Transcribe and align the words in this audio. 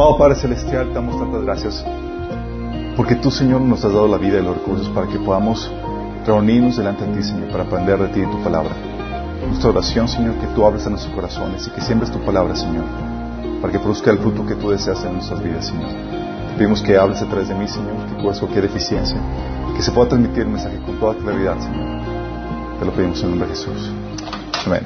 Amado 0.00 0.16
Padre 0.16 0.34
Celestial, 0.36 0.88
te 0.88 0.94
damos 0.94 1.18
tantas 1.18 1.42
gracias 1.42 1.84
porque 2.96 3.16
tú, 3.16 3.30
Señor, 3.30 3.60
nos 3.60 3.84
has 3.84 3.92
dado 3.92 4.08
la 4.08 4.16
vida 4.16 4.38
y 4.38 4.42
los 4.42 4.56
recursos 4.56 4.88
para 4.94 5.06
que 5.06 5.18
podamos 5.18 5.70
reunirnos 6.24 6.78
delante 6.78 7.04
de 7.04 7.18
ti, 7.18 7.22
Señor, 7.22 7.50
para 7.50 7.64
aprender 7.64 7.98
de 7.98 8.08
ti 8.08 8.20
y 8.20 8.24
tu 8.24 8.42
palabra. 8.42 8.70
Nuestra 9.46 9.68
oración, 9.68 10.08
Señor, 10.08 10.36
que 10.36 10.46
tú 10.54 10.64
hables 10.64 10.86
en 10.86 10.92
nuestros 10.92 11.14
corazones 11.14 11.66
y 11.66 11.70
que 11.70 11.82
siembres 11.82 12.10
tu 12.10 12.18
palabra, 12.20 12.56
Señor, 12.56 12.86
para 13.60 13.70
que 13.70 13.78
produzca 13.78 14.10
el 14.10 14.20
fruto 14.20 14.46
que 14.46 14.54
tú 14.54 14.70
deseas 14.70 15.04
en 15.04 15.12
nuestras 15.12 15.44
vidas, 15.44 15.66
Señor. 15.66 15.90
Te 15.90 16.56
pedimos 16.56 16.80
que 16.80 16.96
hables 16.96 17.20
a 17.20 17.26
través 17.26 17.48
de 17.48 17.54
mí, 17.54 17.68
Señor, 17.68 17.94
que 18.06 18.22
cubras 18.22 18.38
cualquier 18.38 18.62
deficiencia, 18.70 19.18
que 19.76 19.82
se 19.82 19.92
pueda 19.92 20.08
transmitir 20.08 20.44
el 20.44 20.48
mensaje 20.48 20.78
con 20.78 20.98
toda 20.98 21.14
claridad, 21.16 21.58
Señor. 21.60 22.78
Te 22.78 22.86
lo 22.86 22.92
pedimos 22.92 23.18
en 23.18 23.24
el 23.24 23.30
nombre 23.32 23.48
de 23.50 23.54
Jesús. 23.54 23.92
Amén. 24.64 24.80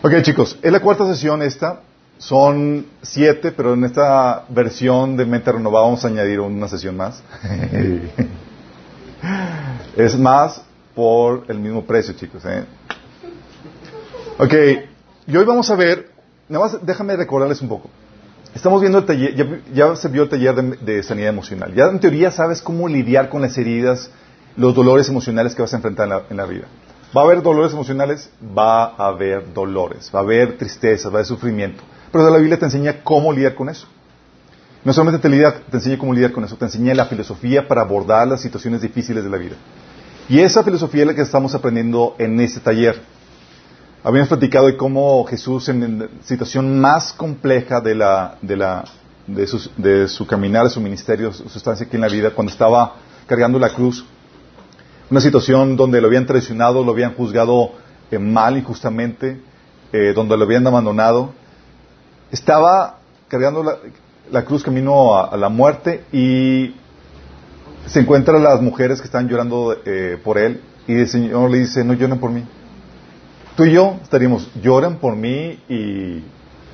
Ok, 0.00 0.22
chicos, 0.22 0.58
es 0.62 0.72
la 0.72 0.80
cuarta 0.80 1.04
sesión 1.04 1.42
esta. 1.42 1.80
Son 2.18 2.86
siete, 3.02 3.52
pero 3.52 3.74
en 3.74 3.84
esta 3.84 4.44
versión 4.48 5.16
de 5.16 5.26
Mente 5.26 5.52
Renovada 5.52 5.84
vamos 5.84 6.04
a 6.04 6.08
añadir 6.08 6.40
una 6.40 6.66
sesión 6.66 6.96
más. 6.96 7.22
es 9.96 10.18
más 10.18 10.62
por 10.94 11.44
el 11.48 11.58
mismo 11.58 11.84
precio, 11.84 12.14
chicos. 12.14 12.42
¿eh? 12.46 12.64
Ok, 14.38 14.54
y 15.26 15.36
hoy 15.36 15.44
vamos 15.44 15.70
a 15.70 15.76
ver, 15.76 16.10
nada 16.48 16.64
más 16.64 16.78
déjame 16.84 17.16
recordarles 17.16 17.60
un 17.60 17.68
poco. 17.68 17.90
Estamos 18.54 18.80
viendo 18.80 18.98
el 18.98 19.04
taller, 19.04 19.34
ya, 19.34 19.46
ya 19.74 19.96
se 19.96 20.08
vio 20.08 20.22
el 20.22 20.30
taller 20.30 20.54
de, 20.54 20.76
de, 20.76 21.02
sanidad 21.02 21.28
emocional. 21.28 21.74
Ya 21.74 21.84
en 21.84 22.00
teoría 22.00 22.30
sabes 22.30 22.62
cómo 22.62 22.88
lidiar 22.88 23.28
con 23.28 23.42
las 23.42 23.58
heridas, 23.58 24.10
los 24.56 24.74
dolores 24.74 25.10
emocionales 25.10 25.54
que 25.54 25.60
vas 25.60 25.74
a 25.74 25.76
enfrentar 25.76 26.04
en 26.04 26.10
la, 26.10 26.22
en 26.30 26.36
la 26.38 26.46
vida. 26.46 26.64
Va 27.14 27.20
a 27.20 27.24
haber 27.24 27.42
dolores 27.42 27.72
emocionales, 27.72 28.30
va 28.56 28.84
a 28.84 29.08
haber 29.08 29.52
dolores, 29.52 30.10
va 30.14 30.20
a 30.20 30.22
haber 30.22 30.56
tristezas, 30.56 31.06
va 31.06 31.16
a 31.16 31.18
haber 31.18 31.26
sufrimiento. 31.26 31.82
Pero 32.16 32.30
la 32.30 32.38
Biblia 32.38 32.58
te 32.58 32.64
enseña 32.64 33.02
cómo 33.04 33.30
lidiar 33.30 33.54
con 33.54 33.68
eso. 33.68 33.86
No 34.84 34.92
solamente 34.94 35.20
te, 35.20 35.28
lidia, 35.28 35.52
te 35.70 35.76
enseña 35.76 35.98
cómo 35.98 36.14
lidiar 36.14 36.32
con 36.32 36.44
eso, 36.44 36.56
te 36.56 36.64
enseña 36.64 36.94
la 36.94 37.04
filosofía 37.04 37.68
para 37.68 37.82
abordar 37.82 38.26
las 38.26 38.40
situaciones 38.40 38.80
difíciles 38.80 39.22
de 39.22 39.28
la 39.28 39.36
vida. 39.36 39.56
Y 40.26 40.38
esa 40.38 40.64
filosofía 40.64 41.02
es 41.02 41.08
la 41.08 41.14
que 41.14 41.20
estamos 41.20 41.54
aprendiendo 41.54 42.14
en 42.18 42.40
este 42.40 42.60
taller. 42.60 43.02
Habíamos 44.02 44.28
platicado 44.28 44.66
de 44.66 44.78
cómo 44.78 45.24
Jesús 45.24 45.68
en 45.68 45.98
la 45.98 46.08
situación 46.24 46.80
más 46.80 47.12
compleja 47.12 47.82
de, 47.82 47.94
la, 47.96 48.38
de, 48.40 48.56
la, 48.56 48.84
de, 49.26 49.46
su, 49.46 49.70
de 49.76 50.08
su 50.08 50.26
caminar, 50.26 50.64
de 50.64 50.70
su 50.70 50.80
ministerio, 50.80 51.34
su 51.34 51.58
estancia 51.58 51.86
aquí 51.86 51.96
en 51.96 52.02
la 52.02 52.08
vida, 52.08 52.30
cuando 52.30 52.50
estaba 52.50 52.94
cargando 53.26 53.58
la 53.58 53.74
cruz, 53.74 54.06
una 55.10 55.20
situación 55.20 55.76
donde 55.76 56.00
lo 56.00 56.06
habían 56.06 56.24
traicionado, 56.24 56.82
lo 56.82 56.92
habían 56.92 57.14
juzgado 57.14 57.72
eh, 58.10 58.18
mal 58.18 58.56
injustamente, 58.56 59.38
eh, 59.92 60.12
donde 60.14 60.36
lo 60.36 60.44
habían 60.44 60.66
abandonado, 60.66 61.34
estaba 62.30 62.98
cargando 63.28 63.62
la, 63.62 63.78
la 64.30 64.44
cruz 64.44 64.62
camino 64.62 65.16
a, 65.16 65.28
a, 65.28 65.36
la 65.36 65.48
muerte 65.48 66.04
y 66.12 66.74
se 67.86 68.00
encuentran 68.00 68.42
las 68.42 68.60
mujeres 68.60 69.00
que 69.00 69.06
están 69.06 69.28
llorando 69.28 69.76
eh, 69.84 70.18
por 70.22 70.38
él 70.38 70.60
y 70.86 70.94
el 70.94 71.08
Señor 71.08 71.50
le 71.50 71.58
dice, 71.58 71.84
no 71.84 71.94
lloren 71.94 72.18
por 72.18 72.30
mí. 72.30 72.44
Tú 73.56 73.64
y 73.64 73.72
yo 73.72 73.96
estaríamos, 74.02 74.50
lloran 74.60 74.96
por 74.96 75.16
mí 75.16 75.58
y 75.68 76.22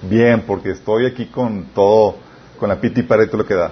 bien, 0.02 0.42
porque 0.46 0.70
estoy 0.70 1.06
aquí 1.06 1.26
con 1.26 1.66
todo, 1.74 2.16
con 2.58 2.68
la 2.68 2.80
piti 2.80 3.02
para 3.02 3.24
y 3.24 3.26
todo 3.26 3.38
lo 3.38 3.46
que 3.46 3.54
da. 3.54 3.70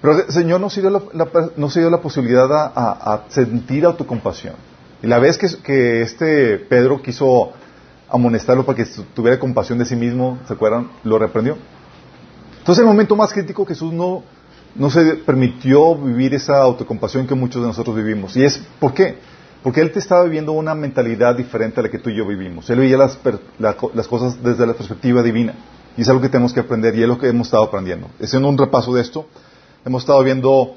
Pero 0.00 0.18
el 0.18 0.32
Señor 0.32 0.60
nos 0.60 0.74
dio 0.74 0.90
la, 0.90 1.00
la, 1.12 1.28
nos 1.56 1.74
dio 1.74 1.88
la 1.88 2.00
posibilidad 2.00 2.52
a, 2.52 3.14
a, 3.14 3.24
sentir 3.28 3.86
autocompasión. 3.86 4.54
Y 5.02 5.06
la 5.06 5.18
vez 5.18 5.38
que, 5.38 5.48
que 5.62 6.02
este 6.02 6.58
Pedro 6.58 7.00
quiso 7.00 7.52
amonestarlo 8.14 8.64
para 8.64 8.76
que 8.76 8.86
tuviera 9.12 9.38
compasión 9.38 9.78
de 9.78 9.84
sí 9.84 9.96
mismo, 9.96 10.38
¿se 10.46 10.52
acuerdan? 10.52 10.88
Lo 11.02 11.18
reprendió. 11.18 11.56
Entonces, 12.58 12.82
en 12.82 12.88
el 12.88 12.94
momento 12.94 13.16
más 13.16 13.32
crítico, 13.32 13.66
Jesús 13.66 13.92
no, 13.92 14.22
no 14.74 14.88
se 14.88 15.16
permitió 15.16 15.96
vivir 15.96 16.34
esa 16.34 16.62
autocompasión 16.62 17.26
que 17.26 17.34
muchos 17.34 17.60
de 17.62 17.68
nosotros 17.68 17.96
vivimos. 17.96 18.36
¿Y 18.36 18.44
es 18.44 18.60
por 18.78 18.94
qué? 18.94 19.16
Porque 19.62 19.80
Él 19.80 19.90
te 19.90 19.98
estaba 19.98 20.24
viviendo 20.24 20.52
una 20.52 20.74
mentalidad 20.74 21.36
diferente 21.36 21.80
a 21.80 21.82
la 21.82 21.90
que 21.90 21.98
tú 21.98 22.10
y 22.10 22.16
yo 22.16 22.26
vivimos. 22.26 22.70
Él 22.70 22.78
veía 22.78 22.96
las, 22.96 23.18
la, 23.58 23.76
las 23.94 24.08
cosas 24.08 24.42
desde 24.42 24.66
la 24.66 24.74
perspectiva 24.74 25.22
divina. 25.22 25.54
Y 25.96 26.02
es 26.02 26.08
algo 26.08 26.20
que 26.20 26.28
tenemos 26.28 26.52
que 26.52 26.60
aprender 26.60 26.94
y 26.96 27.02
es 27.02 27.08
lo 27.08 27.18
que 27.18 27.28
hemos 27.28 27.48
estado 27.48 27.64
aprendiendo. 27.64 28.08
Haciendo 28.22 28.48
un 28.48 28.58
repaso 28.58 28.94
de 28.94 29.02
esto, 29.02 29.26
hemos 29.84 30.02
estado 30.02 30.22
viendo 30.22 30.74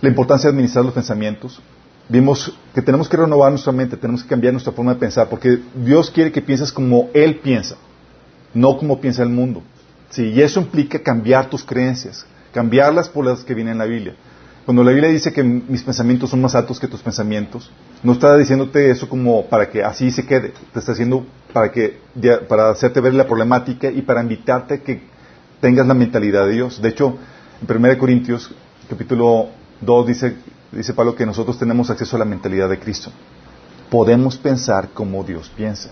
la 0.00 0.08
importancia 0.08 0.48
de 0.48 0.54
administrar 0.54 0.84
los 0.84 0.94
pensamientos, 0.94 1.60
vimos 2.08 2.56
que 2.74 2.82
tenemos 2.82 3.08
que 3.08 3.16
renovar 3.16 3.50
nuestra 3.50 3.72
mente, 3.72 3.96
tenemos 3.96 4.22
que 4.22 4.28
cambiar 4.28 4.52
nuestra 4.52 4.72
forma 4.72 4.94
de 4.94 5.00
pensar, 5.00 5.28
porque 5.28 5.60
Dios 5.74 6.10
quiere 6.10 6.32
que 6.32 6.42
pienses 6.42 6.72
como 6.72 7.10
Él 7.14 7.40
piensa, 7.40 7.76
no 8.54 8.76
como 8.76 9.00
piensa 9.00 9.22
el 9.22 9.30
mundo. 9.30 9.62
Sí, 10.10 10.30
y 10.30 10.40
eso 10.40 10.60
implica 10.60 10.98
cambiar 11.00 11.50
tus 11.50 11.64
creencias, 11.64 12.26
cambiarlas 12.52 13.08
por 13.08 13.24
las 13.24 13.44
que 13.44 13.54
vienen 13.54 13.72
en 13.72 13.78
la 13.78 13.86
Biblia. 13.86 14.14
Cuando 14.64 14.82
la 14.82 14.90
Biblia 14.90 15.10
dice 15.10 15.32
que 15.32 15.44
mis 15.44 15.82
pensamientos 15.84 16.30
son 16.30 16.40
más 16.40 16.56
altos 16.56 16.80
que 16.80 16.88
tus 16.88 17.00
pensamientos, 17.00 17.70
no 18.02 18.12
está 18.12 18.36
diciéndote 18.36 18.90
eso 18.90 19.08
como 19.08 19.46
para 19.46 19.70
que 19.70 19.84
así 19.84 20.10
se 20.10 20.26
quede, 20.26 20.52
te 20.72 20.78
está 20.80 20.92
diciendo 20.92 21.24
para 21.52 21.70
que 21.70 22.00
para 22.48 22.70
hacerte 22.70 23.00
ver 23.00 23.14
la 23.14 23.26
problemática 23.26 23.90
y 23.90 24.02
para 24.02 24.22
invitarte 24.22 24.74
a 24.74 24.78
que 24.78 25.02
tengas 25.60 25.86
la 25.86 25.94
mentalidad 25.94 26.46
de 26.46 26.52
Dios. 26.54 26.82
De 26.82 26.88
hecho, 26.88 27.16
en 27.66 27.76
1 27.76 27.98
Corintios 27.98 28.52
capítulo 28.88 29.50
2 29.80 30.06
dice 30.06 30.36
dice 30.72 30.94
Pablo 30.94 31.14
que 31.14 31.26
nosotros 31.26 31.58
tenemos 31.58 31.90
acceso 31.90 32.16
a 32.16 32.18
la 32.18 32.24
mentalidad 32.24 32.68
de 32.68 32.78
Cristo. 32.78 33.10
Podemos 33.90 34.36
pensar 34.36 34.90
como 34.90 35.22
Dios 35.22 35.50
piensa. 35.56 35.90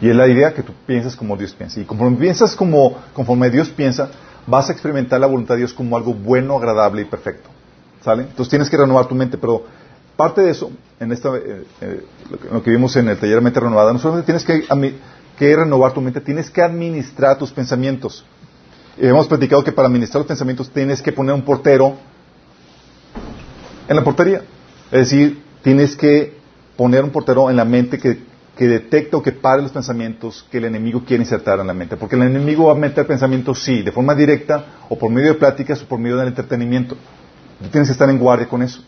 Y 0.00 0.10
es 0.10 0.16
la 0.16 0.28
idea 0.28 0.52
que 0.52 0.62
tú 0.62 0.72
piensas 0.86 1.16
como 1.16 1.36
Dios 1.36 1.54
piensa. 1.54 1.80
Y 1.80 1.84
conforme 1.84 2.16
piensas 2.18 2.54
como, 2.54 2.96
conforme 3.12 3.50
Dios 3.50 3.70
piensa, 3.70 4.10
vas 4.46 4.68
a 4.68 4.72
experimentar 4.72 5.20
la 5.20 5.26
voluntad 5.26 5.54
de 5.54 5.60
Dios 5.60 5.72
como 5.72 5.96
algo 5.96 6.12
bueno, 6.12 6.56
agradable 6.56 7.02
y 7.02 7.04
perfecto. 7.06 7.48
¿Sale? 8.02 8.24
Entonces 8.24 8.50
tienes 8.50 8.68
que 8.68 8.76
renovar 8.76 9.06
tu 9.06 9.14
mente, 9.14 9.38
pero 9.38 9.64
parte 10.16 10.42
de 10.42 10.50
eso, 10.50 10.70
en 11.00 11.12
esta, 11.12 11.34
eh, 11.36 11.64
eh, 11.80 12.04
lo 12.52 12.62
que 12.62 12.70
vimos 12.70 12.94
en 12.96 13.08
el 13.08 13.18
taller 13.18 13.40
Mente 13.40 13.60
Renovada, 13.60 13.92
no 13.92 13.98
solamente 13.98 14.26
tienes 14.26 14.44
que, 14.44 14.66
que 15.38 15.56
renovar 15.56 15.92
tu 15.92 16.00
mente, 16.00 16.20
tienes 16.20 16.50
que 16.50 16.60
administrar 16.60 17.38
tus 17.38 17.50
pensamientos. 17.50 18.24
Y 18.98 19.06
hemos 19.06 19.26
platicado 19.26 19.64
que 19.64 19.72
para 19.72 19.88
administrar 19.88 20.20
los 20.20 20.28
pensamientos 20.28 20.70
tienes 20.70 21.02
que 21.02 21.12
poner 21.12 21.34
un 21.34 21.42
portero 21.42 21.96
en 23.88 23.96
la 23.96 24.04
portería. 24.04 24.42
Es 24.90 25.10
decir, 25.10 25.42
tienes 25.62 25.96
que 25.96 26.34
poner 26.76 27.04
un 27.04 27.10
portero 27.10 27.50
en 27.50 27.56
la 27.56 27.64
mente 27.64 27.98
que, 27.98 28.18
que 28.56 28.66
detecte 28.66 29.16
o 29.16 29.22
que 29.22 29.32
pare 29.32 29.62
los 29.62 29.72
pensamientos 29.72 30.46
que 30.50 30.58
el 30.58 30.66
enemigo 30.66 31.04
quiere 31.04 31.22
insertar 31.22 31.60
en 31.60 31.66
la 31.66 31.74
mente. 31.74 31.96
Porque 31.96 32.16
el 32.16 32.22
enemigo 32.22 32.66
va 32.66 32.72
a 32.72 32.76
meter 32.76 33.06
pensamientos, 33.06 33.62
sí, 33.62 33.82
de 33.82 33.92
forma 33.92 34.14
directa, 34.14 34.64
o 34.88 34.98
por 34.98 35.10
medio 35.10 35.28
de 35.28 35.34
pláticas, 35.34 35.82
o 35.82 35.86
por 35.86 35.98
medio 35.98 36.16
del 36.16 36.28
entretenimiento. 36.28 36.96
Tienes 37.70 37.88
que 37.88 37.92
estar 37.92 38.10
en 38.10 38.18
guardia 38.18 38.48
con 38.48 38.62
eso. 38.62 38.82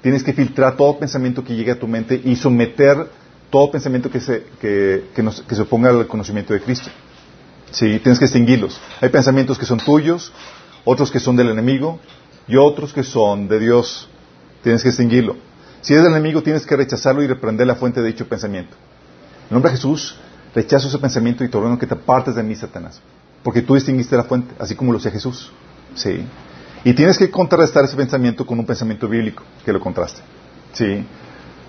Tienes 0.00 0.22
que 0.22 0.32
filtrar 0.32 0.76
todo 0.76 0.98
pensamiento 0.98 1.44
que 1.44 1.54
llegue 1.54 1.70
a 1.70 1.78
tu 1.78 1.86
mente 1.86 2.20
y 2.22 2.34
someter 2.34 3.08
todo 3.50 3.70
pensamiento 3.70 4.10
que 4.10 4.18
se, 4.18 4.44
que, 4.60 5.10
que, 5.14 5.22
nos, 5.22 5.42
que 5.42 5.54
se 5.54 5.62
oponga 5.62 5.90
al 5.90 6.06
conocimiento 6.06 6.54
de 6.54 6.60
Cristo. 6.60 6.90
Sí, 7.70 7.98
tienes 8.00 8.18
que 8.18 8.24
extinguirlos. 8.24 8.80
Hay 9.00 9.08
pensamientos 9.08 9.58
que 9.58 9.64
son 9.64 9.78
tuyos, 9.78 10.32
otros 10.84 11.10
que 11.10 11.20
son 11.20 11.36
del 11.36 11.50
enemigo 11.50 12.00
y 12.48 12.56
otros 12.56 12.92
que 12.92 13.02
son 13.02 13.48
de 13.48 13.60
Dios. 13.60 14.08
Tienes 14.62 14.82
que 14.82 14.88
extinguirlo. 14.88 15.36
Si 15.80 15.94
es 15.94 16.02
del 16.02 16.12
enemigo, 16.12 16.42
tienes 16.42 16.64
que 16.64 16.76
rechazarlo 16.76 17.22
y 17.22 17.26
reprender 17.26 17.66
la 17.66 17.74
fuente 17.74 18.00
de 18.00 18.06
dicho 18.06 18.26
pensamiento. 18.28 18.76
En 19.50 19.54
nombre 19.54 19.70
de 19.70 19.76
Jesús, 19.76 20.16
rechazo 20.54 20.88
ese 20.88 20.98
pensamiento 20.98 21.44
y 21.44 21.48
te 21.48 21.56
ordeno 21.56 21.78
que 21.78 21.86
te 21.86 21.94
apartes 21.94 22.36
de 22.36 22.42
mí, 22.42 22.54
Satanás. 22.54 23.00
Porque 23.42 23.62
tú 23.62 23.74
distinguiste 23.74 24.16
la 24.16 24.24
fuente, 24.24 24.54
así 24.58 24.76
como 24.76 24.92
lo 24.92 24.98
hacía 24.98 25.10
Jesús. 25.10 25.50
Sí. 25.94 26.24
Y 26.84 26.94
tienes 26.94 27.18
que 27.18 27.30
contrarrestar 27.30 27.84
ese 27.84 27.96
pensamiento 27.96 28.46
con 28.46 28.58
un 28.58 28.66
pensamiento 28.66 29.08
bíblico 29.08 29.42
que 29.64 29.72
lo 29.72 29.80
contraste. 29.80 30.20
Sí. 30.72 31.04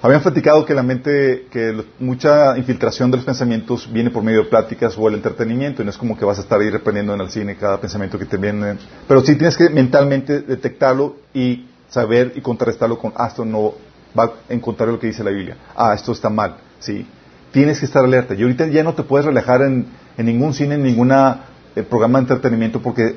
Habían 0.03 0.21
platicado 0.21 0.65
que 0.65 0.73
la 0.73 0.83
mente, 0.83 1.47
que 1.49 1.83
mucha 1.97 2.57
infiltración 2.57 3.09
de 3.09 3.17
los 3.17 3.25
pensamientos 3.25 3.89
viene 3.91 4.09
por 4.11 4.21
medio 4.21 4.43
de 4.43 4.49
pláticas 4.49 4.95
o 4.97 5.07
el 5.07 5.15
entretenimiento, 5.15 5.81
y 5.81 5.85
no 5.85 5.91
es 5.91 5.97
como 5.97 6.17
que 6.17 6.25
vas 6.25 6.39
a 6.39 6.41
estar 6.41 6.59
ahí 6.59 6.69
reprendiendo 6.69 7.13
en 7.13 7.21
el 7.21 7.29
cine 7.29 7.55
cada 7.55 7.79
pensamiento 7.79 8.19
que 8.19 8.25
te 8.25 8.37
viene. 8.37 8.77
Pero 9.07 9.21
sí 9.21 9.35
tienes 9.35 9.55
que 9.55 9.69
mentalmente 9.69 10.41
detectarlo 10.41 11.15
y 11.33 11.67
saber 11.93 12.33
y 12.35 12.41
contrarrestarlo 12.41 12.97
con, 12.97 13.13
ah, 13.15 13.27
esto 13.27 13.45
no 13.45 13.73
va 14.17 14.33
en 14.49 14.59
contrario 14.59 14.93
a 14.93 14.95
lo 14.95 14.99
que 14.99 15.07
dice 15.07 15.23
la 15.23 15.29
Biblia. 15.29 15.57
Ah, 15.75 15.93
esto 15.93 16.11
está 16.11 16.29
mal. 16.29 16.57
Sí. 16.79 17.05
Tienes 17.51 17.79
que 17.79 17.85
estar 17.85 18.03
alerta. 18.03 18.33
Y 18.33 18.41
ahorita 18.41 18.65
ya 18.67 18.83
no 18.83 18.93
te 18.93 19.03
puedes 19.03 19.27
relajar 19.27 19.61
en, 19.61 19.85
en 20.17 20.25
ningún 20.25 20.55
cine, 20.55 20.75
en 20.75 20.83
ningún 20.83 21.11
eh, 21.11 21.83
programa 21.83 22.17
de 22.17 22.23
entretenimiento 22.23 22.81
porque 22.81 23.15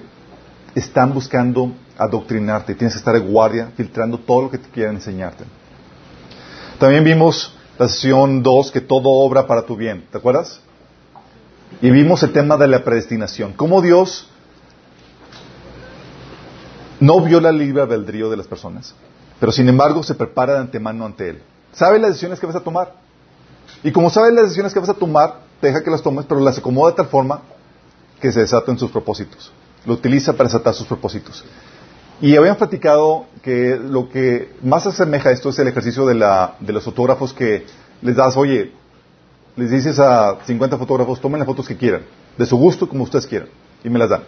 están 0.74 1.14
buscando 1.14 1.72
adoctrinarte. 1.96 2.74
Tienes 2.74 2.92
que 2.92 2.98
estar 2.98 3.14
de 3.14 3.20
guardia, 3.20 3.70
filtrando 3.74 4.18
todo 4.18 4.42
lo 4.42 4.50
que 4.50 4.58
te 4.58 4.68
quieran 4.68 4.96
enseñarte. 4.96 5.44
También 6.78 7.02
vimos 7.02 7.56
la 7.78 7.88
sesión 7.88 8.42
2, 8.42 8.72
que 8.72 8.82
todo 8.82 9.08
obra 9.08 9.46
para 9.46 9.62
tu 9.62 9.74
bien. 9.74 10.04
¿Te 10.12 10.18
acuerdas? 10.18 10.60
Y 11.80 11.90
vimos 11.90 12.22
el 12.22 12.32
tema 12.32 12.58
de 12.58 12.68
la 12.68 12.84
predestinación. 12.84 13.54
Cómo 13.54 13.80
Dios 13.80 14.28
no 17.00 17.20
viola 17.20 17.50
el 17.50 17.58
libre 17.58 17.82
albedrío 17.82 18.30
de 18.30 18.36
las 18.36 18.46
personas, 18.46 18.94
pero 19.38 19.52
sin 19.52 19.68
embargo 19.68 20.02
se 20.02 20.14
prepara 20.14 20.54
de 20.54 20.60
antemano 20.60 21.04
ante 21.04 21.30
Él. 21.30 21.42
Sabe 21.72 21.98
las 21.98 22.10
decisiones 22.10 22.40
que 22.40 22.46
vas 22.46 22.56
a 22.56 22.60
tomar. 22.60 22.94
Y 23.82 23.92
como 23.92 24.08
sabe 24.08 24.32
las 24.32 24.44
decisiones 24.44 24.72
que 24.72 24.80
vas 24.80 24.88
a 24.88 24.94
tomar, 24.94 25.40
deja 25.60 25.82
que 25.82 25.90
las 25.90 26.02
tomes, 26.02 26.24
pero 26.26 26.40
las 26.40 26.58
acomoda 26.58 26.92
de 26.92 26.96
tal 26.96 27.06
forma 27.06 27.42
que 28.20 28.32
se 28.32 28.40
desaten 28.40 28.78
sus 28.78 28.90
propósitos. 28.90 29.52
lo 29.84 29.94
utiliza 29.94 30.32
para 30.32 30.48
desatar 30.48 30.74
sus 30.74 30.86
propósitos. 30.86 31.44
Y 32.20 32.34
habíamos 32.34 32.58
platicado 32.58 33.26
que 33.42 33.76
lo 33.76 34.08
que 34.08 34.52
más 34.62 34.86
asemeja 34.86 35.28
a 35.28 35.32
esto 35.32 35.50
es 35.50 35.58
el 35.58 35.68
ejercicio 35.68 36.06
de, 36.06 36.14
la, 36.14 36.56
de 36.60 36.72
los 36.72 36.82
fotógrafos 36.82 37.32
que 37.32 37.66
les 38.00 38.16
das, 38.16 38.36
oye, 38.36 38.72
les 39.54 39.70
dices 39.70 39.98
a 39.98 40.38
50 40.44 40.78
fotógrafos, 40.78 41.20
tomen 41.20 41.38
las 41.38 41.46
fotos 41.46 41.68
que 41.68 41.76
quieran, 41.76 42.02
de 42.36 42.46
su 42.46 42.56
gusto 42.56 42.88
como 42.88 43.04
ustedes 43.04 43.26
quieran, 43.26 43.48
y 43.84 43.90
me 43.90 43.98
las 43.98 44.08
dan. 44.08 44.22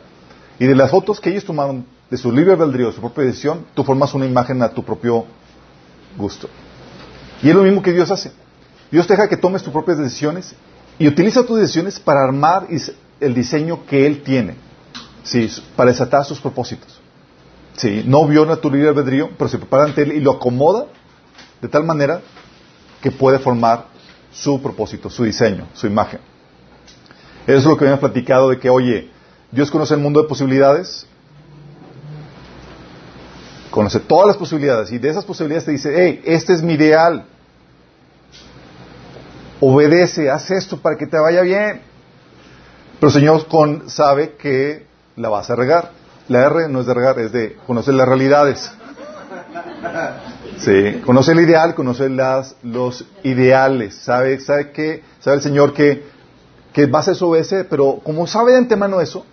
Y 0.59 0.67
de 0.67 0.75
las 0.75 0.91
fotos 0.91 1.21
que 1.21 1.31
ellos 1.31 1.45
tomaron, 1.45 1.87
de 2.11 2.17
su 2.17 2.33
libre 2.33 2.53
albedrío, 2.53 2.87
de 2.89 2.93
su 2.93 3.01
propia 3.01 3.25
decisión, 3.25 3.67
tú 3.75 3.85
formas 3.85 4.15
una 4.15 4.27
imagen 4.27 4.63
a 4.63 4.71
tu 4.71 4.83
propio 4.83 5.27
gusto. 6.17 6.49
Y 7.43 7.51
es 7.51 7.55
lo 7.55 7.63
mismo 7.63 7.83
que 7.83 7.93
Dios 7.93 8.11
hace. 8.11 8.33
Dios 8.91 9.07
te 9.07 9.15
deja 9.15 9.29
que 9.29 9.37
tomes 9.37 9.63
tus 9.63 9.73
propias 9.73 9.99
decisiones 9.99 10.55
y 10.99 11.07
utiliza 11.07 11.45
tus 11.45 11.59
decisiones 11.59 12.01
para 12.01 12.25
armar 12.25 12.67
el 13.21 13.35
diseño 13.35 13.85
que 13.87 14.07
Él 14.07 14.23
tiene, 14.23 14.57
¿sí? 15.23 15.51
para 15.77 15.91
desatar 15.91 16.25
sus 16.25 16.41
propósitos. 16.41 17.01
¿sí? 17.77 18.03
No 18.07 18.27
viola 18.27 18.57
tu 18.57 18.71
libre 18.71 18.89
albedrío, 18.89 19.31
pero 19.37 19.49
se 19.49 19.59
prepara 19.59 19.85
ante 19.85 20.03
Él 20.03 20.13
y 20.13 20.21
lo 20.21 20.33
acomoda 20.33 20.87
de 21.61 21.69
tal 21.69 21.85
manera 21.85 22.21
que 23.03 23.11
puede 23.11 23.39
formar 23.39 23.87
su 24.33 24.61
propósito, 24.61 25.11
su 25.11 25.25
diseño, 25.25 25.67
su 25.75 25.87
imagen. 25.87 26.21
Eso 27.47 27.59
es 27.59 27.65
lo 27.65 27.77
que 27.77 27.85
habíamos 27.85 28.01
platicado 28.01 28.51
de 28.51 28.59
que, 28.59 28.69
oye, 28.69 29.11
Dios 29.51 29.71
conoce 29.71 29.95
el 29.95 30.01
mundo 30.01 30.23
de 30.23 30.29
posibilidades, 30.29 31.07
conoce 33.79 34.01
todas 34.01 34.27
las 34.27 34.37
posibilidades 34.37 34.91
y 34.91 34.99
de 34.99 35.09
esas 35.09 35.25
posibilidades 35.25 35.65
te 35.65 35.71
dice, 35.71 35.93
hey, 35.95 36.21
este 36.25 36.53
es 36.53 36.63
mi 36.65 36.73
ideal. 36.73 37.27
Obedece, 39.61 40.29
haz 40.29 40.51
esto 40.51 40.79
para 40.79 40.97
que 40.97 41.07
te 41.07 41.17
vaya 41.17 41.43
bien. 41.43 41.83
Pero 42.99 43.07
el 43.07 43.13
Señor 43.13 43.47
con, 43.47 43.89
sabe 43.89 44.33
que 44.33 44.85
la 45.15 45.29
vas 45.29 45.49
a 45.51 45.55
regar. 45.55 45.93
La 46.27 46.45
R 46.47 46.69
no 46.69 46.81
es 46.81 46.87
de 46.87 46.95
regar, 46.95 47.21
es 47.21 47.31
de 47.31 47.57
conocer 47.69 47.95
las 47.95 48.09
realidades. 48.09 48.69
Sí, 50.57 51.01
conoce 51.07 51.31
el 51.31 51.39
ideal, 51.39 51.77
conoce 51.77 52.09
las, 52.09 52.57
los 52.65 53.05
ideales. 53.23 53.95
Sabe, 53.95 54.41
sabe 54.41 54.73
que, 54.73 55.05
sabe 55.21 55.37
el 55.37 55.43
Señor 55.45 55.73
que, 55.73 56.03
que 56.73 56.87
va 56.87 56.99
a 56.99 57.25
obedece, 57.25 57.63
pero 57.63 58.01
como 58.03 58.27
sabe 58.27 58.51
de 58.51 58.59
antemano 58.59 59.01
eso, 59.01 59.25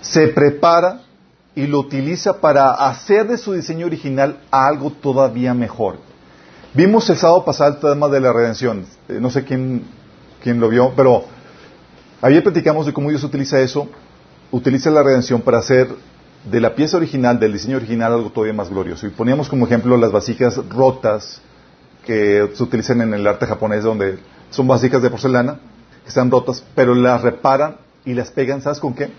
se 0.00 0.26
prepara 0.26 1.02
y 1.54 1.66
lo 1.66 1.80
utiliza 1.80 2.40
para 2.40 2.72
hacer 2.72 3.26
de 3.26 3.38
su 3.38 3.52
diseño 3.52 3.86
original 3.86 4.40
algo 4.50 4.90
todavía 4.90 5.54
mejor. 5.54 5.96
Vimos 6.74 7.08
el 7.10 7.16
sábado 7.16 7.44
pasado 7.44 7.74
el 7.74 7.80
tema 7.80 8.08
de 8.08 8.20
la 8.20 8.32
redención. 8.32 8.84
Eh, 9.08 9.18
no 9.20 9.30
sé 9.30 9.44
quién, 9.44 9.82
quién 10.42 10.60
lo 10.60 10.68
vio, 10.68 10.92
pero 10.94 11.24
ayer 12.20 12.42
platicamos 12.42 12.86
de 12.86 12.92
cómo 12.92 13.08
Dios 13.10 13.24
utiliza 13.24 13.60
eso, 13.60 13.88
utiliza 14.52 14.90
la 14.90 15.02
redención 15.02 15.40
para 15.40 15.58
hacer 15.58 15.88
de 16.44 16.60
la 16.60 16.74
pieza 16.74 16.96
original, 16.96 17.40
del 17.40 17.52
diseño 17.52 17.76
original, 17.76 18.12
algo 18.12 18.30
todavía 18.30 18.54
más 18.54 18.70
glorioso. 18.70 19.06
Y 19.06 19.10
poníamos 19.10 19.48
como 19.48 19.66
ejemplo 19.66 19.96
las 19.96 20.12
vasijas 20.12 20.56
rotas 20.68 21.40
que 22.04 22.48
se 22.54 22.62
utilizan 22.62 23.00
en 23.00 23.14
el 23.14 23.26
arte 23.26 23.46
japonés, 23.46 23.84
donde 23.84 24.18
son 24.50 24.66
vasijas 24.66 25.02
de 25.02 25.10
porcelana 25.10 25.60
que 26.02 26.08
están 26.08 26.30
rotas, 26.30 26.64
pero 26.74 26.94
las 26.94 27.22
reparan 27.22 27.76
y 28.04 28.14
las 28.14 28.30
pegan, 28.30 28.62
¿sabes 28.62 28.78
con 28.78 28.94
qué? 28.94 29.10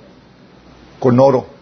Con 0.99 1.19
oro. 1.19 1.58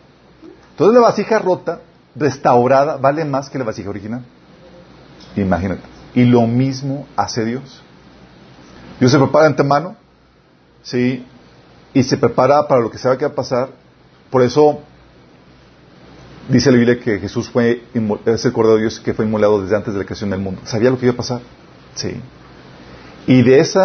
Entonces 0.77 0.93
la 0.93 1.07
vasija 1.07 1.39
rota, 1.39 1.81
restaurada, 2.15 2.97
vale 2.97 3.25
más 3.25 3.49
que 3.49 3.57
la 3.57 3.63
vasija 3.63 3.89
original. 3.89 4.23
Imagínate. 5.35 5.81
Y 6.13 6.23
lo 6.25 6.43
mismo 6.45 7.07
hace 7.15 7.43
Dios. 7.45 7.81
Dios 8.99 9.11
se 9.11 9.17
prepara 9.17 9.47
antemano, 9.47 9.95
¿sí? 10.83 11.25
Y 11.95 12.03
se 12.03 12.15
prepara 12.15 12.67
para 12.67 12.79
lo 12.79 12.91
que 12.91 12.99
sabe 12.99 13.17
que 13.17 13.25
va 13.25 13.31
a 13.31 13.35
pasar. 13.35 13.69
Por 14.29 14.43
eso 14.43 14.81
dice 16.47 16.69
la 16.69 16.77
Biblia 16.77 16.99
que 16.99 17.17
Jesús 17.17 17.49
fue, 17.49 17.81
es 18.25 18.45
el 18.45 18.53
Cordero 18.53 18.75
de 18.75 18.81
Dios 18.81 18.99
que 18.99 19.15
fue 19.15 19.25
inmolado 19.25 19.63
desde 19.63 19.75
antes 19.75 19.95
de 19.95 19.99
la 20.01 20.05
creación 20.05 20.29
del 20.29 20.41
mundo. 20.41 20.61
Sabía 20.65 20.91
lo 20.91 20.99
que 20.99 21.07
iba 21.07 21.13
a 21.13 21.17
pasar. 21.17 21.41
Sí. 21.95 22.21
Y 23.25 23.41
de 23.41 23.61
ese 23.61 23.79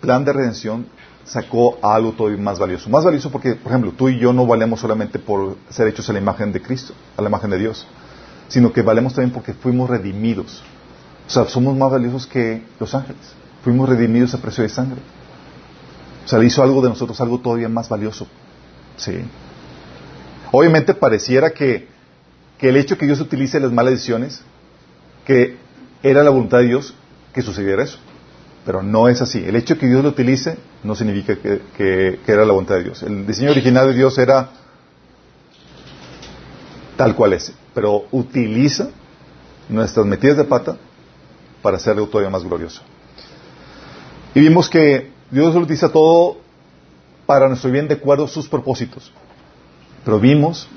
plan 0.00 0.24
de 0.24 0.32
redención 0.32 0.86
sacó 1.24 1.78
algo 1.82 2.12
todavía 2.12 2.38
más 2.38 2.58
valioso. 2.58 2.90
Más 2.90 3.04
valioso 3.04 3.30
porque, 3.30 3.54
por 3.54 3.72
ejemplo, 3.72 3.92
tú 3.92 4.08
y 4.08 4.18
yo 4.18 4.32
no 4.32 4.46
valemos 4.46 4.80
solamente 4.80 5.18
por 5.18 5.56
ser 5.70 5.88
hechos 5.88 6.08
a 6.10 6.12
la 6.12 6.18
imagen 6.18 6.52
de 6.52 6.60
Cristo, 6.60 6.94
a 7.16 7.22
la 7.22 7.28
imagen 7.28 7.50
de 7.50 7.58
Dios, 7.58 7.86
sino 8.48 8.72
que 8.72 8.82
valemos 8.82 9.14
también 9.14 9.32
porque 9.32 9.54
fuimos 9.54 9.88
redimidos. 9.88 10.62
O 11.26 11.30
sea, 11.30 11.44
somos 11.46 11.76
más 11.76 11.90
valiosos 11.90 12.26
que 12.26 12.62
los 12.78 12.94
ángeles. 12.94 13.22
Fuimos 13.62 13.88
redimidos 13.88 14.34
a 14.34 14.38
precio 14.38 14.62
de 14.62 14.68
sangre. 14.68 15.00
O 16.24 16.28
sea, 16.28 16.38
le 16.38 16.46
hizo 16.46 16.62
algo 16.62 16.82
de 16.82 16.88
nosotros, 16.88 17.20
algo 17.20 17.38
todavía 17.38 17.68
más 17.68 17.88
valioso. 17.88 18.26
Sí. 18.96 19.20
Obviamente 20.50 20.94
pareciera 20.94 21.50
que, 21.50 21.88
que 22.58 22.68
el 22.68 22.76
hecho 22.76 22.98
que 22.98 23.06
Dios 23.06 23.20
utilice 23.20 23.58
las 23.58 23.72
malas 23.72 24.08
que 25.24 25.56
era 26.02 26.22
la 26.22 26.30
voluntad 26.30 26.58
de 26.58 26.64
Dios 26.64 26.94
que 27.32 27.42
sucediera 27.42 27.82
eso. 27.82 27.98
Pero 28.64 28.82
no 28.82 29.08
es 29.08 29.20
así. 29.20 29.44
El 29.44 29.56
hecho 29.56 29.74
de 29.74 29.80
que 29.80 29.86
Dios 29.86 30.02
lo 30.02 30.10
utilice 30.10 30.56
no 30.84 30.94
significa 30.94 31.36
que, 31.36 32.20
era 32.26 32.44
la 32.44 32.52
voluntad 32.52 32.76
de 32.76 32.84
Dios. 32.84 33.02
El 33.02 33.26
diseño 33.26 33.50
original 33.50 33.88
de 33.88 33.94
Dios 33.94 34.16
era 34.18 34.50
tal 36.96 37.16
cual 37.16 37.32
es. 37.32 37.52
Pero 37.74 38.04
utiliza 38.12 38.90
nuestras 39.68 40.06
metidas 40.06 40.36
de 40.36 40.44
pata 40.44 40.76
para 41.60 41.76
hacerlo 41.76 42.06
todavía 42.06 42.30
más 42.30 42.44
glorioso. 42.44 42.82
Y 44.34 44.40
vimos 44.40 44.68
que 44.68 45.10
Dios 45.30 45.54
lo 45.54 45.60
utiliza 45.60 45.90
todo 45.90 46.38
para 47.26 47.48
nuestro 47.48 47.70
bien 47.70 47.88
de 47.88 47.94
acuerdo 47.94 48.24
a 48.24 48.28
sus 48.28 48.48
propósitos. 48.48 49.12
Pero 50.04 50.20
vimos 50.20 50.68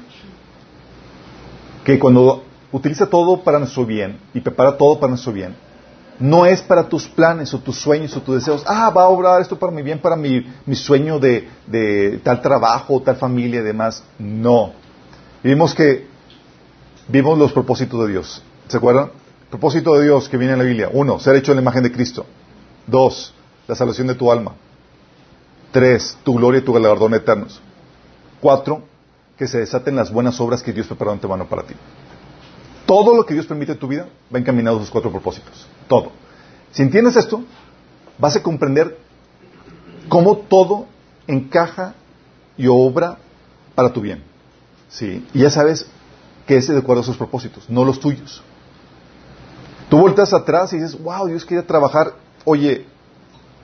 que 1.84 2.00
cuando 2.00 2.44
utiliza 2.72 3.06
todo 3.08 3.42
para 3.42 3.60
nuestro 3.60 3.86
bien 3.86 4.20
y 4.34 4.42
prepara 4.42 4.76
todo 4.78 5.00
para 5.00 5.12
nuestro 5.12 5.31
bien, 5.31 5.56
no 6.20 6.46
es 6.46 6.62
para 6.62 6.88
tus 6.88 7.08
planes 7.08 7.54
o 7.54 7.60
tus 7.60 7.78
sueños 7.78 8.16
o 8.16 8.22
tus 8.22 8.36
deseos. 8.36 8.64
Ah, 8.66 8.90
va 8.90 9.04
a 9.04 9.08
obrar 9.08 9.42
esto 9.42 9.58
para 9.58 9.72
mi 9.72 9.82
bien, 9.82 10.00
para 10.00 10.16
mi, 10.16 10.46
mi 10.66 10.76
sueño 10.76 11.20
de, 11.20 11.48
de, 11.68 12.20
tal 12.24 12.42
trabajo, 12.42 13.02
tal 13.02 13.18
familia 13.18 13.60
y 13.60 13.64
demás. 13.64 14.04
No. 14.18 14.74
vimos 15.44 15.74
que 15.74 16.08
vimos 17.08 17.38
los 17.38 17.52
propósitos 17.52 18.06
de 18.06 18.14
Dios. 18.14 18.44
¿Se 18.68 18.78
acuerdan? 18.78 19.12
Propósito 19.50 19.96
de 19.96 20.06
Dios 20.06 20.30
que 20.30 20.38
viene 20.38 20.54
en 20.54 20.60
la 20.60 20.66
Biblia. 20.66 20.90
Uno, 20.92 21.19
ser 21.19 21.36
hecho 21.36 21.52
en 21.52 21.57
la 21.57 21.62
imagen 21.62 21.84
de 21.84 21.92
Cristo. 21.92 22.26
Dos, 22.88 23.34
la 23.68 23.76
salvación 23.76 24.07
de 24.07 24.16
tu 24.16 24.31
alma. 24.31 24.54
Tres, 25.72 26.18
tu 26.24 26.36
gloria 26.36 26.60
y 26.60 26.64
tu 26.64 26.74
galardón 26.74 27.14
eternos. 27.14 27.62
Cuatro, 28.42 28.84
que 29.38 29.48
se 29.48 29.60
desaten 29.60 29.95
las 29.95 30.12
buenas 30.12 30.40
obras 30.40 30.64
que 30.64 30.72
Dios 30.72 30.88
preparó 30.88 31.12
antemano 31.12 31.48
para 31.48 31.64
ti. 31.64 31.76
Todo 32.85 33.15
lo 33.15 33.25
que 33.25 33.33
Dios 33.33 33.47
permite 33.47 33.71
en 33.73 33.80
tu 33.80 33.87
vida 33.87 34.07
va 34.33 34.39
encaminado 34.39 34.77
a 34.77 34.80
esos 34.80 34.92
cuatro 34.92 35.11
propósitos. 35.11 35.68
Todo. 35.87 36.11
Si 36.71 36.81
entiendes 36.81 37.15
esto, 37.15 37.44
vas 38.18 38.35
a 38.35 38.44
comprender 38.44 38.97
cómo 40.07 40.37
todo 40.37 40.85
encaja 41.27 41.95
y 42.57 42.68
obra 42.68 43.18
para 43.73 43.92
tu 43.92 44.01
bien. 44.01 44.23
¿Sí? 44.89 45.25
Y 45.33 45.39
ya 45.39 45.49
sabes 45.49 45.87
que 46.45 46.57
es 46.57 46.68
de 46.68 46.77
acuerdo 46.77 47.01
a 47.01 47.04
esos 47.04 47.18
propósitos, 47.18 47.69
no 47.69 47.83
los 47.83 47.99
tuyos. 47.99 48.44
Tú 49.89 49.97
volteas 49.97 50.33
atrás 50.33 50.73
y 50.73 50.77
dices, 50.77 51.01
wow, 51.01 51.27
Dios 51.27 51.45
quería 51.45 51.65
trabajar, 51.65 52.13
oye, 52.44 52.85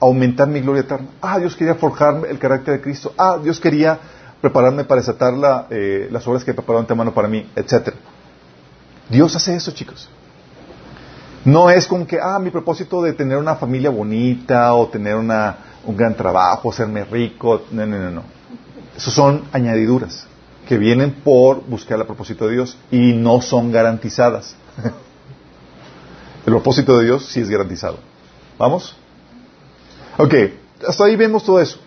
aumentar 0.00 0.48
mi 0.48 0.60
gloria 0.60 0.82
eterna. 0.82 1.08
Ah, 1.20 1.38
Dios 1.38 1.56
quería 1.56 1.76
forjar 1.76 2.26
el 2.28 2.38
carácter 2.38 2.74
de 2.74 2.80
Cristo. 2.80 3.12
Ah, 3.16 3.38
Dios 3.42 3.60
quería 3.60 3.98
prepararme 4.40 4.84
para 4.84 5.00
desatar 5.00 5.34
eh, 5.70 6.08
las 6.10 6.26
obras 6.26 6.44
que 6.44 6.52
preparó 6.52 6.80
antemano 6.80 7.14
para 7.14 7.28
mí, 7.28 7.48
etcétera. 7.54 7.96
Dios 9.08 9.34
hace 9.36 9.54
eso, 9.54 9.72
chicos. 9.72 10.08
No 11.44 11.70
es 11.70 11.86
con 11.86 12.06
que, 12.06 12.18
ah, 12.20 12.38
mi 12.38 12.50
propósito 12.50 13.02
de 13.02 13.12
tener 13.12 13.36
una 13.36 13.56
familia 13.56 13.90
bonita 13.90 14.74
o 14.74 14.88
tener 14.88 15.16
una, 15.16 15.56
un 15.84 15.96
gran 15.96 16.16
trabajo, 16.16 16.70
hacerme 16.70 17.04
rico. 17.04 17.62
No, 17.70 17.84
no, 17.84 17.98
no, 17.98 18.10
no. 18.10 18.22
Esos 18.96 19.12
son 19.12 19.44
añadiduras 19.52 20.26
que 20.68 20.78
vienen 20.78 21.12
por 21.24 21.64
buscar 21.64 21.98
el 21.98 22.06
propósito 22.06 22.46
de 22.46 22.54
Dios 22.54 22.76
y 22.90 23.12
no 23.12 23.42
son 23.42 23.72
garantizadas. 23.72 24.54
el 26.46 26.52
propósito 26.52 26.96
de 26.98 27.06
Dios 27.06 27.26
sí 27.26 27.40
es 27.40 27.50
garantizado. 27.50 27.98
¿Vamos? 28.58 28.94
Ok, 30.18 30.34
hasta 30.86 31.04
ahí 31.04 31.16
vemos 31.16 31.44
todo 31.44 31.60
eso. 31.60 31.78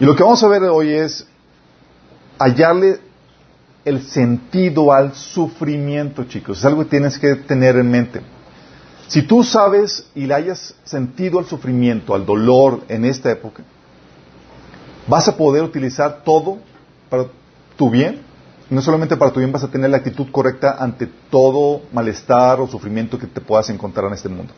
Y 0.00 0.04
lo 0.04 0.16
que 0.16 0.22
vamos 0.22 0.42
a 0.42 0.48
ver 0.48 0.62
hoy 0.64 0.92
es 0.92 1.26
hallarle 2.38 3.00
el 3.84 4.02
sentido 4.02 4.92
al 4.92 5.14
sufrimiento, 5.14 6.24
chicos. 6.24 6.58
Es 6.58 6.64
algo 6.64 6.82
que 6.82 6.90
tienes 6.90 7.18
que 7.18 7.34
tener 7.36 7.76
en 7.76 7.90
mente. 7.90 8.20
Si 9.08 9.22
tú 9.22 9.42
sabes 9.42 10.06
y 10.14 10.26
le 10.26 10.34
hayas 10.34 10.74
sentido 10.84 11.38
al 11.38 11.46
sufrimiento, 11.46 12.14
al 12.14 12.26
dolor 12.26 12.82
en 12.88 13.06
esta 13.06 13.30
época, 13.30 13.62
vas 15.06 15.28
a 15.28 15.36
poder 15.36 15.62
utilizar 15.62 16.22
todo 16.24 16.58
para 17.08 17.26
tu 17.76 17.90
bien. 17.90 18.20
No 18.68 18.82
solamente 18.82 19.16
para 19.16 19.32
tu 19.32 19.40
bien, 19.40 19.50
vas 19.50 19.64
a 19.64 19.70
tener 19.70 19.88
la 19.88 19.96
actitud 19.96 20.30
correcta 20.30 20.76
ante 20.78 21.08
todo 21.30 21.82
malestar 21.90 22.60
o 22.60 22.68
sufrimiento 22.68 23.18
que 23.18 23.26
te 23.26 23.40
puedas 23.40 23.70
encontrar 23.70 24.08
en 24.08 24.12
este 24.12 24.28
mundo. 24.28 24.52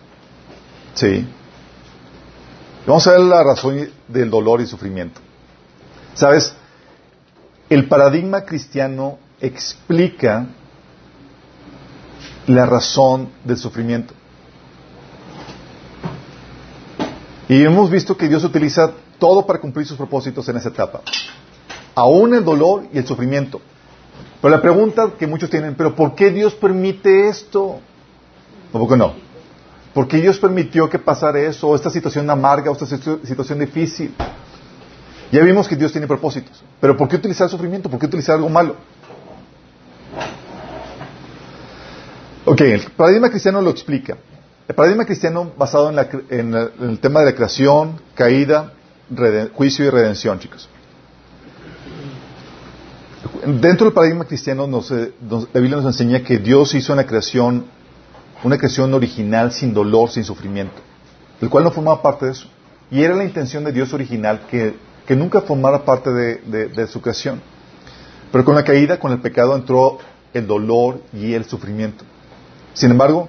Sí. 0.95 1.25
Vamos 2.87 3.07
a 3.07 3.13
ver 3.13 3.21
la 3.21 3.45
razón 3.45 3.89
del 4.09 4.31
dolor 4.31 4.61
y 4.61 4.67
sufrimiento. 4.67 5.21
¿Sabes? 6.15 6.53
El 7.71 7.87
paradigma 7.87 8.45
cristiano 8.45 9.19
explica 9.41 10.49
la 12.49 12.67
razón 12.67 13.31
del 13.45 13.57
sufrimiento. 13.57 14.13
Y 17.49 17.63
hemos 17.65 17.91
visto 17.91 18.17
que 18.17 18.29
Dios 18.29 18.45
utiliza 18.45 18.93
todo 19.19 19.47
para 19.47 19.61
cumplir 19.61 19.87
sus 19.87 19.97
propósitos 19.97 20.49
en 20.49 20.57
esa 20.57 20.69
etapa. 20.69 21.01
Aún 21.95 22.35
el 22.35 22.45
dolor 22.45 22.87
y 22.93 22.99
el 22.99 23.07
sufrimiento. 23.07 23.61
Pero 24.43 24.55
la 24.55 24.61
pregunta 24.61 25.13
que 25.17 25.27
muchos 25.27 25.49
tienen, 25.49 25.75
¿pero 25.77 25.95
por 25.95 26.15
qué 26.15 26.31
Dios 26.31 26.55
permite 26.55 27.29
esto? 27.29 27.79
¿Por 28.73 28.99
no? 28.99 29.15
¿Por 29.95 30.09
qué 30.09 30.19
Dios 30.19 30.39
permitió 30.39 30.89
que 30.89 30.99
pasara 30.99 31.41
eso? 31.41 31.69
O 31.69 31.77
esta 31.77 31.91
situación 31.91 32.29
amarga, 32.31 32.71
o 32.71 32.75
esta 32.75 32.87
situación 32.87 33.59
difícil. 33.59 34.15
Ya 35.33 35.43
vimos 35.43 35.69
que 35.69 35.77
Dios 35.77 35.93
tiene 35.93 36.07
propósitos. 36.07 36.63
Pero 36.81 36.97
¿por 36.97 37.09
qué 37.09 37.17
utilizar 37.17 37.45
el 37.45 37.51
sufrimiento? 37.51 37.89
¿Por 37.89 38.01
qué 38.01 38.07
utilizar 38.07 38.37
algo 38.37 38.49
malo? 38.49 38.77
Ok, 42.45 42.61
el 42.63 42.81
paradigma 42.97 43.31
cristiano 43.31 43.61
lo 43.61 43.71
explica. 43.71 44.17
El 44.67 44.75
paradigma 44.75 45.05
cristiano 45.05 45.53
basado 45.57 45.91
en, 46.31 46.55
el 46.55 46.99
tema 47.01 47.21
de 47.21 47.27
la 47.27 47.35
creación, 47.35 48.01
caída, 48.15 48.73
juicio 49.53 49.85
y 49.85 49.91
redención, 49.91 50.39
chicos. 50.39 50.69
Dentro 53.45 53.87
del 53.87 53.95
paradigma 53.95 54.25
cristiano 54.25 54.65
eh, 54.91 55.13
la 55.53 55.61
Biblia 55.61 55.77
nos 55.77 55.87
enseña 55.87 56.23
que 56.23 56.39
Dios 56.39 56.75
hizo 56.75 56.93
una 56.93 57.07
creación, 57.07 57.67
una 58.43 58.59
creación 58.59 58.93
original 58.95 59.53
sin 59.53 59.73
dolor, 59.73 60.11
sin 60.11 60.25
sufrimiento, 60.25 60.77
el 61.41 61.49
cual 61.49 61.65
no 61.65 61.71
formaba 61.71 62.03
parte 62.03 62.27
de 62.27 62.33
eso. 62.33 62.49
Y 62.91 63.03
era 63.03 63.15
la 63.15 63.25
intención 63.25 63.65
de 63.65 63.73
Dios 63.73 63.93
original 63.93 64.43
que, 64.51 64.75
nunca 65.17 65.41
formara 65.41 65.85
parte 65.85 66.11
de 66.11 66.87
su 66.87 67.01
creación. 67.01 67.41
Pero 68.33 68.45
con 68.45 68.55
la 68.55 68.65
caída, 68.65 68.99
con 68.99 69.13
el 69.13 69.21
pecado, 69.21 69.57
entró 69.57 69.99
el 70.33 70.47
dolor 70.47 71.03
y 71.13 71.35
el 71.35 71.45
sufrimiento. 71.45 72.05
Sin 72.75 72.91
embargo, 72.91 73.29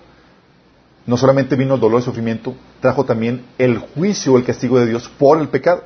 no 1.06 1.18
solamente 1.18 1.56
vino 1.56 1.76
el 1.76 1.80
dolor 1.80 2.00
y 2.00 2.02
el 2.02 2.06
sufrimiento, 2.06 2.56
trajo 2.80 3.06
también 3.06 3.46
el 3.58 3.80
juicio, 3.80 4.38
el 4.38 4.44
castigo 4.44 4.80
de 4.80 4.86
Dios 4.86 5.10
por 5.18 5.40
el 5.40 5.50
pecado, 5.50 5.84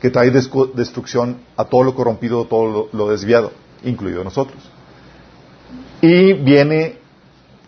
que 0.00 0.10
trae 0.10 0.30
destrucción 0.30 1.40
a 1.56 1.64
todo 1.64 1.82
lo 1.82 1.94
corrompido, 1.94 2.42
a 2.42 2.48
todo 2.48 2.88
lo, 2.92 3.08
desviado, 3.08 3.52
incluido 3.84 4.24
nosotros. 4.24 4.58
Y 6.00 6.32
viene, 6.34 6.98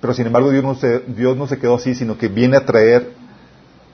pero 0.00 0.15
sin 0.15 0.27
embargo 0.27 0.50
Dios 0.50 0.62
no 0.62 0.77
se, 0.77 1.00
Dios 1.00 1.37
no 1.37 1.47
se 1.47 1.59
quedó 1.59 1.75
así, 1.75 1.95
sino 1.95 2.17
que 2.17 2.29
viene 2.29 2.57
a 2.57 2.65
traer 2.65 3.12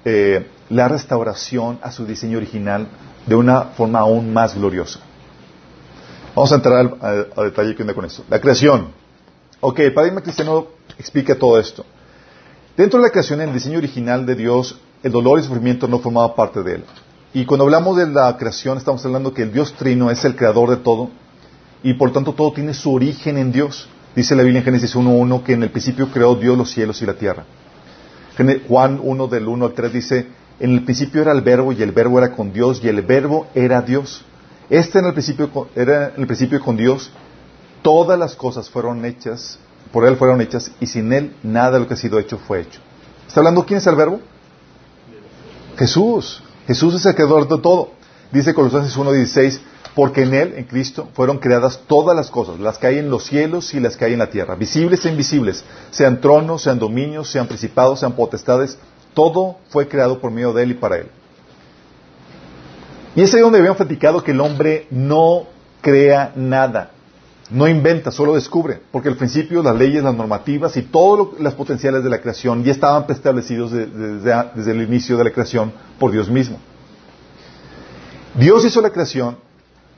eh, 0.04 0.46
la 0.68 0.86
restauración 0.86 1.80
a 1.82 1.90
su 1.90 2.04
diseño 2.04 2.36
original 2.36 2.86
de 3.26 3.34
una 3.34 3.62
forma 3.62 4.00
aún 4.00 4.32
más 4.32 4.54
gloriosa. 4.54 5.00
Vamos 6.34 6.52
a 6.52 6.56
entrar 6.56 6.96
al, 7.00 7.44
detalle 7.44 7.74
que 7.74 7.82
onda 7.82 7.94
con 7.94 8.04
esto. 8.04 8.24
La 8.28 8.40
creación. 8.40 8.88
Ok, 9.60 9.80
el 9.80 9.94
paradigma 9.94 10.20
cristiano 10.20 10.66
explica 10.98 11.34
todo 11.34 11.58
esto. 11.58 11.84
Dentro 12.76 13.00
de 13.00 13.06
la 13.06 13.10
creación, 13.10 13.40
en 13.40 13.48
el 13.48 13.54
diseño 13.54 13.78
original 13.78 14.26
de 14.26 14.34
Dios, 14.34 14.78
el 15.02 15.12
dolor 15.12 15.38
y 15.38 15.42
sufrimiento 15.42 15.88
no 15.88 15.98
formaba 15.98 16.34
parte 16.34 16.62
de 16.62 16.74
él. 16.76 16.84
Y 17.32 17.44
cuando 17.46 17.64
hablamos 17.64 17.96
de 17.96 18.06
la 18.06 18.36
creación, 18.36 18.78
estamos 18.78 19.04
hablando 19.04 19.32
que 19.32 19.42
el 19.42 19.52
Dios 19.52 19.72
Trino 19.74 20.10
es 20.10 20.24
el 20.24 20.36
creador 20.36 20.70
de 20.70 20.76
todo 20.76 21.10
y 21.82 21.94
por 21.94 22.12
tanto 22.12 22.32
todo 22.32 22.52
tiene 22.52 22.74
su 22.74 22.92
origen 22.92 23.38
en 23.38 23.52
Dios. 23.52 23.88
Dice 24.14 24.34
la 24.34 24.42
Biblia 24.42 24.60
en 24.60 24.64
Génesis 24.64 24.96
1.1 24.96 25.42
que 25.42 25.52
en 25.52 25.62
el 25.62 25.70
principio 25.70 26.10
creó 26.10 26.34
Dios 26.34 26.56
los 26.56 26.70
cielos 26.70 27.00
y 27.02 27.06
la 27.06 27.14
tierra. 27.14 27.44
Juan 28.68 29.00
1 29.02 29.26
del 29.28 29.48
1 29.48 29.64
al 29.64 29.72
3 29.72 29.92
dice, 29.92 30.26
en 30.60 30.72
el 30.72 30.84
principio 30.84 31.22
era 31.22 31.32
el 31.32 31.42
verbo 31.42 31.72
y 31.72 31.82
el 31.82 31.92
verbo 31.92 32.18
era 32.18 32.32
con 32.32 32.52
Dios 32.52 32.80
y 32.82 32.88
el 32.88 33.02
verbo 33.02 33.46
era 33.54 33.82
Dios. 33.82 34.24
Este 34.70 34.98
en 34.98 35.06
el 35.06 35.12
principio 35.12 35.68
era 35.74 36.08
en 36.14 36.20
el 36.22 36.26
principio 36.26 36.60
con 36.60 36.76
Dios. 36.76 37.10
Todas 37.82 38.18
las 38.18 38.34
cosas 38.34 38.68
fueron 38.68 39.04
hechas 39.04 39.58
por 39.92 40.04
Él 40.04 40.16
fueron 40.16 40.40
hechas 40.40 40.70
y 40.80 40.86
sin 40.86 41.12
Él 41.12 41.34
nada 41.42 41.72
de 41.72 41.80
lo 41.80 41.88
que 41.88 41.94
ha 41.94 41.96
sido 41.96 42.18
hecho 42.18 42.38
fue 42.38 42.60
hecho. 42.60 42.80
¿Está 43.26 43.40
hablando 43.40 43.64
quién 43.64 43.78
es 43.78 43.86
el 43.86 43.96
verbo? 43.96 44.20
Jesús. 45.76 46.42
Jesús 46.66 46.94
es 46.94 47.06
el 47.06 47.14
creador 47.14 47.48
de 47.48 47.58
todo. 47.58 47.90
Dice 48.32 48.54
Colosenses 48.54 48.96
1.16, 48.96 49.60
porque 49.94 50.22
en 50.22 50.34
Él, 50.34 50.54
en 50.56 50.64
Cristo, 50.64 51.08
fueron 51.14 51.38
creadas 51.38 51.80
todas 51.86 52.16
las 52.16 52.30
cosas, 52.30 52.58
las 52.58 52.76
que 52.76 52.88
hay 52.88 52.98
en 52.98 53.08
los 53.08 53.24
cielos 53.24 53.72
y 53.72 53.80
las 53.80 53.96
que 53.96 54.04
hay 54.04 54.12
en 54.14 54.18
la 54.18 54.30
tierra, 54.30 54.56
visibles 54.56 55.06
e 55.06 55.10
invisibles, 55.10 55.64
sean 55.90 56.20
tronos, 56.20 56.62
sean 56.62 56.78
dominios, 56.78 57.30
sean 57.30 57.46
principados, 57.46 58.00
sean 58.00 58.12
potestades, 58.12 58.78
todo 59.16 59.56
fue 59.70 59.88
creado 59.88 60.20
por 60.20 60.30
medio 60.30 60.52
de 60.52 60.62
Él 60.62 60.72
y 60.72 60.74
para 60.74 60.98
Él. 60.98 61.06
Y 63.14 63.22
es 63.22 63.32
ahí 63.32 63.40
donde 63.40 63.58
habíamos 63.58 63.78
platicado 63.78 64.22
que 64.22 64.32
el 64.32 64.40
hombre 64.42 64.86
no 64.90 65.44
crea 65.80 66.32
nada. 66.36 66.90
No 67.48 67.66
inventa, 67.66 68.10
solo 68.10 68.34
descubre, 68.34 68.78
porque 68.92 69.08
al 69.08 69.16
principio 69.16 69.62
las 69.62 69.74
leyes, 69.74 70.02
las 70.02 70.14
normativas 70.14 70.76
y 70.76 70.82
todas 70.82 71.40
las 71.40 71.54
potenciales 71.54 72.04
de 72.04 72.10
la 72.10 72.20
creación 72.20 72.62
ya 72.62 72.72
estaban 72.72 73.06
preestablecidos 73.06 73.72
desde, 73.72 74.70
el 74.70 74.82
inicio 74.82 75.16
de 75.16 75.24
la 75.24 75.30
creación 75.30 75.72
por 75.98 76.12
Dios 76.12 76.28
mismo. 76.28 76.58
Dios 78.34 78.66
hizo 78.66 78.82
la 78.82 78.90
creación, 78.90 79.38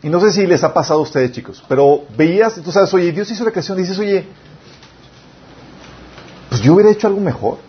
y 0.00 0.08
no 0.10 0.20
sé 0.20 0.30
si 0.30 0.46
les 0.46 0.62
ha 0.62 0.72
pasado 0.72 1.00
a 1.00 1.02
ustedes, 1.02 1.32
chicos, 1.32 1.64
pero 1.68 2.04
veías, 2.16 2.54
tú 2.62 2.70
sabes, 2.70 2.94
oye, 2.94 3.10
Dios 3.10 3.28
hizo 3.32 3.44
la 3.44 3.50
creación, 3.50 3.78
y 3.78 3.82
dices, 3.82 3.98
oye, 3.98 4.26
pues 6.50 6.60
yo 6.60 6.74
hubiera 6.74 6.92
hecho 6.92 7.08
algo 7.08 7.18
mejor. 7.18 7.67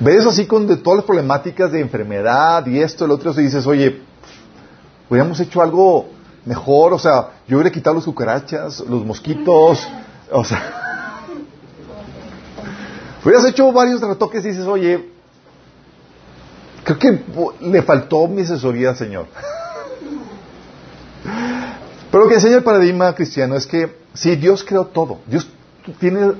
Ves 0.00 0.24
así 0.26 0.46
con 0.46 0.66
de 0.68 0.76
todas 0.76 0.98
las 0.98 1.06
problemáticas 1.06 1.72
de 1.72 1.80
enfermedad 1.80 2.64
y 2.66 2.80
esto, 2.80 3.04
el 3.04 3.10
otro, 3.10 3.32
y 3.32 3.44
dices, 3.44 3.66
oye, 3.66 4.00
hubiéramos 5.10 5.40
hecho 5.40 5.60
algo 5.60 6.10
mejor, 6.44 6.92
o 6.92 6.98
sea, 6.98 7.30
yo 7.48 7.56
hubiera 7.56 7.72
quitado 7.72 7.96
los 7.96 8.04
cucarachas, 8.04 8.78
los 8.80 9.04
mosquitos, 9.04 9.88
o 10.30 10.44
sea, 10.44 11.24
hubieras 13.24 13.44
hecho 13.46 13.72
varios 13.72 14.00
retoques 14.00 14.44
y 14.44 14.50
dices, 14.50 14.66
oye, 14.66 15.10
creo 16.84 16.98
que 16.98 17.24
le 17.60 17.82
faltó 17.82 18.28
mi 18.28 18.42
asesoría, 18.42 18.94
Señor. 18.94 19.26
Pero 22.10 22.22
lo 22.22 22.28
que 22.28 22.36
enseña 22.36 22.56
el 22.56 22.62
paradigma 22.62 23.12
cristiano 23.14 23.56
es 23.56 23.66
que 23.66 23.98
sí, 24.14 24.36
Dios 24.36 24.62
creó 24.62 24.86
todo, 24.86 25.18
Dios 25.26 25.48
tiene, 25.98 26.34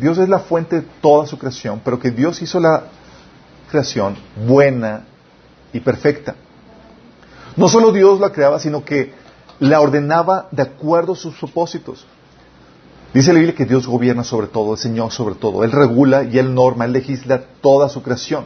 Dios 0.00 0.18
es 0.18 0.28
la 0.28 0.40
fuente 0.40 0.80
de 0.80 0.86
toda 1.00 1.26
su 1.26 1.38
creación, 1.38 1.80
pero 1.84 1.98
que 1.98 2.10
Dios 2.10 2.42
hizo 2.42 2.60
la 2.60 2.84
creación 3.70 4.16
buena 4.46 5.04
y 5.72 5.80
perfecta. 5.80 6.34
No 7.56 7.68
solo 7.68 7.92
Dios 7.92 8.20
la 8.20 8.32
creaba, 8.32 8.58
sino 8.58 8.84
que 8.84 9.12
la 9.60 9.80
ordenaba 9.80 10.48
de 10.50 10.62
acuerdo 10.62 11.12
a 11.12 11.16
sus 11.16 11.34
propósitos. 11.36 12.06
Dice 13.12 13.32
la 13.32 13.38
Biblia 13.38 13.54
que 13.54 13.64
Dios 13.64 13.86
gobierna 13.86 14.24
sobre 14.24 14.48
todo, 14.48 14.72
el 14.72 14.78
Señor 14.78 15.12
sobre 15.12 15.36
todo. 15.36 15.62
Él 15.62 15.70
regula 15.70 16.24
y 16.24 16.38
Él 16.38 16.52
norma, 16.52 16.84
Él 16.84 16.92
legisla 16.92 17.44
toda 17.60 17.88
su 17.88 18.02
creación. 18.02 18.44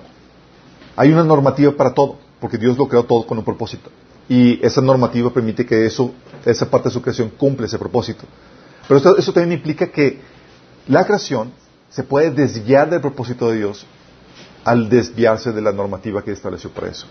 Hay 0.95 1.11
una 1.11 1.25
normativa 1.25 1.73
para 1.73 1.95
todo, 1.95 2.17
porque 2.39 2.59
Dios 2.59 2.77
lo 2.77 2.87
creó 2.87 3.05
todo 3.05 3.27
con 3.27 3.39
un 3.39 3.45
propósito. 3.45 3.89
Y 4.29 4.65
esa 4.65 4.83
normativa 4.83 5.33
permite 5.33 5.65
que 5.65 5.87
eso, 5.87 6.13
esa 6.45 6.69
parte 6.69 6.91
de 6.91 6.93
su 6.93 7.01
creación 7.01 7.31
cumple 7.31 7.67
ese 7.67 7.79
propósito. 7.79 8.25
Pero 8.87 9.17
eso 9.17 9.33
también 9.33 9.59
implica 9.59 9.87
que 9.87 10.21
la 10.89 11.05
creación 11.05 11.53
se 11.91 12.03
puede 12.03 12.31
desviar 12.31 12.91
del 12.91 13.01
propósito 13.01 13.51
de 13.51 13.59
Dios 13.59 13.87
al 14.65 14.89
desviarse 14.89 15.53
de 15.53 15.63
la 15.63 15.73
normativa 15.73 16.23
que 16.23 16.33
estableció 16.33 16.71
para 16.71 16.89
eso. 16.89 17.07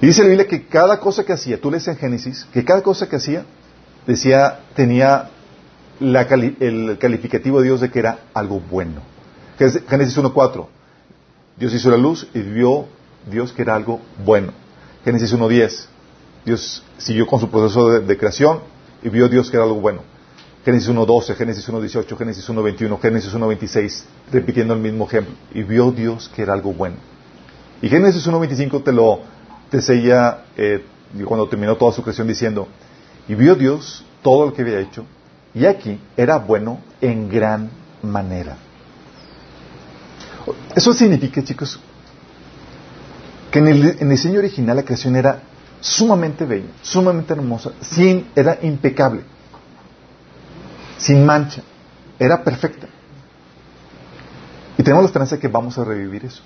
Y 0.00 0.06
dice 0.06 0.22
la 0.22 0.28
Biblia 0.28 0.48
que 0.48 0.66
cada 0.66 0.98
cosa 0.98 1.24
que 1.24 1.32
hacía, 1.32 1.60
tú 1.60 1.70
lees 1.70 1.86
en 1.88 1.96
Génesis, 1.96 2.46
que 2.52 2.64
cada 2.64 2.82
cosa 2.82 3.08
que 3.08 3.16
hacía, 3.16 3.44
decía, 4.06 4.60
tenía 4.74 5.30
el 6.00 6.96
calificativo 6.98 7.60
de 7.60 7.66
Dios 7.66 7.80
de 7.80 7.90
que 7.90 7.98
era 7.98 8.18
algo 8.34 8.60
bueno. 8.60 9.00
Génesis 9.58 10.18
1.4, 10.18 10.66
Dios 11.56 11.74
hizo 11.74 11.90
la 11.90 11.96
luz 11.96 12.26
y 12.34 12.40
vio 12.40 12.86
Dios 13.30 13.52
que 13.52 13.62
era 13.62 13.76
algo 13.76 14.00
bueno. 14.24 14.52
Génesis 15.04 15.32
1.10, 15.34 15.86
Dios 16.44 16.82
siguió 16.98 17.26
con 17.26 17.40
su 17.40 17.50
proceso 17.50 18.00
de, 18.00 18.16
creación 18.16 18.60
y 19.02 19.08
vio 19.08 19.28
Dios 19.28 19.50
que 19.50 19.56
era 19.56 19.64
algo 19.64 19.80
bueno. 19.80 20.02
Génesis 20.64 20.88
1.12, 20.88 21.34
Génesis 21.34 21.68
1.18, 21.68 22.16
Génesis 22.16 22.48
1.21, 22.48 23.00
Génesis 23.00 23.34
1.26, 23.34 24.02
repitiendo 24.30 24.74
el 24.74 24.80
mismo 24.80 25.06
ejemplo. 25.06 25.34
Y 25.52 25.62
vio 25.62 25.90
Dios 25.90 26.30
que 26.34 26.42
era 26.42 26.52
algo 26.52 26.72
bueno. 26.72 26.96
Y 27.80 27.88
Génesis 27.88 28.26
1.25 28.26 28.84
te 28.84 28.92
lo 28.92 29.20
entonces 29.72 30.04
ella, 30.04 30.44
eh, 30.54 30.84
cuando 31.24 31.48
terminó 31.48 31.76
toda 31.76 31.92
su 31.92 32.02
creación, 32.02 32.28
diciendo, 32.28 32.68
y 33.26 33.34
vio 33.34 33.54
Dios 33.54 34.04
todo 34.22 34.44
lo 34.44 34.52
que 34.52 34.60
había 34.60 34.78
hecho, 34.80 35.06
y 35.54 35.64
aquí 35.64 35.98
era 36.14 36.36
bueno 36.36 36.78
en 37.00 37.30
gran 37.30 37.70
manera. 38.02 38.58
Eso 40.76 40.92
significa, 40.92 41.42
chicos, 41.42 41.80
que 43.50 43.60
en 43.60 43.68
el, 43.68 44.08
diseño 44.10 44.40
original 44.40 44.76
la 44.76 44.82
creación 44.82 45.16
era 45.16 45.40
sumamente 45.80 46.44
bella, 46.44 46.68
sumamente 46.82 47.32
hermosa, 47.32 47.72
sin, 47.80 48.26
era 48.36 48.58
impecable, 48.60 49.22
sin 51.02 51.26
mancha, 51.26 51.62
era 52.18 52.42
perfecta. 52.42 52.86
Y 54.78 54.82
tenemos 54.82 55.02
la 55.02 55.08
esperanza 55.08 55.36
de 55.36 55.40
que 55.40 55.48
vamos 55.48 55.76
a 55.78 55.84
revivir 55.84 56.24
eso. 56.24 56.42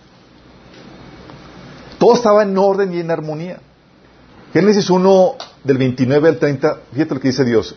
Todo 1.98 2.14
estaba 2.14 2.42
en 2.42 2.56
orden 2.56 2.92
y 2.92 3.00
en 3.00 3.10
armonía. 3.10 3.60
Génesis 4.52 4.88
1, 4.90 5.34
del 5.64 5.78
29 5.78 6.28
al 6.28 6.38
30, 6.38 6.78
fíjate 6.92 7.14
lo 7.14 7.20
que 7.20 7.28
dice 7.28 7.44
Dios. 7.44 7.76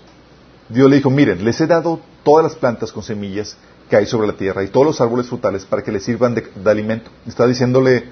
Dios 0.70 0.90
le 0.90 0.98
dijo, 0.98 1.10
miren, 1.10 1.44
les 1.44 1.60
he 1.62 1.68
dado 1.68 2.00
todas 2.24 2.44
las 2.44 2.56
plantas 2.56 2.92
con 2.92 3.04
semillas 3.04 3.58
que 3.90 3.96
hay 3.96 4.06
sobre 4.06 4.28
la 4.28 4.34
tierra 4.34 4.64
y 4.64 4.68
todos 4.68 4.86
los 4.86 5.02
árboles 5.02 5.28
frutales 5.28 5.66
para 5.66 5.84
que 5.84 5.92
les 5.92 6.04
sirvan 6.04 6.36
de, 6.36 6.42
de 6.42 6.70
alimento. 6.70 7.10
Está 7.28 7.48
diciéndole 7.48 8.06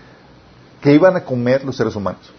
que 0.81 0.93
iban 0.93 1.15
a 1.15 1.23
comer 1.23 1.63
los 1.63 1.75
seres 1.77 1.95
humanos. 1.95 2.33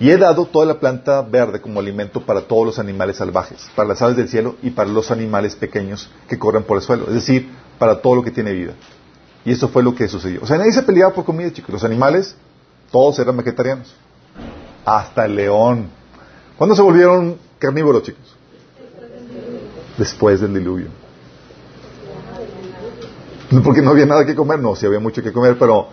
Y 0.00 0.10
he 0.10 0.16
dado 0.16 0.46
toda 0.46 0.66
la 0.66 0.80
planta 0.80 1.22
verde 1.22 1.60
como 1.60 1.78
alimento 1.78 2.24
para 2.24 2.42
todos 2.42 2.66
los 2.66 2.78
animales 2.78 3.16
salvajes, 3.16 3.70
para 3.76 3.88
las 3.88 4.02
aves 4.02 4.16
del 4.16 4.28
cielo 4.28 4.56
y 4.62 4.70
para 4.70 4.90
los 4.90 5.10
animales 5.10 5.54
pequeños 5.54 6.10
que 6.28 6.38
corren 6.38 6.64
por 6.64 6.78
el 6.78 6.82
suelo, 6.82 7.06
es 7.06 7.14
decir, 7.14 7.50
para 7.78 8.00
todo 8.00 8.16
lo 8.16 8.22
que 8.22 8.30
tiene 8.30 8.52
vida. 8.52 8.74
Y 9.44 9.52
eso 9.52 9.68
fue 9.68 9.82
lo 9.82 9.94
que 9.94 10.08
sucedió. 10.08 10.40
O 10.42 10.46
sea, 10.46 10.58
nadie 10.58 10.72
se 10.72 10.82
peleaba 10.82 11.12
por 11.12 11.24
comida, 11.24 11.52
chicos. 11.52 11.72
Los 11.72 11.84
animales, 11.84 12.36
todos 12.90 13.18
eran 13.18 13.36
vegetarianos. 13.36 13.94
Hasta 14.84 15.24
el 15.24 15.34
león. 15.34 15.88
¿Cuándo 16.56 16.76
se 16.76 16.82
volvieron 16.82 17.38
carnívoros, 17.58 18.04
chicos? 18.04 18.36
Después 19.98 20.40
del 20.40 20.54
diluvio. 20.54 20.86
Porque 23.64 23.82
no 23.82 23.90
había 23.90 24.06
nada 24.06 24.24
que 24.24 24.34
comer, 24.34 24.60
no, 24.60 24.74
sí 24.74 24.86
había 24.86 25.00
mucho 25.00 25.22
que 25.22 25.32
comer, 25.32 25.58
pero 25.58 25.88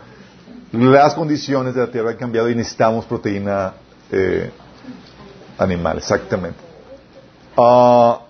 las 0.71 1.13
condiciones 1.13 1.75
de 1.75 1.81
la 1.81 1.91
tierra 1.91 2.11
han 2.11 2.17
cambiado 2.17 2.49
y 2.49 2.55
necesitamos 2.55 3.05
proteína 3.05 3.73
eh, 4.11 4.51
animal, 5.57 5.97
exactamente. 5.97 6.59
Ah, 7.57 8.21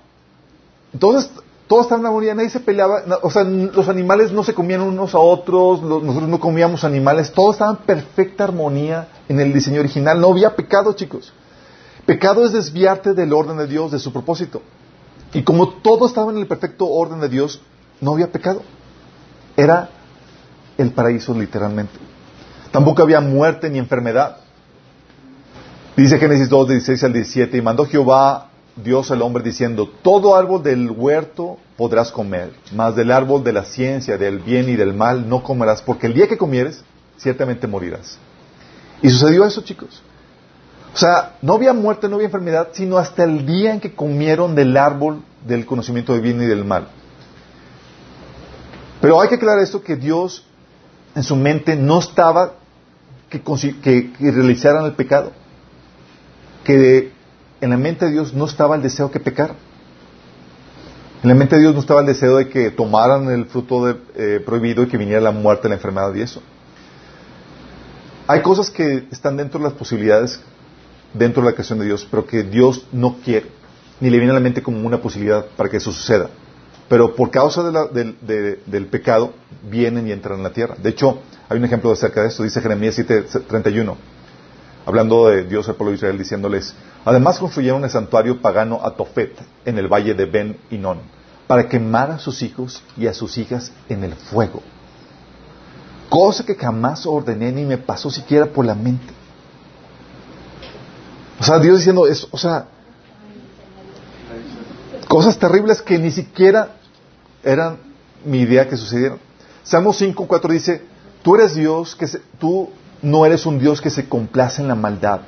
entonces, 0.93 1.31
todos 1.67 1.83
estaban 1.83 2.01
en 2.01 2.07
armonía, 2.07 2.33
nadie 2.33 2.49
se 2.49 2.59
peleaba, 2.59 3.03
o 3.21 3.29
sea, 3.29 3.43
los 3.43 3.87
animales 3.89 4.31
no 4.31 4.43
se 4.43 4.55
comían 4.55 4.81
unos 4.81 5.13
a 5.13 5.19
otros, 5.19 5.83
nosotros 5.83 6.27
no 6.27 6.39
comíamos 6.39 6.83
animales, 6.83 7.31
todos 7.31 7.55
estaban 7.55 7.77
en 7.77 7.83
perfecta 7.83 8.45
armonía 8.45 9.07
en 9.27 9.39
el 9.39 9.53
diseño 9.53 9.79
original, 9.79 10.19
no 10.19 10.29
había 10.29 10.55
pecado, 10.55 10.93
chicos. 10.93 11.31
Pecado 12.07 12.43
es 12.43 12.53
desviarte 12.53 13.13
del 13.13 13.33
orden 13.33 13.57
de 13.57 13.67
Dios, 13.67 13.91
de 13.91 13.99
su 13.99 14.11
propósito. 14.11 14.63
Y 15.31 15.43
como 15.43 15.69
todo 15.69 16.07
estaba 16.07 16.31
en 16.31 16.39
el 16.39 16.47
perfecto 16.47 16.87
orden 16.87 17.19
de 17.19 17.29
Dios, 17.29 17.61
no 18.01 18.13
había 18.13 18.31
pecado. 18.31 18.63
Era 19.55 19.89
el 20.75 20.91
paraíso 20.91 21.35
literalmente. 21.35 21.93
Tampoco 22.71 23.03
había 23.03 23.19
muerte 23.19 23.69
ni 23.69 23.77
enfermedad. 23.77 24.37
Dice 25.99 26.17
Génesis 26.17 26.47
2, 26.47 26.69
16 26.69 27.03
al 27.03 27.11
17, 27.11 27.57
y 27.57 27.61
mandó 27.61 27.85
Jehová 27.85 28.51
Dios 28.73 29.11
al 29.11 29.21
hombre 29.21 29.43
diciendo, 29.43 29.91
todo 30.01 30.33
árbol 30.33 30.63
del 30.63 30.89
huerto 30.89 31.57
podrás 31.75 32.09
comer, 32.09 32.53
mas 32.73 32.95
del 32.95 33.11
árbol 33.11 33.43
de 33.43 33.51
la 33.51 33.65
ciencia, 33.65 34.17
del 34.17 34.39
bien 34.39 34.69
y 34.69 34.77
del 34.77 34.93
mal 34.93 35.27
no 35.27 35.43
comerás, 35.43 35.81
porque 35.81 36.07
el 36.07 36.13
día 36.13 36.29
que 36.29 36.37
comieres, 36.37 36.85
ciertamente 37.17 37.67
morirás. 37.67 38.17
Y 39.01 39.09
sucedió 39.09 39.43
eso, 39.43 39.61
chicos. 39.61 40.01
O 40.93 40.97
sea, 40.97 41.35
no 41.41 41.55
había 41.55 41.73
muerte, 41.73 42.07
no 42.07 42.15
había 42.15 42.27
enfermedad, 42.27 42.69
sino 42.71 42.97
hasta 42.97 43.25
el 43.25 43.45
día 43.45 43.73
en 43.73 43.81
que 43.81 43.93
comieron 43.93 44.55
del 44.55 44.77
árbol 44.77 45.21
del 45.45 45.65
conocimiento 45.65 46.13
del 46.13 46.21
bien 46.21 46.41
y 46.41 46.45
del 46.45 46.63
mal. 46.63 46.87
Pero 49.01 49.19
hay 49.19 49.27
que 49.27 49.35
aclarar 49.35 49.61
esto, 49.61 49.83
que 49.83 49.97
Dios 49.97 50.45
en 51.13 51.23
su 51.23 51.35
mente 51.35 51.75
no 51.75 51.99
estaba 51.99 52.53
que, 53.29 53.41
que, 53.41 54.13
que 54.13 54.31
realizaran 54.31 54.85
el 54.85 54.93
pecado 54.93 55.33
que 56.69 57.11
en 57.61 57.71
la 57.71 57.77
mente 57.77 58.05
de 58.05 58.11
Dios 58.11 58.31
no 58.31 58.45
estaba 58.45 58.75
el 58.75 58.83
deseo 58.83 59.09
que 59.09 59.19
pecar. 59.19 59.55
En 61.23 61.29
la 61.29 61.33
mente 61.33 61.55
de 61.55 61.63
Dios 61.63 61.73
no 61.73 61.79
estaba 61.79 62.01
el 62.01 62.05
deseo 62.05 62.35
de 62.35 62.47
que 62.47 62.69
tomaran 62.69 63.27
el 63.31 63.45
fruto 63.45 63.89
eh, 63.89 64.39
prohibido 64.45 64.83
y 64.83 64.87
que 64.87 64.95
viniera 64.95 65.19
la 65.19 65.31
muerte, 65.31 65.67
la 65.67 65.73
enfermedad 65.73 66.13
y 66.13 66.21
eso. 66.21 66.43
Hay 68.27 68.43
cosas 68.43 68.69
que 68.69 69.07
están 69.11 69.35
dentro 69.35 69.59
de 69.59 69.63
las 69.63 69.73
posibilidades, 69.73 70.39
dentro 71.15 71.41
de 71.41 71.49
la 71.49 71.55
creación 71.55 71.79
de 71.79 71.85
Dios, 71.85 72.07
pero 72.11 72.27
que 72.27 72.43
Dios 72.43 72.85
no 72.91 73.17
quiere, 73.25 73.47
ni 73.99 74.11
le 74.11 74.17
viene 74.17 74.29
a 74.29 74.35
la 74.35 74.39
mente 74.39 74.61
como 74.61 74.85
una 74.85 75.01
posibilidad 75.01 75.47
para 75.57 75.69
que 75.69 75.77
eso 75.77 75.91
suceda. 75.91 76.29
Pero 76.87 77.15
por 77.15 77.31
causa 77.31 77.63
del 77.63 78.85
pecado, 78.91 79.33
vienen 79.67 80.07
y 80.07 80.11
entran 80.11 80.37
en 80.37 80.43
la 80.43 80.51
tierra. 80.51 80.75
De 80.77 80.89
hecho, 80.89 81.19
hay 81.49 81.57
un 81.57 81.65
ejemplo 81.65 81.91
acerca 81.91 82.21
de 82.21 82.27
esto, 82.27 82.43
dice 82.43 82.61
Jeremías 82.61 82.95
7:31 82.95 84.18
hablando 84.89 85.27
de 85.27 85.43
Dios 85.43 85.69
al 85.69 85.75
pueblo 85.75 85.91
de 85.91 85.97
Israel, 85.97 86.17
diciéndoles, 86.17 86.73
además 87.05 87.37
construyeron 87.37 87.83
el 87.83 87.91
santuario 87.91 88.41
pagano 88.41 88.81
a 88.83 88.95
Tofet 88.95 89.39
en 89.63 89.77
el 89.77 89.87
valle 89.87 90.15
de 90.15 90.25
Ben 90.25 90.57
Inón, 90.71 91.01
para 91.45 91.69
quemar 91.69 92.09
a 92.09 92.17
sus 92.17 92.41
hijos 92.41 92.81
y 92.97 93.05
a 93.05 93.13
sus 93.13 93.37
hijas 93.37 93.71
en 93.87 94.03
el 94.03 94.15
fuego. 94.15 94.63
Cosa 96.09 96.43
que 96.43 96.55
jamás 96.55 97.05
ordené 97.05 97.51
ni 97.51 97.65
me 97.65 97.77
pasó 97.77 98.09
siquiera 98.09 98.47
por 98.47 98.65
la 98.65 98.73
mente. 98.73 99.13
O 101.39 101.43
sea, 101.43 101.59
Dios 101.59 101.77
diciendo 101.77 102.07
eso, 102.07 102.27
o 102.31 102.37
sea, 102.39 102.65
cosas 105.07 105.37
terribles 105.37 105.83
que 105.83 105.99
ni 105.99 106.09
siquiera 106.09 106.77
eran 107.43 107.77
mi 108.25 108.39
idea 108.39 108.67
que 108.67 108.75
sucedieran. 108.75 109.19
Salmo 109.61 109.93
5, 109.93 110.27
4 110.27 110.51
dice, 110.51 110.81
tú 111.21 111.35
eres 111.35 111.53
Dios, 111.53 111.95
que 111.95 112.07
tú 112.39 112.71
no 113.01 113.25
eres 113.25 113.45
un 113.45 113.59
Dios 113.59 113.81
que 113.81 113.89
se 113.89 114.07
complace 114.07 114.61
en 114.61 114.67
la 114.67 114.75
maldad. 114.75 115.21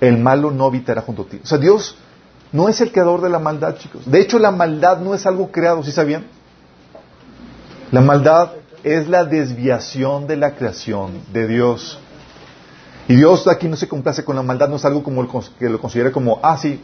El 0.00 0.18
malo 0.18 0.50
no 0.50 0.66
habitará 0.66 1.02
junto 1.02 1.22
a 1.22 1.26
ti. 1.26 1.40
O 1.42 1.46
sea, 1.46 1.58
Dios 1.58 1.96
no 2.52 2.68
es 2.68 2.80
el 2.80 2.92
creador 2.92 3.20
de 3.20 3.30
la 3.30 3.38
maldad, 3.38 3.76
chicos. 3.78 4.02
De 4.04 4.20
hecho, 4.20 4.38
la 4.38 4.50
maldad 4.50 4.98
no 4.98 5.14
es 5.14 5.26
algo 5.26 5.50
creado, 5.50 5.82
¿sí 5.82 5.92
sabían? 5.92 6.26
La 7.90 8.00
maldad 8.00 8.52
es 8.84 9.08
la 9.08 9.24
desviación 9.24 10.26
de 10.26 10.36
la 10.36 10.54
creación 10.54 11.22
de 11.32 11.46
Dios. 11.46 11.98
Y 13.08 13.16
Dios 13.16 13.46
aquí 13.48 13.68
no 13.68 13.76
se 13.76 13.88
complace 13.88 14.24
con 14.24 14.36
la 14.36 14.42
maldad, 14.42 14.68
no 14.68 14.76
es 14.76 14.84
algo 14.84 15.02
como 15.02 15.26
que 15.58 15.68
lo 15.68 15.80
considere 15.80 16.12
como, 16.12 16.40
ah, 16.42 16.56
sí, 16.56 16.80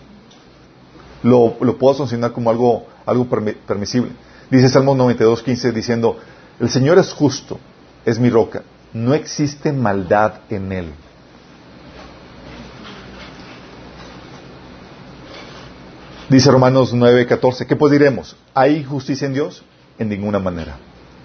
lo, 1.23 1.55
puedo 1.79 1.95
sancionar 1.95 2.33
como 2.33 2.51
algo, 2.51 2.87
algo 3.07 3.27
permisible. 3.67 4.13
Dice 4.51 4.69
Salmo 4.69 4.95
92, 4.95 5.43
15, 5.43 5.73
diciendo, 5.73 6.17
el 6.59 6.71
Señor 6.71 6.99
es 6.99 7.13
justo, 7.13 7.59
es 8.05 8.19
mi 8.19 8.31
roca, 8.31 8.63
no 8.93 9.15
existe 9.15 9.73
maldad 9.73 10.41
en 10.51 10.73
él. 10.73 10.93
Dice 16.29 16.51
Romanos 16.51 16.95
9:14, 16.95 17.67
¿qué 17.67 17.77
pues 17.77 17.91
diremos? 17.91 18.37
¿Hay 18.55 18.85
justicia 18.85 19.27
en 19.27 19.33
Dios? 19.33 19.65
En 19.99 20.09
ninguna 20.09 20.39
manera. 20.39 20.77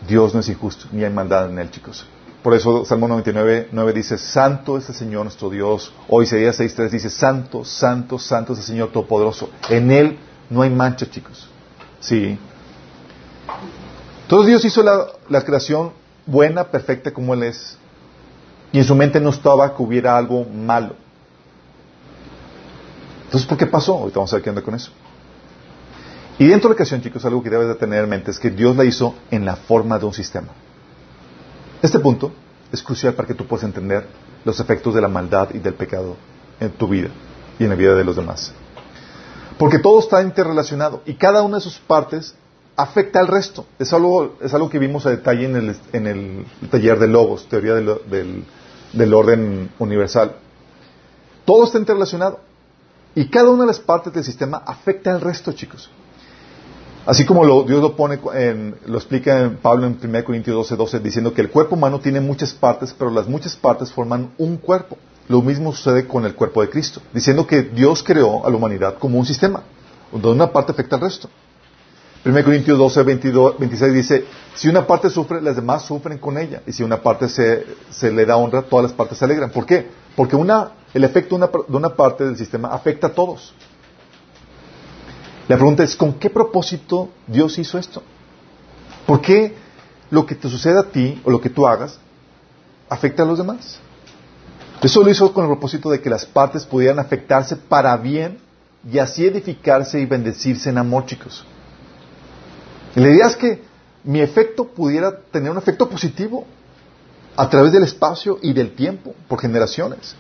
Dios 0.08 0.34
no 0.34 0.40
es 0.40 0.50
injusto, 0.50 0.88
ni 0.92 1.04
hay 1.04 1.12
maldad 1.12 1.50
en 1.50 1.60
él, 1.60 1.70
chicos. 1.70 2.06
Por 2.42 2.54
eso 2.54 2.84
Salmo 2.84 3.08
99, 3.08 3.70
9 3.72 3.94
dice, 3.94 4.18
Santo 4.18 4.78
es 4.78 4.90
el 4.90 4.96
Señor 4.96 5.24
nuestro 5.24 5.50
Dios. 5.50 5.94
O 6.10 6.22
Isaías 6.22 6.60
6.3 6.60 6.90
dice, 6.90 7.10
Santo, 7.10 7.64
Santo, 7.64 8.20
Santo 8.20 8.54
es 8.54 8.60
el 8.60 8.66
Señor 8.66 8.92
Todopoderoso. 8.92 9.50
En 9.70 9.92
Él 9.92 10.18
no 10.50 10.62
hay 10.62 10.70
mancha, 10.70 11.10
chicos. 11.10 11.48
Sí. 12.02 12.38
Entonces 14.24 14.48
Dios 14.48 14.66
hizo 14.66 14.84
la, 14.84 15.08
la 15.30 15.42
creación 15.44 15.94
buena, 16.26 16.66
perfecta 16.66 17.12
como 17.12 17.34
Él 17.34 17.44
es. 17.44 17.78
Y 18.72 18.80
en 18.80 18.84
su 18.84 18.96
mente 18.96 19.20
no 19.20 19.30
estaba 19.30 19.76
que 19.76 19.84
hubiera 19.84 20.18
algo 20.18 20.46
malo. 20.46 20.96
Entonces, 23.26 23.48
¿por 23.48 23.58
qué 23.58 23.66
pasó? 23.66 23.94
Ahorita 23.94 24.20
vamos 24.20 24.34
a 24.34 24.36
ver 24.38 24.44
qué 24.44 24.50
anda 24.50 24.62
con 24.62 24.76
eso. 24.76 24.92
Y 26.40 26.48
dentro 26.48 26.70
de 26.70 26.74
la 26.74 26.78
creación, 26.78 27.02
chicos, 27.02 27.24
algo 27.26 27.44
que 27.44 27.50
debes 27.50 27.68
de 27.68 27.76
tener 27.76 28.04
en 28.04 28.10
mente 28.10 28.32
es 28.32 28.40
que 28.40 28.50
Dios 28.50 28.76
la 28.76 28.86
hizo 28.86 29.16
en 29.30 29.46
la 29.46 29.56
forma 29.56 30.00
de 30.00 30.06
un 30.06 30.14
sistema. 30.14 30.50
Este 31.82 32.00
punto 32.00 32.32
es 32.72 32.82
crucial 32.82 33.14
para 33.14 33.28
que 33.28 33.34
tú 33.34 33.46
puedas 33.46 33.64
entender 33.64 34.08
los 34.46 34.60
efectos 34.60 34.96
de 34.96 35.02
la 35.02 35.08
maldad 35.08 35.50
y 35.54 35.60
del 35.60 35.76
pecado 35.76 36.16
en 36.60 36.72
tu 36.72 36.88
vida 36.88 37.10
y 37.60 37.64
en 37.64 37.70
la 37.70 37.76
vida 37.76 37.94
de 37.94 38.04
los 38.04 38.16
demás. 38.16 38.52
Porque 39.58 39.80
todo 39.80 40.00
está 40.00 40.22
interrelacionado 40.22 41.02
y 41.06 41.14
cada 41.14 41.44
una 41.44 41.58
de 41.58 41.62
sus 41.62 41.78
partes 41.78 42.36
afecta 42.76 43.20
al 43.20 43.28
resto. 43.28 43.66
Es 43.80 43.94
algo, 43.94 44.36
es 44.42 44.54
algo 44.54 44.70
que 44.70 44.80
vimos 44.80 45.06
a 45.06 45.10
detalle 45.10 45.46
en 45.46 45.56
el, 45.56 45.76
en 45.92 46.08
el 46.08 46.46
taller 46.70 47.00
de 47.00 47.08
Logos, 47.08 47.48
teoría 47.48 47.76
del, 47.76 48.46
del, 48.94 49.14
orden 49.14 49.70
universal. 49.80 50.36
Todo 51.46 51.66
está 51.66 51.78
interrelacionado. 51.78 52.40
Y 53.16 53.30
cada 53.30 53.50
una 53.52 53.64
de 53.64 53.68
las 53.68 53.80
partes 53.80 54.12
del 54.14 54.24
sistema 54.24 54.64
afecta 54.66 55.12
al 55.14 55.22
resto, 55.22 55.52
chicos. 55.52 55.90
Así 57.06 57.26
como 57.26 57.44
lo, 57.44 57.64
Dios 57.64 57.82
lo 57.82 57.96
pone, 57.96 58.20
lo 58.86 58.98
explica 58.98 59.42
en 59.42 59.58
Pablo 59.58 59.86
en 59.86 60.00
1 60.02 60.24
Corintios 60.24 60.56
12, 60.56 60.76
12, 60.78 61.00
diciendo 61.00 61.34
que 61.34 61.42
el 61.42 61.50
cuerpo 61.50 61.76
humano 61.76 62.00
tiene 62.00 62.22
muchas 62.22 62.54
partes, 62.54 62.96
pero 62.98 63.12
las 63.12 63.28
muchas 63.28 63.56
partes 63.56 63.92
forman 63.92 64.32
un 64.38 64.58
cuerpo. 64.58 64.98
Lo 65.28 65.42
mismo 65.42 65.74
sucede 65.74 66.08
con 66.08 66.26
el 66.26 66.34
cuerpo 66.34 66.62
de 66.62 66.70
Cristo, 66.70 67.02
diciendo 67.14 67.46
que 67.46 67.62
Dios 67.62 68.04
creó 68.04 68.46
a 68.46 68.50
la 68.50 68.56
humanidad 68.56 68.98
como 68.98 69.20
un 69.20 69.26
sistema, 69.26 69.64
donde 70.12 70.30
una 70.30 70.52
parte 70.52 70.72
afecta 70.72 70.96
al 70.96 71.02
resto. 71.02 71.30
1 72.26 72.44
Corintios 72.44 72.78
12, 72.78 73.04
22, 73.04 73.60
26 73.60 73.94
dice, 73.94 74.26
si 74.56 74.70
una 74.70 74.88
parte 74.88 75.10
sufre, 75.10 75.42
las 75.42 75.58
demás 75.58 75.84
sufren 75.86 76.18
con 76.18 76.38
ella. 76.38 76.62
Y 76.66 76.72
si 76.72 76.82
una 76.82 77.02
parte 77.02 77.28
se, 77.28 77.66
se 77.90 78.12
le 78.12 78.26
da 78.26 78.38
honra, 78.38 78.62
todas 78.62 78.84
las 78.84 78.94
partes 78.94 79.18
se 79.18 79.26
alegran. 79.26 79.50
¿Por 79.52 79.66
qué? 79.66 79.90
Porque 80.16 80.36
una, 80.38 80.72
el 80.94 81.04
efecto 81.04 81.38
de 81.38 81.76
una, 81.78 81.90
parte 81.90 82.24
del 82.24 82.38
sistema 82.38 82.70
afecta 82.70 83.08
a 83.08 83.10
todos. 83.12 83.54
La 85.50 85.58
pregunta 85.58 85.84
es, 85.84 85.98
¿con 85.98 86.14
qué 86.14 86.30
propósito 86.30 87.10
Dios 87.28 87.58
hizo 87.58 87.78
esto? 87.78 88.02
¿Por 89.06 89.20
qué 89.20 89.56
lo 90.10 90.26
que 90.26 90.36
te 90.36 90.48
sucede 90.48 90.80
a 90.80 90.84
ti 90.84 91.22
o 91.26 91.30
lo 91.30 91.42
que 91.42 91.50
tú 91.50 91.68
hagas 91.68 92.00
afecta 92.88 93.24
a 93.24 93.26
los 93.26 93.38
demás? 93.38 93.80
Eso 94.82 95.04
lo 95.04 95.10
hizo 95.10 95.34
con 95.34 95.44
el 95.44 95.50
propósito 95.50 95.90
de 95.90 96.00
que 96.00 96.10
las 96.10 96.26
partes 96.26 96.66
pudieran 96.66 97.00
afectarse 97.00 97.58
para 97.58 97.98
bien 97.98 98.40
y 98.90 99.00
así 99.00 99.26
edificarse 99.26 100.00
y 100.00 100.06
bendecirse 100.06 100.70
en 100.70 100.78
amor, 100.78 101.06
chicos. 101.06 101.46
Y 102.96 103.00
la 103.00 103.10
idea 103.10 103.28
es 103.28 103.36
que 103.36 103.62
mi 104.04 104.22
efecto 104.22 104.66
pudiera 104.66 105.18
tener 105.32 105.52
un 105.52 105.58
efecto 105.58 105.90
positivo 105.90 106.46
a 107.36 107.50
través 107.50 107.72
del 107.72 107.84
espacio 107.84 108.38
y 108.42 108.54
del 108.54 108.76
tiempo, 108.76 109.16
por 109.28 109.40
generaciones. 109.40 110.16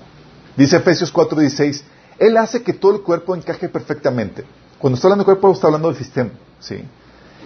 Dice 0.56 0.78
Efesios 0.78 1.14
4:16, 1.14 1.84
Él 2.18 2.38
hace 2.38 2.64
que 2.64 2.74
todo 2.74 2.96
el 2.96 3.02
cuerpo 3.02 3.36
encaje 3.36 3.70
perfectamente. 3.70 4.46
Cuando 4.80 4.96
está 4.96 5.08
hablando 5.08 5.24
del 5.24 5.38
cuerpo, 5.38 5.54
está 5.54 5.68
hablando 5.68 5.90
del 5.90 5.98
sistema. 5.98 6.32
¿sí? 6.60 6.84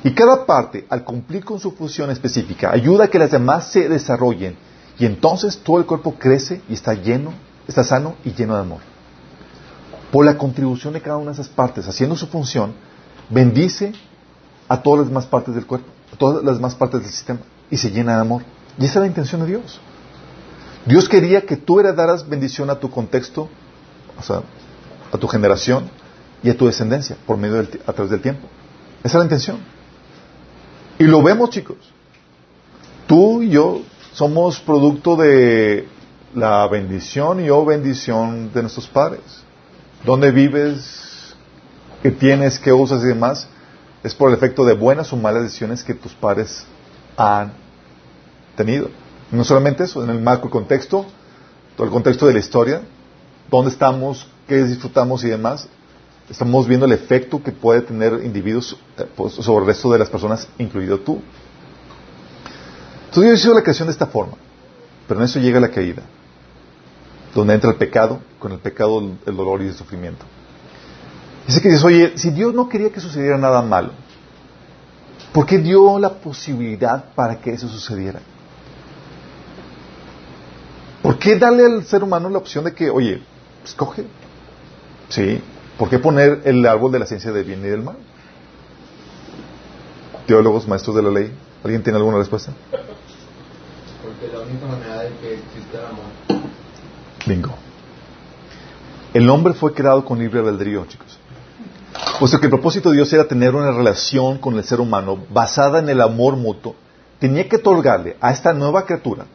Y 0.04 0.12
cada 0.12 0.46
parte, 0.46 0.86
al 0.90 1.04
cumplir 1.04 1.44
con 1.44 1.60
su 1.60 1.72
función 1.72 2.10
específica, 2.12 2.72
ayuda 2.72 3.06
a 3.06 3.08
que 3.08 3.20
las 3.20 3.32
demás 3.32 3.72
se 3.72 3.90
desarrollen. 3.90 4.56
Y 5.00 5.06
entonces 5.06 5.58
todo 5.58 5.80
el 5.80 5.86
cuerpo 5.86 6.16
crece 6.18 6.62
y 6.70 6.74
está 6.74 6.94
lleno, 6.94 7.34
está 7.68 7.84
sano 7.84 8.16
y 8.24 8.32
lleno 8.34 8.56
de 8.56 8.62
amor. 8.62 8.80
Por 10.12 10.26
la 10.26 10.38
contribución 10.38 10.94
de 10.94 11.02
cada 11.02 11.18
una 11.18 11.32
de 11.32 11.34
esas 11.34 11.50
partes, 11.50 11.88
haciendo 11.88 12.16
su 12.16 12.28
función, 12.28 12.74
bendice 13.30 13.94
a 14.68 14.82
todas 14.82 15.00
las 15.00 15.08
demás 15.10 15.26
partes 15.26 15.56
del 15.56 15.66
cuerpo, 15.66 15.88
a 16.14 16.18
todas 16.18 16.44
las 16.44 16.56
demás 16.56 16.76
partes 16.76 17.02
del 17.02 17.10
sistema, 17.10 17.40
y 17.70 17.78
se 17.78 17.92
llena 17.92 18.16
de 18.16 18.22
amor. 18.22 18.44
Y 18.78 18.86
esa 18.86 18.96
es 18.96 19.02
la 19.02 19.08
intención 19.08 19.42
de 19.42 19.48
Dios. 19.48 19.80
Dios 20.86 21.10
quería 21.10 21.46
que 21.46 21.58
tú 21.58 21.80
heredaras 21.80 22.28
bendición 22.28 22.70
a 22.70 22.80
tu 22.80 22.90
contexto, 22.90 23.50
o 24.18 24.24
sea, 24.24 24.42
a 25.12 25.18
tu 25.18 25.28
generación 25.28 25.90
y 26.44 26.50
a 26.50 26.58
tu 26.58 26.68
descendencia, 26.68 27.18
por 27.26 27.38
medio 27.38 27.56
del, 27.56 27.82
a 27.86 27.94
través 27.94 28.12
del 28.12 28.22
tiempo. 28.22 28.48
Esa 29.04 29.10
es 29.10 29.16
la 29.16 29.24
intención. 29.24 29.58
Y 31.00 31.04
lo 31.04 31.22
vemos, 31.22 31.50
chicos. 31.50 31.78
Tú 33.06 33.42
y 33.42 33.50
yo 33.50 33.82
somos 34.14 34.60
producto 34.60 35.16
de 35.16 35.88
la 36.34 36.68
bendición 36.68 37.44
y 37.44 37.50
o 37.50 37.66
bendición 37.66 38.52
de 38.54 38.62
nuestros 38.62 38.88
padres. 38.88 39.22
¿Dónde 40.06 40.32
vives? 40.32 41.36
¿Qué 42.02 42.12
tienes? 42.12 42.60
¿Qué 42.60 42.72
usas 42.72 43.04
y 43.04 43.08
demás? 43.08 43.48
Es 44.08 44.16
por 44.16 44.30
el 44.30 44.38
efecto 44.38 44.64
de 44.64 44.74
buenas 44.74 45.12
o 45.12 45.18
malas 45.18 45.44
decisiones 45.44 45.84
que 45.84 45.94
tus 45.94 46.14
padres 46.14 46.66
han 47.18 47.52
tenido. 48.56 48.90
No 49.32 49.44
solamente 49.44 49.84
eso, 49.84 50.02
en 50.02 50.10
el 50.10 50.22
macro 50.22 50.50
contexto, 50.50 51.06
todo 51.76 51.86
el 51.86 51.92
contexto 51.92 52.26
de 52.26 52.32
la 52.32 52.40
historia, 52.40 52.84
dónde 53.52 53.70
estamos, 53.70 54.26
qué 54.48 54.64
disfrutamos 54.64 55.26
y 55.26 55.28
demás, 55.28 55.68
estamos 56.30 56.70
viendo 56.70 56.86
el 56.86 56.94
efecto 56.94 57.44
que 57.44 57.52
puede 57.52 57.82
tener 57.82 58.24
individuos 58.24 58.78
eh, 58.98 59.06
pues, 59.14 59.34
sobre 59.34 59.64
el 59.64 59.68
resto 59.68 59.92
de 59.92 60.00
las 60.00 60.10
personas, 60.10 60.48
incluido 60.58 61.02
tú. 61.02 61.22
Entonces 63.08 63.24
Dios 63.24 63.42
hizo 63.42 63.54
la 63.54 63.62
creación 63.62 63.90
de 63.90 63.92
esta 63.92 64.08
forma, 64.08 64.38
pero 65.06 65.20
en 65.20 65.26
eso 65.26 65.38
llega 65.40 65.60
la 65.60 65.72
caída, 65.72 66.04
donde 67.36 67.56
entra 67.56 67.72
el 67.72 67.76
pecado, 67.76 68.22
con 68.40 68.54
el 68.54 68.60
pecado 68.60 69.02
el 69.02 69.36
dolor 69.36 69.62
y 69.64 69.68
el 69.68 69.74
sufrimiento. 69.74 70.26
Dice 71.48 71.62
que 71.62 71.70
dices, 71.70 71.84
oye, 71.84 72.18
si 72.18 72.30
Dios 72.30 72.54
no 72.54 72.70
quería 72.70 72.92
que 72.92 73.00
sucediera 73.00 73.38
nada 73.38 73.62
malo, 73.62 73.92
¿por 75.34 75.46
qué 75.46 75.58
dio 75.58 75.98
la 75.98 76.10
posibilidad 76.10 77.06
para 77.16 77.40
que 77.40 77.54
eso 77.54 77.68
sucediera? 77.68 78.20
¿Por 81.02 81.18
qué 81.18 81.40
darle 81.40 81.66
al 81.66 81.86
ser 81.86 82.04
humano 82.04 82.30
la 82.30 82.38
opción 82.38 82.66
de 82.66 82.74
que, 82.74 82.90
oye, 82.90 83.24
escoge? 83.64 84.06
Sí, 85.10 85.42
¿Por 85.78 85.90
qué 85.90 86.00
poner 86.00 86.42
el 86.46 86.66
árbol 86.66 86.92
de 86.92 87.00
la 87.00 87.06
ciencia 87.06 87.32
del 87.32 87.44
bien 87.44 87.60
y 87.60 87.70
del 87.70 87.84
mal? 87.84 87.98
Teólogos, 90.26 90.68
maestros 90.68 90.96
de 90.96 91.04
la 91.04 91.12
ley, 91.12 91.32
¿alguien 91.64 91.84
tiene 91.84 91.98
alguna 91.98 92.18
respuesta? 92.18 92.52
Porque 94.02 94.34
la 94.34 94.42
única 94.42 94.66
manera 94.66 95.04
de 95.04 95.10
que 95.22 95.34
exista 95.36 95.80
el 95.80 95.86
amor. 95.86 96.50
Bingo. 97.26 97.56
El 99.14 99.30
hombre 99.30 99.54
fue 99.54 99.74
creado 99.74 100.04
con 100.04 100.18
libre 100.18 100.40
albedrío, 100.40 100.86
chicos. 100.88 101.20
Puesto 102.20 102.40
que 102.40 102.48
el 102.48 102.52
propósito 102.52 102.90
de 102.90 102.98
Dios 102.98 103.12
era 103.14 103.28
tener 103.28 103.56
una 103.56 103.72
relación 103.72 104.38
con 104.38 104.56
el 104.56 104.64
ser 104.64 104.80
humano 104.80 105.18
basada 105.30 105.80
en 105.80 105.90
el 105.90 106.02
amor 106.02 106.36
mutuo, 106.36 106.76
tenía 107.20 107.48
que 107.48 107.58
otorgarle 107.58 108.18
a 108.20 108.32
esta 108.32 108.54
nueva 108.54 108.86
criatura 108.86 109.26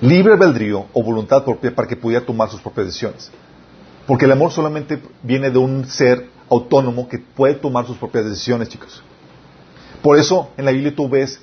libre 0.00 0.34
albedrío 0.34 0.86
o 0.92 1.02
voluntad 1.02 1.44
propia 1.44 1.74
para 1.74 1.88
que 1.88 1.96
pudiera 1.96 2.24
tomar 2.24 2.50
sus 2.50 2.60
propias 2.60 2.86
decisiones. 2.86 3.30
Porque 4.06 4.24
el 4.24 4.32
amor 4.32 4.52
solamente 4.52 5.00
viene 5.22 5.50
de 5.50 5.58
un 5.58 5.86
ser 5.86 6.28
autónomo 6.48 7.08
que 7.08 7.18
puede 7.18 7.54
tomar 7.54 7.86
sus 7.86 7.96
propias 7.96 8.24
decisiones, 8.24 8.68
chicos. 8.68 9.02
Por 10.02 10.18
eso 10.18 10.50
en 10.56 10.64
la 10.64 10.70
Biblia 10.70 10.94
tú 10.94 11.08
ves 11.08 11.40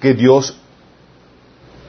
que 0.00 0.14
Dios 0.14 0.58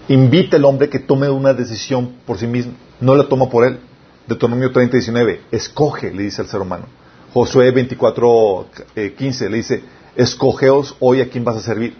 invita 0.08 0.58
al 0.58 0.66
hombre 0.66 0.90
que 0.90 1.00
tome 1.00 1.30
una 1.30 1.54
decisión 1.54 2.16
por 2.26 2.38
sí 2.38 2.48
mismo, 2.48 2.74
no 3.00 3.16
la 3.16 3.28
toma 3.28 3.50
por 3.50 3.66
él. 3.66 3.80
Deuteronomio 4.28 4.72
30, 4.72 4.98
19, 4.98 5.42
escoge, 5.52 6.12
le 6.12 6.24
dice 6.24 6.42
al 6.42 6.48
ser 6.48 6.62
humano. 6.62 6.86
Josué 7.34 7.72
24, 7.72 8.68
15, 9.18 9.46
eh, 9.46 9.50
le 9.50 9.58
dice, 9.58 9.84
escogeos 10.16 10.96
hoy 11.00 11.22
a 11.22 11.30
quién 11.30 11.44
vas 11.44 11.58
a 11.58 11.62
servir. 11.62 11.96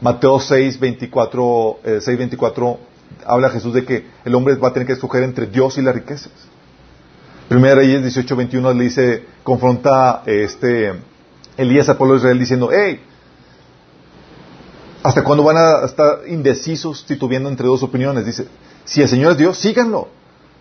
Mateo 0.00 0.38
6, 0.38 0.78
24, 0.78 1.80
6, 2.00 2.18
24, 2.18 2.78
habla 3.26 3.50
Jesús 3.50 3.74
de 3.74 3.84
que 3.84 4.06
el 4.24 4.34
hombre 4.34 4.54
va 4.54 4.68
a 4.68 4.72
tener 4.72 4.86
que 4.86 4.92
escoger 4.92 5.24
entre 5.24 5.46
Dios 5.46 5.76
y 5.76 5.82
las 5.82 5.94
riquezas. 5.94 6.32
Primera 7.48 7.76
Reyes 7.76 8.04
18:21 8.04 8.74
le 8.74 8.84
dice, 8.84 9.24
confronta 9.42 10.22
este 10.26 10.92
Elías 11.56 11.88
al 11.88 11.96
pueblo 11.96 12.14
de 12.14 12.18
Israel 12.18 12.38
diciendo, 12.38 12.70
hey, 12.72 13.00
¿hasta 15.02 15.24
cuándo 15.24 15.42
van 15.42 15.56
a 15.56 15.84
estar 15.84 16.20
indecisos 16.28 17.04
titubeando 17.06 17.48
entre 17.48 17.66
dos 17.66 17.82
opiniones? 17.82 18.24
Dice, 18.24 18.46
si 18.84 19.02
el 19.02 19.08
Señor 19.08 19.32
es 19.32 19.38
Dios, 19.38 19.58
síganlo. 19.58 20.08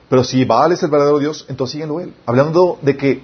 Pero 0.09 0.23
si 0.23 0.45
Baal 0.45 0.71
es 0.71 0.83
el 0.83 0.89
verdadero 0.89 1.19
Dios, 1.19 1.45
entonces 1.49 1.73
síganlo 1.73 1.99
él. 1.99 2.13
Hablando 2.25 2.79
de 2.81 2.95
que 2.95 3.23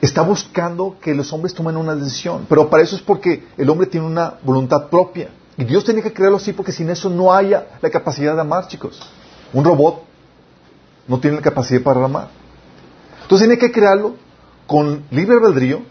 está 0.00 0.22
buscando 0.22 0.96
que 1.00 1.14
los 1.14 1.32
hombres 1.32 1.54
tomen 1.54 1.76
una 1.76 1.94
decisión. 1.94 2.46
Pero 2.48 2.70
para 2.70 2.82
eso 2.82 2.96
es 2.96 3.02
porque 3.02 3.46
el 3.56 3.68
hombre 3.68 3.86
tiene 3.86 4.06
una 4.06 4.34
voluntad 4.42 4.88
propia. 4.88 5.30
Y 5.56 5.64
Dios 5.64 5.84
tiene 5.84 6.02
que 6.02 6.12
crearlo 6.12 6.36
así 6.36 6.52
porque 6.52 6.72
sin 6.72 6.88
eso 6.88 7.10
no 7.10 7.32
haya 7.34 7.66
la 7.82 7.90
capacidad 7.90 8.34
de 8.34 8.40
amar, 8.40 8.68
chicos. 8.68 9.00
Un 9.52 9.64
robot 9.64 10.02
no 11.06 11.18
tiene 11.18 11.36
la 11.36 11.42
capacidad 11.42 11.82
para 11.82 12.04
amar. 12.04 12.28
Entonces 13.22 13.48
tiene 13.48 13.58
que 13.58 13.72
crearlo 13.72 14.14
con 14.66 15.04
libre 15.10 15.36
albedrío 15.36 15.82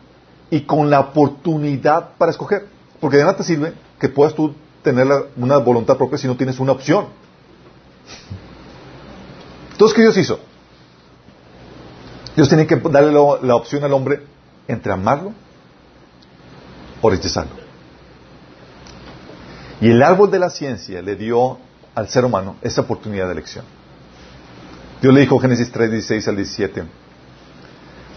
y 0.50 0.62
con 0.62 0.90
la 0.90 1.02
oportunidad 1.02 2.12
para 2.18 2.32
escoger. 2.32 2.68
Porque 3.00 3.18
de 3.18 3.24
nada 3.24 3.38
te 3.38 3.44
sirve 3.44 3.74
que 4.00 4.10
puedas 4.10 4.34
tú 4.34 4.56
tener 4.82 5.08
una 5.36 5.58
voluntad 5.58 5.98
propia 5.98 6.18
si 6.18 6.28
no 6.28 6.38
tienes 6.38 6.60
una 6.60 6.72
opción. 6.72 7.08
Entonces, 9.78 9.96
¿qué 9.96 10.02
Dios 10.02 10.18
hizo? 10.18 10.40
Dios 12.36 12.50
tiene 12.50 12.66
que 12.66 12.78
darle 12.78 13.12
la, 13.12 13.56
opción 13.56 13.84
al 13.84 13.94
hombre 13.94 14.24
entre 14.68 14.92
amarlo 14.92 15.34
o 17.00 17.10
rechazarlo. 17.12 17.54
Y 19.80 19.92
el 19.92 20.02
árbol 20.02 20.32
de 20.32 20.40
la 20.40 20.50
ciencia 20.50 21.00
le 21.04 21.16
dio 21.16 21.60
al 21.94 22.10
ser 22.10 22.26
humano 22.26 22.56
esa 22.63 22.82
oportunidad 22.82 23.28
de 23.28 23.34
elección. 23.34 23.66
Dios 25.00 25.13
le 25.13 25.22
dijo 25.22 25.38
Génesis 25.38 25.72
3, 25.72 25.92
16 25.92 26.28
al 26.28 26.36
17. 26.38 26.84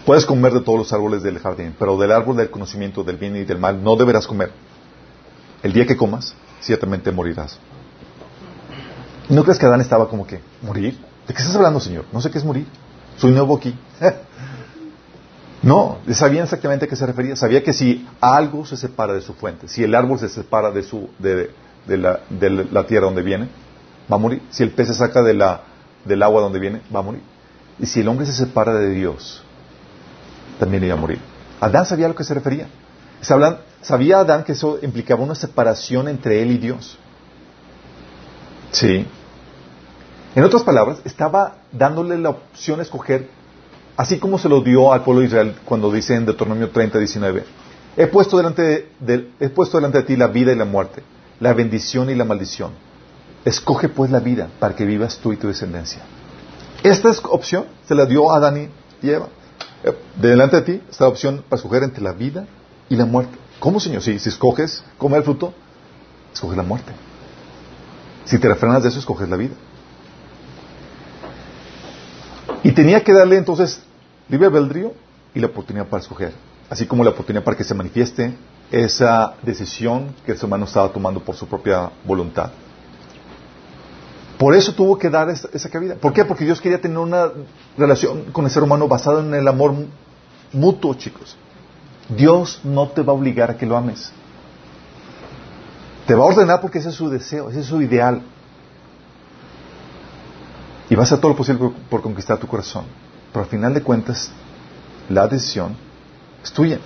Puedes 0.03 0.25
comer 0.25 0.53
de 0.53 0.61
todos 0.61 0.79
los 0.79 0.93
árboles 0.93 1.21
del 1.21 1.37
jardín, 1.37 1.75
pero 1.77 1.95
del 1.95 2.11
árbol 2.11 2.37
del 2.37 2.49
conocimiento 2.49 3.03
del 3.03 3.17
bien 3.17 3.35
y 3.35 3.43
del 3.43 3.59
mal 3.59 3.83
no 3.83 3.95
deberás 3.95 4.25
comer. 4.25 4.51
El 5.61 5.73
día 5.73 5.85
que 5.85 5.95
comas, 5.95 6.33
ciertamente 6.59 7.11
morirás. 7.11 7.59
¿No 9.29 9.43
crees 9.43 9.59
que 9.59 9.67
Adán 9.67 9.81
estaba 9.81 10.09
como 10.09 10.25
que, 10.25 10.41
morir? 10.63 11.10
¿De 11.31 11.35
qué 11.35 11.43
estás 11.43 11.55
hablando, 11.55 11.79
Señor? 11.79 12.03
No 12.11 12.19
sé 12.19 12.29
qué 12.29 12.39
es 12.39 12.43
morir. 12.43 12.67
Soy 13.15 13.31
nuevo 13.31 13.55
aquí. 13.55 13.73
no, 15.63 15.99
sabía 16.11 16.43
exactamente 16.43 16.83
a 16.83 16.87
qué 16.89 16.97
se 16.97 17.05
refería. 17.05 17.37
Sabía 17.37 17.63
que 17.63 17.71
si 17.71 18.05
algo 18.19 18.65
se 18.65 18.75
separa 18.75 19.13
de 19.13 19.21
su 19.21 19.33
fuente, 19.33 19.69
si 19.69 19.81
el 19.81 19.95
árbol 19.95 20.19
se 20.19 20.27
separa 20.27 20.71
de, 20.71 20.83
su, 20.83 21.09
de, 21.19 21.53
la, 21.87 22.19
de 22.29 22.49
la 22.49 22.85
tierra 22.85 23.05
donde 23.05 23.21
viene, 23.21 23.47
va 24.11 24.17
a 24.17 24.19
morir. 24.19 24.41
Si 24.49 24.61
el 24.61 24.71
pez 24.71 24.89
se 24.89 24.93
saca 24.93 25.23
de 25.23 25.33
la, 25.33 25.61
del 26.03 26.21
agua 26.21 26.41
donde 26.41 26.59
viene, 26.59 26.81
va 26.93 26.99
a 26.99 27.03
morir. 27.03 27.21
Y 27.79 27.85
si 27.85 28.01
el 28.01 28.09
hombre 28.09 28.25
se 28.25 28.33
separa 28.33 28.73
de 28.73 28.89
Dios, 28.89 29.41
también 30.59 30.83
iba 30.83 30.95
a 30.95 30.99
morir. 30.99 31.19
Adán 31.61 31.85
sabía 31.85 32.07
a 32.07 32.09
lo 32.09 32.15
que 32.15 32.25
se 32.25 32.33
refería. 32.33 32.67
Sabía 33.21 34.19
Adán 34.19 34.43
que 34.43 34.51
eso 34.51 34.79
implicaba 34.81 35.23
una 35.23 35.35
separación 35.35 36.09
entre 36.09 36.41
él 36.41 36.51
y 36.51 36.57
Dios. 36.57 36.99
Sí. 38.73 39.07
En 40.33 40.43
otras 40.43 40.63
palabras, 40.63 40.99
estaba 41.03 41.57
dándole 41.73 42.17
la 42.17 42.29
opción 42.29 42.79
a 42.79 42.83
escoger, 42.83 43.27
así 43.97 44.17
como 44.17 44.37
se 44.37 44.47
lo 44.47 44.61
dio 44.61 44.93
al 44.93 45.03
pueblo 45.03 45.21
de 45.21 45.27
Israel 45.27 45.55
cuando 45.65 45.91
dice 45.91 46.15
en 46.15 46.25
Deuteronomio 46.25 46.69
30, 46.69 46.97
19, 46.97 47.43
he 47.97 48.07
puesto, 48.07 48.37
delante 48.37 48.89
de, 48.99 49.29
he 49.41 49.49
puesto 49.49 49.77
delante 49.77 49.97
de 49.97 50.03
ti 50.05 50.15
la 50.15 50.27
vida 50.27 50.53
y 50.53 50.55
la 50.55 50.63
muerte, 50.63 51.03
la 51.41 51.53
bendición 51.53 52.09
y 52.09 52.15
la 52.15 52.23
maldición. 52.23 52.71
Escoge 53.43 53.89
pues 53.89 54.09
la 54.09 54.19
vida 54.19 54.47
para 54.59 54.75
que 54.75 54.85
vivas 54.85 55.17
tú 55.17 55.33
y 55.33 55.37
tu 55.37 55.47
descendencia. 55.47 56.01
Esta 56.83 57.11
opción 57.29 57.65
se 57.87 57.95
la 57.95 58.05
dio 58.05 58.31
a 58.31 58.37
Adán 58.37 58.69
y 59.01 59.09
Eva. 59.09 59.27
Delante 60.15 60.57
de 60.57 60.61
ti 60.61 60.81
está 60.89 61.05
la 61.05 61.09
opción 61.09 61.43
para 61.49 61.59
escoger 61.59 61.83
entre 61.83 62.03
la 62.03 62.13
vida 62.13 62.45
y 62.87 62.95
la 62.95 63.05
muerte. 63.05 63.35
¿Cómo, 63.59 63.79
Señor? 63.79 64.01
Si, 64.01 64.17
si 64.19 64.29
escoges 64.29 64.83
comer 64.97 65.19
el 65.19 65.23
fruto, 65.23 65.53
escoges 66.33 66.55
la 66.55 66.63
muerte. 66.63 66.93
Si 68.25 68.37
te 68.39 68.47
refrenas 68.47 68.83
de 68.83 68.89
eso, 68.89 68.99
escoges 68.99 69.27
la 69.27 69.37
vida. 69.37 69.55
Y 72.63 72.71
tenía 72.73 73.03
que 73.03 73.13
darle 73.13 73.37
entonces 73.37 73.81
libre 74.29 74.47
albedrío 74.47 74.93
y 75.33 75.39
la 75.39 75.47
oportunidad 75.47 75.87
para 75.87 76.01
escoger, 76.01 76.33
así 76.69 76.85
como 76.85 77.03
la 77.03 77.09
oportunidad 77.11 77.43
para 77.43 77.57
que 77.57 77.63
se 77.63 77.73
manifieste 77.73 78.33
esa 78.71 79.33
decisión 79.41 80.15
que 80.25 80.31
el 80.33 80.37
ser 80.37 80.45
humano 80.45 80.65
estaba 80.65 80.89
tomando 80.89 81.23
por 81.23 81.35
su 81.35 81.47
propia 81.47 81.91
voluntad. 82.05 82.51
Por 84.37 84.55
eso 84.55 84.73
tuvo 84.73 84.97
que 84.97 85.09
dar 85.09 85.29
esa, 85.29 85.49
esa, 85.53 85.69
cabida. 85.69 85.95
¿Por 85.95 86.13
qué? 86.13 86.25
Porque 86.25 86.45
Dios 86.45 86.59
quería 86.59 86.81
tener 86.81 86.97
una 86.97 87.29
relación 87.77 88.31
con 88.31 88.45
el 88.45 88.51
ser 88.51 88.63
humano 88.63 88.87
basada 88.87 89.21
en 89.21 89.33
el 89.33 89.47
amor 89.47 89.73
mutuo, 90.51 90.93
chicos. 90.95 91.37
Dios 92.09 92.59
no 92.63 92.89
te 92.89 93.01
va 93.01 93.13
a 93.13 93.15
obligar 93.15 93.51
a 93.51 93.57
que 93.57 93.65
lo 93.65 93.77
ames. 93.77 94.11
Te 96.07 96.15
va 96.15 96.23
a 96.23 96.27
ordenar 96.27 96.59
porque 96.59 96.79
ese 96.79 96.89
es 96.89 96.95
su 96.95 97.09
deseo, 97.09 97.49
ese 97.49 97.59
es 97.59 97.67
su 97.67 97.81
ideal. 97.81 98.21
Y 100.91 100.95
va 100.95 101.05
a 101.05 101.07
todo 101.07 101.29
lo 101.29 101.37
posible 101.37 101.71
por, 101.89 102.01
conquistar 102.01 102.37
tu 102.37 102.47
corazón. 102.47 102.83
Pero 103.31 103.45
al 103.45 103.49
final 103.49 103.73
de 103.73 103.81
cuentas, 103.81 104.29
la 105.07 105.25
decisión 105.25 105.73
es 106.43 106.51
tuya. 106.51 106.79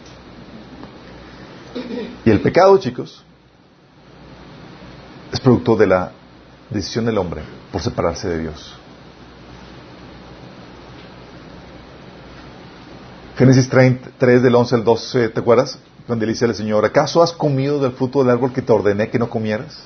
Y 2.23 2.29
el 2.29 2.39
pecado, 2.39 2.77
chicos, 2.77 3.23
es 5.33 5.39
producto 5.39 5.75
de 5.75 5.87
la 5.87 6.11
decisión 6.69 7.05
del 7.05 7.17
hombre 7.17 7.41
por 7.71 7.81
separarse 7.81 8.29
de 8.29 8.41
Dios. 8.41 8.75
Génesis 13.37 13.67
3 13.67 14.43
del 14.43 14.53
11 14.53 14.75
al 14.75 14.83
12, 14.83 15.29
¿te 15.29 15.39
acuerdas? 15.39 15.79
Donde 16.07 16.27
le 16.27 16.33
dice 16.33 16.45
al 16.45 16.53
Señor, 16.53 16.85
¿acaso 16.85 17.23
has 17.23 17.33
comido 17.33 17.79
del 17.79 17.93
fruto 17.93 18.19
del 18.19 18.29
árbol 18.29 18.53
que 18.53 18.61
te 18.61 18.71
ordené 18.71 19.09
que 19.09 19.17
no 19.17 19.31
comieras? 19.31 19.81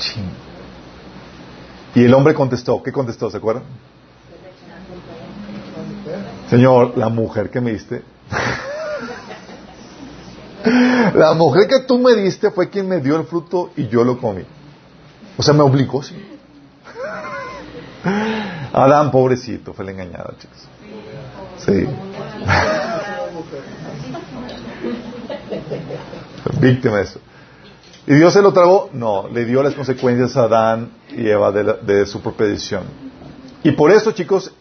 Ching. 0.00 0.53
Y 1.94 2.04
el 2.04 2.14
hombre 2.14 2.34
contestó, 2.34 2.82
¿qué 2.82 2.92
contestó? 2.92 3.30
¿Se 3.30 3.36
acuerdan? 3.36 3.64
Señor, 6.50 6.98
la 6.98 7.08
mujer 7.08 7.50
que 7.50 7.60
me 7.60 7.72
diste. 7.72 8.02
la 11.14 11.34
mujer 11.34 11.68
que 11.68 11.80
tú 11.86 11.98
me 11.98 12.14
diste 12.14 12.50
fue 12.50 12.68
quien 12.68 12.88
me 12.88 13.00
dio 13.00 13.16
el 13.16 13.26
fruto 13.26 13.70
y 13.76 13.86
yo 13.88 14.02
lo 14.02 14.18
comí. 14.18 14.42
O 15.36 15.42
sea, 15.42 15.54
me 15.54 15.62
obligó, 15.62 16.02
sí. 16.02 16.16
Adán, 18.72 19.10
pobrecito, 19.10 19.72
fue 19.72 19.84
el 19.84 19.90
engañado, 19.90 20.34
chicos. 20.38 20.68
Sí. 21.58 21.86
Víctima 26.60 26.96
de 26.96 27.02
eso. 27.04 27.20
¿Y 28.06 28.14
Dios 28.14 28.34
se 28.34 28.42
lo 28.42 28.52
tragó? 28.52 28.90
No, 28.92 29.28
le 29.28 29.46
dio 29.46 29.62
las 29.62 29.74
consecuencias 29.74 30.36
a 30.36 30.42
Adán 30.42 30.90
y 31.16 31.26
Eva 31.26 31.50
de, 31.52 31.64
la, 31.64 31.72
de 31.74 32.04
su 32.04 32.20
propia 32.20 32.46
decisión. 32.46 32.82
Y 33.62 33.72
por 33.72 33.90
eso, 33.90 34.12
chicos, 34.12 34.52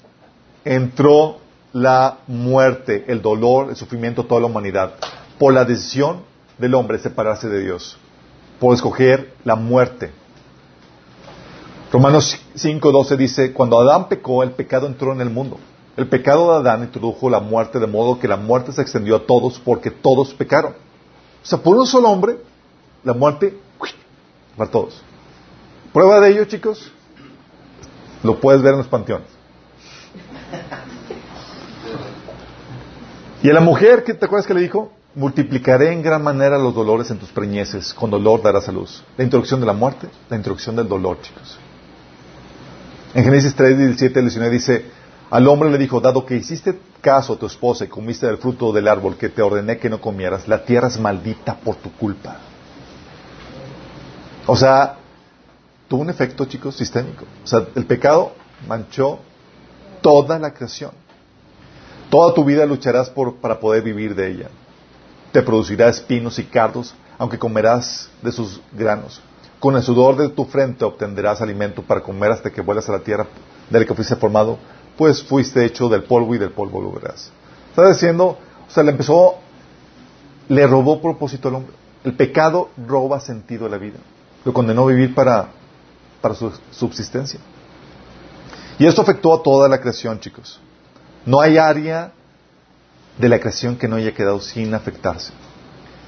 entró 0.64 1.40
la 1.74 2.20
muerte, 2.28 3.04
el 3.08 3.22
dolor, 3.22 3.70
el 3.70 3.76
sufrimiento, 3.76 4.26
toda 4.26 4.40
la 4.40 4.48
humanidad, 4.48 4.94
por 5.38 5.54
la 5.54 5.66
decisión 5.66 6.22
del 6.58 6.74
hombre 6.74 7.00
separarse 7.00 7.50
de 7.50 7.62
Dios, 7.62 7.98
por 8.60 8.74
escoger 8.74 9.34
la 9.44 9.56
muerte. 9.56 10.12
Romanos 11.92 12.40
5.12 12.56 13.18
dice, 13.18 13.52
cuando 13.52 13.80
Adán 13.80 14.08
pecó, 14.08 14.42
el 14.44 14.52
pecado 14.52 14.88
entró 14.88 15.12
en 15.12 15.20
el 15.20 15.30
mundo. 15.30 15.60
El 15.98 16.08
pecado 16.08 16.50
de 16.52 16.60
Adán 16.60 16.84
introdujo 16.84 17.30
la 17.30 17.40
muerte 17.40 17.78
de 17.78 17.88
modo 17.88 18.20
que 18.20 18.28
la 18.28 18.38
muerte 18.38 18.72
se 18.72 18.82
extendió 18.82 19.18
a 19.18 19.26
todos 19.28 19.60
porque 19.60 19.92
todos 19.92 20.34
pecaron. 20.34 20.72
O 20.72 21.46
sea, 21.46 21.60
por 21.60 21.76
un 21.76 21.86
solo 21.86 22.10
hombre, 22.10 22.38
la 23.04 23.14
muerte 23.14 23.58
para 24.58 24.70
todos. 24.70 25.02
Prueba 25.92 26.20
de 26.20 26.32
ello, 26.32 26.46
chicos, 26.46 26.92
lo 28.24 28.40
puedes 28.40 28.62
ver 28.62 28.74
en 28.74 28.80
los 28.80 28.88
panteones. 28.88 29.28
Y 33.42 33.50
a 33.50 33.54
la 33.54 33.60
mujer, 33.60 34.04
¿qué 34.04 34.14
te 34.14 34.26
acuerdas 34.26 34.48
que 34.48 34.54
le 34.54 34.62
dijo? 34.62 34.92
Multiplicaré 35.16 35.92
en 35.92 36.02
gran 36.02 36.24
manera 36.24 36.58
los 36.58 36.74
dolores 36.74 37.12
en 37.12 37.20
tus 37.20 37.30
preñeces, 37.30 37.94
con 37.94 38.10
dolor 38.10 38.42
darás 38.42 38.68
a 38.70 38.72
luz. 38.72 39.04
La 39.18 39.24
introducción 39.24 39.60
de 39.60 39.66
la 39.66 39.74
muerte, 39.74 40.08
la 40.30 40.38
introducción 40.38 40.76
del 40.76 40.88
dolor, 40.88 41.22
chicos. 41.22 41.60
En 43.14 43.24
Génesis 43.24 43.54
3, 43.54 43.78
17 43.78 44.20
al 44.20 44.26
19 44.26 44.54
dice, 44.54 44.86
al 45.30 45.48
hombre 45.48 45.70
le 45.70 45.78
dijo, 45.78 46.00
dado 46.00 46.26
que 46.26 46.36
hiciste 46.36 46.80
caso 47.02 47.34
a 47.34 47.38
tu 47.38 47.46
esposa 47.46 47.86
y 47.86 47.90
comiste 47.90 48.26
del 48.26 48.38
fruto 48.38 48.72
del 48.72 48.88
árbol 48.88 49.18
que 49.18 49.30
te 49.30 49.42
ordené 49.42 49.78
que 49.78 49.90
no 49.90 50.00
comieras, 50.00 50.48
la 50.48 50.64
tierra 50.64 50.88
es 50.88 51.00
maldita 51.00 51.56
por 51.56 51.76
tu 51.76 51.92
culpa. 51.92 52.38
O 54.46 54.56
sea, 54.56 54.98
tuvo 55.88 56.02
un 56.02 56.10
efecto, 56.10 56.46
chicos, 56.46 56.76
sistémico. 56.76 57.26
O 57.44 57.48
sea, 57.48 57.66
el 57.76 57.86
pecado 57.86 58.34
manchó 58.68 59.20
toda 60.02 60.38
la 60.40 60.54
creación. 60.54 60.92
Toda 62.10 62.34
tu 62.34 62.44
vida 62.44 62.66
lucharás 62.66 63.10
por, 63.10 63.36
para 63.36 63.60
poder 63.60 63.84
vivir 63.84 64.16
de 64.16 64.32
ella. 64.32 64.50
Te 65.32 65.42
producirá 65.42 65.90
espinos 65.90 66.38
y 66.40 66.44
cardos, 66.44 66.94
aunque 67.18 67.40
comerás 67.40 68.10
de 68.22 68.32
sus 68.32 68.62
granos. 68.72 69.22
Con 69.60 69.76
el 69.76 69.82
sudor 69.82 70.18
de 70.18 70.30
tu 70.30 70.46
frente 70.46 70.84
obtendrás 70.84 71.42
alimento 71.42 71.82
para 71.82 72.02
comer 72.02 72.32
hasta 72.32 72.52
que 72.52 72.62
vuelvas 72.62 72.90
a 72.90 72.92
la 72.92 73.00
tierra 73.00 73.26
de 73.70 73.80
la 73.80 73.86
que 73.86 73.96
fuiste 73.96 74.16
formado, 74.18 74.60
pues 74.98 75.24
fuiste 75.24 75.66
hecho 75.66 75.90
del 75.90 76.04
polvo 76.04 76.36
y 76.36 76.38
del 76.38 76.52
polvo 76.52 76.82
lo 76.82 76.92
verás. 76.92 77.32
Está 77.70 77.88
diciendo, 77.88 78.38
o 78.68 78.72
sea, 78.72 78.84
le 78.84 78.92
empezó, 78.92 79.36
le 80.50 80.68
robó 80.68 81.02
propósito 81.02 81.48
al 81.48 81.56
hombre. 81.56 81.74
El 82.04 82.14
pecado 82.16 82.70
roba 82.86 83.22
sentido 83.22 83.66
a 83.66 83.70
la 83.70 83.78
vida. 83.78 84.00
Lo 84.46 84.54
condenó 84.54 84.84
a 84.84 84.88
vivir 84.88 85.16
para, 85.16 85.50
para 86.22 86.36
su 86.36 86.52
subsistencia. 86.72 87.40
Y 88.80 88.86
esto 88.86 89.02
afectó 89.02 89.34
a 89.34 89.44
toda 89.44 89.70
la 89.70 89.80
creación, 89.80 90.20
chicos. 90.20 90.60
No 91.26 91.40
hay 91.40 91.58
área 91.58 92.12
de 93.18 93.30
la 93.30 93.40
creación 93.40 93.78
que 93.78 93.88
no 93.88 93.96
haya 93.96 94.14
quedado 94.14 94.40
sin 94.42 94.74
afectarse. 94.74 95.32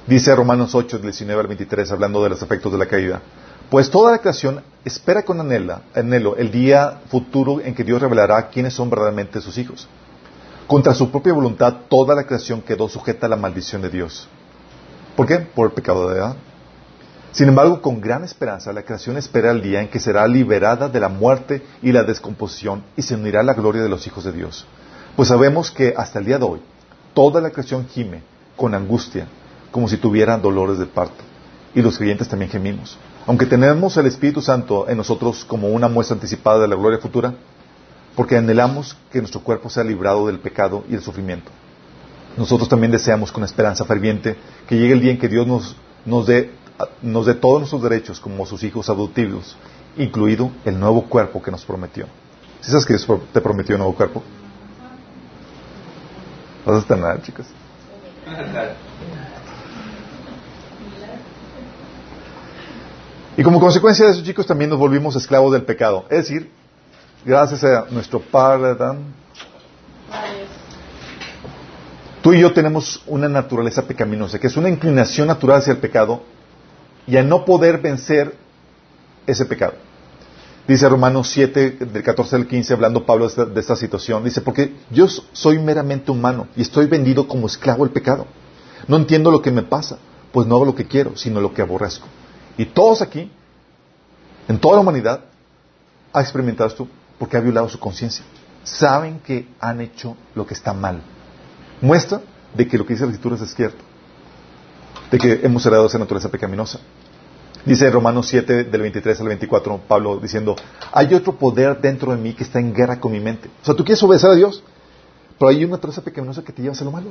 Dice 0.06 0.34
Romanos 0.34 0.74
8, 0.74 0.98
19 0.98 1.40
al 1.40 1.46
23, 1.46 1.90
hablando 1.90 2.22
de 2.22 2.30
los 2.30 2.42
efectos 2.42 2.70
de 2.72 2.78
la 2.78 2.86
caída. 2.86 3.22
Pues 3.70 3.90
toda 3.90 4.12
la 4.12 4.18
creación 4.18 4.62
espera 4.84 5.24
con 5.24 5.40
anhelo 5.40 6.36
el 6.36 6.52
día 6.52 7.00
futuro 7.08 7.60
en 7.60 7.74
que 7.74 7.82
Dios 7.82 8.00
revelará 8.00 8.48
quiénes 8.48 8.74
son 8.74 8.88
verdaderamente 8.88 9.40
sus 9.40 9.58
hijos. 9.58 9.88
Contra 10.68 10.94
su 10.94 11.10
propia 11.10 11.32
voluntad, 11.32 11.74
toda 11.88 12.14
la 12.14 12.24
creación 12.24 12.60
quedó 12.60 12.88
sujeta 12.88 13.26
a 13.26 13.28
la 13.28 13.36
maldición 13.36 13.82
de 13.82 13.90
Dios. 13.90 14.28
¿Por 15.16 15.26
qué? 15.26 15.38
Por 15.38 15.66
el 15.66 15.72
pecado 15.72 16.08
de 16.08 16.20
Adán. 16.20 16.36
Sin 17.36 17.48
embargo, 17.48 17.82
con 17.82 18.00
gran 18.00 18.24
esperanza, 18.24 18.72
la 18.72 18.82
creación 18.82 19.18
espera 19.18 19.50
el 19.50 19.60
día 19.60 19.82
en 19.82 19.88
que 19.88 20.00
será 20.00 20.26
liberada 20.26 20.88
de 20.88 20.98
la 20.98 21.10
muerte 21.10 21.62
y 21.82 21.92
la 21.92 22.02
descomposición 22.02 22.82
y 22.96 23.02
se 23.02 23.14
unirá 23.14 23.40
a 23.40 23.42
la 23.42 23.52
gloria 23.52 23.82
de 23.82 23.90
los 23.90 24.06
hijos 24.06 24.24
de 24.24 24.32
Dios. 24.32 24.66
Pues 25.16 25.28
sabemos 25.28 25.70
que 25.70 25.92
hasta 25.94 26.18
el 26.18 26.24
día 26.24 26.38
de 26.38 26.46
hoy, 26.46 26.60
toda 27.12 27.42
la 27.42 27.50
creación 27.50 27.88
gime 27.88 28.22
con 28.56 28.74
angustia, 28.74 29.28
como 29.70 29.86
si 29.86 29.98
tuviera 29.98 30.38
dolores 30.38 30.78
de 30.78 30.86
parto. 30.86 31.22
Y 31.74 31.82
los 31.82 31.98
creyentes 31.98 32.26
también 32.26 32.50
gemimos. 32.50 32.96
Aunque 33.26 33.44
tenemos 33.44 33.94
el 33.98 34.06
Espíritu 34.06 34.40
Santo 34.40 34.88
en 34.88 34.96
nosotros 34.96 35.44
como 35.44 35.68
una 35.68 35.88
muestra 35.88 36.14
anticipada 36.14 36.60
de 36.60 36.68
la 36.68 36.76
gloria 36.76 37.00
futura, 37.00 37.34
porque 38.14 38.38
anhelamos 38.38 38.96
que 39.12 39.18
nuestro 39.18 39.42
cuerpo 39.42 39.68
sea 39.68 39.84
librado 39.84 40.26
del 40.26 40.38
pecado 40.38 40.84
y 40.88 40.92
del 40.92 41.02
sufrimiento. 41.02 41.50
Nosotros 42.38 42.66
también 42.66 42.92
deseamos 42.92 43.30
con 43.30 43.44
esperanza 43.44 43.84
ferviente 43.84 44.38
que 44.66 44.78
llegue 44.78 44.94
el 44.94 45.00
día 45.02 45.10
en 45.10 45.18
que 45.18 45.28
Dios 45.28 45.76
nos 46.06 46.26
dé 46.26 46.64
nos 47.02 47.26
dé 47.26 47.34
todos 47.34 47.58
nuestros 47.60 47.82
derechos 47.82 48.20
como 48.20 48.46
sus 48.46 48.62
hijos 48.62 48.88
adoptivos, 48.88 49.56
incluido 49.96 50.50
el 50.64 50.78
nuevo 50.78 51.04
cuerpo 51.04 51.42
que 51.42 51.50
nos 51.50 51.64
prometió. 51.64 52.06
¿Sí 52.60 52.70
sabes 52.70 52.84
que 52.84 52.94
Dios 52.94 53.06
te 53.32 53.40
prometió 53.40 53.76
un 53.76 53.80
nuevo 53.80 53.94
cuerpo? 53.94 54.22
Vas 56.64 56.76
a 56.76 56.78
estar 56.80 56.98
nada, 56.98 57.22
chicos. 57.22 57.46
Y 63.36 63.42
como 63.42 63.60
consecuencia 63.60 64.06
de 64.06 64.12
eso, 64.12 64.22
chicos, 64.22 64.46
también 64.46 64.70
nos 64.70 64.78
volvimos 64.78 65.14
esclavos 65.14 65.52
del 65.52 65.62
pecado. 65.62 66.06
Es 66.10 66.28
decir, 66.28 66.50
gracias 67.24 67.62
a 67.64 67.86
nuestro 67.90 68.20
Padre 68.20 68.70
Adán, 68.70 69.14
tú 72.22 72.32
y 72.32 72.40
yo 72.40 72.52
tenemos 72.52 73.02
una 73.06 73.28
naturaleza 73.28 73.82
pecaminosa, 73.82 74.38
que 74.38 74.46
es 74.46 74.56
una 74.56 74.68
inclinación 74.68 75.28
natural 75.28 75.58
hacia 75.58 75.72
el 75.72 75.78
pecado 75.78 76.22
y 77.06 77.16
a 77.16 77.22
no 77.22 77.44
poder 77.44 77.78
vencer 77.78 78.36
ese 79.26 79.44
pecado. 79.44 79.74
Dice 80.66 80.88
Romanos 80.88 81.30
7, 81.30 81.70
del 81.70 82.02
14 82.02 82.36
al 82.36 82.46
15, 82.48 82.74
hablando 82.74 83.06
Pablo 83.06 83.28
de 83.28 83.60
esta, 83.60 83.76
situación, 83.76 84.24
dice, 84.24 84.40
porque 84.40 84.74
yo 84.90 85.06
soy 85.32 85.60
meramente 85.60 86.10
humano 86.10 86.48
y 86.56 86.62
estoy 86.62 86.86
vendido 86.86 87.28
como 87.28 87.46
esclavo 87.46 87.84
al 87.84 87.90
pecado. 87.90 88.26
No 88.88 88.96
entiendo 88.96 89.30
lo 89.30 89.40
que 89.40 89.52
me 89.52 89.62
pasa, 89.62 89.98
pues 90.32 90.46
no 90.46 90.56
hago 90.56 90.64
lo 90.64 90.74
que 90.74 90.86
quiero, 90.86 91.16
sino 91.16 91.40
lo 91.40 91.54
que 91.54 91.62
aborrezco. 91.62 92.08
Y 92.58 92.66
todos 92.66 93.00
aquí, 93.00 93.30
en 94.48 94.58
toda 94.58 94.74
la 94.74 94.80
humanidad, 94.80 95.20
ha 96.12 96.20
experimentado 96.20 96.68
esto 96.68 96.88
porque 97.18 97.36
ha 97.36 97.40
violado 97.40 97.68
su 97.68 97.78
conciencia. 97.78 98.24
Saben 98.64 99.20
que 99.20 99.48
han 99.60 99.80
hecho 99.80 100.16
lo 100.34 100.46
que 100.46 100.54
está 100.54 100.72
mal. 100.72 101.00
Muestra 101.80 102.22
de 102.54 102.66
que 102.66 102.76
lo 102.76 102.84
que 102.84 102.94
dice 102.94 103.04
la 103.04 103.12
Escritura 103.12 103.36
es 103.36 103.54
cierto. 103.54 103.84
De 105.10 105.18
que 105.18 105.40
hemos 105.42 105.64
heredado 105.64 105.86
esa 105.86 105.98
naturaleza 105.98 106.30
pecaminosa. 106.30 106.80
Dice 107.64 107.90
Romanos 107.90 108.28
7, 108.28 108.64
del 108.64 108.80
23 108.80 109.20
al 109.20 109.28
24, 109.28 109.80
Pablo 109.88 110.18
diciendo, 110.18 110.54
hay 110.92 111.12
otro 111.14 111.36
poder 111.36 111.80
dentro 111.80 112.12
de 112.12 112.18
mí 112.18 112.32
que 112.32 112.44
está 112.44 112.60
en 112.60 112.72
guerra 112.72 113.00
con 113.00 113.10
mi 113.10 113.18
mente. 113.18 113.48
O 113.60 113.64
sea, 113.64 113.74
tú 113.74 113.84
quieres 113.84 114.00
obedecer 114.04 114.30
a 114.30 114.34
Dios, 114.34 114.62
pero 115.36 115.48
hay 115.48 115.64
una 115.64 115.78
traza 115.78 116.00
pequeñosa 116.00 116.44
que 116.44 116.52
te 116.52 116.62
lleva 116.62 116.72
a 116.72 116.74
hacer 116.74 116.84
lo 116.84 116.92
malo. 116.92 117.10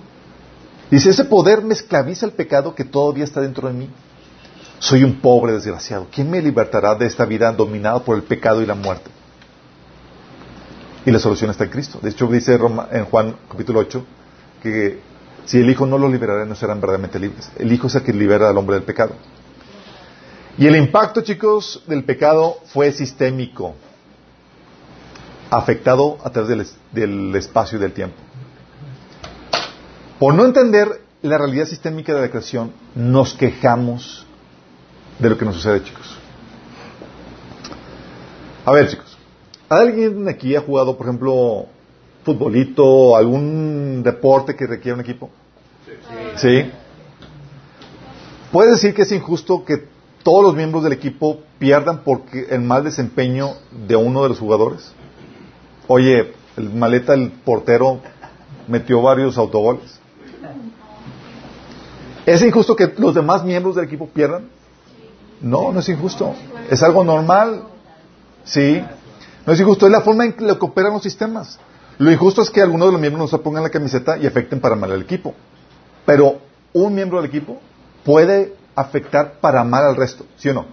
Dice, 0.89 1.09
ese 1.09 1.25
poder 1.25 1.61
me 1.61 1.73
esclaviza 1.73 2.25
el 2.25 2.31
pecado 2.31 2.73
que 2.73 2.85
todavía 2.85 3.25
está 3.25 3.41
dentro 3.41 3.67
de 3.67 3.73
mí. 3.73 3.89
Soy 4.79 5.03
un 5.03 5.19
pobre 5.19 5.53
desgraciado. 5.53 6.07
¿Quién 6.09 6.29
me 6.29 6.41
libertará 6.41 6.95
de 6.95 7.05
esta 7.05 7.25
vida 7.25 7.51
dominada 7.51 7.99
por 7.99 8.15
el 8.15 8.23
pecado 8.23 8.61
y 8.61 8.65
la 8.65 8.75
muerte? 8.75 9.09
Y 11.05 11.11
la 11.11 11.19
solución 11.19 11.51
está 11.51 11.65
en 11.65 11.69
Cristo. 11.69 11.99
De 12.01 12.09
hecho, 12.09 12.27
dice 12.27 12.57
en 12.91 13.05
Juan 13.05 13.35
capítulo 13.49 13.79
8 13.79 14.05
que 14.63 15.01
si 15.45 15.59
el 15.59 15.69
Hijo 15.69 15.85
no 15.85 15.97
los 15.97 16.11
liberará, 16.11 16.45
no 16.45 16.55
serán 16.55 16.81
verdaderamente 16.81 17.19
libres. 17.19 17.51
El 17.57 17.71
Hijo 17.71 17.87
es 17.87 17.95
el 17.95 18.03
que 18.03 18.13
libera 18.13 18.49
al 18.49 18.57
hombre 18.57 18.75
del 18.75 18.83
pecado. 18.83 19.15
Y 20.57 20.67
el 20.67 20.75
impacto, 20.75 21.21
chicos, 21.21 21.83
del 21.85 22.03
pecado 22.03 22.57
fue 22.67 22.91
sistémico, 22.91 23.75
afectado 25.49 26.17
a 26.23 26.29
través 26.29 26.75
del, 26.91 27.35
espacio 27.35 27.77
y 27.77 27.81
del 27.81 27.91
tiempo. 27.91 28.15
Por 30.17 30.33
no 30.33 30.45
entender 30.45 31.01
la 31.21 31.37
realidad 31.37 31.65
sistémica 31.65 32.15
de 32.15 32.21
la 32.21 32.29
creación, 32.29 32.71
nos 32.95 33.33
quejamos 33.33 34.25
de 35.19 35.29
lo 35.29 35.37
que 35.37 35.45
nos 35.45 35.55
sucede, 35.55 35.83
chicos. 35.83 36.17
A 38.63 38.71
ver, 38.71 38.87
chicos, 38.89 39.17
¿alguien 39.67 40.27
aquí 40.29 40.55
ha 40.55 40.61
jugado, 40.61 40.97
por 40.97 41.05
ejemplo, 41.05 41.67
futbolito, 42.25 43.15
algún 43.15 44.01
deporte 44.03 44.55
que 44.55 44.65
requiera 44.65 44.95
un 44.95 45.01
equipo? 45.01 45.29
Sí. 45.85 45.93
¿Sí? 46.63 46.71
¿Puedes 48.51 48.73
decir 48.73 48.93
que 48.93 49.03
es 49.03 49.11
injusto 49.11 49.63
que 49.63 49.87
todos 50.23 50.43
los 50.43 50.55
miembros 50.55 50.83
del 50.83 50.93
equipo 50.93 51.39
pierdan 51.59 52.03
porque 52.03 52.47
el 52.49 52.61
mal 52.61 52.83
desempeño 52.83 53.51
de 53.87 53.95
uno 53.95 54.23
de 54.23 54.29
los 54.29 54.39
jugadores? 54.39 54.91
Oye, 55.87 56.33
el 56.57 56.71
maleta, 56.71 57.13
el 57.13 57.31
portero, 57.31 57.99
metió 58.67 59.01
varios 59.01 59.37
autogoles. 59.37 59.99
¿Es 62.25 62.41
injusto 62.41 62.75
que 62.75 62.91
los 62.97 63.13
demás 63.13 63.43
miembros 63.43 63.75
del 63.75 63.85
equipo 63.85 64.07
pierdan? 64.07 64.49
No, 65.41 65.71
no 65.71 65.79
es 65.79 65.89
injusto. 65.89 66.33
Es 66.71 66.81
algo 66.81 67.03
normal. 67.03 67.65
Sí. 68.45 68.81
No 69.45 69.53
es 69.53 69.59
injusto. 69.59 69.85
Es 69.85 69.91
la 69.91 70.01
forma 70.01 70.25
en 70.25 70.33
que 70.33 70.49
operan 70.49 70.93
los 70.93 71.03
sistemas. 71.03 71.59
Lo 71.97 72.11
injusto 72.11 72.41
es 72.41 72.49
que 72.49 72.61
algunos 72.61 72.87
de 72.87 72.91
los 72.93 73.01
miembros 73.01 73.21
no 73.31 73.37
se 73.37 73.41
pongan 73.41 73.63
la 73.63 73.69
camiseta 73.69 74.17
y 74.17 74.27
afecten 74.27 74.59
para 74.59 74.75
mal 74.75 74.91
al 74.91 75.01
equipo. 75.01 75.33
Pero 76.05 76.39
un 76.73 76.93
miembro 76.93 77.21
del 77.21 77.29
equipo 77.29 77.59
puede 78.03 78.53
afectar 78.75 79.39
para 79.39 79.63
mal 79.63 79.85
al 79.85 79.95
resto, 79.95 80.25
¿sí 80.35 80.49
o 80.49 80.53
no? 80.53 80.65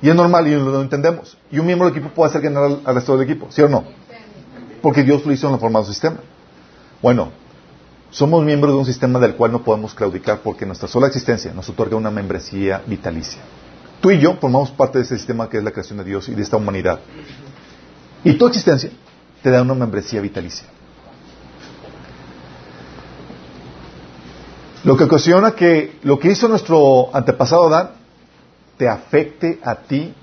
Y 0.00 0.08
es 0.10 0.14
normal 0.14 0.46
y 0.46 0.54
lo 0.54 0.80
entendemos. 0.80 1.36
Y 1.50 1.58
un 1.58 1.66
miembro 1.66 1.88
del 1.88 1.96
equipo 1.96 2.14
puede 2.14 2.30
hacer 2.30 2.42
ganar 2.42 2.78
al, 2.84 2.94
resto 2.94 3.16
del 3.16 3.28
equipo, 3.28 3.48
¿sí 3.50 3.62
o 3.62 3.68
no? 3.68 3.84
Porque 4.82 5.02
Dios 5.02 5.24
lo 5.24 5.32
hizo 5.32 5.46
en 5.46 5.54
la 5.54 5.58
forma 5.58 5.80
de 5.80 5.86
un 5.86 5.92
sistema. 5.92 6.16
Bueno, 7.00 7.30
somos 8.10 8.44
miembros 8.44 8.74
de 8.74 8.78
un 8.78 8.86
sistema 8.86 9.18
del 9.18 9.34
cual 9.34 9.50
no 9.50 9.64
podemos 9.64 9.94
claudicar 9.94 10.40
porque 10.44 10.66
nuestra 10.66 10.88
sola 10.88 11.06
existencia 11.06 11.52
nos 11.52 11.68
otorga 11.68 11.96
una 11.96 12.10
membresía 12.10 12.82
vitalicia. 12.86 13.40
Tú 14.00 14.10
y 14.10 14.20
yo 14.20 14.34
formamos 14.34 14.70
parte 14.70 14.98
de 14.98 15.04
ese 15.04 15.16
sistema 15.16 15.48
que 15.48 15.58
es 15.58 15.64
la 15.64 15.70
creación 15.70 15.98
de 15.98 16.04
Dios 16.04 16.28
y 16.28 16.34
de 16.34 16.42
esta 16.42 16.58
humanidad. 16.58 17.00
Y 18.22 18.34
tu 18.34 18.46
existencia 18.46 18.90
te 19.44 19.50
da 19.50 19.60
una 19.60 19.74
membresía 19.74 20.22
vitalicia. 20.22 20.66
Lo 24.84 24.96
que 24.96 25.04
ocasiona 25.04 25.50
que 25.50 25.98
lo 26.02 26.18
que 26.18 26.32
hizo 26.32 26.48
nuestro 26.48 27.14
antepasado 27.14 27.66
Adán 27.66 27.90
te 28.78 28.88
afecte 28.88 29.60
a 29.62 29.74
ti 29.74 30.14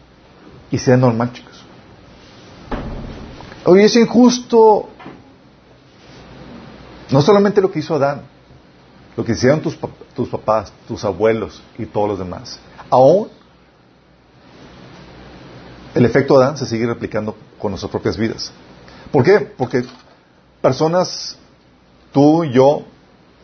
y 0.71 0.77
sea 0.79 0.97
normal, 0.97 1.33
chicos. 1.33 1.63
Hoy 3.65 3.83
es 3.83 3.95
injusto 3.95 4.89
no 7.11 7.21
solamente 7.21 7.61
lo 7.61 7.71
que 7.71 7.77
hizo 7.77 7.93
Adán, 7.93 8.23
lo 9.15 9.23
que 9.23 9.33
hicieron 9.33 9.61
tus, 9.61 9.77
tus 10.15 10.29
papás, 10.29 10.73
tus 10.87 11.05
abuelos 11.05 11.61
y 11.77 11.85
todos 11.85 12.09
los 12.09 12.17
demás. 12.17 12.59
Aún 12.89 13.29
el 15.93 16.05
efecto 16.05 16.41
Adán 16.41 16.57
se 16.57 16.65
sigue 16.65 16.87
replicando 16.87 17.35
con 17.59 17.71
nuestras 17.71 17.91
propias 17.91 18.17
vidas. 18.17 18.51
¿Por 19.11 19.23
qué? 19.23 19.39
Porque 19.39 19.83
personas, 20.61 21.37
tú 22.11 22.43
y 22.43 22.53
yo, 22.53 22.83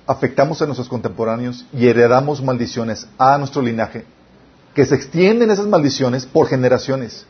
afectamos 0.06 0.62
a 0.62 0.66
nuestros 0.66 0.88
contemporáneos 0.88 1.66
y 1.74 1.88
heredamos 1.88 2.42
maldiciones 2.42 3.08
a 3.18 3.38
nuestro 3.38 3.62
linaje, 3.62 4.06
que 4.74 4.86
se 4.86 4.96
extienden 4.96 5.52
esas 5.52 5.68
maldiciones 5.68 6.26
por 6.26 6.48
generaciones, 6.48 7.26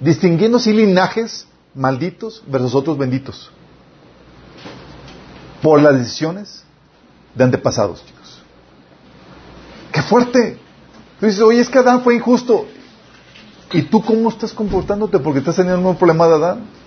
distinguiendo 0.00 0.58
así 0.58 0.72
linajes 0.72 1.46
malditos 1.74 2.42
versus 2.46 2.74
otros 2.74 2.98
benditos, 2.98 3.50
por 5.62 5.80
las 5.80 5.96
decisiones 5.96 6.64
de 7.34 7.44
antepasados, 7.44 8.04
chicos. 8.04 8.42
¡Qué 9.92 10.02
fuerte! 10.02 10.58
Tú 11.20 11.26
dices, 11.26 11.40
oye, 11.40 11.60
es 11.60 11.68
que 11.68 11.78
Adán 11.78 12.02
fue 12.02 12.14
injusto. 12.14 12.66
¿Y 13.72 13.82
tú 13.82 14.02
cómo 14.02 14.28
estás 14.28 14.52
comportándote? 14.52 15.18
Porque 15.18 15.40
estás 15.40 15.56
teniendo 15.56 15.88
un 15.88 15.96
problema 15.96 16.26
de 16.28 16.34
Adán. 16.34 16.77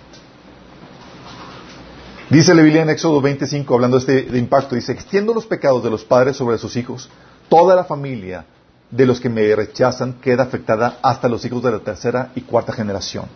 Dice 2.32 2.54
la 2.54 2.62
Biblia 2.62 2.80
en 2.80 2.88
Éxodo 2.88 3.20
25, 3.20 3.74
hablando 3.74 3.98
de 3.98 4.20
este 4.20 4.38
impacto, 4.38 4.74
dice, 4.74 4.92
extiendo 4.92 5.34
los 5.34 5.44
pecados 5.44 5.84
de 5.84 5.90
los 5.90 6.02
padres 6.02 6.34
sobre 6.34 6.56
sus 6.56 6.76
hijos, 6.76 7.10
toda 7.50 7.76
la 7.76 7.84
familia 7.84 8.46
de 8.90 9.04
los 9.04 9.20
que 9.20 9.28
me 9.28 9.54
rechazan 9.54 10.14
queda 10.14 10.44
afectada 10.44 10.98
hasta 11.02 11.28
los 11.28 11.44
hijos 11.44 11.62
de 11.62 11.72
la 11.72 11.80
tercera 11.80 12.32
y 12.34 12.40
cuarta 12.40 12.72
generación. 12.72 13.26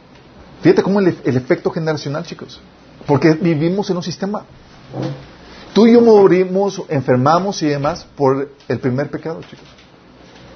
Fíjate 0.62 0.82
cómo 0.82 1.00
el, 1.00 1.14
el 1.24 1.36
efecto 1.36 1.70
generacional, 1.70 2.24
chicos, 2.24 2.58
porque 3.06 3.34
vivimos 3.34 3.90
en 3.90 3.98
un 3.98 4.02
sistema. 4.02 4.46
Tú 5.74 5.86
y 5.86 5.92
yo 5.92 6.00
morimos, 6.00 6.82
enfermamos 6.88 7.60
y 7.62 7.66
demás 7.66 8.06
por 8.16 8.48
el 8.66 8.78
primer 8.78 9.10
pecado, 9.10 9.42
chicos. 9.42 9.68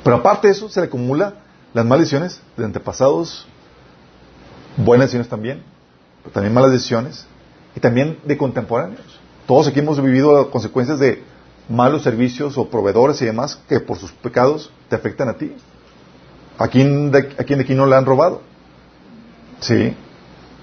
Pero 0.03 0.17
aparte 0.17 0.47
de 0.49 0.55
eso, 0.55 0.67
se 0.71 0.81
le 0.81 0.87
acumula 0.87 1.35
las 1.75 1.85
maldiciones 1.85 2.41
de 2.57 2.65
antepasados, 2.65 3.47
buenas 4.79 5.09
decisiones 5.09 5.29
también, 5.29 5.63
pero 6.23 6.33
también 6.33 6.55
malas 6.55 6.73
decisiones, 6.73 7.27
y 7.75 7.81
también 7.81 8.19
de 8.25 8.37
contemporáneos. 8.37 9.21
Todos 9.47 9.69
aquí 9.69 9.81
hemos 9.81 10.01
vivido 10.01 10.51
consecuencias 10.51 10.99
de 10.99 11.23
malos 11.69 12.03
servicios 12.03 12.59
o 12.59 12.69
proveedores 12.69 13.21
y 13.23 13.27
demás 13.27 13.59
que 13.69 13.81
por 13.81 13.99
sus 13.99 14.13
pecados 14.13 14.73
te 14.89 14.97
afectan 14.97 15.29
a 15.29 15.35
ti. 15.35 15.55
¿A 16.59 16.69
quién 16.69 17.11
de, 17.11 17.19
a 17.39 17.45
quién 17.45 17.59
de 17.59 17.65
aquí 17.65 17.75
no 17.75 17.87
le 17.87 17.97
han 17.97 18.05
robado? 18.05 18.43
Sí. 19.61 19.97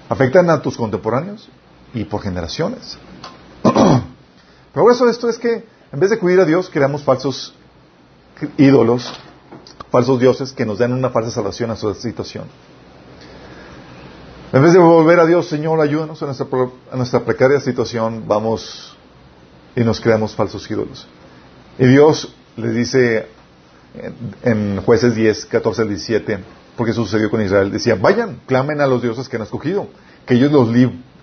Afectan 0.08 0.48
a 0.50 0.62
tus 0.62 0.76
contemporáneos 0.76 1.48
y 1.94 2.04
por 2.04 2.22
generaciones. 2.22 2.98
Pero 4.72 4.90
eso 4.90 5.08
esto 5.08 5.28
es 5.28 5.38
que 5.38 5.64
en 5.92 6.00
vez 6.00 6.10
de 6.10 6.16
acudir 6.16 6.38
a 6.40 6.44
Dios, 6.44 6.68
creamos 6.70 7.02
falsos 7.02 7.54
ídolos, 8.56 9.12
falsos 9.90 10.20
dioses 10.20 10.52
que 10.52 10.66
nos 10.66 10.78
den 10.78 10.92
una 10.92 11.10
falsa 11.10 11.30
salvación 11.30 11.70
a 11.70 11.76
su 11.76 11.94
situación. 11.94 12.44
En 14.50 14.62
vez 14.62 14.72
de 14.72 14.78
volver 14.78 15.20
a 15.20 15.26
Dios, 15.26 15.46
Señor, 15.46 15.78
ayúdanos 15.78 16.22
a 16.22 16.26
nuestra, 16.26 16.46
a 16.90 16.96
nuestra 16.96 17.20
precaria 17.20 17.60
situación, 17.60 18.24
vamos 18.26 18.96
y 19.76 19.82
nos 19.82 20.00
creamos 20.00 20.34
falsos 20.34 20.70
ídolos. 20.70 21.06
Y 21.78 21.86
Dios 21.86 22.34
les 22.56 22.74
dice 22.74 23.26
en, 24.42 24.80
jueces 24.80 25.14
10, 25.14 25.44
14 25.46 25.82
al 25.82 25.88
17, 25.88 26.38
porque 26.78 26.92
eso 26.92 27.04
sucedió 27.04 27.30
con 27.30 27.42
Israel, 27.42 27.70
decía, 27.70 27.96
vayan, 27.96 28.40
clamen 28.46 28.80
a 28.80 28.86
los 28.86 29.02
dioses 29.02 29.28
que 29.28 29.36
han 29.36 29.42
escogido, 29.42 29.88
que 30.24 30.34
ellos 30.34 30.50
los, 30.50 30.68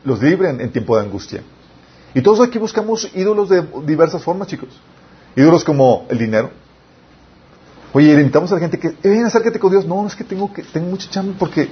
los 0.04 0.22
libren 0.22 0.62
en 0.62 0.72
tiempo 0.72 0.96
de 0.96 1.06
angustia. 1.06 1.42
Y 2.14 2.22
todos 2.22 2.48
aquí 2.48 2.60
buscamos 2.60 3.10
ídolos 3.16 3.50
de 3.50 3.66
diversas 3.88 4.24
formas, 4.24 4.50
chicos. 4.50 4.70
Ídolos 5.36 5.64
como 5.64 6.06
el 6.10 6.20
dinero. 6.20 6.52
Oye, 7.96 8.12
invitamos 8.12 8.52
a 8.52 8.56
la 8.56 8.60
gente 8.60 8.78
que, 8.78 8.90
eh, 8.90 8.98
ven, 9.04 9.24
acércate 9.24 9.58
con 9.58 9.72
Dios. 9.72 9.86
No, 9.86 10.06
es 10.06 10.16
que 10.16 10.26
tengo, 10.26 10.52
que, 10.52 10.64
tengo 10.64 10.90
mucha 10.90 11.10
chamba 11.10 11.34
porque 11.40 11.70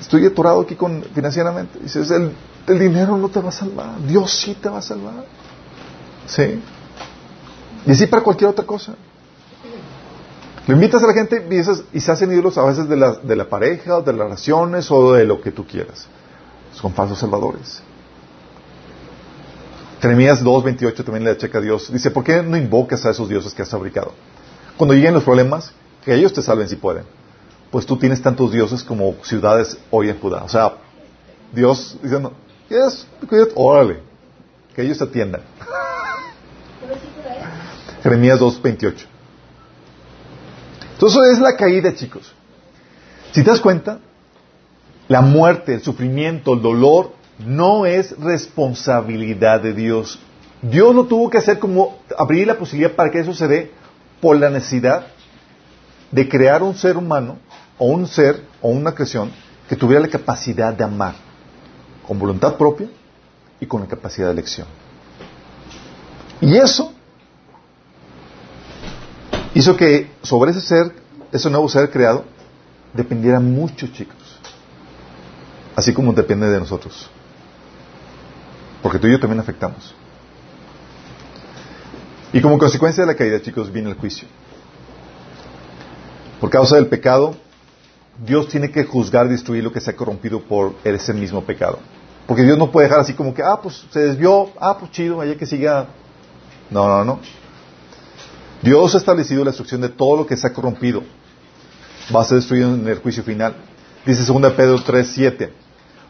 estoy 0.00 0.24
atorado 0.24 0.60
aquí 0.60 0.76
con, 0.76 1.02
financieramente. 1.12 1.80
Dices, 1.80 2.12
el, 2.12 2.30
el 2.68 2.78
dinero 2.78 3.16
no 3.16 3.28
te 3.28 3.40
va 3.40 3.48
a 3.48 3.52
salvar, 3.52 3.98
Dios 4.06 4.32
sí 4.32 4.54
te 4.54 4.68
va 4.68 4.78
a 4.78 4.82
salvar. 4.82 5.24
¿Sí? 6.26 6.62
Y 7.86 7.90
así 7.90 8.06
para 8.06 8.22
cualquier 8.22 8.50
otra 8.50 8.64
cosa. 8.64 8.94
Lo 10.68 10.74
invitas 10.74 11.02
a 11.02 11.08
la 11.08 11.12
gente 11.12 11.44
y, 11.92 12.00
se 12.00 12.12
hacen 12.12 12.30
ídolos 12.30 12.56
a 12.56 12.64
veces 12.66 12.88
de 12.88 12.96
la, 12.96 13.14
de 13.14 13.34
la 13.34 13.48
pareja, 13.48 13.96
o 13.96 14.02
de 14.02 14.12
las 14.12 14.26
relaciones 14.26 14.88
o 14.92 15.14
de 15.14 15.24
lo 15.24 15.40
que 15.40 15.50
tú 15.50 15.66
quieras. 15.66 16.06
Son 16.72 16.94
falsos 16.94 17.18
salvadores. 17.18 17.82
Jeremías 20.00 20.40
2.28 20.44 21.02
también 21.02 21.24
le 21.24 21.36
checa 21.36 21.58
a 21.58 21.60
Dios. 21.60 21.92
Dice, 21.92 22.12
¿por 22.12 22.22
qué 22.22 22.44
no 22.44 22.56
invocas 22.56 23.04
a 23.06 23.10
esos 23.10 23.28
dioses 23.28 23.52
que 23.52 23.62
has 23.62 23.70
fabricado? 23.70 24.12
Cuando 24.76 24.94
lleguen 24.94 25.14
los 25.14 25.24
problemas, 25.24 25.72
que 26.04 26.14
ellos 26.14 26.32
te 26.32 26.42
salven 26.42 26.68
si 26.68 26.76
pueden 26.76 27.04
pues 27.74 27.86
tú 27.86 27.96
tienes 27.96 28.22
tantos 28.22 28.52
dioses 28.52 28.84
como 28.84 29.16
ciudades 29.24 29.76
hoy 29.90 30.08
en 30.08 30.20
Judá. 30.20 30.44
O 30.44 30.48
sea, 30.48 30.74
Dios 31.52 31.98
diciendo, 32.00 32.32
yes, 32.68 33.04
órale, 33.56 33.98
que 34.76 34.82
ellos 34.82 34.96
te 34.96 35.02
atiendan. 35.02 35.40
Jeremías 38.04 38.38
2.28. 38.38 39.06
Entonces 40.92 41.20
es 41.32 41.40
la 41.40 41.56
caída, 41.56 41.92
chicos. 41.96 42.32
Si 43.32 43.42
te 43.42 43.50
das 43.50 43.58
cuenta, 43.58 43.98
la 45.08 45.20
muerte, 45.20 45.74
el 45.74 45.82
sufrimiento, 45.82 46.54
el 46.54 46.62
dolor, 46.62 47.10
no 47.44 47.86
es 47.86 48.16
responsabilidad 48.20 49.62
de 49.62 49.72
Dios. 49.72 50.20
Dios 50.62 50.94
lo 50.94 51.06
tuvo 51.06 51.28
que 51.28 51.38
hacer 51.38 51.58
como 51.58 51.98
abrir 52.16 52.46
la 52.46 52.56
posibilidad 52.56 52.92
para 52.92 53.10
que 53.10 53.18
eso 53.18 53.34
se 53.34 53.48
dé 53.48 53.72
por 54.24 54.38
la 54.38 54.48
necesidad 54.48 55.08
de 56.10 56.26
crear 56.26 56.62
un 56.62 56.74
ser 56.74 56.96
humano 56.96 57.36
o 57.76 57.88
un 57.88 58.06
ser 58.08 58.42
o 58.62 58.70
una 58.70 58.94
creación 58.94 59.30
que 59.68 59.76
tuviera 59.76 60.00
la 60.00 60.08
capacidad 60.08 60.72
de 60.72 60.82
amar 60.82 61.14
con 62.08 62.18
voluntad 62.18 62.56
propia 62.56 62.88
y 63.60 63.66
con 63.66 63.82
la 63.82 63.86
capacidad 63.86 64.28
de 64.28 64.32
elección. 64.32 64.66
Y 66.40 66.56
eso 66.56 66.94
hizo 69.52 69.76
que 69.76 70.10
sobre 70.22 70.52
ese 70.52 70.62
ser, 70.62 70.94
ese 71.30 71.50
nuevo 71.50 71.68
ser 71.68 71.90
creado, 71.90 72.24
dependiera 72.94 73.40
mucho, 73.40 73.88
chicos. 73.88 74.38
Así 75.76 75.92
como 75.92 76.14
depende 76.14 76.48
de 76.48 76.60
nosotros. 76.60 77.10
Porque 78.80 78.98
tú 78.98 79.06
y 79.06 79.12
yo 79.12 79.20
también 79.20 79.40
afectamos. 79.40 79.94
Y 82.34 82.40
como 82.40 82.58
consecuencia 82.58 83.04
de 83.04 83.06
la 83.06 83.16
caída, 83.16 83.40
chicos, 83.40 83.72
viene 83.72 83.90
el 83.90 83.94
juicio. 83.94 84.26
Por 86.40 86.50
causa 86.50 86.74
del 86.74 86.88
pecado, 86.88 87.36
Dios 88.26 88.48
tiene 88.48 88.72
que 88.72 88.82
juzgar 88.82 89.26
y 89.26 89.28
destruir 89.28 89.62
lo 89.62 89.70
que 89.70 89.80
se 89.80 89.92
ha 89.92 89.96
corrompido 89.96 90.40
por 90.40 90.74
ese 90.82 91.14
mismo 91.14 91.44
pecado. 91.44 91.78
Porque 92.26 92.42
Dios 92.42 92.58
no 92.58 92.72
puede 92.72 92.88
dejar 92.88 93.00
así 93.00 93.14
como 93.14 93.32
que, 93.32 93.40
ah, 93.40 93.60
pues 93.62 93.86
se 93.88 94.00
desvió, 94.00 94.50
ah, 94.58 94.76
pues 94.76 94.90
chido, 94.90 95.20
allá 95.20 95.36
que 95.36 95.46
siga. 95.46 95.86
No, 96.70 96.88
no, 96.88 97.04
no. 97.04 97.20
Dios 98.62 98.92
ha 98.96 98.98
establecido 98.98 99.44
la 99.44 99.50
destrucción 99.50 99.80
de 99.80 99.90
todo 99.90 100.16
lo 100.16 100.26
que 100.26 100.36
se 100.36 100.44
ha 100.48 100.52
corrompido. 100.52 101.04
Va 102.12 102.22
a 102.22 102.24
ser 102.24 102.38
destruido 102.38 102.74
en 102.74 102.88
el 102.88 102.98
juicio 102.98 103.22
final. 103.22 103.54
Dice 104.04 104.24
2 104.24 104.52
Pedro 104.54 104.82
3, 104.82 105.08
7. 105.08 105.52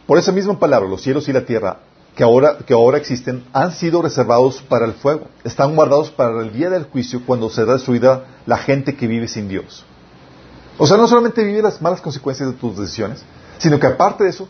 Por 0.06 0.16
esa 0.16 0.32
misma 0.32 0.58
palabra, 0.58 0.88
los 0.88 1.02
cielos 1.02 1.28
y 1.28 1.34
la 1.34 1.44
tierra 1.44 1.80
que 2.14 2.22
ahora, 2.22 2.58
que 2.58 2.74
ahora 2.74 2.98
existen 2.98 3.44
han 3.52 3.72
sido 3.72 4.00
reservados 4.02 4.62
para 4.62 4.86
el 4.86 4.92
fuego. 4.92 5.28
Están 5.42 5.74
guardados 5.74 6.10
para 6.10 6.40
el 6.42 6.52
día 6.52 6.70
del 6.70 6.84
juicio 6.84 7.22
cuando 7.26 7.50
será 7.50 7.74
destruida 7.74 8.24
la 8.46 8.56
gente 8.56 8.96
que 8.96 9.06
vive 9.06 9.26
sin 9.26 9.48
Dios. 9.48 9.84
O 10.78 10.86
sea, 10.86 10.96
no 10.96 11.06
solamente 11.06 11.42
vive 11.44 11.62
las 11.62 11.80
malas 11.82 12.00
consecuencias 12.00 12.50
de 12.50 12.56
tus 12.56 12.76
decisiones, 12.78 13.24
sino 13.58 13.78
que 13.78 13.86
aparte 13.86 14.24
de 14.24 14.30
eso, 14.30 14.48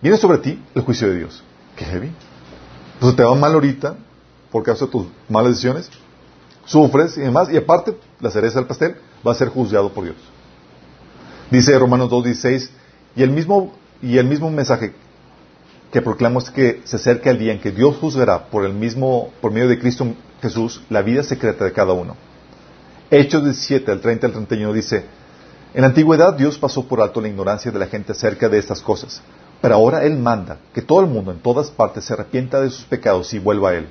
viene 0.00 0.16
sobre 0.16 0.38
ti 0.38 0.62
el 0.74 0.82
juicio 0.82 1.08
de 1.08 1.18
Dios. 1.18 1.42
Qué 1.76 1.84
heavy. 1.84 2.12
Entonces 2.94 3.16
te 3.16 3.24
va 3.24 3.34
mal 3.34 3.52
ahorita 3.52 3.96
por 4.50 4.62
causa 4.62 4.86
de 4.86 4.90
tus 4.90 5.06
malas 5.28 5.52
decisiones, 5.52 5.90
sufres 6.64 7.16
y 7.16 7.20
demás, 7.20 7.48
y 7.50 7.56
aparte, 7.56 7.96
la 8.20 8.30
cereza 8.30 8.58
del 8.58 8.66
pastel 8.66 8.96
va 9.26 9.32
a 9.32 9.34
ser 9.34 9.48
juzgado 9.48 9.92
por 9.92 10.04
Dios. 10.04 10.16
Dice 11.50 11.78
Romanos 11.78 12.10
2.16, 12.10 12.68
y 13.16 13.20
y 14.02 14.18
el 14.18 14.26
mismo 14.26 14.50
mensaje 14.50 14.94
que 15.92 16.02
proclamo 16.02 16.38
es 16.38 16.50
que 16.50 16.82
se 16.84 16.96
acerca 16.96 17.30
el 17.30 17.38
día 17.38 17.52
en 17.52 17.60
que 17.60 17.72
Dios 17.72 17.96
juzgará 17.96 18.46
por 18.46 18.64
el 18.64 18.74
mismo, 18.74 19.30
por 19.40 19.52
medio 19.52 19.68
de 19.68 19.78
Cristo 19.78 20.06
Jesús, 20.40 20.82
la 20.88 21.02
vida 21.02 21.22
secreta 21.22 21.64
de 21.64 21.72
cada 21.72 21.92
uno. 21.92 22.16
Hechos 23.10 23.42
17, 23.42 23.90
al 23.90 24.00
30 24.00 24.26
al 24.28 24.32
31 24.32 24.72
dice, 24.72 25.04
en 25.74 25.82
la 25.82 25.88
antigüedad 25.88 26.34
Dios 26.34 26.58
pasó 26.58 26.86
por 26.86 27.00
alto 27.00 27.20
la 27.20 27.28
ignorancia 27.28 27.70
de 27.70 27.78
la 27.78 27.86
gente 27.86 28.12
acerca 28.12 28.48
de 28.48 28.58
estas 28.58 28.80
cosas, 28.80 29.20
pero 29.60 29.74
ahora 29.74 30.04
Él 30.04 30.16
manda 30.16 30.58
que 30.72 30.82
todo 30.82 31.00
el 31.00 31.06
mundo 31.06 31.32
en 31.32 31.40
todas 31.40 31.70
partes 31.70 32.04
se 32.04 32.12
arrepienta 32.12 32.60
de 32.60 32.70
sus 32.70 32.84
pecados 32.84 33.32
y 33.34 33.38
vuelva 33.38 33.70
a 33.70 33.74
Él, 33.74 33.88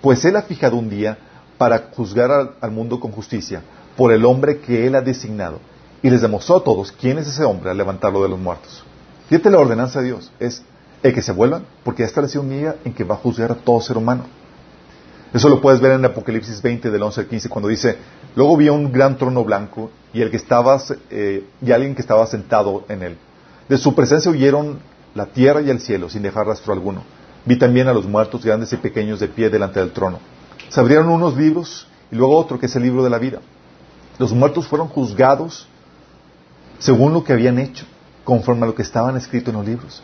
pues 0.00 0.24
Él 0.24 0.36
ha 0.36 0.42
fijado 0.42 0.76
un 0.76 0.88
día 0.88 1.18
para 1.58 1.90
juzgar 1.92 2.54
al, 2.60 2.70
mundo 2.70 2.98
con 3.00 3.12
justicia 3.12 3.62
por 3.96 4.12
el 4.12 4.24
hombre 4.24 4.60
que 4.60 4.86
Él 4.86 4.94
ha 4.94 5.02
designado, 5.02 5.58
y 6.02 6.10
les 6.10 6.22
demostró 6.22 6.56
a 6.56 6.64
todos 6.64 6.92
quién 6.92 7.18
es 7.18 7.28
ese 7.28 7.44
hombre 7.44 7.70
al 7.70 7.76
levantarlo 7.76 8.22
de 8.22 8.28
los 8.28 8.38
muertos. 8.38 8.82
Fíjate 9.28 9.50
la 9.50 9.58
ordenanza 9.58 10.00
de 10.00 10.06
Dios, 10.06 10.32
es 10.40 10.62
el 11.02 11.14
que 11.14 11.22
se 11.22 11.32
vuelvan, 11.32 11.64
porque 11.84 12.02
ha 12.02 12.06
establecido 12.06 12.42
un 12.42 12.50
día 12.50 12.76
en 12.84 12.92
que 12.92 13.04
va 13.04 13.14
a 13.14 13.18
juzgar 13.18 13.52
a 13.52 13.54
todo 13.54 13.80
ser 13.80 13.96
humano. 13.96 14.24
Eso 15.32 15.48
lo 15.48 15.60
puedes 15.60 15.80
ver 15.80 15.92
en 15.92 16.04
Apocalipsis 16.04 16.60
20 16.60 16.90
del 16.90 17.02
11 17.02 17.20
al 17.20 17.26
15 17.28 17.48
cuando 17.48 17.68
dice, 17.68 17.96
luego 18.34 18.56
vi 18.56 18.68
un 18.68 18.90
gran 18.92 19.16
trono 19.16 19.44
blanco 19.44 19.90
y 20.12 20.22
el 20.22 20.30
que 20.30 20.36
estaba 20.36 20.80
eh, 21.10 21.44
y 21.62 21.70
alguien 21.70 21.94
que 21.94 22.02
estaba 22.02 22.26
sentado 22.26 22.84
en 22.88 23.02
él. 23.02 23.16
De 23.68 23.78
su 23.78 23.94
presencia 23.94 24.30
huyeron 24.30 24.80
la 25.14 25.26
tierra 25.26 25.60
y 25.62 25.70
el 25.70 25.80
cielo 25.80 26.08
sin 26.08 26.22
dejar 26.22 26.46
rastro 26.46 26.72
alguno. 26.72 27.04
Vi 27.44 27.56
también 27.56 27.86
a 27.86 27.92
los 27.92 28.06
muertos 28.06 28.44
grandes 28.44 28.72
y 28.72 28.76
pequeños 28.76 29.20
de 29.20 29.28
pie 29.28 29.50
delante 29.50 29.78
del 29.78 29.92
trono. 29.92 30.18
Se 30.68 30.80
abrieron 30.80 31.08
unos 31.08 31.36
libros 31.36 31.86
y 32.10 32.16
luego 32.16 32.36
otro 32.36 32.58
que 32.58 32.66
es 32.66 32.74
el 32.74 32.82
libro 32.82 33.04
de 33.04 33.10
la 33.10 33.18
vida. 33.18 33.40
Los 34.18 34.32
muertos 34.32 34.66
fueron 34.66 34.88
juzgados 34.88 35.68
según 36.80 37.12
lo 37.12 37.22
que 37.22 37.32
habían 37.32 37.58
hecho, 37.58 37.84
conforme 38.24 38.64
a 38.64 38.66
lo 38.66 38.74
que 38.74 38.82
estaban 38.82 39.16
escrito 39.16 39.50
en 39.50 39.56
los 39.58 39.66
libros. 39.66 40.02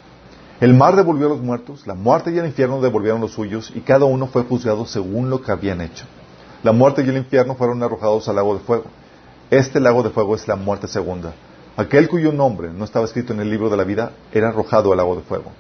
El 0.61 0.73
mar 0.73 0.97
devolvió 0.97 1.27
a 1.27 1.31
los 1.31 1.43
muertos, 1.43 1.87
la 1.87 1.95
muerte 1.95 2.33
y 2.33 2.39
el 2.39 2.47
infierno 2.47 2.81
devolvieron 2.81 3.21
los 3.21 3.33
suyos, 3.33 3.71
y 3.75 3.81
cada 3.81 4.07
uno 4.07 4.27
fue 4.27 4.45
juzgado 4.45 4.87
según 4.87 5.29
lo 5.29 5.43
que 5.43 5.53
habían 5.53 5.83
hecho. 5.83 6.07
La 6.63 6.73
muerte 6.73 7.03
y 7.05 7.09
el 7.09 7.19
infierno 7.19 7.55
fueron 7.57 7.83
arrojados 7.83 8.27
al 8.29 8.37
lago 8.37 8.55
de 8.55 8.61
fuego. 8.61 8.85
Este 9.51 9.81
lago 9.81 10.03
de 10.03 10.11
fuego 10.11 10.35
es 10.35 10.49
la 10.49 10.57
muerte 10.57 10.89
segunda. 10.89 11.35
Aquel 11.77 12.09
cuyo 12.09 12.33
nombre 12.33 12.71
no 12.71 12.85
estaba 12.85 13.05
escrito 13.05 13.35
en 13.35 13.41
el 13.41 13.51
libro 13.51 13.69
de 13.69 13.77
la 13.77 13.85
vida 13.85 14.13
era 14.33 14.49
arrojado 14.49 14.93
al 14.93 14.97
lago 14.97 15.15
de 15.17 15.23
fuego. 15.23 15.53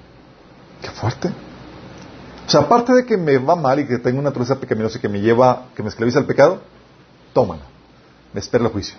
¡Qué 0.80 0.88
fuerte! 0.88 1.28
O 2.46 2.50
sea, 2.50 2.62
aparte 2.62 2.94
de 2.94 3.04
que 3.04 3.18
me 3.18 3.36
va 3.36 3.54
mal 3.54 3.80
y 3.80 3.86
que 3.86 3.98
tengo 3.98 4.18
una 4.18 4.30
naturaleza 4.30 4.58
pecaminosa 4.58 4.98
que 4.98 5.08
me 5.08 5.20
lleva, 5.20 5.66
que 5.74 5.82
me 5.82 5.90
esclaviza 5.90 6.20
al 6.20 6.26
pecado, 6.26 6.62
tómala. 7.34 7.62
Me 8.32 8.40
espera 8.40 8.64
el 8.64 8.70
juicio. 8.70 8.96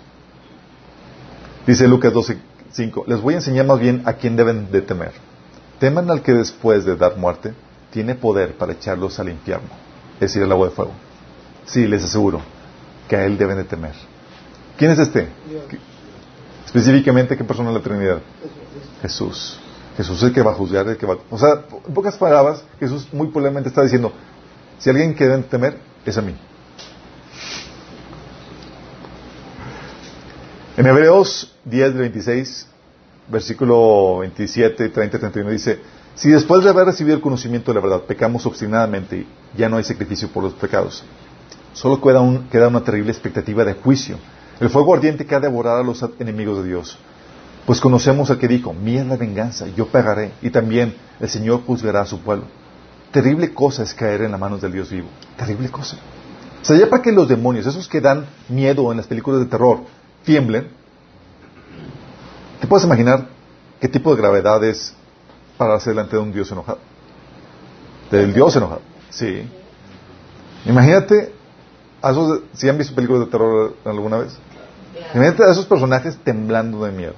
Dice 1.66 1.88
Lucas 1.88 2.12
12:5. 2.12 3.04
Les 3.06 3.20
voy 3.20 3.34
a 3.34 3.38
enseñar 3.38 3.66
más 3.66 3.80
bien 3.80 4.02
a 4.04 4.12
quién 4.12 4.36
deben 4.36 4.70
de 4.70 4.80
temer. 4.80 5.27
Teman 5.78 6.10
al 6.10 6.22
que 6.22 6.32
después 6.32 6.84
de 6.84 6.96
dar 6.96 7.16
muerte 7.16 7.54
tiene 7.92 8.14
poder 8.14 8.56
para 8.56 8.72
echarlos 8.72 9.18
al 9.18 9.28
infierno, 9.28 9.68
es 10.14 10.20
decir, 10.20 10.42
al 10.42 10.52
agua 10.52 10.68
de 10.68 10.74
fuego. 10.74 10.92
Sí, 11.66 11.86
les 11.86 12.04
aseguro 12.04 12.40
que 13.08 13.16
a 13.16 13.24
él 13.24 13.38
deben 13.38 13.56
de 13.56 13.64
temer. 13.64 13.94
¿Quién 14.76 14.90
es 14.90 14.98
este? 14.98 15.28
Específicamente, 16.64 17.36
¿qué 17.36 17.44
persona 17.44 17.70
de 17.70 17.76
la 17.76 17.82
Trinidad? 17.82 18.20
Jesús. 19.02 19.58
Jesús 19.96 20.18
es 20.18 20.22
el 20.24 20.32
que 20.32 20.42
va 20.42 20.52
a 20.52 20.54
juzgar, 20.54 20.86
el 20.86 20.96
que 20.96 21.06
va... 21.06 21.16
O 21.30 21.38
sea, 21.38 21.64
en 21.86 21.94
pocas 21.94 22.16
palabras, 22.16 22.62
Jesús 22.78 23.08
muy 23.12 23.28
probablemente 23.28 23.68
está 23.68 23.82
diciendo, 23.82 24.12
si 24.78 24.90
alguien 24.90 25.14
que 25.14 25.24
deben 25.24 25.42
temer, 25.44 25.78
es 26.04 26.16
a 26.16 26.22
mí. 26.22 26.36
En 30.76 30.86
Hebreos 30.86 31.52
10, 31.64 31.94
26 31.94 32.67
versículo 33.30 34.18
27, 34.18 34.88
30, 34.88 35.18
31 35.18 35.50
dice, 35.50 35.80
si 36.14 36.30
después 36.30 36.64
de 36.64 36.70
haber 36.70 36.86
recibido 36.86 37.16
el 37.16 37.22
conocimiento 37.22 37.70
de 37.70 37.76
la 37.76 37.86
verdad 37.86 38.02
pecamos 38.06 38.44
obstinadamente, 38.46 39.26
ya 39.56 39.68
no 39.68 39.76
hay 39.76 39.84
sacrificio 39.84 40.28
por 40.28 40.42
los 40.42 40.54
pecados. 40.54 41.04
Solo 41.72 42.00
queda, 42.00 42.20
un, 42.20 42.48
queda 42.48 42.68
una 42.68 42.82
terrible 42.82 43.12
expectativa 43.12 43.64
de 43.64 43.74
juicio, 43.74 44.16
el 44.58 44.70
fuego 44.70 44.94
ardiente 44.94 45.26
que 45.26 45.34
ha 45.34 45.40
devorado 45.40 45.80
a 45.80 45.84
los 45.84 46.04
enemigos 46.18 46.62
de 46.62 46.70
Dios. 46.70 46.98
Pues 47.66 47.80
conocemos 47.80 48.30
al 48.30 48.38
que 48.38 48.48
dijo, 48.48 48.72
mía 48.72 49.02
es 49.02 49.06
la 49.06 49.16
venganza, 49.16 49.66
yo 49.68 49.86
pagaré, 49.86 50.32
y 50.42 50.50
también 50.50 50.94
el 51.20 51.28
Señor 51.28 51.62
juzgará 51.66 52.00
a 52.00 52.06
su 52.06 52.20
pueblo. 52.20 52.46
Terrible 53.12 53.52
cosa 53.54 53.82
es 53.82 53.94
caer 53.94 54.22
en 54.22 54.32
las 54.32 54.40
manos 54.40 54.60
del 54.60 54.72
Dios 54.72 54.90
vivo. 54.90 55.08
Terrible 55.36 55.70
cosa. 55.70 55.96
O 56.60 56.64
sea, 56.64 56.76
ya 56.76 56.88
para 56.88 57.02
que 57.02 57.12
los 57.12 57.28
demonios, 57.28 57.66
esos 57.66 57.88
que 57.88 58.00
dan 58.00 58.26
miedo 58.48 58.90
en 58.90 58.96
las 58.96 59.06
películas 59.06 59.40
de 59.40 59.46
terror, 59.46 59.80
tiemblen, 60.24 60.68
¿Te 62.60 62.66
puedes 62.66 62.84
imaginar 62.84 63.28
qué 63.80 63.88
tipo 63.88 64.14
de 64.14 64.20
gravedad 64.20 64.62
es 64.64 64.94
pararse 65.56 65.90
delante 65.90 66.16
de 66.16 66.22
un 66.22 66.32
Dios 66.32 66.50
enojado? 66.50 66.78
Del 68.10 68.32
Dios 68.34 68.56
enojado. 68.56 68.80
Sí. 69.10 69.48
Imagínate, 70.66 71.32
si 72.54 72.68
han 72.68 72.78
visto 72.78 72.94
películas 72.94 73.26
de 73.26 73.30
terror 73.30 73.76
alguna 73.84 74.18
vez, 74.18 74.36
imagínate 75.14 75.44
a 75.44 75.52
esos 75.52 75.66
personajes 75.66 76.16
temblando 76.24 76.84
de 76.84 76.92
miedo. 76.92 77.14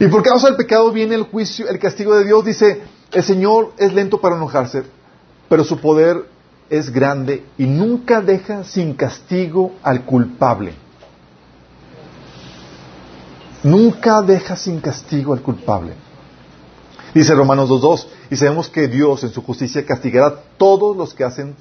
Y 0.00 0.08
por 0.08 0.22
causa 0.22 0.48
del 0.48 0.56
pecado 0.56 0.90
viene 0.90 1.14
el 1.14 1.22
juicio, 1.22 1.68
el 1.68 1.78
castigo 1.78 2.16
de 2.16 2.24
Dios. 2.24 2.44
Dice, 2.44 2.82
el 3.12 3.22
Señor 3.22 3.72
es 3.78 3.94
lento 3.94 4.20
para 4.20 4.36
enojarse, 4.36 4.82
pero 5.48 5.62
su 5.64 5.78
poder 5.78 6.33
es 6.70 6.90
grande 6.90 7.44
y 7.58 7.66
nunca 7.66 8.20
deja 8.20 8.64
sin 8.64 8.94
castigo 8.94 9.72
al 9.82 10.04
culpable. 10.04 10.74
Nunca 13.62 14.20
deja 14.22 14.56
sin 14.56 14.80
castigo 14.80 15.32
al 15.32 15.40
culpable. 15.40 15.94
Dice 17.14 17.34
Romanos 17.34 17.70
2.2, 17.70 18.06
y 18.30 18.36
sabemos 18.36 18.68
que 18.68 18.88
Dios 18.88 19.22
en 19.22 19.30
su 19.30 19.40
justicia 19.42 19.86
castigará 19.86 20.26
a 20.26 20.34
todos 20.58 20.96
los 20.96 21.14
que 21.14 21.24
hacen 21.24 21.54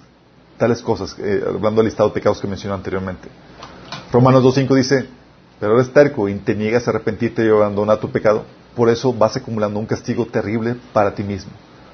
tales 0.57 0.81
cosas, 0.81 1.15
eh, 1.19 1.43
hablando 1.45 1.81
del 1.81 1.85
listado 1.85 2.09
de 2.09 2.15
pecados 2.15 2.41
que 2.41 2.47
mencioné 2.47 2.73
anteriormente. 2.73 3.29
Romanos 4.11 4.43
2.5 4.43 4.75
dice, 4.75 5.07
pero 5.59 5.75
eres 5.75 5.93
terco 5.93 6.27
y 6.27 6.35
te 6.35 6.55
niegas 6.55 6.87
a 6.87 6.91
arrepentirte 6.91 7.45
y 7.45 7.49
abandonar 7.49 7.99
tu 7.99 8.09
pecado, 8.09 8.45
por 8.75 8.89
eso 8.89 9.13
vas 9.13 9.37
acumulando 9.37 9.79
un 9.79 9.85
castigo 9.85 10.25
terrible 10.25 10.75
para 10.91 11.13
ti 11.13 11.23
mismo, 11.23 11.51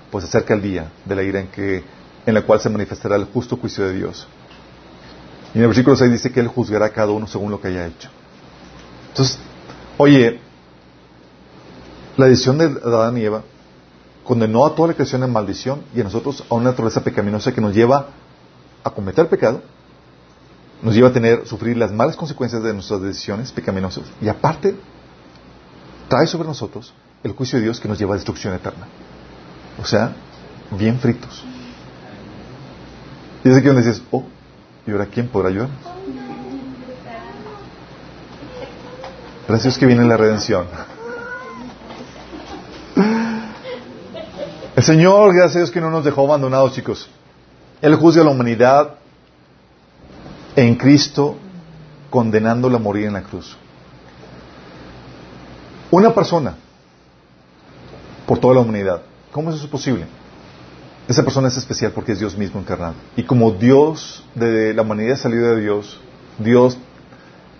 pues 0.10 0.24
acerca 0.24 0.53
el 0.53 0.62
día 0.62 0.91
de 1.05 1.16
la 1.16 1.24
ira 1.24 1.39
en 1.41 1.47
que 1.49 1.84
en 2.30 2.36
la 2.36 2.43
cual 2.43 2.59
se 2.59 2.69
manifestará 2.69 3.15
el 3.15 3.25
justo 3.25 3.57
juicio 3.57 3.86
de 3.86 3.93
Dios. 3.93 4.27
Y 5.53 5.57
en 5.57 5.63
el 5.63 5.67
versículo 5.67 5.95
6 5.95 6.11
dice 6.11 6.32
que 6.32 6.39
Él 6.39 6.47
juzgará 6.47 6.88
a 6.88 6.89
cada 6.89 7.11
uno 7.11 7.27
según 7.27 7.51
lo 7.51 7.59
que 7.59 7.69
haya 7.69 7.88
hecho. 7.88 8.09
Entonces, 9.09 9.39
oye, 9.97 10.39
la 12.17 12.27
decisión 12.27 12.57
de 12.57 12.65
Adán 12.65 13.17
y 13.17 13.23
Eva 13.23 13.43
condenó 14.23 14.65
a 14.65 14.75
toda 14.75 14.89
la 14.89 14.93
creación 14.93 15.23
en 15.23 15.32
maldición 15.32 15.82
y 15.95 16.01
a 16.01 16.03
nosotros 16.03 16.43
a 16.49 16.55
una 16.55 16.69
naturaleza 16.69 17.03
pecaminosa 17.03 17.51
que 17.51 17.61
nos 17.61 17.73
lleva 17.73 18.09
a 18.84 18.89
cometer 18.91 19.27
pecado, 19.27 19.61
nos 20.82 20.93
lleva 20.93 21.09
a 21.09 21.13
tener, 21.13 21.47
sufrir 21.47 21.75
las 21.77 21.91
malas 21.91 22.15
consecuencias 22.15 22.61
de 22.63 22.73
nuestras 22.73 23.01
decisiones 23.01 23.51
pecaminosas 23.51 24.03
y 24.21 24.27
aparte 24.27 24.75
trae 26.07 26.27
sobre 26.27 26.47
nosotros 26.47 26.93
el 27.23 27.32
juicio 27.32 27.57
de 27.57 27.65
Dios 27.65 27.80
que 27.80 27.88
nos 27.88 27.97
lleva 27.97 28.13
a 28.13 28.17
destrucción 28.17 28.53
eterna. 28.53 28.88
O 29.82 29.86
sea, 29.86 30.13
bien 30.71 30.99
fritos. 30.99 31.43
Y 33.43 33.49
es 33.49 33.57
aquí 33.57 33.67
donde 33.67 33.83
dices, 33.83 34.01
oh, 34.11 34.23
¿y 34.85 34.91
ahora 34.91 35.05
quién 35.05 35.27
podrá 35.27 35.49
ayudarnos? 35.49 35.77
Gracias 39.47 39.77
que 39.77 39.85
viene 39.85 40.03
la 40.05 40.17
redención. 40.17 40.67
El 44.75 44.83
Señor, 44.83 45.33
gracias 45.33 45.55
a 45.55 45.59
Dios 45.59 45.71
que 45.71 45.81
no 45.81 45.89
nos 45.89 46.05
dejó 46.05 46.25
abandonados, 46.25 46.73
chicos. 46.73 47.09
Él 47.81 47.95
juzga 47.95 48.21
a 48.21 48.25
la 48.25 48.31
humanidad 48.31 48.95
en 50.55 50.75
Cristo, 50.75 51.37
condenándola 52.09 52.77
a 52.77 52.79
morir 52.79 53.07
en 53.07 53.13
la 53.13 53.23
cruz. 53.23 53.57
Una 55.91 56.13
persona 56.13 56.55
por 58.25 58.37
toda 58.37 58.53
la 58.53 58.61
humanidad. 58.61 59.01
¿Cómo 59.31 59.49
es 59.49 59.55
eso 59.55 59.69
posible? 59.69 60.05
Esa 61.10 61.24
persona 61.24 61.47
es 61.47 61.57
especial 61.57 61.91
porque 61.91 62.12
es 62.12 62.20
Dios 62.20 62.38
mismo 62.38 62.60
encarnado. 62.60 62.93
Y 63.18 63.24
como 63.24 63.49
Dios, 63.51 64.24
de 64.36 64.76
la 64.76 64.84
humanidad 64.84 65.18
salida 65.18 65.55
de 65.55 65.62
Dios, 65.62 65.99
Dios 66.38 66.78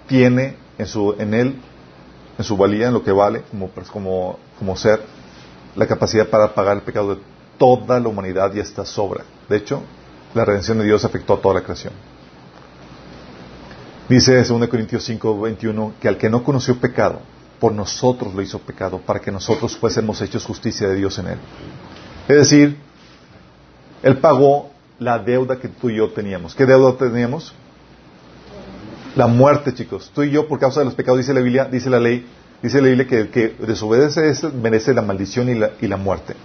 tiene 0.08 0.56
en, 0.78 0.86
su, 0.86 1.16
en 1.18 1.34
Él, 1.34 1.56
en 2.38 2.46
su 2.46 2.56
valía, 2.56 2.90
en 2.90 2.94
lo 2.94 3.04
que 3.04 3.12
vale, 3.12 3.42
como, 3.50 3.72
como, 3.92 4.38
como 4.60 4.78
ser, 4.78 5.02
la 5.76 5.88
capacidad 5.88 6.28
para 6.28 6.54
pagar 6.54 6.78
el 6.78 6.84
pecado 6.84 7.16
de 7.16 7.22
toda 7.58 8.00
la 8.00 8.08
humanidad 8.08 8.54
y 8.54 8.60
esta 8.60 8.86
sobra. 8.86 9.24
De 9.50 9.58
hecho, 9.58 9.82
la 10.36 10.46
redención 10.46 10.78
de 10.78 10.84
Dios 10.84 11.04
afectó 11.04 11.34
a 11.34 11.42
toda 11.42 11.56
la 11.56 11.62
creación. 11.62 11.94
Dice 14.08 14.44
2 14.44 14.68
Corintios 14.68 15.04
5, 15.06 15.42
21 15.42 15.94
que 16.00 16.08
al 16.08 16.20
que 16.20 16.30
no 16.30 16.44
conoció 16.44 16.80
pecado, 16.80 17.22
por 17.60 17.74
nosotros 17.74 18.32
lo 18.36 18.44
hizo 18.44 18.60
pecado, 18.60 19.00
para 19.00 19.20
que 19.20 19.32
nosotros 19.32 19.76
fuésemos 19.76 20.22
hechos 20.22 20.46
justicia 20.46 20.88
de 20.88 20.98
Dios 20.98 21.18
en 21.18 21.30
él. 21.30 21.40
Es 22.28 22.38
decir, 22.38 22.89
él 24.04 24.18
pagó 24.18 24.70
la 25.00 25.20
deuda 25.20 25.60
que 25.60 25.68
tú 25.68 25.90
y 25.90 25.98
yo 25.98 26.10
teníamos. 26.10 26.56
¿Qué 26.56 26.66
deuda 26.66 26.98
teníamos? 26.98 27.54
La 29.16 29.28
muerte, 29.28 29.74
chicos. 29.74 30.12
Tú 30.14 30.24
y 30.24 30.32
yo, 30.32 30.48
por 30.48 30.60
causa 30.60 30.82
de 30.82 30.86
los 30.86 30.96
pecados, 30.96 31.20
dice 31.20 31.34
la 31.34 31.42
Biblia, 31.42 31.66
dice 31.66 31.90
la 31.90 32.00
ley, 32.00 32.26
dice 32.62 32.82
la 32.82 33.06
que 33.06 33.20
el 33.22 33.30
que 33.30 33.56
desobedece 33.60 34.30
eso 34.30 34.52
merece 34.52 34.94
la 34.94 35.02
maldición 35.02 35.50
y 35.50 35.56
la, 35.56 35.72
y 35.82 35.88
la 35.88 35.98
muerte. 35.98 36.36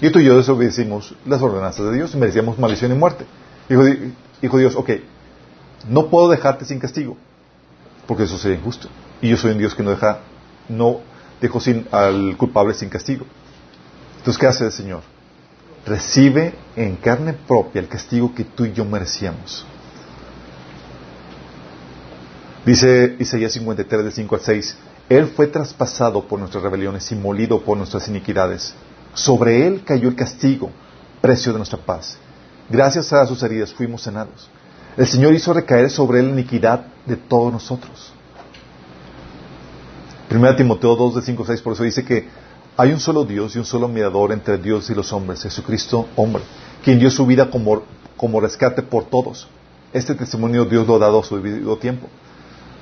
Y 0.00 0.10
tú 0.10 0.20
y 0.20 0.24
yo 0.24 0.36
desobedecimos 0.36 1.14
las 1.26 1.42
ordenanzas 1.42 1.86
de 1.86 1.94
Dios 1.94 2.14
y 2.14 2.18
merecíamos 2.18 2.58
maldición 2.58 2.92
y 2.92 2.94
muerte. 2.94 3.26
Dijo, 3.68 3.82
dijo 4.40 4.58
Dios, 4.58 4.76
ok, 4.76 4.90
no 5.88 6.06
puedo 6.08 6.28
dejarte 6.28 6.64
sin 6.64 6.78
castigo, 6.78 7.16
porque 8.06 8.24
eso 8.24 8.38
sería 8.38 8.58
injusto. 8.58 8.88
Y 9.20 9.30
yo 9.30 9.36
soy 9.36 9.52
un 9.52 9.58
Dios 9.58 9.74
que 9.74 9.82
no 9.82 9.90
deja, 9.90 10.20
no 10.68 11.00
dejo 11.40 11.60
sin, 11.60 11.86
al 11.90 12.36
culpable 12.36 12.74
sin 12.74 12.88
castigo. 12.88 13.26
Entonces, 14.18 14.38
¿qué 14.38 14.46
hace 14.46 14.64
el 14.66 14.72
Señor? 14.72 15.02
Recibe 15.88 16.52
en 16.76 16.96
carne 16.96 17.32
propia 17.32 17.80
el 17.80 17.88
castigo 17.88 18.34
que 18.34 18.44
tú 18.44 18.66
y 18.66 18.72
yo 18.72 18.84
merecíamos. 18.84 19.64
Dice 22.66 23.16
Isaías 23.18 23.52
53, 23.54 24.04
de 24.04 24.10
5 24.10 24.34
al 24.34 24.40
6, 24.42 24.76
Él 25.08 25.26
fue 25.28 25.46
traspasado 25.46 26.28
por 26.28 26.38
nuestras 26.38 26.62
rebeliones 26.62 27.10
y 27.10 27.14
molido 27.14 27.62
por 27.62 27.78
nuestras 27.78 28.06
iniquidades. 28.08 28.74
Sobre 29.14 29.66
Él 29.66 29.82
cayó 29.82 30.10
el 30.10 30.14
castigo, 30.14 30.70
precio 31.22 31.52
de 31.52 31.58
nuestra 31.58 31.78
paz. 31.78 32.18
Gracias 32.68 33.10
a 33.14 33.24
sus 33.24 33.42
heridas 33.42 33.72
fuimos 33.72 34.02
sanados. 34.02 34.50
El 34.98 35.06
Señor 35.06 35.32
hizo 35.32 35.54
recaer 35.54 35.88
sobre 35.88 36.20
Él 36.20 36.26
la 36.26 36.32
iniquidad 36.32 36.84
de 37.06 37.16
todos 37.16 37.50
nosotros. 37.50 38.12
Primera 40.28 40.54
Timoteo 40.54 40.94
2 40.94 41.14
de 41.14 41.22
5 41.22 41.44
6, 41.46 41.62
por 41.62 41.72
eso 41.72 41.84
dice 41.84 42.04
que 42.04 42.28
hay 42.78 42.92
un 42.92 43.00
solo 43.00 43.24
Dios 43.24 43.56
y 43.56 43.58
un 43.58 43.64
solo 43.64 43.88
mediador 43.88 44.30
entre 44.30 44.56
Dios 44.56 44.88
y 44.88 44.94
los 44.94 45.12
hombres, 45.12 45.42
Jesucristo 45.42 46.06
hombre, 46.14 46.44
quien 46.84 47.00
dio 47.00 47.10
su 47.10 47.26
vida 47.26 47.50
como, 47.50 47.82
como 48.16 48.40
rescate 48.40 48.82
por 48.82 49.06
todos. 49.06 49.48
Este 49.92 50.14
testimonio 50.14 50.64
Dios 50.64 50.86
lo 50.86 50.94
ha 50.94 50.98
dado 51.00 51.18
a 51.18 51.24
su 51.24 51.34
debido 51.34 51.76
tiempo. 51.76 52.06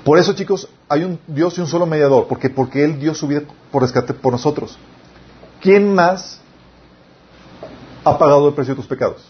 Por 0.04 0.18
eso, 0.18 0.34
chicos, 0.34 0.68
hay 0.86 1.04
un 1.04 1.18
Dios 1.26 1.56
y 1.56 1.62
un 1.62 1.66
solo 1.66 1.86
mediador, 1.86 2.28
porque 2.28 2.50
porque 2.50 2.84
Él 2.84 3.00
dio 3.00 3.14
su 3.14 3.26
vida 3.26 3.40
por 3.72 3.80
rescate 3.82 4.12
por 4.12 4.32
nosotros. 4.32 4.76
¿Quién 5.62 5.94
más 5.94 6.40
ha 8.04 8.18
pagado 8.18 8.48
el 8.48 8.54
precio 8.54 8.74
de 8.74 8.80
tus 8.80 8.86
pecados? 8.86 9.24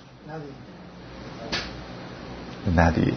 Nadie. 2.75 3.05
Nadie. 3.05 3.15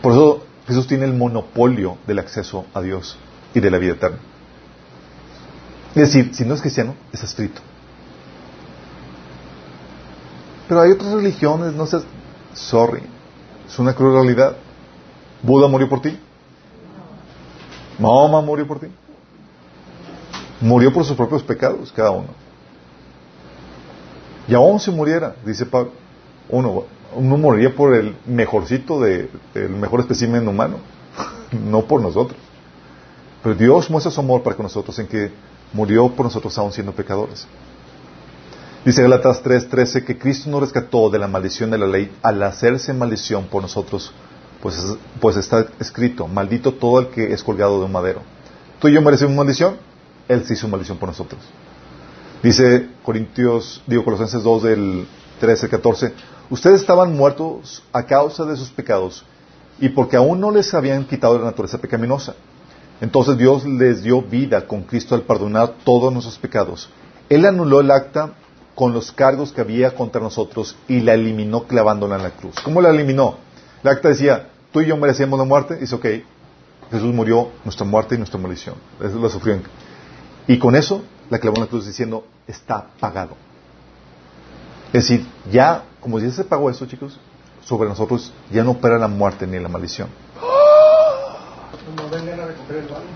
Por 0.00 0.12
eso 0.12 0.44
Jesús 0.68 0.86
tiene 0.86 1.06
el 1.06 1.12
monopolio 1.12 1.98
del 2.06 2.20
acceso 2.20 2.66
a 2.72 2.80
Dios 2.82 3.18
y 3.52 3.58
de 3.58 3.68
la 3.68 3.78
vida 3.78 3.94
eterna. 3.94 4.18
Es 5.96 6.12
decir, 6.12 6.34
si 6.34 6.44
no 6.44 6.52
es 6.52 6.60
cristiano, 6.60 6.94
estás 7.10 7.34
frito. 7.34 7.62
Pero 10.68 10.82
hay 10.82 10.90
otras 10.90 11.10
religiones, 11.14 11.72
no 11.72 11.86
sé, 11.86 12.00
sorry, 12.52 13.02
es 13.66 13.78
una 13.78 13.94
cruel 13.94 14.12
realidad. 14.12 14.56
Buda 15.42 15.68
murió 15.68 15.88
por 15.88 16.02
ti. 16.02 16.20
Mahoma 17.98 18.42
murió 18.42 18.66
por 18.66 18.78
ti. 18.78 18.88
Murió 20.60 20.92
por 20.92 21.06
sus 21.06 21.16
propios 21.16 21.42
pecados, 21.42 21.90
cada 21.92 22.10
uno. 22.10 22.28
Y 24.48 24.54
aún 24.54 24.78
si 24.78 24.90
muriera, 24.90 25.34
dice 25.46 25.64
Pablo, 25.64 25.92
uno, 26.50 26.84
uno 27.14 27.38
moriría 27.38 27.74
por 27.74 27.94
el 27.94 28.14
mejorcito 28.26 29.00
de, 29.00 29.30
el 29.54 29.70
mejor 29.70 30.00
espécimen 30.00 30.46
humano, 30.46 30.76
no 31.52 31.86
por 31.86 32.02
nosotros. 32.02 32.38
Pero 33.42 33.54
Dios 33.54 33.88
muestra 33.88 34.12
su 34.12 34.20
amor 34.20 34.42
para 34.42 34.56
con 34.56 34.64
nosotros 34.64 34.98
en 34.98 35.06
que 35.06 35.55
murió 35.72 36.08
por 36.10 36.26
nosotros 36.26 36.56
aún 36.58 36.72
siendo 36.72 36.92
pecadores. 36.92 37.46
Dice 38.84 39.02
Galatas 39.02 39.42
3:13 39.42 40.04
que 40.04 40.16
Cristo 40.16 40.48
nos 40.48 40.60
rescató 40.60 41.10
de 41.10 41.18
la 41.18 41.26
maldición 41.26 41.70
de 41.70 41.78
la 41.78 41.88
ley 41.88 42.16
al 42.22 42.42
hacerse 42.42 42.92
maldición 42.92 43.46
por 43.46 43.62
nosotros, 43.62 44.12
pues, 44.62 44.96
pues 45.20 45.36
está 45.36 45.66
escrito, 45.80 46.28
maldito 46.28 46.72
todo 46.72 47.00
el 47.00 47.08
que 47.08 47.32
es 47.32 47.42
colgado 47.42 47.80
de 47.80 47.86
un 47.86 47.92
madero. 47.92 48.22
¿Tú 48.78 48.88
y 48.88 48.92
yo 48.92 49.02
merecemos 49.02 49.34
maldición? 49.34 49.76
Él 50.28 50.44
se 50.44 50.54
hizo 50.54 50.68
maldición 50.68 50.98
por 50.98 51.08
nosotros. 51.08 51.40
Dice 52.42 52.88
Corintios, 53.02 53.82
digo 53.86 54.04
Colosenses 54.04 54.42
2 54.42 54.62
del 54.62 55.08
13 55.40 55.68
14, 55.68 56.12
ustedes 56.50 56.80
estaban 56.80 57.16
muertos 57.16 57.82
a 57.92 58.04
causa 58.04 58.44
de 58.44 58.56
sus 58.56 58.70
pecados 58.70 59.24
y 59.80 59.88
porque 59.88 60.16
aún 60.16 60.40
no 60.40 60.50
les 60.50 60.72
habían 60.74 61.04
quitado 61.04 61.38
la 61.38 61.46
naturaleza 61.46 61.78
pecaminosa. 61.78 62.34
Entonces 63.00 63.36
Dios 63.36 63.64
les 63.66 64.02
dio 64.02 64.22
vida 64.22 64.66
con 64.66 64.82
Cristo 64.82 65.14
al 65.14 65.22
perdonar 65.22 65.74
todos 65.84 66.12
nuestros 66.12 66.38
pecados. 66.38 66.88
Él 67.28 67.44
anuló 67.44 67.80
el 67.80 67.90
acta 67.90 68.32
con 68.74 68.92
los 68.92 69.12
cargos 69.12 69.52
que 69.52 69.60
había 69.60 69.94
contra 69.94 70.20
nosotros 70.20 70.76
y 70.88 71.00
la 71.00 71.14
eliminó 71.14 71.64
clavándola 71.64 72.16
en 72.16 72.22
la 72.22 72.30
cruz. 72.30 72.56
¿Cómo 72.62 72.80
la 72.80 72.90
eliminó? 72.90 73.36
El 73.82 73.90
acta 73.90 74.08
decía, 74.08 74.48
tú 74.72 74.80
y 74.80 74.86
yo 74.86 74.96
merecíamos 74.96 75.38
la 75.38 75.44
muerte. 75.44 75.76
Dice, 75.76 75.94
ok, 75.94 76.06
Jesús 76.90 77.14
murió 77.14 77.50
nuestra 77.64 77.84
muerte 77.84 78.14
y 78.14 78.18
nuestra 78.18 78.38
maldición. 78.38 78.76
Eso 79.02 79.18
lo 79.18 79.28
sufrió. 79.28 79.58
Y 80.46 80.58
con 80.58 80.76
eso 80.76 81.02
la 81.30 81.38
clavó 81.38 81.56
en 81.56 81.62
la 81.62 81.68
cruz 81.68 81.86
diciendo, 81.86 82.24
está 82.46 82.86
pagado. 83.00 83.36
Es 84.92 85.08
decir, 85.08 85.26
ya, 85.50 85.84
como 86.00 86.18
ya 86.18 86.30
se 86.30 86.44
pagó 86.44 86.70
eso, 86.70 86.86
chicos, 86.86 87.18
sobre 87.64 87.88
nosotros 87.88 88.32
ya 88.52 88.62
no 88.62 88.72
opera 88.72 88.98
la 88.98 89.08
muerte 89.08 89.46
ni 89.46 89.58
la 89.58 89.68
maldición. 89.68 90.08
No 91.94 92.08
vengan 92.10 92.40
a 92.40 92.46
recoger 92.46 92.76
el 92.76 92.84
balón. 92.86 93.06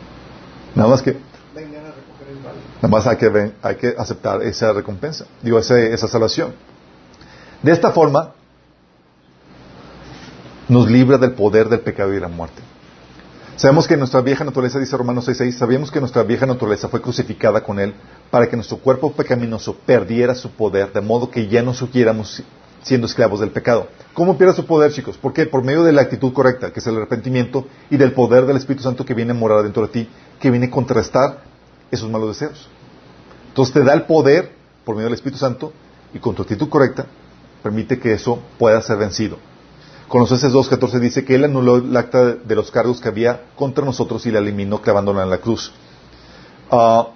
Nada 0.74 0.88
más 0.88 1.02
que, 1.02 1.16
Vengan 1.54 1.86
a 1.86 1.88
recoger 1.88 2.28
el 2.30 2.36
balón. 2.44 2.60
nada 2.76 2.88
más 2.88 3.06
hay 3.06 3.16
que, 3.16 3.28
ven- 3.28 3.54
hay 3.62 3.74
que 3.76 3.94
aceptar 3.98 4.42
esa 4.42 4.72
recompensa, 4.72 5.26
digo, 5.42 5.58
ese- 5.58 5.92
esa 5.92 6.06
salvación. 6.08 6.54
De 7.62 7.72
esta 7.72 7.90
forma, 7.90 8.32
nos 10.68 10.88
libra 10.90 11.18
del 11.18 11.32
poder 11.32 11.68
del 11.68 11.80
pecado 11.80 12.10
y 12.12 12.14
de 12.14 12.20
la 12.20 12.28
muerte. 12.28 12.62
Sabemos 13.56 13.86
que 13.86 13.96
nuestra 13.96 14.20
vieja 14.22 14.44
naturaleza, 14.44 14.78
dice 14.78 14.96
Romanos 14.96 15.26
6.6, 15.28 15.52
sabemos 15.58 15.90
que 15.90 16.00
nuestra 16.00 16.22
vieja 16.22 16.46
naturaleza 16.46 16.88
fue 16.88 17.02
crucificada 17.02 17.62
con 17.62 17.78
Él 17.78 17.92
para 18.30 18.48
que 18.48 18.56
nuestro 18.56 18.78
cuerpo 18.78 19.12
pecaminoso 19.12 19.74
perdiera 19.74 20.34
su 20.34 20.50
poder, 20.52 20.92
de 20.92 21.00
modo 21.02 21.30
que 21.30 21.46
ya 21.48 21.62
no 21.62 21.74
siguiéramos 21.74 22.42
siendo 22.82 23.06
esclavos 23.06 23.40
del 23.40 23.50
pecado. 23.50 23.88
¿Cómo 24.14 24.36
pierde 24.36 24.54
su 24.54 24.66
poder, 24.66 24.92
chicos? 24.92 25.16
¿Por 25.16 25.32
qué? 25.32 25.46
Por 25.46 25.62
medio 25.62 25.82
de 25.82 25.92
la 25.92 26.02
actitud 26.02 26.32
correcta, 26.32 26.72
que 26.72 26.80
es 26.80 26.86
el 26.86 26.96
arrepentimiento, 26.96 27.66
y 27.90 27.96
del 27.96 28.12
poder 28.12 28.46
del 28.46 28.56
Espíritu 28.56 28.82
Santo 28.82 29.04
que 29.04 29.14
viene 29.14 29.32
a 29.32 29.34
morar 29.34 29.62
dentro 29.62 29.86
de 29.86 29.88
ti, 29.88 30.08
que 30.38 30.50
viene 30.50 30.66
a 30.66 30.70
contrarrestar 30.70 31.42
esos 31.90 32.10
malos 32.10 32.38
deseos. 32.38 32.68
Entonces 33.48 33.74
te 33.74 33.84
da 33.84 33.94
el 33.94 34.02
poder, 34.02 34.52
por 34.84 34.94
medio 34.94 35.06
del 35.06 35.14
Espíritu 35.14 35.38
Santo, 35.38 35.72
y 36.12 36.18
con 36.18 36.34
tu 36.34 36.42
actitud 36.42 36.68
correcta, 36.68 37.06
permite 37.62 37.98
que 37.98 38.12
eso 38.12 38.40
pueda 38.58 38.80
ser 38.82 38.96
vencido. 38.96 39.38
Colosenses 40.08 40.52
2.14 40.52 40.98
dice 40.98 41.24
que 41.24 41.36
Él 41.36 41.44
anuló 41.44 41.76
el 41.76 41.96
acta 41.96 42.34
de 42.34 42.54
los 42.56 42.72
cargos 42.72 43.00
que 43.00 43.08
había 43.08 43.42
contra 43.54 43.84
nosotros 43.84 44.26
y 44.26 44.32
la 44.32 44.40
eliminó 44.40 44.82
clavándola 44.82 45.22
en 45.22 45.30
la 45.30 45.38
cruz. 45.38 45.72
Ah, 46.70 47.10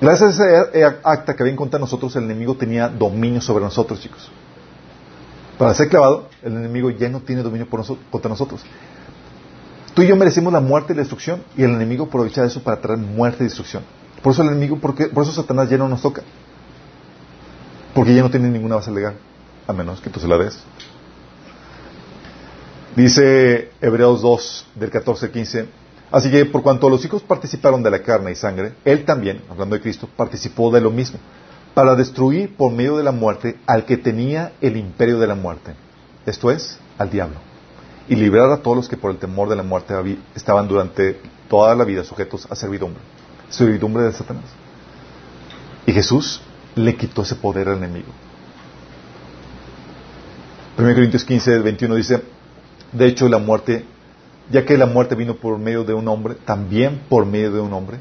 gracias 0.00 0.40
a 0.40 0.70
ese 0.70 0.84
acta 1.02 1.34
que 1.34 1.42
había 1.42 1.56
contra 1.56 1.78
nosotros, 1.78 2.14
el 2.16 2.24
enemigo 2.24 2.54
tenía 2.54 2.88
dominio 2.88 3.40
sobre 3.40 3.64
nosotros, 3.64 4.00
chicos. 4.00 4.30
Para 5.58 5.74
ser 5.74 5.88
clavado, 5.88 6.28
el 6.42 6.56
enemigo 6.56 6.90
ya 6.90 7.08
no 7.08 7.20
tiene 7.20 7.42
dominio 7.42 7.68
por 7.68 7.84
contra 8.10 8.28
nosotros. 8.28 8.62
Tú 9.94 10.02
y 10.02 10.06
yo 10.06 10.16
merecimos 10.16 10.52
la 10.52 10.60
muerte 10.60 10.92
y 10.92 10.96
la 10.96 11.00
destrucción 11.00 11.42
y 11.56 11.62
el 11.64 11.70
enemigo 11.70 12.04
aprovecha 12.04 12.44
eso 12.44 12.62
para 12.62 12.80
traer 12.80 12.98
muerte 12.98 13.38
y 13.40 13.44
destrucción. 13.44 13.82
Por 14.22 14.32
eso 14.32 14.42
el 14.42 14.48
enemigo, 14.48 14.78
porque, 14.80 15.06
por 15.06 15.24
eso 15.24 15.32
Satanás 15.32 15.68
ya 15.68 15.76
no 15.76 15.88
nos 15.88 16.02
toca. 16.02 16.22
Porque 17.94 18.14
ya 18.14 18.22
no 18.22 18.30
tiene 18.30 18.48
ninguna 18.48 18.76
base 18.76 18.90
legal, 18.90 19.14
a 19.66 19.72
menos 19.72 20.00
que 20.00 20.10
tú 20.10 20.20
se 20.20 20.28
la 20.28 20.38
des. 20.38 20.58
Dice 22.96 23.70
Hebreos 23.80 24.22
2, 24.22 24.66
del 24.76 24.90
14 24.90 25.26
al 25.26 25.32
15. 25.32 25.79
Así 26.10 26.30
que 26.30 26.44
por 26.44 26.62
cuanto 26.62 26.90
los 26.90 27.04
hijos 27.04 27.22
participaron 27.22 27.82
de 27.82 27.90
la 27.90 28.02
carne 28.02 28.32
y 28.32 28.34
sangre, 28.34 28.74
él 28.84 29.04
también, 29.04 29.42
hablando 29.48 29.76
de 29.76 29.82
Cristo, 29.82 30.08
participó 30.16 30.70
de 30.72 30.80
lo 30.80 30.90
mismo, 30.90 31.18
para 31.74 31.94
destruir 31.94 32.56
por 32.56 32.72
medio 32.72 32.96
de 32.96 33.04
la 33.04 33.12
muerte 33.12 33.58
al 33.66 33.84
que 33.84 33.96
tenía 33.96 34.52
el 34.60 34.76
imperio 34.76 35.18
de 35.18 35.28
la 35.28 35.36
muerte, 35.36 35.74
esto 36.26 36.50
es, 36.50 36.78
al 36.98 37.10
diablo, 37.10 37.36
y 38.08 38.16
librar 38.16 38.50
a 38.50 38.58
todos 38.58 38.76
los 38.76 38.88
que 38.88 38.96
por 38.96 39.12
el 39.12 39.18
temor 39.18 39.48
de 39.48 39.56
la 39.56 39.62
muerte 39.62 39.94
estaban 40.34 40.66
durante 40.66 41.20
toda 41.48 41.74
la 41.76 41.84
vida 41.84 42.02
sujetos 42.02 42.46
a 42.50 42.56
servidumbre, 42.56 43.00
servidumbre 43.48 44.02
de 44.04 44.12
Satanás. 44.12 44.44
Y 45.86 45.92
Jesús 45.92 46.40
le 46.74 46.96
quitó 46.96 47.22
ese 47.22 47.36
poder 47.36 47.68
al 47.68 47.78
enemigo. 47.78 48.08
1 50.76 50.94
Corintios 50.94 51.24
15, 51.24 51.58
21 51.60 51.94
dice, 51.94 52.22
de 52.92 53.06
hecho 53.06 53.28
la 53.28 53.38
muerte, 53.38 53.84
ya 54.50 54.64
que 54.64 54.76
la 54.76 54.86
muerte 54.86 55.14
vino 55.14 55.36
por 55.36 55.58
medio 55.58 55.84
de 55.84 55.94
un 55.94 56.06
hombre, 56.08 56.34
también 56.44 57.02
por 57.08 57.24
medio 57.24 57.52
de 57.52 57.60
un 57.60 57.72
hombre 57.72 57.98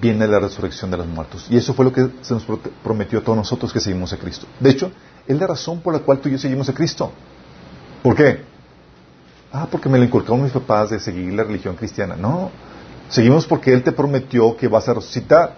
viene 0.00 0.26
la 0.26 0.40
resurrección 0.40 0.90
de 0.90 0.96
los 0.96 1.06
muertos. 1.06 1.46
Y 1.50 1.56
eso 1.56 1.74
fue 1.74 1.84
lo 1.84 1.92
que 1.92 2.08
se 2.22 2.34
nos 2.34 2.44
prometió 2.82 3.18
a 3.18 3.22
todos 3.22 3.36
nosotros 3.36 3.72
que 3.72 3.80
seguimos 3.80 4.12
a 4.12 4.16
Cristo. 4.16 4.46
De 4.58 4.70
hecho, 4.70 4.90
es 5.26 5.38
la 5.38 5.46
razón 5.46 5.80
por 5.80 5.92
la 5.92 6.00
cual 6.00 6.18
tú 6.18 6.28
y 6.28 6.32
yo 6.32 6.38
seguimos 6.38 6.68
a 6.68 6.74
Cristo. 6.74 7.12
¿Por 8.02 8.16
qué? 8.16 8.42
Ah, 9.52 9.68
porque 9.70 9.88
me 9.88 9.98
lo 9.98 10.04
inculcaron 10.04 10.42
mis 10.42 10.52
papás 10.52 10.90
de 10.90 10.98
seguir 10.98 11.32
la 11.34 11.44
religión 11.44 11.76
cristiana. 11.76 12.16
No, 12.16 12.50
seguimos 13.08 13.46
porque 13.46 13.72
Él 13.72 13.82
te 13.82 13.92
prometió 13.92 14.56
que 14.56 14.66
vas 14.66 14.88
a 14.88 14.94
resucitar. 14.94 15.56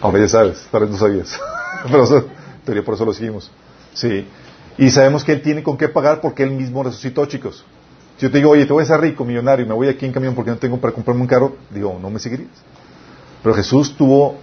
Ahora 0.00 0.18
ya 0.18 0.28
sabes, 0.28 0.66
tal 0.70 0.82
vez 0.82 0.90
no 0.90 0.98
sabías. 0.98 1.38
Pero 2.64 2.84
por 2.84 2.94
eso 2.94 3.04
lo 3.04 3.12
seguimos. 3.12 3.50
Sí. 3.94 4.26
Y 4.78 4.90
sabemos 4.90 5.24
que 5.24 5.32
Él 5.32 5.42
tiene 5.42 5.62
con 5.62 5.76
qué 5.76 5.88
pagar 5.88 6.20
porque 6.20 6.42
Él 6.42 6.50
mismo 6.50 6.82
resucitó, 6.82 7.24
chicos. 7.26 7.64
Si 8.16 8.22
yo 8.22 8.30
te 8.30 8.38
digo, 8.38 8.50
oye, 8.50 8.66
te 8.66 8.72
voy 8.72 8.82
a 8.82 8.86
ser 8.86 9.00
rico, 9.00 9.24
millonario, 9.24 9.64
y 9.64 9.68
me 9.68 9.74
voy 9.74 9.88
aquí 9.88 10.06
en 10.06 10.12
camión 10.12 10.34
porque 10.34 10.50
no 10.50 10.56
tengo 10.56 10.78
para 10.78 10.92
comprarme 10.92 11.22
un 11.22 11.28
carro, 11.28 11.56
digo, 11.70 11.98
no 12.00 12.10
me 12.10 12.18
seguirías. 12.18 12.50
Pero 13.42 13.54
Jesús 13.54 13.96
tuvo 13.96 14.36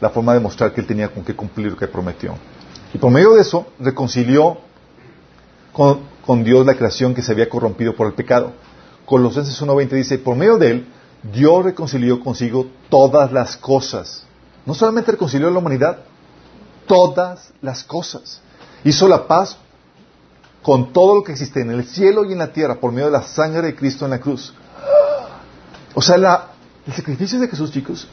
la 0.00 0.10
forma 0.10 0.34
de 0.34 0.40
mostrar 0.40 0.72
que 0.72 0.80
Él 0.80 0.86
tenía 0.86 1.08
con 1.08 1.24
qué 1.24 1.34
cumplir 1.34 1.70
lo 1.70 1.76
que 1.76 1.86
prometió. 1.86 2.34
Y 2.92 2.98
por 2.98 3.10
medio 3.10 3.34
de 3.34 3.42
eso, 3.42 3.66
reconcilió 3.78 4.58
con, 5.72 6.00
con 6.24 6.44
Dios 6.44 6.66
la 6.66 6.74
creación 6.74 7.14
que 7.14 7.22
se 7.22 7.32
había 7.32 7.48
corrompido 7.48 7.94
por 7.94 8.06
el 8.06 8.14
pecado. 8.14 8.52
Colosenses 9.04 9.60
1.20 9.62 9.88
dice, 9.90 10.18
por 10.18 10.36
medio 10.36 10.58
de 10.58 10.70
Él, 10.70 10.86
Dios 11.32 11.64
reconcilió 11.64 12.20
consigo 12.20 12.66
todas 12.88 13.32
las 13.32 13.56
cosas. 13.56 14.24
No 14.64 14.74
solamente 14.74 15.12
reconcilió 15.12 15.48
a 15.48 15.50
la 15.50 15.58
humanidad, 15.58 15.98
todas 16.86 17.52
las 17.62 17.84
cosas. 17.84 18.40
Hizo 18.86 19.08
la 19.08 19.26
paz 19.26 19.56
con 20.62 20.92
todo 20.92 21.16
lo 21.16 21.24
que 21.24 21.32
existe 21.32 21.60
en 21.60 21.72
el 21.72 21.84
cielo 21.86 22.24
y 22.24 22.32
en 22.32 22.38
la 22.38 22.52
tierra 22.52 22.76
por 22.76 22.92
medio 22.92 23.06
de 23.06 23.12
la 23.12 23.22
sangre 23.22 23.62
de 23.62 23.74
Cristo 23.74 24.04
en 24.04 24.12
la 24.12 24.20
cruz. 24.20 24.54
O 25.92 26.00
sea, 26.00 26.50
el 26.86 26.92
sacrificio 26.92 27.40
de 27.40 27.48
Jesús, 27.48 27.72
chicos, 27.72 28.06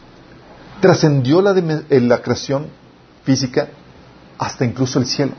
trascendió 0.82 1.44
la, 1.44 1.54
la 1.54 2.22
creación 2.24 2.70
física 3.24 3.70
hasta 4.40 4.66
incluso 4.66 4.98
el 4.98 5.06
cielo. 5.06 5.34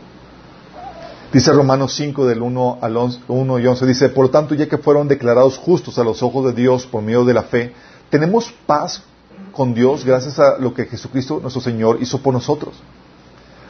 Dice 1.33 1.53
Romanos 1.53 1.95
5 1.95 2.27
del 2.27 2.41
1 2.41 2.79
al 2.81 2.97
1 3.27 3.59
y 3.59 3.67
11, 3.67 3.87
dice, 3.87 4.09
por 4.11 4.27
lo 4.27 4.31
tanto, 4.31 4.55
ya 4.55 4.69
que 4.69 4.79
fueron 4.79 5.09
declarados 5.09 5.59
justos 5.59 5.99
a 5.99 6.05
los 6.05 6.23
ojos 6.23 6.47
de 6.47 6.53
Dios 6.53 6.87
por 6.87 7.03
medio 7.03 7.25
de 7.25 7.35
la 7.35 7.43
fe, 7.43 7.75
tenemos 8.09 8.55
paz 8.67 9.03
con 9.51 9.75
Dios 9.75 10.05
gracias 10.05 10.39
a 10.39 10.59
lo 10.59 10.73
que 10.73 10.85
Jesucristo, 10.85 11.41
nuestro 11.41 11.61
Señor, 11.61 11.99
hizo 12.01 12.23
por 12.23 12.33
nosotros. 12.33 12.75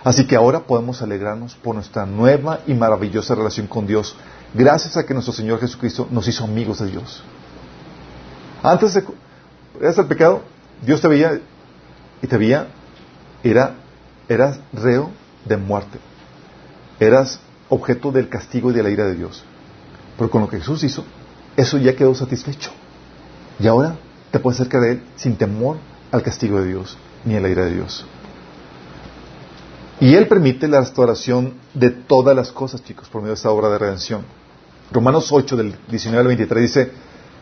Así 0.05 0.27
que 0.27 0.37
ahora 0.37 0.61
podemos 0.61 1.01
alegrarnos 1.01 1.55
por 1.55 1.75
nuestra 1.75 2.05
nueva 2.05 2.61
y 2.67 2.75
maravillosa 2.75 3.35
relación 3.35 3.67
con 3.67 3.87
Dios, 3.87 4.15
gracias 4.53 4.99
a 4.99 5.07
que 5.07 5.15
nuestro 5.15 5.33
Señor 5.33 5.61
Jesucristo 5.61 6.07
nos 6.11 6.29
hizo 6.29 6.45
amigos 6.45 6.81
de 6.81 6.91
Dios. 6.91 7.25
Antes 8.63 8.93
de 8.93 9.05
eras 9.81 9.97
el 9.97 10.07
pecado, 10.07 10.43
Dios 10.85 11.01
te 11.01 11.09
veía 11.09 11.41
y 12.21 12.27
te 12.27 12.37
veía, 12.37 12.69
era, 13.43 13.77
eras 14.29 14.61
reo 14.75 15.11
de 15.47 15.57
muerte, 15.57 15.99
eras 17.01 17.41
objeto 17.71 18.13
del 18.13 18.29
castigo 18.29 18.71
y 18.71 18.75
de 18.75 18.83
la 18.83 18.91
ira 18.91 19.07
de 19.07 19.15
Dios. 19.15 19.43
Pero 20.19 20.31
con 20.31 20.43
lo 20.43 20.49
que 20.49 20.59
Jesús 20.59 20.85
hizo, 20.85 21.05
eso 21.57 21.79
ya 21.79 21.97
quedó 21.97 22.15
satisfecho. 22.15 22.71
Y 23.59 23.67
ahora 23.67 23.97
te 24.31 24.39
puedes 24.39 24.61
acercar 24.61 24.83
de 24.83 24.93
Él 24.93 25.03
sin 25.17 25.37
temor 25.37 25.79
al 26.13 26.23
castigo 26.23 26.61
de 26.61 26.69
Dios 26.69 26.99
ni 27.25 27.37
a 27.37 27.41
la 27.41 27.49
ira 27.49 27.65
de 27.65 27.75
Dios. 27.75 28.05
Y 30.05 30.17
Él 30.17 30.29
permite 30.29 30.69
la 30.69 30.81
restauración 30.81 31.55
de 31.73 31.89
todas 31.89 32.37
las 32.37 32.53
cosas, 32.53 32.85
chicos, 32.85 33.09
por 33.09 33.23
medio 33.23 33.31
de 33.31 33.37
esta 33.37 33.51
obra 33.51 33.71
de 33.71 33.79
redención. 33.79 34.21
Romanos 34.93 35.33
8, 35.33 35.57
del 35.57 35.75
19 35.89 36.21
al 36.21 36.27
23 36.27 36.63
dice, 36.63 36.93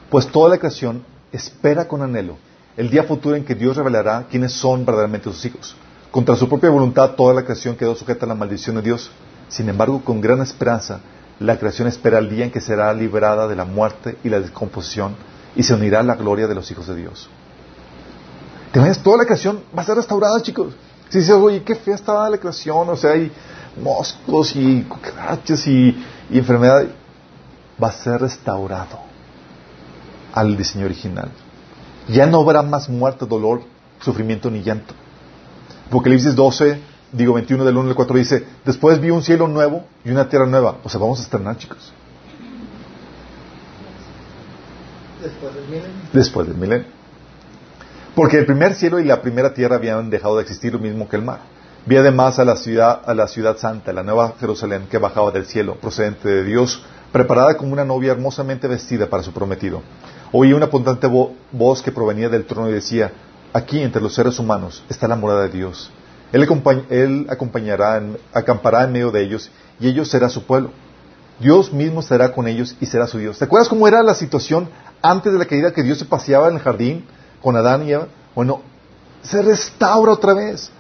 pues 0.09 0.29
toda 0.29 0.51
la 0.51 0.59
creación 0.59 1.05
espera 1.33 1.89
con 1.89 2.03
anhelo 2.03 2.37
el 2.77 2.89
día 2.89 3.03
futuro 3.03 3.35
en 3.35 3.45
que 3.45 3.57
Dios 3.57 3.77
revelará 3.77 4.29
quiénes 4.31 4.53
son 4.53 4.87
verdaderamente 4.87 5.29
sus 5.33 5.45
hijos. 5.45 5.75
Contra 6.13 6.37
su 6.37 6.49
propia 6.49 6.71
voluntad 6.71 7.17
toda 7.17 7.35
la 7.35 7.43
creación 7.43 7.75
quedó 7.75 7.97
sujeta 7.97 8.27
a 8.27 8.29
la 8.29 8.37
maldición 8.37 8.77
de 8.77 8.83
Dios. 8.83 9.11
Sin 9.49 9.69
embargo, 9.69 10.01
con 10.05 10.21
gran 10.21 10.41
esperanza, 10.41 11.01
la 11.41 11.59
creación 11.59 11.89
espera 11.89 12.19
el 12.19 12.31
día 12.31 12.45
en 12.45 12.53
que 12.53 12.61
será 12.61 12.95
liberada 12.95 13.49
de 13.49 13.57
la 13.57 13.65
muerte 13.65 14.19
y 14.23 14.29
la 14.29 14.39
descomposición 14.39 15.17
y 15.57 15.65
se 15.65 15.75
unirá 15.75 15.99
a 15.99 16.05
la 16.05 16.15
gloria 16.15 16.47
de 16.47 16.55
los 16.55 16.71
hijos 16.71 16.87
de 16.87 16.95
Dios. 16.95 17.29
¿Te 18.71 18.79
imaginas? 18.79 19.03
Toda 19.03 19.17
la 19.17 19.25
creación 19.25 19.65
va 19.77 19.83
a 19.83 19.85
ser 19.85 19.97
restaurada, 19.97 20.41
chicos. 20.41 20.77
Si 21.13 21.19
dices, 21.19 21.35
oye, 21.35 21.63
qué 21.63 21.75
fea 21.75 21.95
estaba 21.95 22.31
la 22.31 22.39
creación, 22.39 22.89
o 22.89 22.97
sea, 22.97 23.11
hay 23.11 23.31
moscos 23.79 24.57
y 24.57 24.81
cucarachas 24.85 25.67
y, 25.67 26.03
y 26.31 26.39
enfermedades, 26.39 26.89
va 27.81 27.89
a 27.89 27.93
ser 27.93 28.19
restaurado 28.19 28.99
al 30.33 30.57
diseño 30.57 30.87
original. 30.87 31.29
Ya 32.09 32.25
no 32.25 32.41
habrá 32.41 32.63
más 32.63 32.89
muerte, 32.89 33.27
dolor, 33.27 33.61
sufrimiento 34.01 34.51
ni 34.51 34.63
llanto. 34.63 34.95
Apocalipsis 35.89 36.35
12, 36.35 36.81
digo 37.13 37.35
21 37.35 37.63
del 37.67 37.77
1 37.77 37.91
al 37.91 37.95
4 37.95 38.17
dice, 38.17 38.47
después 38.65 38.99
vi 38.99 39.11
un 39.11 39.23
cielo 39.23 39.49
nuevo 39.49 39.85
y 40.07 40.13
una 40.13 40.31
tierra 40.31 40.47
nueva. 40.47 40.79
O 40.83 40.89
sea, 40.89 40.99
vamos 40.99 41.21
a 41.21 41.25
estrenar, 41.25 41.59
chicos. 41.59 41.93
Después 45.23 45.55
del 45.55 45.65
milenio. 45.67 45.91
Después 46.11 46.47
del 46.49 46.57
milenio. 46.57 47.02
Porque 48.15 48.39
el 48.39 48.47
primer 48.47 48.75
cielo 48.75 49.01
y 49.01 49.05
la 49.05 49.23
primera 49.23 49.55
tierra 49.55 49.77
habían 49.77 50.11
dejado 50.11 50.37
de 50.37 50.43
existir 50.43 50.73
lo 50.73 50.79
mismo 50.79 51.09
que 51.09 51.17
el 51.17 51.23
mar. 51.23 51.41
Vi 51.87 51.97
además 51.97 52.39
a 52.39 52.45
la 52.45 52.57
ciudad, 52.57 53.01
a 53.07 53.15
la 53.15 53.27
ciudad 53.27 53.57
santa, 53.57 53.93
la 53.93 54.03
nueva 54.03 54.35
Jerusalén 54.39 54.87
que 54.91 54.99
bajaba 54.99 55.31
del 55.31 55.47
cielo, 55.47 55.77
procedente 55.77 56.29
de 56.29 56.45
Dios, 56.45 56.85
preparada 57.11 57.57
como 57.57 57.73
una 57.73 57.85
novia 57.85 58.13
hermosamente 58.13 58.69
vestida 58.69 59.07
para 59.09 59.23
su 59.23 59.33
prometido. 59.33 59.83
Oí 60.31 60.53
una 60.53 60.67
apuntante 60.67 61.09
voz 61.51 61.83
que 61.83 61.91
provenía 61.91 62.29
del 62.29 62.45
trono 62.45 62.69
y 62.69 62.73
decía, 62.73 63.13
aquí 63.53 63.83
entre 63.83 64.03
los 64.03 64.15
seres 64.15 64.39
humanos 64.39 64.85
está 64.89 65.09
la 65.09 65.17
morada 65.17 65.43
de 65.43 65.49
Dios. 65.49 65.91
Él, 66.33 67.27
acompañará, 67.29 68.03
acampará 68.33 68.85
en 68.85 68.93
medio 68.93 69.11
de 69.11 69.23
ellos 69.23 69.51
y 69.81 69.89
ellos 69.89 70.09
será 70.09 70.29
su 70.29 70.45
pueblo. 70.45 70.71
Dios 71.41 71.73
mismo 71.73 72.01
estará 72.01 72.33
con 72.33 72.47
ellos 72.47 72.77
y 72.81 72.87
será 72.87 73.07
su 73.07 73.19
Dios. 73.19 73.39
¿Te 73.39 73.47
acuerdas 73.47 73.69
cómo 73.69 73.89
era 73.89 74.03
la 74.03 74.15
situación 74.15 74.69
antes 75.01 75.33
de 75.33 75.39
la 75.39 75.47
caída 75.47 75.73
que 75.73 75.83
Dios 75.83 75.99
se 75.99 76.05
paseaba 76.05 76.49
en 76.49 76.55
el 76.55 76.61
jardín? 76.61 77.05
Con 77.43 77.57
Adán 77.57 77.87
y 77.87 77.93
Eva, 77.93 78.09
bueno, 78.35 78.63
se 79.23 79.43
restaura 79.43 80.13
otra 80.13 80.35
vez. 80.35 80.71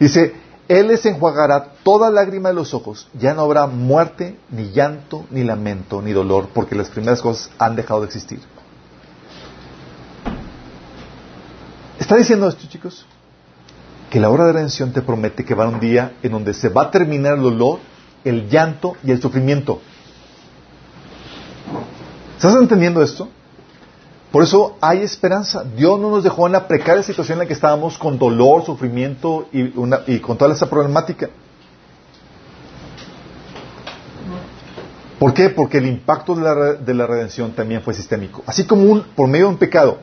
Dice, 0.00 0.34
Él 0.68 0.88
les 0.88 1.04
enjuagará 1.06 1.74
toda 1.82 2.10
lágrima 2.10 2.48
de 2.48 2.54
los 2.54 2.74
ojos, 2.74 3.08
ya 3.14 3.34
no 3.34 3.42
habrá 3.42 3.66
muerte, 3.66 4.38
ni 4.50 4.70
llanto, 4.72 5.24
ni 5.30 5.44
lamento, 5.44 6.02
ni 6.02 6.12
dolor, 6.12 6.48
porque 6.52 6.74
las 6.74 6.88
primeras 6.88 7.20
cosas 7.20 7.50
han 7.58 7.76
dejado 7.76 8.00
de 8.00 8.06
existir. 8.06 8.40
¿Está 11.98 12.16
diciendo 12.16 12.48
esto, 12.48 12.66
chicos? 12.68 13.06
Que 14.10 14.20
la 14.20 14.30
hora 14.30 14.46
de 14.46 14.52
redención 14.52 14.92
te 14.92 15.02
promete 15.02 15.44
que 15.44 15.54
va 15.54 15.68
un 15.68 15.80
día 15.80 16.14
en 16.22 16.32
donde 16.32 16.54
se 16.54 16.68
va 16.68 16.82
a 16.82 16.90
terminar 16.90 17.34
el 17.34 17.42
dolor, 17.42 17.78
el 18.24 18.48
llanto 18.48 18.96
y 19.02 19.10
el 19.10 19.20
sufrimiento. 19.20 19.80
¿Estás 22.36 22.56
entendiendo 22.56 23.02
esto? 23.02 23.28
Por 24.34 24.42
eso 24.42 24.76
hay 24.80 24.98
esperanza. 25.02 25.62
Dios 25.62 26.00
no 26.00 26.10
nos 26.10 26.24
dejó 26.24 26.46
en 26.48 26.54
la 26.54 26.66
precaria 26.66 27.04
situación 27.04 27.36
en 27.36 27.38
la 27.44 27.46
que 27.46 27.52
estábamos 27.52 27.96
con 27.96 28.18
dolor, 28.18 28.64
sufrimiento 28.64 29.46
y, 29.52 30.18
con 30.18 30.36
toda 30.36 30.52
esa 30.52 30.68
problemática. 30.68 31.30
¿Por 35.20 35.32
qué? 35.34 35.50
Porque 35.50 35.78
el 35.78 35.86
impacto 35.86 36.34
de 36.34 36.94
la, 36.94 37.06
redención 37.06 37.52
también 37.52 37.80
fue 37.82 37.94
sistémico. 37.94 38.42
Así 38.44 38.66
como 38.66 39.04
por 39.14 39.28
medio 39.28 39.44
de 39.44 39.52
un 39.52 39.56
pecado 39.56 39.98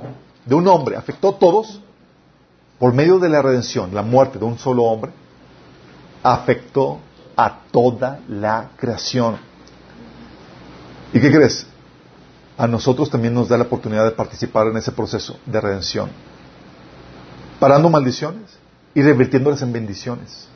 de 0.46 0.56
un 0.56 0.66
hombre 0.70 0.96
afectó 0.96 1.32
a 1.32 1.38
todos, 1.38 1.82
por 2.80 2.94
medio 2.94 3.20
de 3.20 3.28
la 3.28 3.42
redención, 3.42 3.94
la 3.94 4.02
muerte 4.02 4.40
de 4.40 4.46
un 4.46 4.58
solo 4.58 4.84
hombre, 4.84 5.12
afectó 6.24 7.00
a 7.36 7.64
toda 7.70 8.22
la 8.30 8.70
creación. 8.78 9.36
¿Y 11.12 11.20
qué 11.20 11.30
crees? 11.30 11.68
A 12.62 12.68
nosotros 12.68 13.10
también 13.10 13.34
nos 13.34 13.50
da 13.50 13.58
la 13.58 13.64
oportunidad 13.64 14.06
de 14.06 14.12
participar 14.12 14.68
en 14.68 14.78
ese 14.78 14.92
proceso 14.92 15.36
de 15.48 15.60
redención, 15.60 16.12
parando 17.60 17.90
maldiciones 17.90 18.52
y 18.94 19.02
revirtiéndolas 19.02 19.64
en 19.64 19.74
bendiciones. 19.74 20.48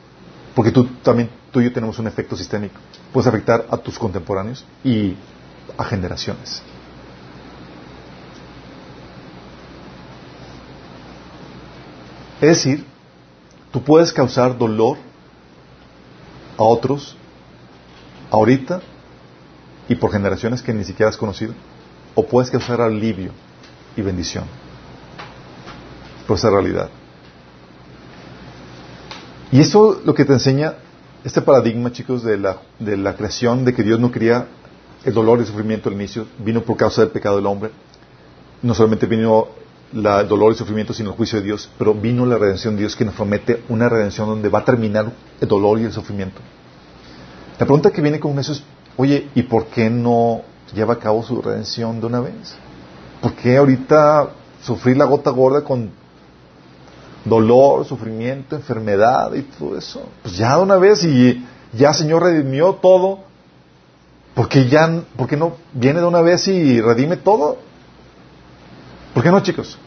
Porque 0.54 0.70
tú 0.70 0.86
también, 1.02 1.28
tú 1.50 1.60
y 1.60 1.64
yo 1.64 1.72
tenemos 1.72 1.98
un 1.98 2.06
efecto 2.06 2.36
sistémico. 2.36 2.76
Puedes 3.12 3.26
afectar 3.26 3.66
a 3.68 3.76
tus 3.76 3.98
contemporáneos 3.98 4.64
y 4.84 5.16
a 5.76 5.82
generaciones. 5.82 6.62
Es 12.40 12.48
decir, 12.48 12.86
tú 13.72 13.82
puedes 13.82 14.12
causar 14.12 14.56
dolor 14.56 14.96
a 16.56 16.62
otros 16.62 17.16
ahorita 18.30 18.80
y 19.88 19.96
por 19.96 20.12
generaciones 20.12 20.62
que 20.62 20.72
ni 20.72 20.84
siquiera 20.84 21.10
has 21.10 21.16
conocido, 21.16 21.52
o 22.16 22.26
puedes 22.26 22.50
causar 22.50 22.80
alivio 22.80 23.30
y 23.96 24.02
bendición 24.02 24.44
por 26.26 26.36
esa 26.36 26.50
realidad. 26.50 26.88
Y 29.52 29.60
eso 29.60 30.02
lo 30.04 30.12
que 30.14 30.24
te 30.24 30.32
enseña 30.32 30.74
este 31.24 31.42
paradigma, 31.42 31.92
chicos, 31.92 32.22
de 32.22 32.38
la, 32.38 32.58
de 32.78 32.96
la 32.96 33.16
creación, 33.16 33.64
de 33.64 33.74
que 33.74 33.82
Dios 33.82 33.98
no 34.00 34.10
quería 34.10 34.46
el 35.04 35.12
dolor 35.12 35.38
y 35.38 35.42
el 35.42 35.46
sufrimiento 35.46 35.88
al 35.88 35.96
inicio, 35.96 36.26
vino 36.38 36.62
por 36.62 36.76
causa 36.76 37.02
del 37.02 37.10
pecado 37.10 37.36
del 37.36 37.46
hombre. 37.46 37.70
No 38.62 38.74
solamente 38.74 39.06
vino 39.06 39.48
el 39.92 40.28
dolor 40.28 40.50
y 40.50 40.52
el 40.52 40.56
sufrimiento, 40.56 40.92
sino 40.92 41.10
el 41.10 41.16
juicio 41.16 41.40
de 41.40 41.44
Dios, 41.44 41.68
pero 41.78 41.94
vino 41.94 42.26
la 42.26 42.38
redención 42.38 42.74
de 42.74 42.80
Dios 42.80 42.96
que 42.96 43.04
nos 43.04 43.14
promete 43.14 43.62
una 43.68 43.88
redención 43.88 44.28
donde 44.28 44.48
va 44.48 44.60
a 44.60 44.64
terminar 44.64 45.12
el 45.40 45.48
dolor 45.48 45.80
y 45.80 45.84
el 45.84 45.92
sufrimiento. 45.92 46.40
La 47.58 47.66
pregunta 47.66 47.90
que 47.90 48.00
viene 48.00 48.20
con 48.20 48.38
eso 48.38 48.52
es, 48.52 48.62
oye, 48.96 49.28
¿y 49.34 49.42
por 49.42 49.66
qué 49.66 49.90
no 49.90 50.42
lleva 50.74 50.94
a 50.94 50.98
cabo 50.98 51.22
su 51.22 51.40
redención 51.40 52.00
de 52.00 52.06
una 52.06 52.20
vez? 52.20 52.56
¿Por 53.20 53.34
qué 53.34 53.56
ahorita 53.56 54.30
sufrir 54.62 54.96
la 54.96 55.04
gota 55.04 55.30
gorda 55.30 55.62
con 55.62 55.90
dolor, 57.24 57.84
sufrimiento, 57.84 58.56
enfermedad 58.56 59.32
y 59.34 59.42
todo 59.42 59.76
eso? 59.76 60.08
Pues 60.22 60.36
ya 60.36 60.56
de 60.56 60.62
una 60.62 60.76
vez 60.76 61.04
y 61.04 61.44
ya 61.72 61.92
Señor 61.92 62.22
redimió 62.22 62.74
todo, 62.74 63.20
¿por 64.34 64.48
qué, 64.48 64.68
ya, 64.68 65.02
¿por 65.16 65.26
qué 65.28 65.36
no 65.36 65.56
viene 65.72 66.00
de 66.00 66.06
una 66.06 66.20
vez 66.20 66.48
y 66.48 66.80
redime 66.80 67.16
todo? 67.16 67.58
¿Por 69.14 69.22
qué 69.22 69.30
no, 69.30 69.40
chicos? 69.40 69.78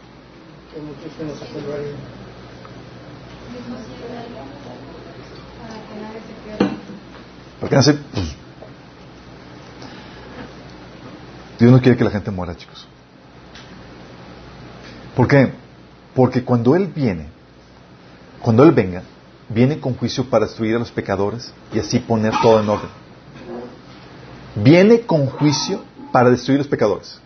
¿Por 7.59 7.69
qué 7.69 7.75
no 7.75 7.83
se 7.83 7.93
pues, 7.93 8.35
Dios 11.59 11.71
no 11.71 11.81
quiere 11.81 11.97
que 11.97 12.05
la 12.05 12.11
gente 12.11 12.31
muera, 12.31 12.55
chicos. 12.55 12.87
¿Por 15.15 15.27
qué? 15.27 15.51
Porque 16.15 16.43
cuando 16.43 16.75
Él 16.75 16.87
viene, 16.87 17.27
cuando 18.41 18.63
Él 18.63 18.71
venga, 18.71 19.03
viene 19.49 19.79
con 19.79 19.95
juicio 19.95 20.29
para 20.29 20.45
destruir 20.45 20.77
a 20.77 20.79
los 20.79 20.91
pecadores 20.91 21.53
y 21.73 21.79
así 21.79 21.99
poner 21.99 22.33
todo 22.41 22.61
en 22.61 22.69
orden. 22.69 22.89
Viene 24.55 25.01
con 25.01 25.25
juicio 25.25 25.83
para 26.13 26.29
destruir 26.29 26.59
a 26.59 26.63
los 26.63 26.69
pecadores. 26.69 27.19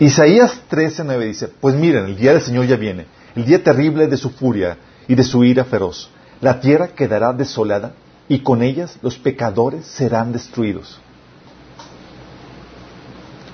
Isaías 0.00 0.60
13:9 0.70 1.26
dice, 1.26 1.48
pues 1.48 1.76
miren, 1.76 2.06
el 2.06 2.16
día 2.16 2.32
del 2.32 2.42
Señor 2.42 2.66
ya 2.66 2.76
viene, 2.76 3.06
el 3.36 3.44
día 3.44 3.62
terrible 3.62 4.08
de 4.08 4.16
su 4.16 4.30
furia 4.30 4.78
y 5.06 5.14
de 5.14 5.22
su 5.22 5.44
ira 5.44 5.64
feroz. 5.64 6.10
La 6.40 6.58
tierra 6.60 6.88
quedará 6.88 7.32
desolada 7.32 7.92
y 8.28 8.40
con 8.40 8.62
ellas 8.62 8.98
los 9.02 9.18
pecadores 9.18 9.86
serán 9.86 10.32
destruidos. 10.32 10.98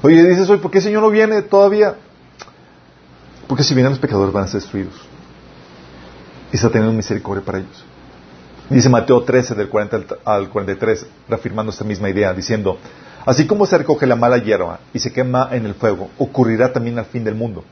Oye, 0.06 0.24
dices 0.24 0.48
hoy, 0.48 0.58
¿por 0.58 0.70
qué 0.70 0.78
el 0.78 0.84
Señor 0.84 1.02
no 1.02 1.10
viene 1.10 1.42
todavía? 1.42 1.96
Porque 3.48 3.64
si 3.64 3.74
vienen 3.74 3.90
los 3.90 3.98
pecadores 3.98 4.32
van 4.32 4.44
a 4.44 4.46
ser 4.46 4.60
destruidos. 4.60 4.94
Y 6.52 6.54
está 6.54 6.70
teniendo 6.70 6.96
misericordia 6.96 7.44
para 7.44 7.58
ellos. 7.58 7.84
Dice 8.70 8.88
Mateo 8.88 9.24
13, 9.24 9.56
del 9.56 9.68
40 9.68 10.18
al 10.24 10.48
43, 10.48 11.06
reafirmando 11.28 11.72
esta 11.72 11.82
misma 11.82 12.08
idea, 12.08 12.32
diciendo, 12.32 12.78
Así 13.24 13.48
como 13.48 13.66
se 13.66 13.78
recoge 13.78 14.06
la 14.06 14.14
mala 14.14 14.38
hierba 14.38 14.78
y 14.94 15.00
se 15.00 15.12
quema 15.12 15.48
en 15.50 15.66
el 15.66 15.74
fuego, 15.74 16.08
ocurrirá 16.18 16.72
también 16.72 17.00
al 17.00 17.06
fin 17.06 17.24
del 17.24 17.34
mundo. 17.34 17.64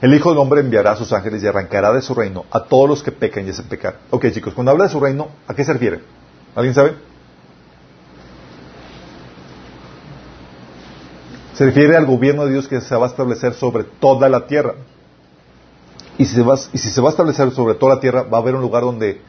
El 0.00 0.14
Hijo 0.14 0.30
del 0.30 0.38
Hombre 0.38 0.60
enviará 0.60 0.92
a 0.92 0.96
sus 0.96 1.12
ángeles 1.12 1.42
y 1.42 1.48
arrancará 1.48 1.92
de 1.92 2.00
su 2.00 2.14
reino 2.14 2.44
a 2.52 2.62
todos 2.62 2.88
los 2.88 3.02
que 3.02 3.10
pecan 3.10 3.44
y 3.44 3.50
hacen 3.50 3.64
pecar. 3.64 3.96
Ok, 4.10 4.26
chicos, 4.30 4.54
cuando 4.54 4.70
habla 4.70 4.84
de 4.84 4.90
su 4.90 5.00
reino, 5.00 5.30
¿a 5.48 5.54
qué 5.54 5.64
se 5.64 5.72
refiere? 5.72 5.98
¿Alguien 6.54 6.74
sabe? 6.76 6.94
Se 11.62 11.66
refiere 11.66 11.96
al 11.96 12.06
gobierno 12.06 12.44
de 12.44 12.50
Dios 12.50 12.66
que 12.66 12.80
se 12.80 12.96
va 12.96 13.06
a 13.06 13.08
establecer 13.08 13.54
sobre 13.54 13.84
toda 13.84 14.28
la 14.28 14.48
tierra. 14.48 14.74
Y 16.18 16.24
si, 16.24 16.34
se 16.34 16.42
va, 16.42 16.58
y 16.72 16.76
si 16.76 16.90
se 16.90 17.00
va 17.00 17.10
a 17.10 17.12
establecer 17.12 17.52
sobre 17.52 17.74
toda 17.74 17.94
la 17.94 18.00
tierra, 18.00 18.24
¿va 18.24 18.38
a 18.38 18.40
haber 18.40 18.56
un 18.56 18.62
lugar 18.62 18.82
donde 18.82 19.20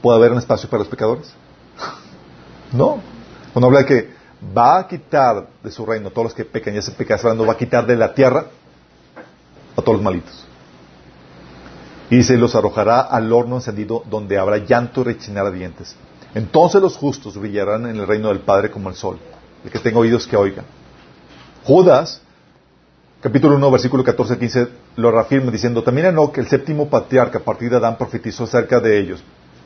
pueda 0.00 0.16
haber 0.16 0.32
un 0.32 0.38
espacio 0.38 0.66
para 0.70 0.78
los 0.78 0.88
pecadores? 0.88 1.34
no. 2.72 3.02
Cuando 3.52 3.66
habla 3.66 3.80
de 3.80 3.84
que 3.84 4.10
va 4.56 4.78
a 4.78 4.88
quitar 4.88 5.46
de 5.62 5.70
su 5.70 5.84
reino 5.84 6.08
a 6.08 6.10
todos 6.10 6.24
los 6.24 6.34
que 6.34 6.46
pecan 6.46 6.74
y 6.74 6.78
hacen 6.78 6.94
pecado, 6.94 7.44
va 7.44 7.52
a 7.52 7.58
quitar 7.58 7.84
de 7.86 7.96
la 7.96 8.14
tierra 8.14 8.46
a 9.76 9.82
todos 9.82 9.96
los 9.98 10.02
malitos. 10.02 10.42
Y 12.08 12.22
se 12.22 12.38
los 12.38 12.54
arrojará 12.54 13.02
al 13.02 13.30
horno 13.30 13.56
encendido 13.56 14.02
donde 14.08 14.38
habrá 14.38 14.56
llanto 14.56 15.02
y 15.02 15.04
rechinar 15.04 15.52
de 15.52 15.58
dientes. 15.58 15.96
Entonces 16.34 16.80
los 16.80 16.96
justos 16.96 17.36
brillarán 17.36 17.84
en 17.84 17.96
el 17.96 18.06
reino 18.06 18.28
del 18.28 18.40
Padre 18.40 18.70
como 18.70 18.88
el 18.88 18.94
sol. 18.94 19.18
El 19.62 19.70
que 19.70 19.78
tenga 19.80 19.98
oídos 19.98 20.26
que 20.26 20.38
oiga. 20.38 20.64
Judas, 21.66 22.20
capítulo 23.20 23.56
1, 23.56 23.70
versículo 23.72 24.04
14 24.04 24.38
15, 24.38 24.68
lo 24.94 25.10
reafirma 25.10 25.50
diciendo, 25.50 25.82
también 25.82 26.14
que 26.32 26.40
el 26.40 26.46
séptimo 26.46 26.88
patriarca, 26.88 27.38
a 27.38 27.42
partir 27.42 27.70
de 27.70 27.78
Adán, 27.78 27.98
profetizó 27.98 28.44
acerca 28.44 28.78
de 28.78 29.00
ellos. 29.00 29.20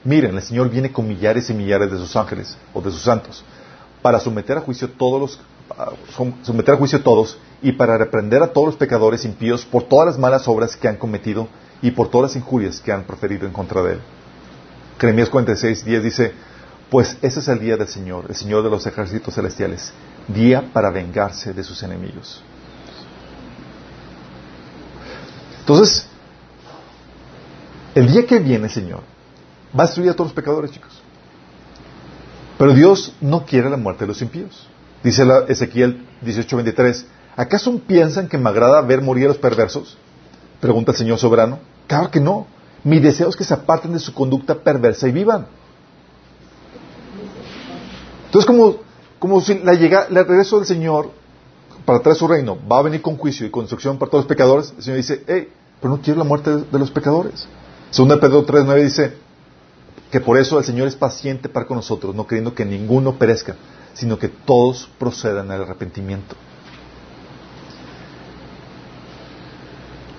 Miren, 0.05 0.34
el 0.34 0.42
Señor 0.42 0.70
viene 0.70 0.90
con 0.90 1.07
millares 1.07 1.51
y 1.51 1.53
millares 1.53 1.92
de 1.92 1.98
sus 1.98 2.16
ángeles 2.16 2.57
o 2.72 2.80
de 2.80 2.90
sus 2.90 3.03
santos 3.03 3.44
para 4.01 4.18
someter 4.18 4.57
a 4.57 4.62
juicio 4.62 4.88
todos 4.88 5.20
los 5.20 5.40
someter 6.42 6.74
a 6.74 6.78
juicio 6.78 7.03
todos 7.03 7.36
y 7.61 7.72
para 7.72 7.98
reprender 7.98 8.42
a 8.42 8.51
todos 8.51 8.68
los 8.68 8.76
pecadores 8.76 9.26
impíos 9.26 9.66
por 9.66 9.82
todas 9.82 10.07
las 10.07 10.18
malas 10.18 10.48
obras 10.48 10.76
que 10.76 10.88
han 10.88 10.96
cometido 10.96 11.48
y 11.82 11.90
por 11.90 12.09
todas 12.09 12.30
las 12.30 12.36
injurias 12.36 12.80
que 12.80 12.92
han 12.92 13.05
proferido 13.05 13.46
en 13.46 13.53
contra 13.53 13.82
de 13.82 13.92
él. 13.92 14.01
Jeremías 14.98 15.28
46, 15.28 15.84
10 15.84 16.03
dice, 16.03 16.32
pues 16.90 17.18
ese 17.20 17.40
es 17.40 17.48
el 17.48 17.61
día 17.61 17.76
del 17.76 17.88
Señor, 17.88 18.24
el 18.30 18.34
Señor 18.34 18.64
de 18.64 18.70
los 18.70 18.86
ejércitos 18.86 19.34
celestiales, 19.34 19.92
día 20.29 20.71
para 20.73 20.91
vengarse 20.91 21.53
de 21.53 21.64
sus 21.64 21.83
enemigos. 21.83 22.43
Entonces, 25.61 26.07
el 27.95 28.11
día 28.11 28.27
que 28.27 28.39
viene 28.39 28.68
Señor 28.68 29.03
va 29.79 29.85
a 29.85 29.87
destruir 29.87 30.11
a 30.11 30.14
todos 30.14 30.31
los 30.31 30.35
pecadores, 30.35 30.71
chicos. 30.71 31.01
Pero 32.59 32.75
Dios 32.75 33.14
no 33.21 33.45
quiere 33.45 33.71
la 33.71 33.77
muerte 33.77 34.05
de 34.05 34.09
los 34.09 34.21
impíos. 34.21 34.68
Dice 35.03 35.25
la 35.25 35.45
Ezequiel 35.49 36.07
18:23, 36.23 37.07
¿acaso 37.37 37.79
piensan 37.79 38.29
que 38.29 38.37
me 38.37 38.51
agrada 38.51 38.81
ver 38.83 39.01
morir 39.01 39.27
a 39.27 39.29
los 39.29 39.39
perversos? 39.39 39.97
Pregunta 40.61 40.93
el 40.93 40.99
Señor 40.99 41.18
soberano. 41.18 41.59
Claro 41.87 42.11
que 42.11 42.21
no. 42.21 42.47
Mi 42.85 42.99
deseo 42.99 43.29
es 43.29 43.37
que 43.37 43.45
se 43.45 43.55
aparten 43.55 43.93
de 43.93 43.99
su 43.99 44.12
conducta 44.12 44.55
perversa 44.55 45.09
y 45.09 45.12
vivan. 45.12 45.47
Entonces, 48.27 48.47
como, 48.47 48.77
como 49.21 49.41
si 49.41 49.57
la 49.61 49.75
llega, 49.75 50.07
el 50.11 50.16
regreso 50.16 50.57
del 50.57 50.66
Señor 50.66 51.12
para 51.85 52.01
traer 52.01 52.16
su 52.16 52.27
reino 52.27 52.59
va 52.71 52.79
a 52.79 52.83
venir 52.83 53.01
con 53.03 53.16
juicio 53.16 53.47
y 53.47 53.51
construcción 53.51 53.99
para 53.99 54.11
todos 54.11 54.25
los 54.25 54.29
pecadores, 54.29 54.75
el 54.77 54.83
Señor 54.83 54.97
dice, 54.97 55.23
hey, 55.29 55.49
pero 55.81 55.95
no 55.95 56.03
quiero 56.03 56.18
la 56.18 56.25
muerte 56.25 56.51
de, 56.51 56.79
los 56.79 56.91
pecadores. 56.91 57.47
Segunda 57.91 58.18
Pedro 58.18 58.45
3:9 58.45 58.83
dice, 58.83 59.14
que 60.11 60.21
por 60.21 60.37
eso 60.39 60.59
el 60.59 60.64
Señor 60.64 60.89
es 60.89 60.97
paciente 60.97 61.49
para 61.49 61.66
con 61.66 61.77
nosotros, 61.77 62.14
no 62.14 62.27
queriendo 62.27 62.55
que 62.55 62.64
ninguno 62.64 63.16
perezca, 63.16 63.55
sino 63.95 64.18
que 64.18 64.29
todos 64.29 64.91
procedan 64.99 65.51
al 65.51 65.62
arrepentimiento. 65.62 66.35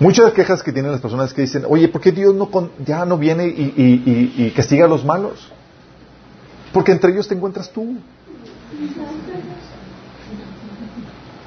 Muchas 0.00 0.32
quejas 0.32 0.62
que 0.62 0.72
tienen 0.72 0.90
las 0.90 1.00
personas 1.00 1.32
que 1.32 1.42
dicen, 1.42 1.64
oye, 1.68 1.88
¿por 1.88 2.00
qué 2.00 2.10
Dios 2.10 2.34
no 2.34 2.48
ya 2.84 3.04
no 3.04 3.18
viene 3.18 3.46
y, 3.46 4.52
castiga 4.56 4.86
a 4.86 4.88
los 4.88 5.04
malos? 5.04 5.52
Porque 6.72 6.90
entre 6.90 7.12
ellos 7.12 7.28
te 7.28 7.34
encuentras 7.34 7.70
tú. 7.70 7.98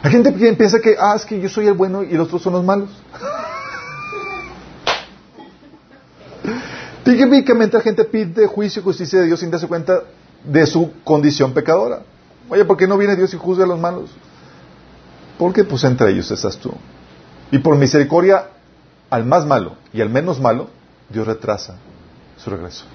Hay 0.03 0.11
gente 0.11 0.35
que 0.35 0.53
piensa 0.53 0.79
que, 0.79 0.95
ah, 0.99 1.15
es 1.15 1.25
que 1.25 1.41
yo 1.41 1.49
soy 1.49 1.65
el 1.67 1.73
bueno 1.73 2.03
y 2.03 2.13
los 2.13 2.27
otros 2.27 2.43
son 2.43 2.53
los 2.53 2.63
malos. 2.63 2.89
Típicamente 7.03 7.77
la 7.77 7.83
gente 7.83 8.05
pide 8.05 8.45
juicio 8.45 8.81
y 8.81 8.83
justicia 8.83 9.19
de 9.19 9.25
Dios 9.25 9.39
sin 9.39 9.49
darse 9.49 9.67
cuenta 9.67 10.03
de 10.43 10.67
su 10.67 10.91
condición 11.03 11.53
pecadora. 11.53 12.03
Oye, 12.49 12.65
¿por 12.65 12.77
qué 12.77 12.87
no 12.87 12.97
viene 12.97 13.15
Dios 13.15 13.33
y 13.33 13.37
juzga 13.37 13.63
a 13.63 13.67
los 13.67 13.79
malos? 13.79 14.11
Porque 15.39 15.63
pues 15.63 15.83
entre 15.83 16.11
ellos 16.11 16.29
estás 16.31 16.57
tú. 16.57 16.71
Y 17.51 17.59
por 17.59 17.77
misericordia 17.77 18.49
al 19.09 19.25
más 19.25 19.45
malo 19.45 19.75
y 19.93 20.01
al 20.01 20.09
menos 20.09 20.39
malo, 20.39 20.69
Dios 21.09 21.25
retrasa 21.25 21.77
su 22.37 22.49
regreso. 22.49 22.85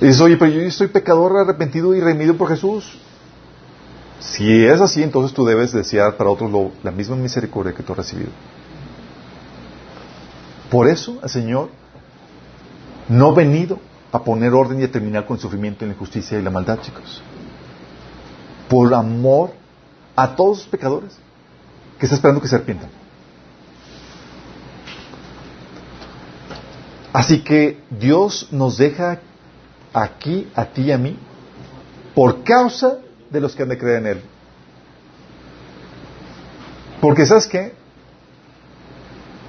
Y 0.00 0.06
dices, 0.06 0.20
oye, 0.20 0.36
pero 0.36 0.50
yo 0.50 0.60
estoy 0.60 0.88
pecador 0.88 1.36
arrepentido 1.36 1.94
y 1.94 2.00
remido 2.00 2.36
por 2.36 2.48
Jesús. 2.48 2.98
Si 4.20 4.64
es 4.64 4.80
así, 4.80 5.02
entonces 5.02 5.34
tú 5.34 5.44
debes 5.44 5.72
desear 5.72 6.16
para 6.16 6.30
otros 6.30 6.50
la 6.82 6.90
misma 6.90 7.16
misericordia 7.16 7.74
que 7.74 7.82
tú 7.82 7.92
has 7.92 7.98
recibido. 7.98 8.30
Por 10.70 10.88
eso 10.88 11.18
el 11.22 11.28
Señor 11.28 11.68
no 13.08 13.28
ha 13.28 13.34
venido 13.34 13.78
a 14.10 14.22
poner 14.22 14.52
orden 14.52 14.80
y 14.80 14.84
a 14.84 14.90
terminar 14.90 15.26
con 15.26 15.36
el 15.36 15.42
sufrimiento, 15.42 15.84
la 15.84 15.92
injusticia 15.92 16.38
y 16.38 16.42
la 16.42 16.50
maldad, 16.50 16.80
chicos. 16.80 17.22
Por 18.68 18.94
amor 18.94 19.50
a 20.16 20.34
todos 20.34 20.58
los 20.58 20.66
pecadores 20.66 21.16
que 21.98 22.06
está 22.06 22.16
esperando 22.16 22.40
que 22.40 22.48
se 22.48 22.56
arrepientan. 22.56 22.88
Así 27.12 27.40
que 27.40 27.80
Dios 27.90 28.48
nos 28.50 28.76
deja 28.76 29.20
aquí, 29.94 30.50
a 30.54 30.66
ti 30.66 30.82
y 30.82 30.92
a 30.92 30.98
mí, 30.98 31.16
por 32.14 32.42
causa 32.42 32.98
de 33.30 33.40
los 33.40 33.54
que 33.54 33.62
han 33.62 33.68
de 33.68 33.78
creer 33.78 33.98
en 33.98 34.06
Él. 34.06 34.20
Porque 37.00 37.24
¿sabes 37.24 37.46
qué? 37.46 37.72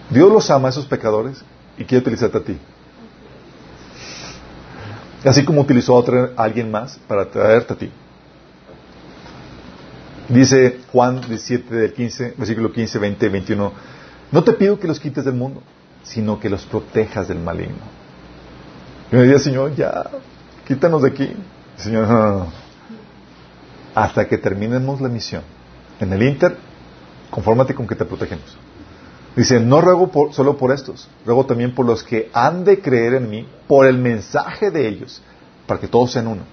Dios 0.10 0.32
los 0.32 0.50
ama 0.52 0.68
a 0.68 0.72
esos 0.72 0.86
pecadores 0.86 1.44
y 1.78 1.84
quiere 1.84 2.02
utilizarte 2.02 2.38
a 2.38 2.42
ti. 2.42 2.58
Así 5.24 5.44
como 5.44 5.62
utilizó 5.62 5.98
a, 5.98 6.44
alguien 6.44 6.70
más 6.70 7.00
para 7.08 7.26
traerte 7.26 7.74
a 7.74 7.78
ti. 7.78 7.92
Dice 10.30 10.80
Juan 10.92 11.22
17 11.22 11.74
del 11.74 11.94
15, 11.94 12.36
versículo 12.38 12.72
15, 12.72 13.00
20, 13.00 13.30
21. 13.30 13.72
No 14.32 14.44
te 14.44 14.54
pido 14.54 14.80
que 14.80 14.88
los 14.88 15.00
quites 15.00 15.26
del 15.26 15.36
mundo, 15.36 15.62
sino 16.04 16.40
que 16.40 16.50
los 16.50 16.66
protejas 16.66 17.28
del 17.28 17.40
maligno. 17.40 17.84
Y 19.12 19.16
me 19.16 19.24
decía, 19.24 19.40
Señor, 19.40 19.76
ya, 19.76 20.10
quítanos 20.68 21.02
de 21.02 21.10
aquí. 21.10 21.36
Señor, 21.78 22.48
hasta 23.94 24.28
que 24.28 24.38
terminemos 24.38 25.02
la 25.02 25.10
misión. 25.10 25.44
En 26.00 26.12
el 26.12 26.22
Inter, 26.24 26.58
confórmate 27.30 27.74
con 27.74 27.88
que 27.88 27.96
te 27.96 28.06
protegemos. 28.06 28.58
Dice, 29.36 29.60
no 29.60 29.82
ruego 29.82 30.32
solo 30.32 30.58
por 30.58 30.72
estos, 30.72 31.10
ruego 31.26 31.46
también 31.46 31.76
por 31.76 31.86
los 31.86 32.04
que 32.04 32.30
han 32.34 32.64
de 32.64 32.80
creer 32.80 33.16
en 33.16 33.30
mí, 33.30 33.48
por 33.68 33.86
el 33.86 33.98
mensaje 33.98 34.72
de 34.72 34.88
ellos, 34.88 35.22
para 35.68 35.80
que 35.80 35.88
todos 35.88 36.12
sean 36.12 36.28
uno. 36.28 36.44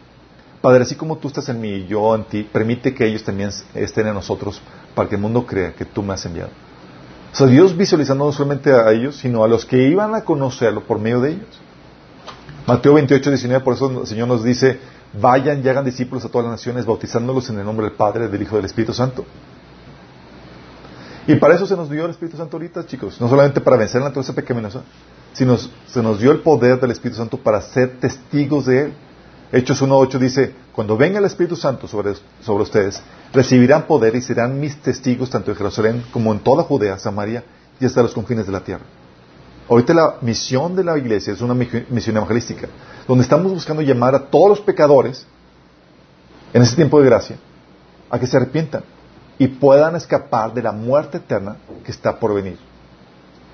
Padre, 0.61 0.83
así 0.83 0.97
como 0.97 1.19
tú 1.19 1.29
estás 1.29 1.49
en 1.49 1.61
mí 1.61 1.69
y 1.69 1.87
yo 1.87 2.15
en 2.15 2.25
ti, 2.25 2.43
permite 2.43 2.95
que 2.95 3.07
ellos 3.07 3.25
también 3.25 3.51
estén 3.75 4.07
en 4.09 4.15
nosotros, 4.15 4.61
para 4.95 5.09
que 5.09 5.15
el 5.15 5.21
mundo 5.21 5.47
crea 5.47 5.75
que 5.75 5.85
tú 5.85 6.03
me 6.03 6.15
has 6.15 6.25
enviado. 6.27 6.51
O 7.33 7.37
sea, 7.37 7.47
Dios 7.47 7.77
visualizando 7.77 8.27
no 8.27 8.33
solamente 8.33 8.73
a 8.73 8.91
ellos, 8.91 9.17
sino 9.17 9.43
a 9.43 9.49
los 9.49 9.65
que 9.65 9.89
iban 9.89 10.15
a 10.15 10.23
conocerlo 10.25 10.83
por 10.83 10.99
medio 10.99 11.21
de 11.21 11.31
ellos. 11.31 11.61
Mateo 12.67 12.95
28, 12.95 13.31
19, 13.31 13.65
por 13.65 13.75
eso 13.75 14.03
el 14.03 14.07
Señor 14.07 14.29
nos 14.29 14.45
dice, 14.45 14.79
vayan 15.21 15.65
y 15.65 15.69
hagan 15.69 15.85
discípulos 15.85 16.25
a 16.25 16.29
todas 16.29 16.47
las 16.47 16.53
naciones, 16.53 16.87
bautizándolos 16.87 17.51
en 17.51 17.59
el 17.59 17.65
nombre 17.65 17.87
del 17.87 17.97
Padre, 17.97 18.29
del 18.29 18.41
Hijo 18.41 18.55
y 18.55 18.59
del 18.59 18.67
Espíritu 18.67 18.93
Santo. 18.93 19.25
Y 21.27 21.37
para 21.37 21.55
eso 21.55 21.67
se 21.67 21.77
nos 21.77 21.91
dio 21.91 22.05
el 22.05 22.13
Espíritu 22.13 22.37
Santo 22.37 22.57
ahorita, 22.57 22.87
chicos. 22.87 23.21
No 23.21 23.29
solamente 23.29 23.61
para 23.61 23.77
vencer 23.77 24.01
la 24.01 24.09
naturaleza 24.09 24.35
pecaminosa, 24.35 24.83
sino 25.33 25.57
se 25.57 26.03
nos 26.03 26.21
dio 26.21 26.31
el 26.33 26.41
poder 26.41 26.81
del 26.81 26.91
Espíritu 26.91 27.19
Santo 27.19 27.37
para 27.37 27.61
ser 27.61 27.99
testigos 27.99 28.67
de 28.67 28.81
Él. 28.83 28.95
Hechos 29.53 29.83
1.8 29.83 30.19
dice, 30.19 30.55
cuando 30.73 30.97
venga 30.97 31.19
el 31.19 31.25
Espíritu 31.25 31.57
Santo 31.57 31.87
sobre, 31.87 32.15
sobre 32.41 32.63
ustedes, 32.63 33.03
recibirán 33.33 33.87
poder 33.87 34.17
y 34.17 34.23
serán 34.23 34.59
mis 34.59 34.81
testigos 34.81 35.31
tanto 35.31 35.51
en 35.51 35.57
Jerusalén 35.57 36.05
como 36.13 36.33
en 36.33 36.41
toda 36.41 36.63
Judea, 36.63 36.99
Samaria 36.99 37.45
y 37.79 37.85
hasta 37.85 38.03
los 38.03 38.15
confines 38.15 38.47
de 38.47 38.53
la 38.53 38.61
tierra. 38.61 38.85
Ahorita 39.69 39.95
la 39.95 40.17
misión 40.21 40.75
de 40.75 40.85
la 40.85 40.99
iglesia 40.99 41.33
es 41.33 41.41
una 41.41 41.55
misión 41.55 42.17
evangelística, 42.17 42.69
donde 43.07 43.23
estamos 43.23 43.53
buscando 43.53 43.83
llamar 43.83 44.15
a 44.15 44.27
todos 44.27 44.49
los 44.49 44.61
pecadores 44.61 45.27
en 46.53 46.63
ese 46.63 46.77
tiempo 46.77 47.01
de 47.01 47.07
gracia 47.07 47.37
a 48.11 48.19
que 48.19 48.27
se 48.27 48.37
arrepientan 48.37 48.85
y 49.39 49.49
puedan 49.49 49.97
escapar 49.97 50.53
de 50.53 50.63
la 50.63 50.73
muerte 50.73 51.19
eterna 51.19 51.57
que 51.85 51.91
está 51.91 52.19
por 52.19 52.35
venir 52.35 52.59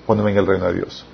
cuando 0.05 0.23
venga 0.23 0.41
el 0.41 0.47
reino 0.47 0.65
de 0.65 0.73
Dios. 0.73 1.05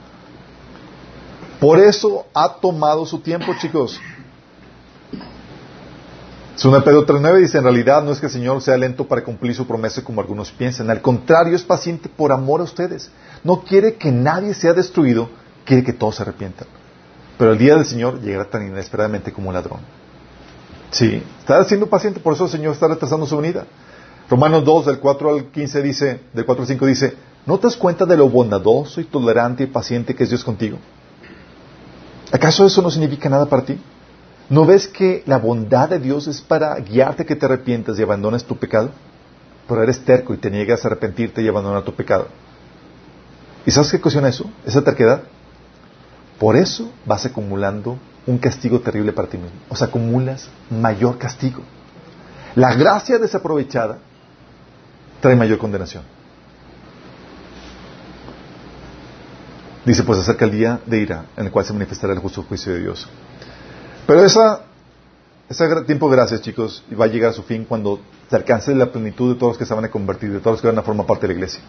Por 1.60 1.80
eso 1.80 2.26
ha 2.34 2.56
tomado 2.56 3.06
su 3.06 3.20
tiempo, 3.20 3.54
chicos. 3.60 4.00
Según 6.56 6.82
Pedro 6.84 7.06
3.9 7.06 7.42
dice, 7.42 7.58
en 7.58 7.66
realidad 7.66 8.02
no 8.02 8.12
es 8.12 8.20
que 8.20 8.28
el 8.28 8.32
Señor 8.32 8.62
sea 8.62 8.78
lento 8.78 9.06
para 9.06 9.24
cumplir 9.24 9.54
su 9.54 9.68
promesa 9.68 10.04
como 10.04 10.22
algunos 10.22 10.52
piensan. 10.52 10.90
Al 10.90 11.02
contrario, 11.02 11.54
es 11.54 11.64
paciente 11.64 12.08
por 12.08 12.32
amor 12.32 12.62
a 12.62 12.64
ustedes. 12.64 13.12
No 13.44 13.62
quiere 13.62 13.96
que 13.96 14.12
nadie 14.12 14.54
sea 14.54 14.74
destruido, 14.74 15.30
quiere 15.66 15.84
que 15.84 15.92
todos 15.92 16.16
se 16.16 16.24
arrepientan. 16.24 16.68
Pero 17.38 17.52
el 17.52 17.58
día 17.58 17.76
del 17.76 17.86
Señor 17.86 18.22
llegará 18.22 18.50
tan 18.50 18.66
inesperadamente 18.66 19.34
como 19.34 19.50
un 19.50 19.56
ladrón. 19.56 19.80
Sí, 20.92 21.22
está 21.40 21.62
siendo 21.66 21.88
paciente, 21.88 22.22
por 22.22 22.34
eso 22.34 22.46
el 22.46 22.52
Señor 22.52 22.74
está 22.74 22.88
retrasando 22.88 23.26
su 23.26 23.36
venida. 23.36 23.66
Romanos 24.30 24.64
2, 24.64 24.86
del 24.86 25.00
4 25.00 25.30
al 25.30 25.46
15 25.52 25.82
dice, 25.82 26.22
del 26.32 26.46
4 26.46 26.64
al 26.64 26.68
5 26.68 26.86
dice, 26.86 27.14
¿no 27.46 27.60
te 27.60 27.68
das 27.68 27.76
cuenta 27.76 28.06
de 28.06 28.16
lo 28.16 28.30
bondadoso 28.30 29.02
y 29.02 29.04
tolerante 29.04 29.64
y 29.64 29.68
paciente 29.68 30.16
que 30.16 30.24
es 30.24 30.30
Dios 30.30 30.46
contigo? 30.46 30.78
¿Acaso 32.32 32.66
eso 32.66 32.82
no 32.82 32.90
significa 32.90 33.28
nada 33.28 33.46
para 33.46 33.66
ti? 33.66 33.78
¿No 34.50 34.66
ves 34.66 34.88
que 34.88 35.24
la 35.26 35.38
bondad 35.38 35.90
de 35.90 36.00
Dios 36.00 36.28
es 36.28 36.42
para 36.42 36.76
guiarte 36.76 37.26
que 37.26 37.36
te 37.36 37.46
arrepientas 37.46 37.98
y 37.98 38.04
abandones 38.04 38.44
tu 38.44 38.58
pecado? 38.58 38.92
Pero 39.68 39.82
eres 39.82 40.06
terco 40.06 40.34
y 40.34 40.38
te 40.38 40.52
niegas 40.52 40.84
a 40.84 40.88
arrepentirte 40.88 41.42
y 41.42 41.48
abandonar 41.48 41.84
tu 41.84 41.94
pecado. 41.94 42.28
¿Y 43.66 43.72
sabes 43.72 43.90
qué 43.90 43.98
ocasiona 43.98 44.30
eso? 44.30 44.50
Esa 44.66 44.84
terquedad. 44.84 45.24
Por 46.40 46.56
eso 46.56 46.92
vas 47.06 47.26
acumulando 47.26 47.98
un 48.28 48.38
castigo 48.38 48.80
terrible 48.82 49.14
para 49.14 49.28
ti 49.28 49.38
mismo. 49.38 49.58
O 49.70 49.76
sea, 49.76 49.88
acumulas 49.88 50.50
mayor 50.70 51.18
castigo. 51.18 51.64
La 52.56 52.76
gracia 52.76 53.18
desaprovechada 53.18 53.98
trae 55.22 55.36
mayor 55.36 55.58
condenación. 55.58 56.04
Dice, 59.86 60.04
pues 60.04 60.20
acerca 60.20 60.46
el 60.46 60.52
día 60.52 60.80
de 60.86 61.00
ira 61.00 61.26
en 61.38 61.46
el 61.46 61.52
cual 61.52 61.66
se 61.66 61.74
manifestará 61.74 62.14
el 62.14 62.20
justo 62.20 62.44
juicio 62.44 62.74
de 62.74 62.80
Dios. 62.80 63.08
Pero 64.08 64.24
esa, 64.24 64.62
ese 65.50 65.82
tiempo 65.84 66.10
de 66.10 66.16
gracias, 66.16 66.42
chicos, 66.42 66.84
va 67.00 67.06
a 67.06 67.08
llegar 67.08 67.32
a 67.32 67.34
su 67.34 67.44
fin 67.44 67.66
cuando 67.66 68.00
se 68.30 68.36
alcance 68.36 68.74
la 68.76 68.92
plenitud 68.92 69.34
de 69.34 69.40
todos 69.40 69.52
los 69.52 69.58
que 69.58 69.66
se 69.66 69.74
van 69.74 69.86
a 69.86 69.90
convertir, 69.90 70.32
de 70.32 70.40
todos 70.40 70.56
los 70.56 70.62
que 70.62 70.68
van 70.68 70.78
a 70.78 70.84
formar 70.84 71.06
parte 71.06 71.28
de 71.28 71.34
la 71.34 71.40
iglesia. 71.40 71.62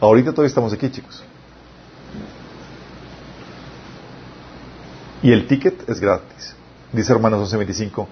Ahorita 0.00 0.30
todavía 0.30 0.48
estamos 0.48 0.72
aquí, 0.72 0.90
chicos. 0.90 1.22
Y 5.22 5.32
el 5.32 5.46
ticket 5.46 5.88
es 5.88 6.00
gratis. 6.00 6.54
Dice 6.92 7.12
Romanos 7.12 7.52
11:25. 7.52 8.06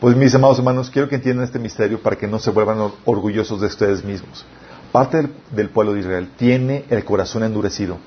Pues 0.00 0.16
mis 0.16 0.34
amados 0.34 0.58
hermanos, 0.58 0.90
quiero 0.90 1.08
que 1.08 1.14
entiendan 1.14 1.44
este 1.44 1.58
misterio 1.58 2.02
para 2.02 2.16
que 2.16 2.26
no 2.26 2.38
se 2.38 2.50
vuelvan 2.50 2.92
orgullosos 3.04 3.60
de 3.60 3.66
ustedes 3.68 4.04
mismos. 4.04 4.44
Parte 4.92 5.28
del, 5.52 5.70
pueblo 5.70 5.94
de 5.94 6.00
Israel 6.00 6.30
tiene 6.36 6.84
el 6.90 7.04
corazón 7.04 7.44
endurecido, 7.44 7.98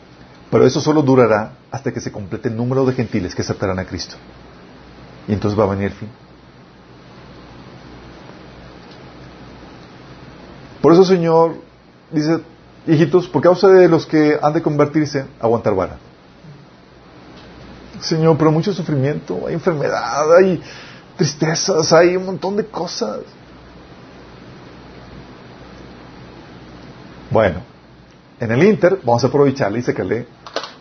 pero 0.51 0.65
eso 0.65 0.81
solo 0.81 1.01
durará 1.01 1.53
hasta 1.71 1.91
que 1.91 1.99
se 1.99 2.11
complete 2.11 2.49
el 2.49 2.55
número 2.55 2.85
de 2.85 2.93
gentiles 2.93 3.33
que 3.33 3.41
aceptarán 3.41 3.79
a 3.79 3.85
Cristo. 3.85 4.15
Y 5.29 5.33
entonces 5.33 5.57
va 5.57 5.65
a 5.65 5.67
venir 5.67 5.91
fin. 5.91 6.09
Por 10.81 10.91
eso, 10.91 11.05
Señor, 11.05 11.57
dice, 12.09 12.39
hijitos, 12.87 13.27
por 13.27 13.43
causa 13.43 13.67
de 13.67 13.87
los 13.87 14.07
que 14.07 14.39
han 14.41 14.53
de 14.53 14.63
convertirse, 14.63 15.27
aguantar 15.39 15.75
vara. 15.75 15.97
Señor, 17.99 18.37
pero 18.39 18.51
mucho 18.51 18.73
sufrimiento, 18.73 19.45
hay 19.45 19.53
enfermedad, 19.53 20.35
hay 20.35 20.63
tristezas, 21.15 21.93
hay 21.93 22.15
un 22.15 22.25
montón 22.25 22.55
de 22.55 22.65
cosas. 22.65 23.19
Bueno, 27.29 27.61
en 28.39 28.51
el 28.51 28.63
Inter 28.63 28.99
vamos 29.03 29.23
a 29.23 29.27
aprovecharle 29.27 29.77
y 29.77 29.83
sacarle 29.83 30.25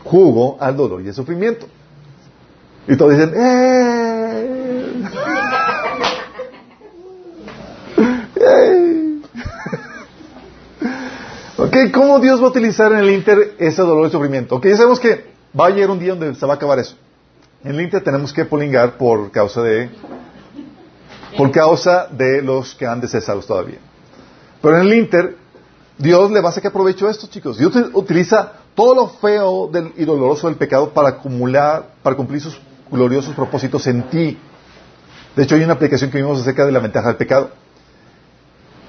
jugo 0.04 0.56
al 0.58 0.74
dolor 0.74 1.02
y 1.02 1.08
al 1.08 1.14
sufrimiento. 1.14 1.66
Y 2.86 2.96
todos 2.96 3.12
dicen, 3.12 3.34
¡eh! 3.36 3.97
Ok, 11.68 11.92
¿cómo 11.92 12.18
Dios 12.18 12.40
va 12.40 12.46
a 12.46 12.48
utilizar 12.48 12.92
en 12.92 12.98
el 12.98 13.10
Inter 13.10 13.54
ese 13.58 13.82
dolor 13.82 14.08
y 14.08 14.10
sufrimiento? 14.10 14.56
Ok, 14.56 14.66
ya 14.66 14.76
sabemos 14.76 14.98
que 14.98 15.26
va 15.58 15.66
a 15.66 15.70
llegar 15.70 15.90
un 15.90 15.98
día 15.98 16.14
donde 16.14 16.34
se 16.34 16.46
va 16.46 16.54
a 16.54 16.56
acabar 16.56 16.78
eso. 16.78 16.96
En 17.62 17.74
el 17.74 17.82
Inter 17.82 18.02
tenemos 18.02 18.32
que 18.32 18.44
polingar 18.44 18.96
por 18.96 19.30
causa 19.30 19.62
de 19.62 19.90
por 21.36 21.50
causa 21.50 22.06
de 22.10 22.40
los 22.40 22.74
que 22.74 22.86
han 22.86 23.00
descesados 23.00 23.46
todavía. 23.46 23.78
Pero 24.62 24.76
en 24.76 24.86
el 24.86 24.94
Inter, 24.94 25.36
Dios 25.98 26.30
le 26.30 26.40
va 26.40 26.48
a 26.48 26.52
sacar 26.52 26.72
provecho 26.72 27.06
a 27.06 27.10
esto, 27.10 27.26
chicos. 27.26 27.58
Dios 27.58 27.72
utiliza 27.92 28.52
todo 28.74 28.94
lo 28.94 29.08
feo 29.08 29.70
y 29.96 30.04
doloroso 30.04 30.48
del 30.48 30.56
pecado 30.56 30.94
para 30.94 31.10
acumular, 31.10 31.90
para 32.02 32.16
cumplir 32.16 32.40
sus 32.40 32.58
gloriosos 32.90 33.34
propósitos 33.34 33.86
en 33.86 34.04
ti. 34.04 34.38
De 35.36 35.42
hecho, 35.42 35.54
hay 35.54 35.62
una 35.62 35.74
aplicación 35.74 36.10
que 36.10 36.16
vimos 36.18 36.40
acerca 36.40 36.64
de 36.64 36.72
la 36.72 36.78
ventaja 36.78 37.08
del 37.08 37.16
pecado. 37.16 37.50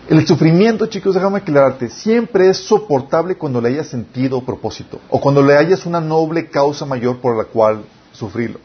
El 0.10 0.26
sufrimiento, 0.26 0.88
chicos, 0.88 1.14
déjame 1.14 1.38
aclararte, 1.38 1.88
siempre 1.88 2.50
es 2.50 2.58
soportable 2.58 3.36
cuando 3.36 3.62
le 3.62 3.70
hayas 3.70 3.90
sentido 3.90 4.44
propósito, 4.44 5.00
o 5.08 5.22
cuando 5.22 5.44
le 5.44 5.56
hayas 5.56 5.86
una 5.86 6.02
noble 6.02 6.50
causa 6.50 6.84
mayor 6.84 7.20
por 7.22 7.38
la 7.38 7.44
cual 7.44 7.84
sufrirlo, 8.12 8.60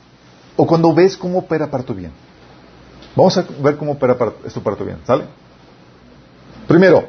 o 0.57 0.67
cuando 0.67 0.95
ves 0.95 1.19
cómo 1.19 1.41
opera 1.41 1.71
para 1.71 1.85
tu 1.85 1.93
bien. 1.93 2.13
Vamos 3.15 3.37
a 3.37 3.45
ver 3.63 3.77
cómo 3.77 3.93
opera 3.93 4.17
para, 4.17 4.33
esto 4.47 4.63
para 4.63 4.75
tu 4.75 4.87
bien, 4.87 4.97
¿sale? 5.07 5.27
Primero, 6.67 7.09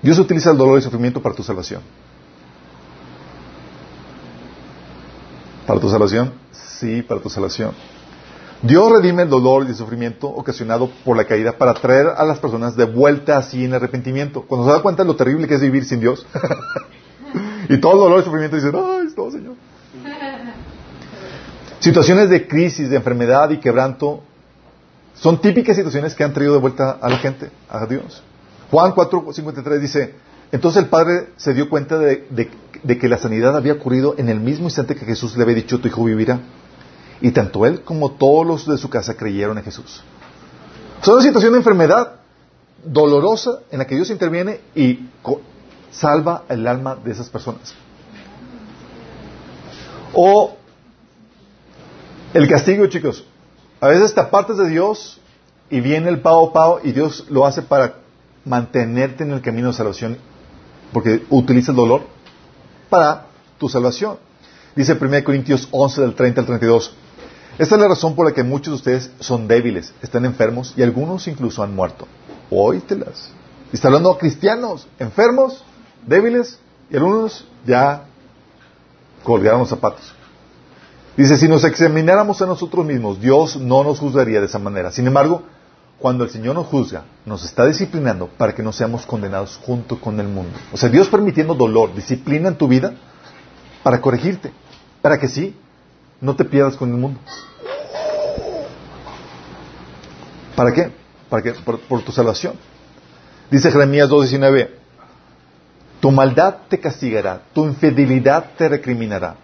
Dios 0.00 0.18
utiliza 0.18 0.50
el 0.50 0.56
dolor 0.56 0.76
y 0.76 0.76
el 0.78 0.82
sufrimiento 0.82 1.20
para 1.20 1.34
tu 1.34 1.42
salvación. 1.42 1.82
¿Para 5.66 5.78
tu 5.78 5.90
salvación? 5.90 6.32
Sí, 6.50 7.02
para 7.02 7.20
tu 7.20 7.28
salvación. 7.28 7.74
Dios 8.62 8.92
redime 8.92 9.24
el 9.24 9.28
dolor 9.28 9.64
y 9.64 9.70
el 9.70 9.74
sufrimiento 9.74 10.28
ocasionado 10.28 10.88
por 11.04 11.16
la 11.16 11.24
caída 11.24 11.58
para 11.58 11.74
traer 11.74 12.06
a 12.16 12.24
las 12.24 12.38
personas 12.38 12.76
de 12.76 12.84
vuelta 12.84 13.36
así 13.36 13.64
en 13.64 13.74
arrepentimiento. 13.74 14.42
Cuando 14.42 14.68
se 14.68 14.72
da 14.72 14.82
cuenta 14.82 15.02
de 15.02 15.08
lo 15.08 15.16
terrible 15.16 15.48
que 15.48 15.54
es 15.54 15.60
vivir 15.60 15.84
sin 15.84 15.98
Dios, 15.98 16.24
y 17.68 17.80
todo 17.80 17.94
el 17.94 17.98
dolor 17.98 18.20
y 18.20 18.24
sufrimiento 18.24 18.54
dicen, 18.54 18.72
¡ay, 18.76 19.08
todo 19.16 19.32
Señor! 19.32 19.54
Situaciones 21.80 22.30
de 22.30 22.46
crisis, 22.46 22.88
de 22.88 22.96
enfermedad 22.96 23.50
y 23.50 23.58
quebranto 23.58 24.22
son 25.14 25.40
típicas 25.40 25.74
situaciones 25.74 26.14
que 26.14 26.22
han 26.22 26.32
traído 26.32 26.54
de 26.54 26.60
vuelta 26.60 26.98
a 27.00 27.08
la 27.08 27.18
gente, 27.18 27.50
a 27.68 27.84
Dios. 27.86 28.22
Juan 28.70 28.92
4:53 28.92 29.78
dice, 29.80 30.14
entonces 30.52 30.84
el 30.84 30.88
Padre 30.88 31.30
se 31.36 31.52
dio 31.52 31.68
cuenta 31.68 31.98
de 31.98 32.98
que 33.00 33.08
la 33.08 33.18
sanidad 33.18 33.56
había 33.56 33.72
ocurrido 33.72 34.14
en 34.18 34.28
el 34.28 34.38
mismo 34.38 34.66
instante 34.66 34.94
que 34.94 35.04
Jesús 35.04 35.36
le 35.36 35.42
había 35.42 35.56
dicho, 35.56 35.80
tu 35.80 35.88
hijo 35.88 36.04
vivirá. 36.04 36.38
Y 37.22 37.30
tanto 37.30 37.64
él 37.64 37.82
como 37.82 38.10
todos 38.12 38.46
los 38.46 38.66
de 38.66 38.76
su 38.76 38.90
casa 38.90 39.14
creyeron 39.14 39.56
en 39.56 39.64
Jesús. 39.64 40.02
Es 41.00 41.08
una 41.08 41.22
situación 41.22 41.52
de 41.52 41.58
enfermedad 41.58 42.16
dolorosa 42.84 43.60
en 43.70 43.78
la 43.78 43.86
que 43.86 43.94
Dios 43.94 44.10
interviene 44.10 44.60
y 44.74 45.08
salva 45.90 46.42
el 46.48 46.66
alma 46.66 46.96
de 46.96 47.12
esas 47.12 47.30
personas. 47.30 47.74
O 50.12 50.56
el 52.34 52.48
castigo, 52.48 52.86
chicos. 52.86 53.24
A 53.80 53.88
veces 53.88 54.14
te 54.14 54.20
apartas 54.20 54.58
de 54.58 54.68
Dios 54.68 55.20
y 55.70 55.80
viene 55.80 56.08
el 56.08 56.20
pavo 56.20 56.52
pavo 56.52 56.80
y 56.82 56.92
Dios 56.92 57.26
lo 57.30 57.46
hace 57.46 57.62
para 57.62 57.96
mantenerte 58.44 59.24
en 59.24 59.32
el 59.32 59.40
camino 59.40 59.68
de 59.68 59.74
salvación 59.74 60.18
porque 60.92 61.24
utiliza 61.30 61.72
el 61.72 61.76
dolor 61.76 62.02
para 62.90 63.26
tu 63.58 63.68
salvación. 63.68 64.18
Dice 64.76 64.96
1 65.00 65.24
Corintios 65.24 65.68
11 65.70 66.00
del 66.00 66.14
30 66.14 66.40
al 66.40 66.46
32. 66.46 66.94
Esta 67.62 67.76
es 67.76 67.80
la 67.80 67.86
razón 67.86 68.16
por 68.16 68.26
la 68.26 68.32
que 68.32 68.42
muchos 68.42 68.72
de 68.72 68.74
ustedes 68.74 69.10
son 69.20 69.46
débiles, 69.46 69.94
están 70.02 70.24
enfermos 70.24 70.74
y 70.76 70.82
algunos 70.82 71.28
incluso 71.28 71.62
han 71.62 71.72
muerto. 71.76 72.08
Oítelas. 72.50 73.30
Está 73.72 73.86
hablando 73.86 74.10
a 74.10 74.18
cristianos, 74.18 74.88
enfermos, 74.98 75.62
débiles 76.04 76.58
y 76.90 76.96
algunos 76.96 77.46
ya 77.64 78.02
colgaron 79.22 79.60
los 79.60 79.68
zapatos. 79.68 80.12
Dice, 81.16 81.36
si 81.36 81.46
nos 81.46 81.62
examináramos 81.62 82.42
a 82.42 82.46
nosotros 82.46 82.84
mismos, 82.84 83.20
Dios 83.20 83.56
no 83.56 83.84
nos 83.84 84.00
juzgaría 84.00 84.40
de 84.40 84.46
esa 84.46 84.58
manera. 84.58 84.90
Sin 84.90 85.06
embargo, 85.06 85.44
cuando 86.00 86.24
el 86.24 86.30
Señor 86.30 86.56
nos 86.56 86.66
juzga, 86.66 87.04
nos 87.24 87.44
está 87.44 87.64
disciplinando 87.64 88.26
para 88.26 88.56
que 88.56 88.64
no 88.64 88.72
seamos 88.72 89.06
condenados 89.06 89.60
junto 89.64 90.00
con 90.00 90.18
el 90.18 90.26
mundo. 90.26 90.58
O 90.72 90.76
sea, 90.76 90.88
Dios 90.88 91.06
permitiendo 91.06 91.54
dolor, 91.54 91.94
disciplina 91.94 92.48
en 92.48 92.56
tu 92.56 92.66
vida 92.66 92.94
para 93.84 94.00
corregirte, 94.00 94.52
para 95.00 95.20
que 95.20 95.28
sí, 95.28 95.54
no 96.22 96.36
te 96.36 96.44
pierdas 96.44 96.76
con 96.76 96.88
el 96.90 96.96
mundo. 96.96 97.20
¿Para 100.56 100.72
qué? 100.72 100.92
¿Para 101.28 101.42
qué? 101.42 101.52
Por, 101.52 102.02
tu 102.02 102.12
salvación. 102.12 102.54
Dice 103.50 103.70
Jeremías 103.70 104.08
2.19, 104.08 104.70
tu 106.00 106.10
maldad 106.10 106.58
te 106.68 106.78
castigará, 106.78 107.42
tu 107.52 107.64
infidelidad 107.64 108.52
te 108.56 108.68
recriminará. 108.68 109.34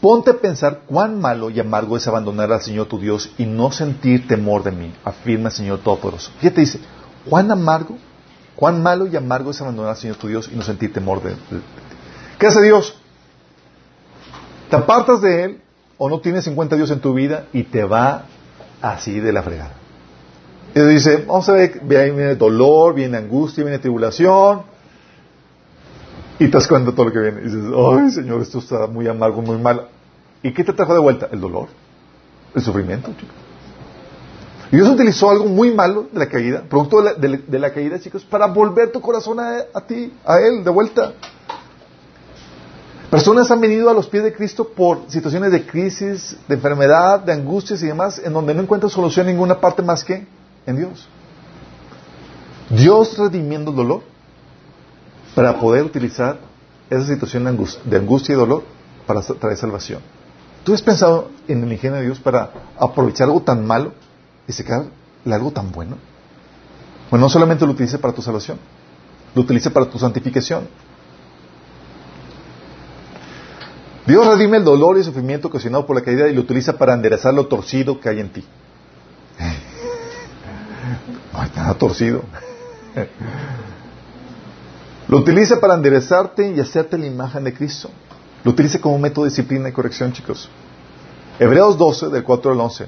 Ponte 0.00 0.32
a 0.32 0.34
pensar 0.34 0.82
cuán 0.86 1.20
malo 1.20 1.48
y 1.48 1.60
amargo 1.60 1.96
es 1.96 2.06
abandonar 2.06 2.52
al 2.52 2.60
Señor 2.60 2.86
tu 2.86 2.98
Dios 2.98 3.32
y 3.38 3.46
no 3.46 3.70
sentir 3.70 4.26
temor 4.26 4.62
de 4.62 4.72
mí, 4.72 4.92
afirma 5.04 5.48
el 5.48 5.54
Señor 5.54 5.78
Todopoderoso. 5.78 6.32
Fíjate, 6.40 6.60
dice, 6.60 6.80
cuán 7.28 7.50
amargo, 7.50 7.96
cuán 8.56 8.82
malo 8.82 9.06
y 9.06 9.16
amargo 9.16 9.52
es 9.52 9.60
abandonar 9.60 9.92
al 9.92 9.96
Señor 9.96 10.16
tu 10.16 10.28
Dios 10.28 10.50
y 10.52 10.56
no 10.56 10.62
sentir 10.62 10.92
temor 10.92 11.22
de, 11.22 11.30
de 11.30 11.62
¿Qué 12.38 12.46
hace 12.48 12.62
Dios? 12.62 12.98
Te 14.68 14.76
apartas 14.76 15.22
de 15.22 15.44
Él 15.44 15.62
o 15.98 16.08
no 16.08 16.20
tienes 16.20 16.46
en 16.46 16.54
cuenta 16.54 16.76
Dios 16.76 16.90
en 16.90 17.00
tu 17.00 17.14
vida 17.14 17.46
y 17.52 17.64
te 17.64 17.84
va 17.84 18.24
así 18.82 19.20
de 19.20 19.32
la 19.32 19.42
fregada. 19.42 19.74
Y 20.74 20.80
dice, 20.80 21.24
vamos 21.26 21.48
a 21.48 21.52
ver, 21.52 21.80
viene 21.82 22.34
dolor, 22.34 22.94
viene 22.94 23.16
angustia, 23.16 23.64
viene 23.64 23.78
tribulación. 23.78 24.62
Y 26.38 26.48
te 26.48 26.50
das 26.50 26.68
cuenta 26.68 26.90
de 26.90 26.96
todo 26.96 27.06
lo 27.06 27.12
que 27.12 27.20
viene. 27.20 27.40
Dices, 27.40 27.64
ay 27.74 28.10
Señor, 28.10 28.42
esto 28.42 28.58
está 28.58 28.86
muy 28.86 29.08
amargo, 29.08 29.40
muy 29.40 29.56
mal. 29.56 29.88
¿Y 30.42 30.52
qué 30.52 30.62
te 30.64 30.74
trajo 30.74 30.92
de 30.92 31.00
vuelta? 31.00 31.28
El 31.32 31.40
dolor, 31.40 31.68
el 32.54 32.62
sufrimiento, 32.62 33.10
chicos. 33.18 33.34
Y 34.70 34.76
Dios 34.76 34.88
utilizó 34.88 35.30
algo 35.30 35.46
muy 35.46 35.72
malo 35.72 36.08
de 36.12 36.18
la 36.18 36.28
caída, 36.28 36.62
producto 36.68 37.00
de 37.00 37.58
la, 37.58 37.72
caída, 37.72 38.00
chicos, 38.00 38.24
para 38.24 38.46
volver 38.46 38.90
tu 38.90 39.00
corazón 39.00 39.38
a 39.40 39.80
ti, 39.86 40.12
a 40.24 40.40
Él, 40.40 40.64
de 40.64 40.70
vuelta. 40.70 41.14
Personas 43.16 43.50
han 43.50 43.62
venido 43.62 43.88
a 43.88 43.94
los 43.94 44.08
pies 44.08 44.24
de 44.24 44.34
Cristo 44.34 44.68
por 44.68 45.10
situaciones 45.10 45.50
de 45.50 45.66
crisis, 45.66 46.36
de 46.46 46.54
enfermedad, 46.54 47.18
de 47.20 47.32
angustias 47.32 47.82
y 47.82 47.86
demás, 47.86 48.20
en 48.22 48.30
donde 48.30 48.52
no 48.52 48.60
encuentran 48.60 48.90
solución 48.90 49.26
en 49.26 49.36
ninguna 49.36 49.58
parte 49.58 49.80
más 49.80 50.04
que 50.04 50.26
en 50.66 50.76
Dios. 50.76 51.08
Dios 52.68 53.16
redimiendo 53.16 53.70
el 53.70 53.76
dolor 53.78 54.02
para 55.34 55.58
poder 55.58 55.84
utilizar 55.84 56.40
esa 56.90 57.06
situación 57.06 57.44
de 57.44 57.96
angustia, 57.96 58.34
y 58.34 58.36
dolor 58.36 58.64
para 59.06 59.22
traer 59.22 59.56
salvación. 59.56 60.02
¿Tú 60.62 60.74
has 60.74 60.82
pensado 60.82 61.30
en 61.48 61.64
el 61.64 61.72
ingenio 61.72 61.96
de 61.96 62.02
Dios 62.04 62.20
para 62.20 62.50
aprovechar 62.78 63.28
algo 63.28 63.40
tan 63.40 63.66
malo 63.66 63.94
y 64.46 64.52
sacar 64.52 64.84
algo 65.24 65.50
tan 65.52 65.72
bueno? 65.72 65.96
Bueno, 67.10 67.24
no 67.24 67.30
solamente 67.30 67.64
lo 67.64 67.72
utilice 67.72 67.96
para 67.98 68.12
tu 68.12 68.20
salvación, 68.20 68.58
lo 69.34 69.40
utilice 69.40 69.70
para 69.70 69.86
tu 69.86 69.98
santificación. 69.98 70.68
Dios 74.06 74.26
redime 74.26 74.58
el 74.58 74.64
dolor 74.64 74.98
y 74.98 75.02
sufrimiento 75.02 75.48
ocasionado 75.48 75.84
por 75.84 75.96
la 75.96 76.02
caída 76.02 76.28
y 76.28 76.34
lo 76.34 76.42
utiliza 76.42 76.78
para 76.78 76.94
enderezar 76.94 77.34
lo 77.34 77.46
torcido 77.46 77.98
que 78.00 78.08
hay 78.08 78.20
en 78.20 78.30
ti. 78.30 78.44
No 81.32 81.40
hay 81.40 81.50
nada 81.56 81.74
torcido. 81.74 82.22
Lo 85.08 85.18
utiliza 85.18 85.60
para 85.60 85.74
enderezarte 85.74 86.52
y 86.52 86.60
hacerte 86.60 86.96
la 86.96 87.06
imagen 87.06 87.44
de 87.44 87.52
Cristo. 87.52 87.90
Lo 88.44 88.52
utiliza 88.52 88.80
como 88.80 88.98
método 88.98 89.24
de 89.24 89.30
disciplina 89.30 89.68
y 89.68 89.72
corrección, 89.72 90.12
chicos. 90.12 90.48
Hebreos 91.38 91.76
12, 91.76 92.08
del 92.08 92.22
4 92.22 92.52
al 92.52 92.60
11. 92.60 92.86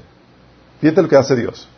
Fíjate 0.80 1.02
lo 1.02 1.08
que 1.08 1.16
hace 1.16 1.34
Dios. 1.34 1.68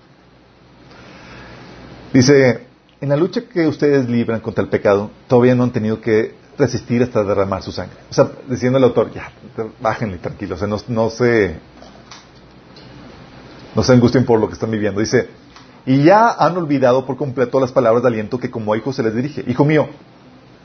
Dice, 2.13 2.67
en 3.01 3.09
la 3.09 3.17
lucha 3.17 3.43
que 3.43 3.67
ustedes 3.67 4.09
libran 4.09 4.41
contra 4.41 4.63
el 4.63 4.69
pecado, 4.69 5.11
todavía 5.29 5.55
no 5.55 5.63
han 5.65 5.73
tenido 5.73 6.01
que 6.01 6.35
resistir 6.61 7.03
hasta 7.03 7.25
derramar 7.25 7.63
su 7.63 7.73
sangre. 7.73 7.97
O 8.11 8.15
sea, 8.15 8.31
diciendo 8.49 8.79
el 8.79 8.85
autor, 8.85 9.13
ya, 9.13 9.33
bájenle 9.81 10.19
tranquilos, 10.19 10.57
o 10.57 10.61
sea, 10.61 10.69
no, 10.69 10.77
no 10.89 11.11
se, 11.11 11.57
no 13.75 13.83
se 13.83 13.93
angustien 13.93 14.25
por 14.25 14.39
lo 14.39 14.47
que 14.47 14.55
están 14.55 14.71
viviendo. 14.71 15.01
Dice, 15.01 15.29
y 15.87 16.05
ya 16.05 16.31
han 16.31 16.57
olvidado 16.57 17.07
por 17.07 17.17
completo 17.17 17.59
las 17.59 17.73
palabras 17.73 18.03
de 18.03 18.09
aliento 18.09 18.39
que 18.39 18.51
como 18.51 18.77
hijo 18.77 18.93
se 18.93 19.03
les 19.03 19.15
dirige. 19.15 19.45
Hijo 19.47 19.65
mío, 19.65 19.89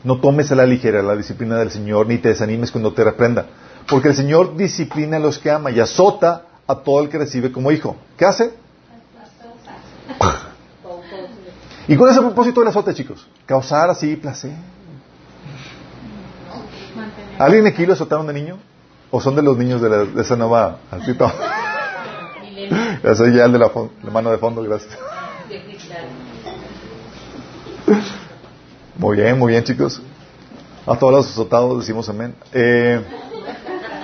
no 0.04 0.20
tomes 0.20 0.52
a 0.52 0.56
la 0.56 0.66
ligera 0.66 1.02
la 1.02 1.16
disciplina 1.16 1.58
del 1.58 1.72
Señor, 1.72 2.08
ni 2.08 2.18
te 2.18 2.30
desanimes 2.30 2.72
cuando 2.72 2.94
te 2.94 3.04
reprenda. 3.04 3.48
Porque 3.88 4.10
el 4.10 4.16
Señor 4.16 4.56
disciplina 4.56 5.18
a 5.18 5.20
los 5.20 5.40
que 5.40 5.50
ama 5.52 5.72
y 5.72 5.80
azota 5.80 6.44
a 6.68 6.76
todo 6.76 7.02
el 7.02 7.10
que 7.10 7.18
recibe 7.18 7.52
como 7.52 7.72
hijo. 7.72 7.96
¿Qué 8.18 8.26
hace? 8.26 8.54
¿Y 11.88 11.96
cuál 11.96 12.12
es 12.12 12.18
el 12.18 12.24
propósito 12.24 12.60
del 12.62 12.70
azote, 12.70 12.94
chicos? 12.94 13.28
Causar 13.46 13.90
así 13.90 14.16
placer. 14.16 14.52
¿Alguien 17.38 17.68
aquí 17.68 17.86
lo 17.86 17.94
azotaron 17.94 18.28
de 18.28 18.34
niño? 18.34 18.58
¿O 19.12 19.20
son 19.20 19.36
de 19.36 19.42
los 19.42 19.58
niños 19.58 19.82
de, 19.82 19.90
la, 19.90 19.98
de 20.06 20.22
esa 20.22 20.36
nueva 20.36 20.80
altito? 20.90 21.30
Soy 23.16 23.36
ya 23.36 23.46
el 23.46 23.52
de 23.52 23.60
la, 23.60 23.72
mano 24.12 24.32
de 24.32 24.38
fondo, 24.38 24.64
gracias. 24.64 24.98
Muy 28.98 29.18
bien, 29.18 29.38
muy 29.38 29.52
bien, 29.52 29.64
chicos. 29.64 30.02
A 30.88 30.98
todos 30.98 31.14
los 31.14 31.30
azotados 31.30 31.80
decimos 31.80 32.08
amén. 32.10 32.34
Eh, 32.54 33.02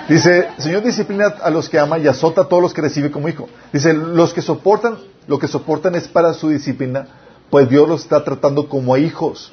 dice, 0.08 0.48
Señor 0.58 0.82
disciplina 0.82 1.34
a 1.42 1.50
los 1.50 1.68
que 1.68 1.78
ama 1.78 1.98
y 1.98 2.06
azota 2.06 2.42
a 2.42 2.48
todos 2.48 2.62
los 2.62 2.74
que 2.74 2.82
recibe 2.82 3.10
como 3.10 3.28
hijo. 3.28 3.48
Dice, 3.72 3.94
los 3.94 4.34
que 4.34 4.42
soportan, 4.42 4.98
lo 5.26 5.38
que 5.38 5.48
soportan 5.48 5.94
es 5.94 6.06
para 6.06 6.34
su 6.34 6.50
disciplina, 6.50 7.08
pues 7.50 7.68
Dios 7.68 7.88
los 7.88 8.02
está 8.02 8.22
tratando 8.22 8.68
como 8.68 8.94
a 8.94 8.98
hijos. 8.98 9.52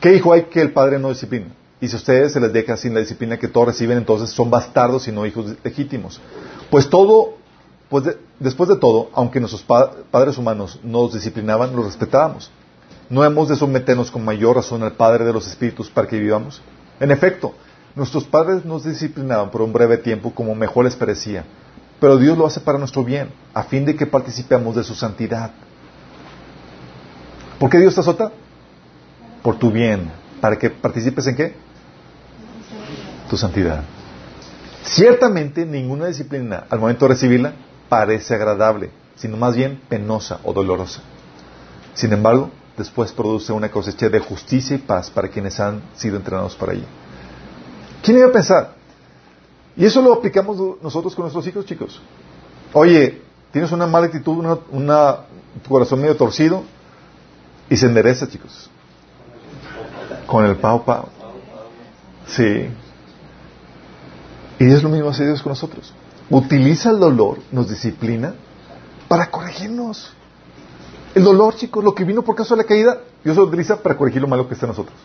¿Qué 0.00 0.16
hijo 0.16 0.32
hay 0.32 0.44
que 0.44 0.60
el 0.60 0.72
padre 0.72 0.98
no 0.98 1.10
disciplina? 1.10 1.54
Y 1.82 1.88
si 1.88 1.96
ustedes 1.96 2.32
se 2.32 2.40
les 2.40 2.52
deja 2.52 2.76
sin 2.78 2.94
la 2.94 3.00
disciplina 3.00 3.36
que 3.38 3.48
todos 3.48 3.66
reciben, 3.66 3.98
entonces 3.98 4.30
son 4.30 4.48
bastardos 4.48 5.06
y 5.08 5.12
no 5.12 5.26
hijos 5.26 5.54
legítimos. 5.62 6.18
Pues 6.70 6.88
todo 6.88 7.34
pues 7.90 8.04
de- 8.04 8.18
después 8.40 8.70
de 8.70 8.76
todo, 8.76 9.10
aunque 9.12 9.38
nuestros 9.38 9.62
pa- 9.62 9.90
padres 10.10 10.38
humanos 10.38 10.80
nos 10.82 11.12
disciplinaban, 11.12 11.76
los 11.76 11.84
respetábamos. 11.84 12.50
¿No 13.10 13.22
hemos 13.22 13.50
de 13.50 13.56
someternos 13.56 14.10
con 14.10 14.24
mayor 14.24 14.56
razón 14.56 14.82
al 14.82 14.92
Padre 14.92 15.26
de 15.26 15.32
los 15.34 15.46
Espíritus 15.46 15.90
para 15.90 16.08
que 16.08 16.18
vivamos? 16.18 16.62
En 17.00 17.10
efecto, 17.10 17.52
nuestros 17.94 18.24
padres 18.24 18.64
nos 18.64 18.84
disciplinaban 18.84 19.50
por 19.50 19.60
un 19.60 19.74
breve 19.74 19.98
tiempo 19.98 20.32
como 20.34 20.54
mejor 20.54 20.86
les 20.86 20.96
parecía, 20.96 21.44
pero 22.00 22.16
Dios 22.16 22.38
lo 22.38 22.46
hace 22.46 22.60
para 22.60 22.78
nuestro 22.78 23.04
bien, 23.04 23.28
a 23.52 23.64
fin 23.64 23.84
de 23.84 23.94
que 23.94 24.06
participemos 24.06 24.74
de 24.74 24.84
su 24.84 24.94
santidad. 24.94 25.50
¿Por 27.58 27.68
qué 27.68 27.78
Dios 27.78 27.94
te 27.94 28.00
azota? 28.00 28.32
Por 29.42 29.58
tu 29.58 29.70
bien, 29.70 30.10
para 30.40 30.58
que 30.58 30.70
participes 30.70 31.26
en 31.26 31.36
qué? 31.36 31.54
Tu 33.32 33.38
santidad. 33.38 33.82
Ciertamente 34.84 35.64
ninguna 35.64 36.04
disciplina 36.04 36.66
al 36.68 36.78
momento 36.78 37.06
de 37.06 37.14
recibirla 37.14 37.54
parece 37.88 38.34
agradable, 38.34 38.90
sino 39.16 39.38
más 39.38 39.56
bien 39.56 39.80
penosa 39.88 40.40
o 40.44 40.52
dolorosa. 40.52 41.00
Sin 41.94 42.12
embargo, 42.12 42.50
después 42.76 43.10
produce 43.10 43.54
una 43.54 43.70
cosecha 43.70 44.10
de 44.10 44.20
justicia 44.20 44.76
y 44.76 44.80
paz 44.80 45.08
para 45.08 45.28
quienes 45.28 45.58
han 45.60 45.80
sido 45.94 46.18
entrenados 46.18 46.54
para 46.56 46.74
ello. 46.74 46.84
¿Quién 48.02 48.18
iba 48.18 48.26
a 48.26 48.32
pensar? 48.32 48.74
Y 49.78 49.86
eso 49.86 50.02
lo 50.02 50.12
aplicamos 50.12 50.58
nosotros 50.82 51.14
con 51.14 51.22
nuestros 51.22 51.46
hijos, 51.46 51.64
chicos. 51.64 52.02
Oye, 52.74 53.22
tienes 53.50 53.72
una 53.72 53.86
mala 53.86 54.08
actitud, 54.08 54.44
una, 54.70 55.20
corazón 55.66 56.02
medio 56.02 56.18
torcido, 56.18 56.64
y 57.70 57.78
se 57.78 57.86
endereza, 57.86 58.28
chicos. 58.28 58.68
Con 60.26 60.44
el 60.44 60.56
pau 60.56 60.84
pau. 60.84 61.06
Sí. 62.26 62.68
Y 64.62 64.70
es 64.72 64.80
lo 64.82 64.88
mismo 64.90 65.08
hace 65.08 65.24
Dios 65.26 65.42
con 65.42 65.50
nosotros. 65.50 65.92
Utiliza 66.30 66.90
el 66.90 67.00
dolor, 67.00 67.38
nos 67.50 67.68
disciplina 67.68 68.32
para 69.08 69.28
corregirnos. 69.28 70.12
El 71.16 71.24
dolor, 71.24 71.56
chicos, 71.56 71.82
lo 71.82 71.94
que 71.96 72.04
vino 72.04 72.22
por 72.22 72.36
causa 72.36 72.54
de 72.54 72.62
la 72.62 72.68
caída, 72.68 73.00
Dios 73.24 73.36
lo 73.36 73.42
utiliza 73.42 73.82
para 73.82 73.96
corregir 73.96 74.22
lo 74.22 74.28
malo 74.28 74.46
que 74.46 74.54
está 74.54 74.66
en 74.66 74.70
nosotros. 74.70 74.96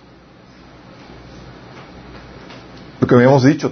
Lo 3.01 3.07
que 3.07 3.15
habíamos 3.15 3.43
dicho, 3.43 3.71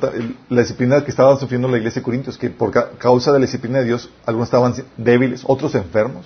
la 0.50 0.62
disciplina 0.62 1.04
que 1.04 1.12
estaba 1.12 1.38
sufriendo 1.38 1.68
la 1.68 1.78
iglesia 1.78 2.00
de 2.00 2.04
Corintios, 2.04 2.38
que 2.38 2.50
por 2.50 2.72
ca- 2.72 2.90
causa 2.98 3.32
de 3.32 3.40
la 3.40 3.46
disciplina 3.46 3.78
de 3.80 3.86
Dios, 3.86 4.10
algunos 4.26 4.48
estaban 4.48 4.74
débiles, 4.98 5.44
otros 5.46 5.76
enfermos 5.76 6.26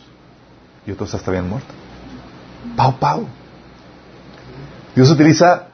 y 0.88 0.92
otros 0.92 1.14
hasta 1.14 1.32
habían 1.32 1.50
muerto. 1.50 1.74
Pau, 2.78 2.98
pau. 2.98 3.26
Dios 4.96 5.10
utiliza 5.12 5.68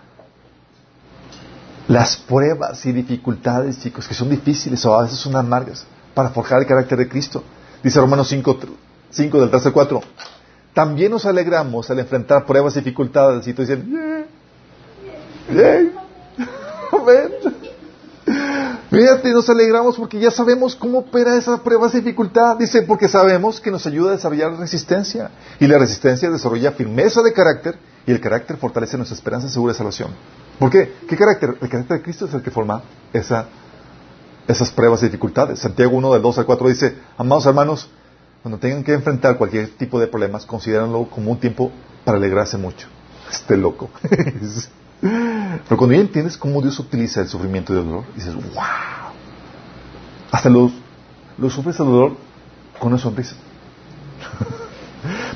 las 1.88 2.18
pruebas 2.18 2.86
y 2.86 2.92
dificultades, 2.92 3.80
chicos, 3.80 4.08
que 4.08 4.14
son 4.14 4.30
difíciles 4.30 4.84
o 4.86 4.94
a 4.96 5.04
veces 5.04 5.20
son 5.20 5.36
amargas, 5.36 5.86
para 6.14 6.30
forjar 6.30 6.60
el 6.62 6.68
carácter 6.68 6.98
de 6.98 7.08
Cristo. 7.08 7.44
Dice 7.84 8.00
Romanos 8.00 8.28
5, 8.30 8.58
5 9.12 9.40
del 9.40 9.50
13 9.50 9.68
al 9.68 9.74
4. 9.74 10.02
También 10.74 11.12
nos 11.12 11.26
alegramos 11.26 11.90
al 11.90 12.00
enfrentar 12.00 12.46
pruebas 12.46 12.76
y 12.76 12.80
dificultades. 12.80 13.48
Y 13.48 13.54
tú 13.54 13.62
dices, 13.62 13.80
yeah. 15.52 15.92
Fíjate, 18.90 19.32
nos 19.32 19.50
alegramos 19.50 19.98
porque 19.98 20.20
ya 20.20 20.32
sabemos 20.32 20.76
cómo 20.76 21.00
opera 21.00 21.36
esa 21.36 21.62
prueba 21.62 21.90
y 21.94 21.98
dificultad. 21.98 22.58
Dice, 22.58 22.82
porque 22.82 23.08
sabemos 23.08 23.62
que 23.62 23.70
nos 23.70 23.86
ayuda 23.86 24.12
a 24.12 24.16
desarrollar 24.16 24.58
resistencia. 24.58 25.32
Y 25.60 25.68
la 25.68 25.78
resistencia 25.78 26.30
desarrolla 26.30 26.72
firmeza 26.72 27.22
de 27.22 27.34
carácter 27.34 27.78
y 28.08 28.12
el 28.12 28.20
carácter 28.20 28.58
fortalece 28.58 28.98
nuestra 28.98 29.16
esperanza 29.16 29.50
segura 29.50 29.74
de 29.74 29.78
salvación. 29.78 30.10
¿Por 30.60 30.70
qué? 30.70 30.94
¿Qué 31.08 31.18
carácter? 31.18 31.58
El 31.62 31.70
carácter 31.70 31.98
de 31.98 32.04
Cristo 32.04 32.26
es 32.26 32.34
el 32.34 32.42
que 32.42 32.52
forma 32.52 32.82
esa, 33.14 33.48
esas 34.48 34.72
pruebas 34.72 35.02
y 35.02 35.06
dificultades. 35.06 35.60
Santiago 35.60 35.96
1 35.98 36.14
del 36.14 36.22
2 36.22 36.38
al 36.40 36.46
4 36.46 36.70
dice, 36.70 36.98
amados 37.18 37.46
hermanos, 37.46 37.90
cuando 38.42 38.60
tengan 38.60 38.84
que 38.84 38.94
enfrentar 38.94 39.38
cualquier 39.38 39.70
tipo 39.70 40.00
de 40.00 40.08
problemas, 40.08 40.46
considérenlo 40.46 41.10
como 41.10 41.32
un 41.32 41.40
tiempo 41.40 41.72
para 42.04 42.18
alegrarse 42.18 42.58
mucho. 42.58 42.88
Este 43.32 43.58
loco. 43.58 43.90
Pero 45.02 45.78
cuando 45.78 45.96
ya 45.96 46.02
entiendes 46.02 46.38
cómo 46.38 46.62
Dios 46.62 46.80
utiliza 46.80 47.22
el 47.22 47.28
sufrimiento 47.28 47.74
y 47.74 47.80
el 47.80 47.86
dolor, 47.86 48.04
dices, 48.16 48.34
wow. 48.34 48.64
Hasta 50.32 50.50
los, 50.50 50.72
los 51.38 51.54
sufres 51.54 51.80
el 51.80 51.86
dolor 51.86 52.18
con 52.80 52.90
una 52.90 53.02
sonrisa. 53.02 53.36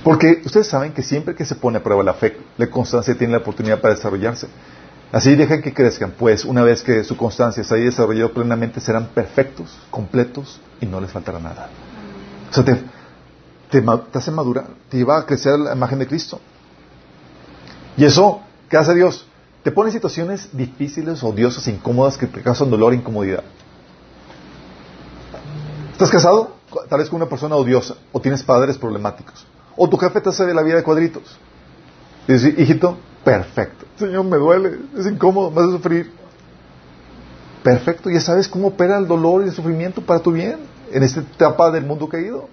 Porque 0.03 0.41
ustedes 0.45 0.67
saben 0.67 0.93
que 0.93 1.03
siempre 1.03 1.35
que 1.35 1.45
se 1.45 1.55
pone 1.55 1.77
a 1.77 1.83
prueba 1.83 2.03
la 2.03 2.13
fe, 2.13 2.37
la 2.57 2.69
constancia 2.69 3.17
tiene 3.17 3.33
la 3.33 3.39
oportunidad 3.39 3.81
para 3.81 3.95
desarrollarse. 3.95 4.47
Así 5.11 5.35
dejan 5.35 5.61
que 5.61 5.73
crezcan, 5.73 6.11
pues 6.17 6.45
una 6.45 6.63
vez 6.63 6.83
que 6.83 7.03
su 7.03 7.17
constancia 7.17 7.63
se 7.63 7.73
haya 7.73 7.85
desarrollado 7.85 8.31
plenamente, 8.31 8.79
serán 8.79 9.07
perfectos, 9.07 9.75
completos 9.89 10.61
y 10.79 10.85
no 10.85 11.01
les 11.01 11.11
faltará 11.11 11.39
nada. 11.39 11.69
O 12.49 12.53
sea, 12.53 12.63
te, 12.63 12.75
te, 13.71 13.81
te 13.81 14.17
hace 14.17 14.31
madurar, 14.31 14.67
te 14.87 14.97
lleva 14.97 15.17
a 15.17 15.25
crecer 15.25 15.57
la 15.57 15.73
imagen 15.73 15.99
de 15.99 16.07
Cristo. 16.07 16.39
Y 17.97 18.05
eso, 18.05 18.41
¿qué 18.69 18.77
hace 18.77 18.93
Dios? 18.93 19.25
Te 19.63 19.71
pone 19.71 19.89
en 19.89 19.93
situaciones 19.93 20.49
difíciles, 20.53 21.23
odiosas, 21.23 21.67
incómodas, 21.67 22.17
que 22.17 22.27
te 22.27 22.41
causan 22.41 22.69
dolor 22.69 22.93
e 22.93 22.97
incomodidad. 22.97 23.43
¿Estás 25.91 26.11
casado? 26.11 26.55
Tal 26.87 26.99
vez 26.99 27.09
con 27.09 27.17
una 27.17 27.27
persona 27.27 27.55
odiosa, 27.55 27.95
o 28.11 28.21
tienes 28.21 28.43
padres 28.43 28.77
problemáticos, 28.77 29.45
o 29.79 29.89
tu 29.89 29.97
jefe 29.97 30.19
te 30.19 30.29
hace 30.29 30.45
de 30.45 30.53
la 30.53 30.61
vida 30.61 30.75
de 30.75 30.83
cuadritos. 30.83 31.23
Y 32.27 32.33
dices, 32.33 32.59
hijito, 32.59 32.97
perfecto. 33.23 33.85
Señor, 33.97 34.25
me 34.25 34.37
duele, 34.37 34.77
es 34.97 35.07
incómodo, 35.07 35.49
me 35.49 35.61
hace 35.61 35.71
sufrir. 35.71 36.11
Perfecto, 37.63 38.09
ya 38.09 38.19
sabes 38.19 38.49
cómo 38.49 38.67
opera 38.67 38.97
el 38.97 39.07
dolor 39.07 39.41
y 39.41 39.45
el 39.45 39.53
sufrimiento 39.53 40.01
para 40.01 40.19
tu 40.19 40.33
bien 40.33 40.57
en 40.91 41.03
esta 41.03 41.21
etapa 41.21 41.71
del 41.71 41.85
mundo 41.85 42.09
caído. 42.09 42.49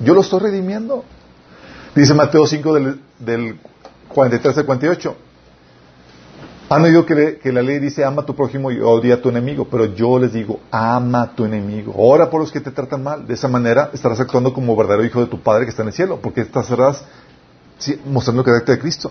Yo 0.00 0.12
lo 0.12 0.20
estoy 0.20 0.40
redimiendo. 0.40 1.02
Dice 1.94 2.12
Mateo 2.12 2.46
5 2.46 2.74
del, 2.74 3.00
del 3.18 3.58
43 4.08 4.58
al 4.58 4.66
48. 4.66 5.16
Han 6.72 6.84
oído 6.84 7.04
que, 7.04 7.14
le- 7.16 7.38
que 7.38 7.52
la 7.52 7.62
ley 7.62 7.80
dice 7.80 8.04
ama 8.04 8.22
a 8.22 8.26
tu 8.26 8.34
prójimo 8.36 8.70
y 8.70 8.80
odia 8.80 9.14
a 9.14 9.20
tu 9.20 9.28
enemigo, 9.28 9.66
pero 9.68 9.86
yo 9.86 10.18
les 10.20 10.32
digo 10.32 10.60
ama 10.70 11.22
a 11.22 11.34
tu 11.34 11.44
enemigo. 11.44 11.92
Ora 11.96 12.30
por 12.30 12.40
los 12.40 12.52
que 12.52 12.60
te 12.60 12.70
tratan 12.70 13.02
mal. 13.02 13.26
De 13.26 13.34
esa 13.34 13.48
manera 13.48 13.90
estarás 13.92 14.20
actuando 14.20 14.54
como 14.54 14.76
verdadero 14.76 15.04
hijo 15.04 15.20
de 15.20 15.26
tu 15.26 15.40
Padre 15.40 15.64
que 15.64 15.70
está 15.70 15.82
en 15.82 15.88
el 15.88 15.94
cielo, 15.94 16.20
porque 16.22 16.42
estarás 16.42 17.04
mostrando 18.06 18.42
el 18.42 18.46
carácter 18.46 18.76
de 18.76 18.80
Cristo. 18.80 19.10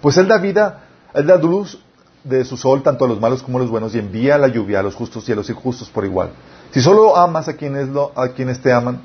Pues 0.00 0.16
Él 0.18 0.28
da 0.28 0.38
vida, 0.38 0.84
Él 1.14 1.26
da 1.26 1.36
luz 1.36 1.78
de 2.22 2.44
su 2.44 2.56
sol 2.56 2.82
tanto 2.82 3.04
a 3.04 3.08
los 3.08 3.20
malos 3.20 3.42
como 3.42 3.58
a 3.58 3.60
los 3.62 3.70
buenos 3.70 3.94
y 3.94 3.98
envía 3.98 4.38
la 4.38 4.48
lluvia 4.48 4.80
a 4.80 4.82
los 4.82 4.94
justos 4.94 5.28
y 5.28 5.32
a 5.32 5.34
los 5.34 5.50
injustos 5.50 5.90
por 5.90 6.04
igual. 6.04 6.30
Si 6.70 6.80
solo 6.80 7.16
amas 7.16 7.48
a 7.48 7.54
quienes, 7.56 7.88
lo, 7.88 8.12
a 8.18 8.28
quienes 8.28 8.60
te 8.60 8.72
aman, 8.72 9.00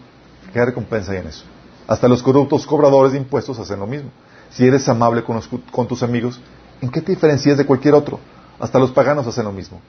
¿qué 0.53 0.63
recompensa 0.63 1.11
hay 1.13 1.17
en 1.19 1.27
eso? 1.27 1.43
Hasta 1.87 2.07
los 2.07 2.21
corruptos 2.21 2.65
cobradores 2.67 3.13
de 3.13 3.17
impuestos 3.17 3.57
hacen 3.59 3.79
lo 3.79 3.87
mismo. 3.87 4.11
Si 4.51 4.65
eres 4.67 4.87
amable 4.87 5.23
con, 5.23 5.37
los- 5.37 5.49
con 5.71 5.87
tus 5.87 6.01
amigos, 6.03 6.39
¿en 6.81 6.89
qué 6.89 7.01
te 7.01 7.11
diferencias 7.11 7.57
de 7.57 7.65
cualquier 7.65 7.93
otro? 7.93 8.19
Hasta 8.59 8.79
los 8.79 8.91
paganos 8.91 9.25
hacen 9.27 9.45
lo 9.45 9.51
mismo. 9.51 9.81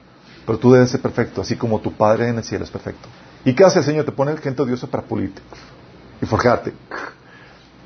Pero 0.45 0.57
tú 0.57 0.71
debes 0.71 0.89
ser 0.89 1.01
perfecto, 1.01 1.41
así 1.41 1.55
como 1.55 1.79
tu 1.79 1.91
Padre 1.93 2.29
en 2.29 2.37
el 2.37 2.43
cielo 2.43 2.63
es 2.63 2.71
perfecto. 2.71 3.07
¿Y 3.45 3.53
qué 3.53 3.63
hace 3.63 3.79
el 3.79 3.85
Señor? 3.85 4.05
Te 4.05 4.11
pone 4.11 4.35
gente 4.37 4.61
odiosa 4.61 4.87
para 4.87 5.03
pulirte 5.03 5.41
y 6.21 6.25
forjarte. 6.25 6.73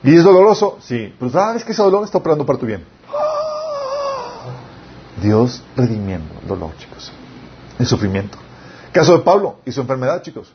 ¿Y 0.03 0.15
es 0.15 0.23
doloroso? 0.23 0.77
Sí. 0.82 1.14
Pero 1.19 1.32
sabes 1.32 1.64
que 1.64 1.72
ese 1.72 1.82
dolor 1.82 2.03
está 2.06 2.18
operando 2.18 2.45
para 2.45 2.60
tu 2.60 2.65
bien. 2.65 2.84
Dios 5.22 5.64
redimiendo 5.76 6.34
el 6.41 6.48
dolor, 6.48 6.72
chicos. 6.77 7.11
El 7.80 7.86
sufrimiento. 7.88 8.38
Caso 8.91 9.18
de 9.18 9.23
Pablo 9.23 9.57
y 9.65 9.72
su 9.72 9.82
enfermedad, 9.82 10.22
chicos. 10.22 10.53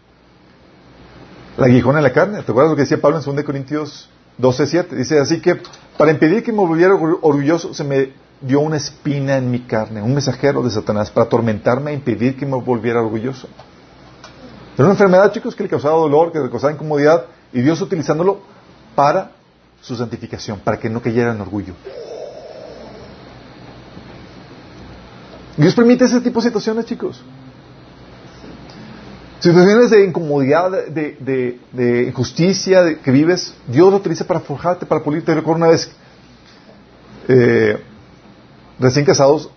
La 1.57 1.67
aguijón 1.67 1.97
en 1.97 2.03
la 2.03 2.13
carne. 2.13 2.43
¿Te 2.43 2.51
acuerdas 2.53 2.71
lo 2.71 2.77
que 2.77 2.83
decía 2.83 3.01
Pablo 3.01 3.19
en 3.19 3.37
2 3.37 3.45
Corintios 3.45 4.09
12, 4.39 4.67
7? 4.67 4.97
Dice, 4.97 5.19
así 5.19 5.41
que 5.41 5.61
para 5.99 6.11
impedir 6.11 6.43
que 6.43 6.53
me 6.53 6.59
volviera 6.59 6.95
orgu- 6.95 7.19
orgulloso, 7.21 7.75
se 7.75 7.85
me 7.85 8.13
dio 8.41 8.61
una 8.61 8.77
espina 8.77 9.37
en 9.37 9.51
mi 9.51 9.61
carne, 9.61 10.01
un 10.03 10.13
mensajero 10.13 10.63
de 10.63 10.71
Satanás, 10.71 11.11
para 11.11 11.27
atormentarme 11.27 11.91
e 11.91 11.95
impedir 11.95 12.37
que 12.37 12.47
me 12.47 12.57
volviera 12.61 13.01
orgulloso. 13.01 13.49
Era 14.75 14.85
una 14.85 14.93
enfermedad, 14.95 15.31
chicos, 15.33 15.55
que 15.55 15.63
le 15.65 15.69
causaba 15.69 15.97
dolor, 15.97 16.33
que 16.33 16.39
le 16.39 16.49
causaba 16.49 16.73
incomodidad, 16.73 17.27
y 17.53 17.61
Dios 17.61 17.81
utilizándolo 17.81 18.41
para 18.95 19.33
su 19.83 19.95
santificación, 19.97 20.61
para 20.61 20.79
que 20.79 20.89
no 20.89 21.03
cayera 21.03 21.33
en 21.33 21.41
orgullo. 21.41 21.75
Dios 25.57 25.75
permite 25.75 26.05
ese 26.05 26.21
tipo 26.21 26.41
de 26.41 26.47
situaciones, 26.49 26.87
chicos. 26.87 27.21
Situaciones 29.41 29.91
de 29.91 30.05
incomodidad, 30.05 30.71
de, 30.87 32.07
injusticia 32.09 32.83
de- 32.83 32.99
que 32.99 33.11
vives, 33.11 33.55
Dios 33.67 33.91
lo 33.91 33.97
utiliza 33.97 34.25
para 34.27 34.41
forjarte, 34.41 34.87
para 34.87 35.03
pulirte. 35.03 35.35
Recuerdo 35.35 35.59
una 35.65 35.69
vez, 35.73 35.91
eh, 37.29 37.83
recién 38.81 39.05
casados, 39.05 39.51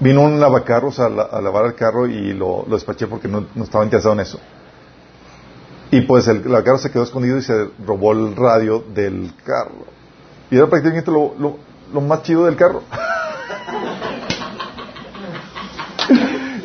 vino 0.00 0.20
un 0.22 0.38
lavacarros 0.40 0.98
a, 1.00 1.08
la- 1.08 1.22
a 1.22 1.40
lavar 1.40 1.64
el 1.66 1.74
carro 1.74 2.06
y 2.06 2.32
lo, 2.34 2.64
despaché 2.68 3.06
porque 3.06 3.28
no, 3.28 3.46
estaba 3.62 3.84
interesado 3.84 4.12
en 4.14 4.20
eso. 4.20 4.38
Y 5.90 6.00
pues 6.02 6.26
el 6.28 6.42
lavacarros 6.44 6.82
se 6.82 6.90
quedó 6.90 7.04
escondido 7.04 7.38
y 7.38 7.42
se 7.42 7.68
robó 7.86 8.12
el 8.12 8.34
radio 8.36 8.84
del 8.94 9.32
carro. 9.44 9.86
Y 10.50 10.56
era 10.56 10.66
prácticamente 10.66 11.10
lo, 11.10 11.34
lo- 11.38 12.00
más 12.00 12.22
chido 12.22 12.44
del 12.46 12.56
carro. 12.56 12.82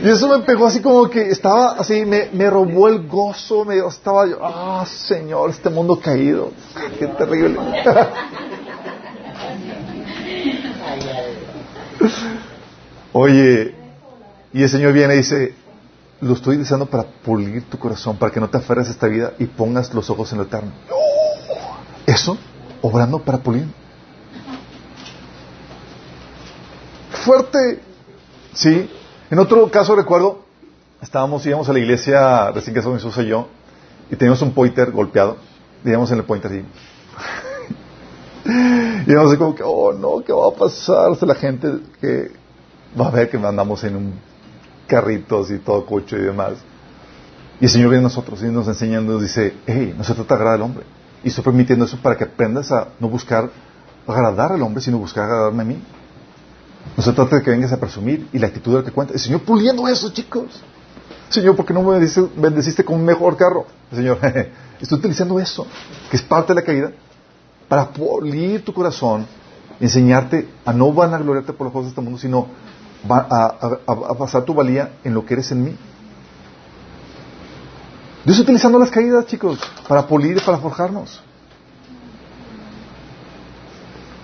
Y 0.01 0.07
eso 0.07 0.29
me 0.29 0.39
pegó 0.45 0.65
así 0.67 0.81
como 0.81 1.09
que 1.09 1.29
estaba 1.29 1.71
así, 1.73 2.05
me, 2.05 2.29
me 2.31 2.49
robó 2.49 2.87
el 2.87 3.05
gozo, 3.05 3.65
me 3.65 3.79
estaba 3.85 4.25
yo, 4.27 4.37
ah, 4.41 4.85
Señor, 4.87 5.49
este 5.49 5.69
mundo 5.69 5.99
caído, 5.99 6.51
qué 6.97 7.07
terrible. 7.07 7.59
Oye, 13.21 13.75
y 14.53 14.63
el 14.63 14.69
Señor 14.69 14.93
viene 14.93 15.15
y 15.15 15.17
dice, 15.17 15.53
lo 16.21 16.35
estoy 16.35 16.55
deseando 16.55 16.85
para 16.85 17.03
pulir 17.03 17.69
tu 17.69 17.77
corazón, 17.77 18.15
para 18.15 18.31
que 18.31 18.39
no 18.39 18.49
te 18.49 18.59
aferres 18.59 18.87
a 18.87 18.91
esta 18.91 19.07
vida 19.07 19.33
y 19.37 19.45
pongas 19.45 19.93
los 19.93 20.09
ojos 20.09 20.31
en 20.31 20.37
lo 20.37 20.45
eterno. 20.45 20.71
Eso, 22.05 22.37
obrando 22.81 23.19
para 23.19 23.39
pulir. 23.39 23.67
Fuerte. 27.11 27.81
Sí. 28.53 28.89
En 29.29 29.39
otro 29.39 29.69
caso 29.69 29.97
recuerdo, 29.97 30.45
estábamos, 31.01 31.45
íbamos 31.45 31.67
a 31.67 31.73
la 31.73 31.79
iglesia 31.79 32.51
recién 32.51 32.73
que 32.73 32.81
Jesús 32.81 33.17
y 33.17 33.25
yo, 33.25 33.49
y 34.09 34.15
teníamos 34.15 34.41
un 34.43 34.53
pointer 34.53 34.91
golpeado. 34.91 35.35
Íbamos 35.83 36.09
en 36.11 36.19
el 36.19 36.23
pointer 36.23 36.53
y... 36.53 36.65
y 39.05 39.11
íbamos 39.11 39.35
como 39.35 39.53
que, 39.55 39.63
oh 39.65 39.91
no, 39.91 40.23
¿qué 40.23 40.31
va 40.31 40.47
a 40.47 40.51
pasar? 40.51 41.21
La 41.21 41.35
gente 41.35 41.79
que 41.99 42.38
va 42.99 43.07
a 43.07 43.11
ver 43.11 43.29
que 43.29 43.37
andamos 43.37 43.83
en 43.83 43.95
un 43.95 44.13
carritos 44.89 45.51
y 45.51 45.59
todo 45.59 45.85
coche 45.85 46.17
y 46.17 46.23
demás. 46.23 46.53
Y 47.61 47.65
el 47.65 47.71
Señor 47.71 47.89
viene 47.89 48.03
a 48.03 48.07
nosotros 48.07 48.41
y 48.41 48.45
nos 48.45 48.67
enseñando, 48.67 49.13
nos 49.13 49.21
dice, 49.21 49.53
hey, 49.67 49.93
no 49.97 50.03
se 50.03 50.13
trata 50.13 50.35
de 50.35 50.41
agradar 50.41 50.55
al 50.55 50.61
hombre. 50.63 50.85
Y 51.23 51.29
estoy 51.29 51.43
permitiendo 51.43 51.85
eso 51.85 51.97
para 52.01 52.17
que 52.17 52.23
aprendas 52.23 52.71
a 52.71 52.89
no 52.99 53.07
buscar 53.07 53.49
agradar 54.07 54.51
al 54.51 54.61
hombre, 54.61 54.81
sino 54.81 54.97
buscar 54.97 55.25
agradarme 55.25 55.61
a 55.61 55.65
mí. 55.65 55.83
No 56.97 57.03
se 57.03 57.11
trata 57.13 57.37
de 57.37 57.43
que 57.43 57.51
vengas 57.51 57.71
a 57.71 57.79
presumir 57.79 58.27
y 58.33 58.39
la 58.39 58.47
actitud 58.47 58.73
del 58.73 58.83
que 58.83 58.91
cuenta. 58.91 59.13
El 59.13 59.19
Señor 59.19 59.41
puliendo 59.41 59.87
eso, 59.87 60.09
chicos. 60.11 60.61
Señor, 61.29 61.55
¿por 61.55 61.65
qué 61.65 61.73
no 61.73 61.83
me 61.83 61.99
bendeciste 62.37 62.83
con 62.83 62.95
un 62.95 63.05
mejor 63.05 63.37
carro? 63.37 63.67
Señor, 63.93 64.17
estoy 64.81 64.97
utilizando 64.97 65.39
eso, 65.39 65.67
que 66.09 66.17
es 66.17 66.23
parte 66.23 66.53
de 66.53 66.61
la 66.61 66.65
caída, 66.65 66.91
para 67.67 67.89
pulir 67.89 68.63
tu 68.65 68.73
corazón, 68.73 69.27
enseñarte 69.79 70.49
a 70.65 70.73
no 70.73 70.91
vanagloriarte 70.91 71.53
por 71.53 71.65
los 71.65 71.73
cosas 71.73 71.87
de 71.87 71.89
este 71.89 72.01
mundo, 72.01 72.17
sino 72.17 72.47
a, 73.07 73.55
a, 73.87 74.15
pasar 74.15 74.43
tu 74.43 74.53
valía 74.53 74.93
en 75.03 75.13
lo 75.13 75.25
que 75.25 75.35
eres 75.35 75.51
en 75.51 75.63
mí. 75.63 75.77
Dios 78.25 78.39
utilizando 78.39 78.77
las 78.77 78.91
caídas, 78.91 79.25
chicos, 79.25 79.59
para 79.87 80.05
pulir 80.05 80.37
y 80.37 80.41
para 80.41 80.57
forjarnos. 80.57 81.21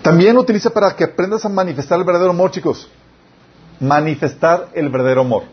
También 0.02 0.34
lo 0.34 0.42
utiliza 0.42 0.70
para 0.70 0.94
que 0.94 1.04
aprendas 1.04 1.44
a 1.44 1.48
manifestar 1.48 1.98
el 1.98 2.04
verdadero 2.04 2.30
amor, 2.30 2.50
chicos. 2.50 2.88
Manifestar 3.80 4.68
el 4.74 4.88
verdadero 4.88 5.22
amor. 5.22 5.44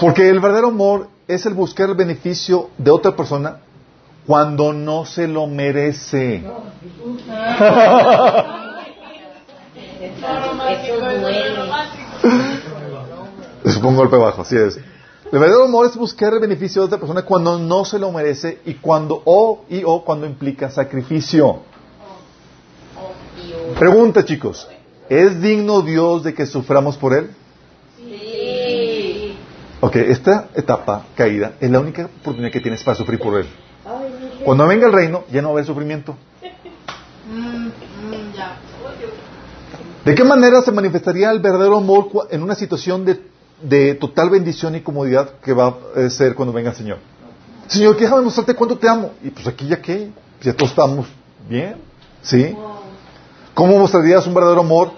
Porque 0.00 0.28
el 0.28 0.40
verdadero 0.40 0.68
amor 0.68 1.08
es 1.26 1.46
el 1.46 1.54
buscar 1.54 1.88
el 1.88 1.94
beneficio 1.94 2.70
de 2.76 2.90
otra 2.90 3.16
persona 3.16 3.60
cuando 4.26 4.72
no 4.72 5.06
se 5.06 5.26
lo 5.26 5.46
merece. 5.46 6.44
Es 13.64 13.76
un 13.76 13.96
golpe 13.96 14.16
bajo, 14.16 14.42
así 14.42 14.56
es. 14.56 14.76
El 15.30 15.38
verdadero 15.38 15.64
amor 15.64 15.86
es 15.86 15.96
buscar 15.96 16.32
el 16.32 16.40
beneficio 16.40 16.82
de 16.82 16.86
otra 16.86 16.98
persona 16.98 17.22
cuando 17.22 17.58
no 17.58 17.84
se 17.84 17.98
lo 17.98 18.10
merece 18.10 18.60
y 18.64 18.74
cuando 18.74 19.20
o 19.24 19.64
y 19.68 19.82
o 19.84 20.04
cuando 20.04 20.26
implica 20.26 20.70
sacrificio. 20.70 21.60
Pregunta, 23.78 24.24
chicos, 24.24 24.66
¿es 25.08 25.40
digno 25.42 25.82
Dios 25.82 26.24
de 26.24 26.32
que 26.32 26.46
suframos 26.46 26.96
por 26.96 27.12
él? 27.14 27.30
Sí. 27.96 29.36
Ok, 29.80 29.96
esta 29.96 30.48
etapa 30.54 31.04
caída 31.14 31.52
es 31.60 31.70
la 31.70 31.80
única 31.80 32.06
oportunidad 32.06 32.50
que 32.50 32.60
tienes 32.60 32.82
para 32.82 32.96
sufrir 32.96 33.18
por 33.18 33.38
él. 33.38 33.46
Cuando 34.44 34.66
venga 34.66 34.86
el 34.86 34.92
reino, 34.92 35.24
ya 35.30 35.42
no 35.42 35.48
va 35.48 35.52
a 35.52 35.56
haber 35.56 35.66
sufrimiento. 35.66 36.16
¿De 40.08 40.14
qué 40.14 40.24
manera 40.24 40.62
se 40.62 40.72
manifestaría 40.72 41.30
el 41.30 41.38
verdadero 41.38 41.76
amor 41.76 42.08
en 42.30 42.42
una 42.42 42.54
situación 42.54 43.04
de, 43.04 43.94
total 43.96 44.30
bendición 44.30 44.74
y 44.74 44.80
comodidad 44.80 45.32
que 45.44 45.52
va 45.52 45.76
a 45.94 46.08
ser 46.08 46.34
cuando 46.34 46.50
venga 46.54 46.70
el 46.70 46.76
Señor? 46.76 46.96
Señor, 47.66 47.94
déjame 47.94 48.22
mostrarte 48.22 48.54
cuánto 48.54 48.78
te 48.78 48.88
amo. 48.88 49.10
Y 49.22 49.28
pues 49.28 49.46
aquí 49.46 49.66
ya 49.66 49.82
qué, 49.82 50.10
ya 50.40 50.54
todos 50.54 50.70
estamos 50.70 51.06
bien, 51.46 51.76
¿sí? 52.22 52.56
¿Cómo 53.52 53.78
mostrarías 53.78 54.26
un 54.26 54.32
verdadero 54.32 54.62
amor 54.62 54.92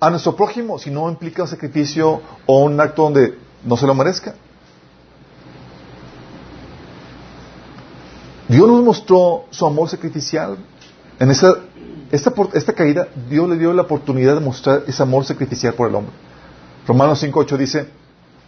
a 0.00 0.10
nuestro 0.10 0.34
prójimo 0.34 0.80
si 0.80 0.90
no 0.90 1.08
implica 1.08 1.42
un 1.42 1.48
sacrificio 1.48 2.20
o 2.44 2.64
un 2.64 2.80
acto 2.80 3.02
donde 3.02 3.38
no 3.62 3.76
se 3.76 3.86
lo 3.86 3.94
merezca? 3.94 4.34
Dios 8.48 8.66
nos 8.66 8.82
mostró 8.82 9.44
su 9.50 9.64
amor 9.64 9.88
sacrificial 9.88 10.56
en 11.20 11.30
esa 11.30 11.54
esta, 12.10 12.32
esta 12.54 12.72
caída, 12.72 13.08
Dios 13.28 13.48
le 13.48 13.56
dio 13.56 13.72
la 13.72 13.82
oportunidad 13.82 14.34
de 14.34 14.40
mostrar 14.40 14.84
ese 14.86 15.02
amor 15.02 15.24
sacrificial 15.24 15.74
por 15.74 15.88
el 15.88 15.94
hombre. 15.94 16.12
Romanos 16.86 17.22
5.8 17.22 17.56
dice 17.56 17.88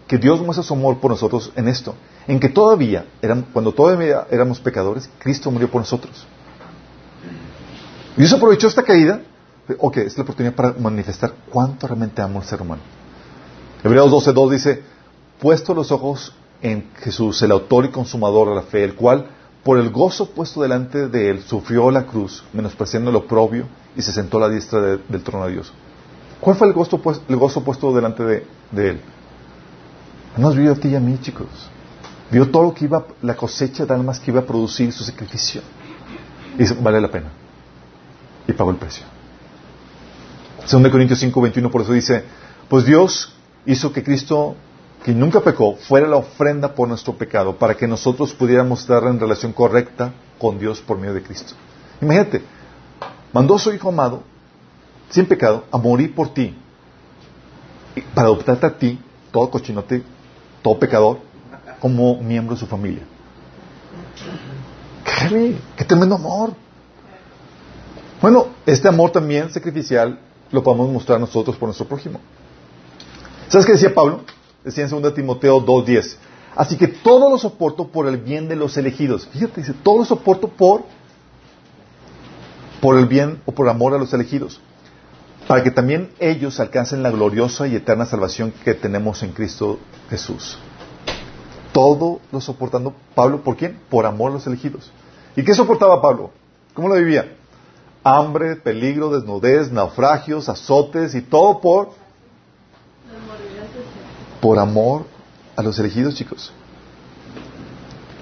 que 0.06 0.16
Dios 0.18 0.40
muestra 0.40 0.62
su 0.62 0.74
amor 0.74 0.98
por 0.98 1.10
nosotros 1.10 1.52
en 1.56 1.68
esto, 1.68 1.94
en 2.26 2.40
que 2.40 2.48
todavía, 2.48 3.04
cuando 3.52 3.72
todavía 3.72 4.26
éramos 4.30 4.60
pecadores, 4.60 5.10
Cristo 5.18 5.50
murió 5.50 5.70
por 5.70 5.82
nosotros. 5.82 6.26
Dios 8.16 8.32
aprovechó 8.32 8.68
esta 8.68 8.82
caída, 8.82 9.20
ok, 9.78 9.98
es 9.98 10.16
la 10.16 10.22
oportunidad 10.22 10.54
para 10.54 10.72
manifestar 10.72 11.34
cuánto 11.50 11.86
realmente 11.86 12.22
amo 12.22 12.40
al 12.40 12.46
ser 12.46 12.62
humano. 12.62 12.82
Hebreos 13.84 14.10
12.2 14.10 14.50
dice, 14.50 14.82
puesto 15.40 15.74
los 15.74 15.92
ojos 15.92 16.32
en 16.62 16.90
Jesús, 16.96 17.42
el 17.42 17.52
autor 17.52 17.84
y 17.84 17.90
consumador 17.90 18.48
de 18.48 18.54
la 18.56 18.62
fe, 18.62 18.82
el 18.84 18.94
cual 18.94 19.28
por 19.68 19.78
el 19.78 19.90
gozo 19.90 20.30
puesto 20.30 20.62
delante 20.62 21.08
de 21.08 21.28
él, 21.28 21.42
sufrió 21.42 21.90
la 21.90 22.06
cruz, 22.06 22.42
menospreciando 22.54 23.10
el 23.10 23.16
oprobio, 23.16 23.66
y 23.94 24.00
se 24.00 24.12
sentó 24.12 24.38
a 24.38 24.40
la 24.40 24.48
diestra 24.48 24.80
del 24.80 25.22
trono 25.22 25.44
de 25.44 25.52
Dios. 25.52 25.74
¿Cuál 26.40 26.56
fue 26.56 26.68
el 26.68 26.72
gozo, 26.72 26.98
el 27.28 27.36
gozo 27.36 27.62
puesto 27.62 27.94
delante 27.94 28.24
de, 28.24 28.88
él? 28.88 29.02
Nos 30.38 30.56
vio 30.56 30.72
a 30.72 30.74
ti 30.74 30.88
y 30.88 30.96
a 30.96 31.00
mí, 31.00 31.18
chicos. 31.20 31.48
Vio 32.30 32.50
todo 32.50 32.62
lo 32.62 32.72
que 32.72 32.86
iba, 32.86 33.04
la 33.20 33.36
cosecha 33.36 33.84
de 33.84 33.92
almas 33.92 34.18
que 34.18 34.30
iba 34.30 34.40
a 34.40 34.46
producir 34.46 34.90
su 34.90 35.04
sacrificio. 35.04 35.60
Y 36.54 36.60
dice, 36.60 36.74
vale 36.80 36.98
la 36.98 37.10
pena. 37.10 37.28
Y 38.46 38.54
pagó 38.54 38.70
el 38.70 38.78
precio. 38.78 39.04
Según 40.64 40.88
Corintios 40.88 41.18
5, 41.18 41.38
21, 41.42 41.70
por 41.70 41.82
eso 41.82 41.92
dice, 41.92 42.24
pues 42.70 42.86
Dios 42.86 43.34
hizo 43.66 43.92
que 43.92 44.02
Cristo 44.02 44.56
que 45.08 45.14
nunca 45.14 45.40
pecó, 45.40 45.74
fuera 45.74 46.06
la 46.06 46.18
ofrenda 46.18 46.74
por 46.74 46.86
nuestro 46.86 47.14
pecado, 47.14 47.56
para 47.56 47.74
que 47.74 47.88
nosotros 47.88 48.34
pudiéramos 48.34 48.80
estar 48.80 49.02
en 49.04 49.18
relación 49.18 49.54
correcta 49.54 50.12
con 50.38 50.58
Dios 50.58 50.82
por 50.82 50.98
medio 50.98 51.14
de 51.14 51.22
Cristo. 51.22 51.54
Imagínate, 52.02 52.42
mandó 53.32 53.54
a 53.54 53.58
su 53.58 53.72
Hijo 53.72 53.88
amado, 53.88 54.22
sin 55.08 55.24
pecado, 55.24 55.64
a 55.70 55.78
morir 55.78 56.14
por 56.14 56.34
ti, 56.34 56.54
para 58.14 58.26
adoptarte 58.26 58.66
a 58.66 58.76
ti, 58.76 59.00
todo 59.32 59.48
cochinote, 59.50 60.02
todo 60.60 60.78
pecador, 60.78 61.20
como 61.80 62.20
miembro 62.20 62.54
de 62.54 62.60
su 62.60 62.66
familia. 62.66 63.04
¿Qué, 65.06 65.56
qué 65.74 65.84
tremendo 65.86 66.16
amor. 66.16 66.52
Bueno, 68.20 68.48
este 68.66 68.88
amor 68.88 69.10
también 69.10 69.50
sacrificial 69.50 70.20
lo 70.52 70.62
podemos 70.62 70.90
mostrar 70.92 71.18
nosotros 71.18 71.56
por 71.56 71.68
nuestro 71.68 71.86
prójimo. 71.88 72.20
¿Sabes 73.48 73.64
qué 73.64 73.72
decía 73.72 73.94
Pablo? 73.94 74.20
Decía 74.68 74.84
en 74.84 75.00
2 75.00 75.14
Timoteo 75.14 75.64
2.10. 75.64 76.16
Así 76.54 76.76
que 76.76 76.88
todo 76.88 77.30
lo 77.30 77.38
soporto 77.38 77.88
por 77.88 78.06
el 78.06 78.18
bien 78.18 78.50
de 78.50 78.54
los 78.54 78.76
elegidos. 78.76 79.26
Fíjate, 79.28 79.62
dice, 79.62 79.72
todo 79.72 80.00
lo 80.00 80.04
soporto 80.04 80.48
por, 80.48 80.82
por 82.82 82.98
el 82.98 83.06
bien 83.06 83.40
o 83.46 83.52
por 83.52 83.66
amor 83.70 83.94
a 83.94 83.98
los 83.98 84.12
elegidos. 84.12 84.60
Para 85.46 85.62
que 85.62 85.70
también 85.70 86.10
ellos 86.18 86.60
alcancen 86.60 87.02
la 87.02 87.10
gloriosa 87.10 87.66
y 87.66 87.76
eterna 87.76 88.04
salvación 88.04 88.52
que 88.62 88.74
tenemos 88.74 89.22
en 89.22 89.32
Cristo 89.32 89.78
Jesús. 90.10 90.58
Todo 91.72 92.20
lo 92.30 92.42
soportando 92.42 92.92
Pablo, 93.14 93.40
¿por 93.42 93.56
quién? 93.56 93.80
Por 93.88 94.04
amor 94.04 94.32
a 94.32 94.34
los 94.34 94.46
elegidos. 94.46 94.92
¿Y 95.34 95.44
qué 95.44 95.54
soportaba 95.54 96.02
Pablo? 96.02 96.30
¿Cómo 96.74 96.88
lo 96.88 96.94
vivía? 96.96 97.38
Hambre, 98.04 98.56
peligro, 98.56 99.08
desnudez, 99.08 99.72
naufragios, 99.72 100.50
azotes 100.50 101.14
y 101.14 101.22
todo 101.22 101.58
por 101.62 101.97
por 104.40 104.58
amor 104.58 105.06
a 105.56 105.62
los 105.62 105.78
elegidos, 105.78 106.14
chicos. 106.14 106.52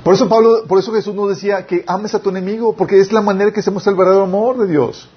Por 0.03 0.15
eso 0.15 0.29
Pablo, 0.29 0.65
por 0.69 0.79
eso 0.79 0.93
Jesús 0.93 1.15
nos 1.15 1.29
decía 1.29 1.67
que 1.67 1.85
ames 1.87 2.15
a 2.15 2.21
tu 2.21 2.31
enemigo, 2.31 2.77
porque 2.77 3.01
es 3.01 3.13
la 3.13 3.21
manera 3.21 3.53
que 3.53 3.61
se 3.61 3.71
muestra 3.71 3.91
el 3.91 3.97
verdadero 3.97 4.25
amor 4.25 4.57
de 4.59 4.69
Dios. 4.69 5.09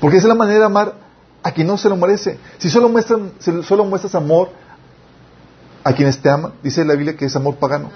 Porque 0.00 0.18
es 0.18 0.24
la 0.24 0.34
manera 0.34 0.60
de 0.60 0.66
amar 0.66 0.94
a 1.42 1.52
quien 1.52 1.66
no 1.66 1.76
se 1.76 1.88
lo 1.88 1.96
merece. 1.96 2.38
Si 2.58 2.68
solo, 2.68 2.88
muestran, 2.88 3.32
si 3.38 3.50
muestras 3.50 4.14
amor 4.14 4.50
a 5.82 5.92
quienes 5.94 6.20
te 6.20 6.28
aman, 6.28 6.52
dice 6.62 6.84
la 6.84 6.94
Biblia 6.94 7.16
que 7.16 7.24
es 7.24 7.34
amor 7.34 7.56
pagano. 7.56 7.90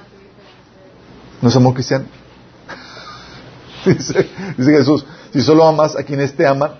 No 1.42 1.48
es 1.48 1.56
amor 1.56 1.74
cristiano. 1.74 2.06
dice, 3.84 4.30
dice 4.56 4.70
Jesús, 4.72 5.04
si 5.32 5.42
solo 5.42 5.66
amas 5.66 5.96
a 5.96 6.02
quienes 6.04 6.34
te 6.34 6.46
aman, 6.46 6.72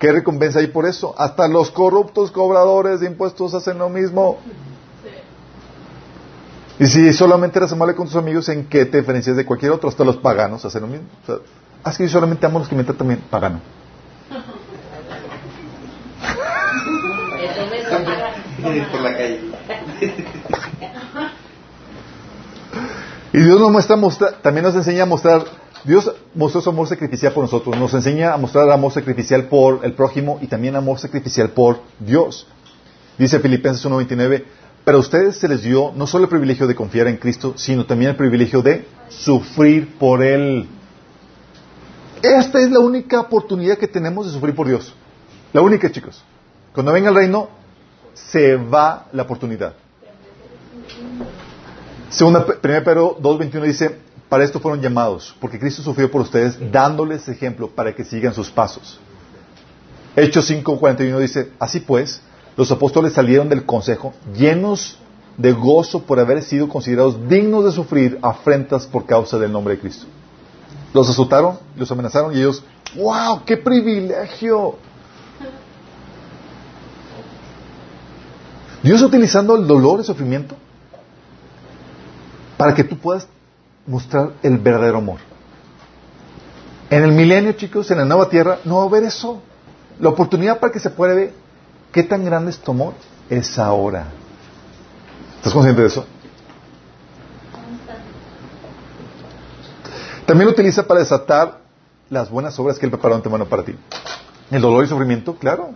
¿qué 0.00 0.10
recompensa 0.10 0.58
hay 0.58 0.66
por 0.66 0.86
eso? 0.86 1.14
Hasta 1.16 1.46
los 1.46 1.70
corruptos 1.70 2.32
cobradores 2.32 2.98
de 3.00 3.06
impuestos 3.06 3.54
hacen 3.54 3.78
lo 3.78 3.88
mismo. 3.88 4.38
Y 6.80 6.86
si 6.86 7.12
solamente 7.12 7.58
eres 7.58 7.70
amable 7.72 7.94
con 7.94 8.06
tus 8.06 8.16
amigos, 8.16 8.48
¿en 8.48 8.64
qué 8.66 8.86
te 8.86 8.98
diferencias 8.98 9.36
de 9.36 9.44
cualquier 9.44 9.70
otro? 9.72 9.88
Hasta 9.90 10.02
los 10.02 10.16
paganos 10.16 10.64
hacen 10.64 10.80
lo 10.80 10.88
mismo. 10.88 11.06
O 11.22 11.26
sea, 11.26 11.36
ah, 11.84 11.90
es 11.90 11.98
que 11.98 12.04
yo 12.04 12.10
solamente 12.10 12.46
amo 12.46 12.56
a 12.58 12.60
los 12.60 12.68
que 12.68 12.74
me 12.74 12.82
tratan 12.82 12.98
también 12.98 13.20
pagano. 13.30 13.60
Por 18.92 19.00
la 19.02 19.12
calle. 19.12 19.40
Y 23.32 23.38
Dios 23.38 23.60
nos 23.60 23.70
muestra, 23.70 23.96
mostra- 23.96 24.32
también 24.42 24.64
nos 24.64 24.74
enseña 24.74 25.04
a 25.04 25.06
mostrar, 25.06 25.44
Dios 25.84 26.12
mostró 26.34 26.60
su 26.60 26.70
amor 26.70 26.88
sacrificial 26.88 27.32
por 27.32 27.44
nosotros, 27.44 27.76
nos 27.78 27.94
enseña 27.94 28.34
a 28.34 28.36
mostrar 28.36 28.70
amor 28.70 28.92
sacrificial 28.92 29.44
por 29.44 29.84
el 29.84 29.94
prójimo 29.94 30.38
y 30.42 30.46
también 30.46 30.76
amor 30.76 30.98
sacrificial 30.98 31.50
por 31.50 31.80
Dios. 31.98 32.46
Dice 33.16 33.40
Filipenses 33.40 33.84
1.29, 33.86 34.44
pero 34.84 34.98
a 34.98 35.00
ustedes 35.00 35.36
se 35.36 35.48
les 35.48 35.62
dio 35.62 35.92
no 35.94 36.06
solo 36.06 36.24
el 36.24 36.30
privilegio 36.30 36.66
de 36.66 36.74
confiar 36.74 37.06
en 37.06 37.16
Cristo, 37.16 37.54
sino 37.56 37.86
también 37.86 38.10
el 38.10 38.16
privilegio 38.16 38.62
de 38.62 38.86
sufrir 39.08 39.96
por 39.98 40.22
Él. 40.22 40.68
Esta 42.22 42.60
es 42.60 42.70
la 42.70 42.80
única 42.80 43.20
oportunidad 43.20 43.78
que 43.78 43.88
tenemos 43.88 44.26
de 44.26 44.32
sufrir 44.32 44.54
por 44.54 44.68
Dios. 44.68 44.94
La 45.52 45.62
única, 45.62 45.90
chicos. 45.90 46.22
Cuando 46.74 46.92
venga 46.92 47.08
el 47.08 47.14
reino, 47.14 47.48
se 48.14 48.56
va 48.56 49.06
la 49.12 49.22
oportunidad. 49.22 49.74
Segunda, 52.10 52.44
1 52.44 52.60
Pedro 52.60 53.18
2.21 53.18 53.62
dice, 53.62 53.98
para 54.30 54.44
esto 54.44 54.60
fueron 54.60 54.80
llamados, 54.80 55.34
porque 55.40 55.58
Cristo 55.58 55.82
sufrió 55.82 56.08
por 56.08 56.20
ustedes, 56.20 56.56
dándoles 56.70 57.28
ejemplo 57.28 57.68
para 57.68 57.94
que 57.94 58.04
sigan 58.04 58.32
sus 58.32 58.48
pasos. 58.48 59.00
Hechos 60.14 60.48
5.41 60.48 61.18
dice, 61.18 61.52
así 61.58 61.80
pues, 61.80 62.22
los 62.56 62.70
apóstoles 62.70 63.12
salieron 63.12 63.48
del 63.48 63.66
consejo 63.66 64.14
llenos 64.36 64.98
de 65.36 65.52
gozo 65.52 66.02
por 66.02 66.20
haber 66.20 66.42
sido 66.42 66.68
considerados 66.68 67.28
dignos 67.28 67.64
de 67.64 67.72
sufrir 67.72 68.18
afrentas 68.22 68.86
por 68.86 69.04
causa 69.04 69.36
del 69.36 69.50
nombre 69.50 69.74
de 69.74 69.80
Cristo. 69.80 70.06
Los 70.94 71.10
azotaron, 71.10 71.58
los 71.76 71.90
amenazaron 71.90 72.32
y 72.32 72.38
ellos, 72.38 72.62
¡wow! 72.96 73.42
¡Qué 73.44 73.56
privilegio! 73.56 74.76
Dios 78.82 79.02
utilizando 79.02 79.56
el 79.56 79.66
dolor 79.66 80.00
y 80.00 80.04
sufrimiento 80.04 80.54
para 82.56 82.74
que 82.74 82.84
tú 82.84 82.96
puedas 82.96 83.26
mostrar 83.86 84.32
el 84.42 84.58
verdadero 84.58 84.98
amor. 84.98 85.18
En 86.90 87.04
el 87.04 87.12
milenio, 87.12 87.52
chicos, 87.52 87.90
en 87.90 87.98
la 87.98 88.04
nueva 88.04 88.28
tierra, 88.28 88.58
no 88.64 88.76
va 88.76 88.82
a 88.82 88.86
haber 88.86 89.04
eso. 89.04 89.40
La 89.98 90.08
oportunidad 90.08 90.58
para 90.58 90.72
que 90.72 90.80
se 90.80 90.90
pueda 90.90 91.14
ver 91.14 91.32
qué 91.92 92.02
tan 92.02 92.24
grande 92.24 92.50
es 92.50 92.58
tu 92.58 92.72
amor 92.72 92.94
es 93.28 93.58
ahora. 93.58 94.06
¿Estás 95.36 95.52
consciente 95.52 95.82
de 95.82 95.86
eso? 95.86 96.04
También 100.26 100.46
lo 100.46 100.52
utiliza 100.52 100.86
para 100.86 101.00
desatar 101.00 101.60
las 102.08 102.30
buenas 102.30 102.58
obras 102.58 102.78
que 102.78 102.86
Él 102.86 102.90
preparó 102.90 103.14
antemano 103.14 103.46
para 103.46 103.64
ti. 103.64 103.74
El 104.50 104.62
dolor 104.62 104.84
y 104.84 104.88
sufrimiento, 104.88 105.36
claro. 105.36 105.70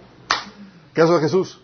Caso 0.93 1.14
de 1.14 1.20
Jesús. 1.20 1.60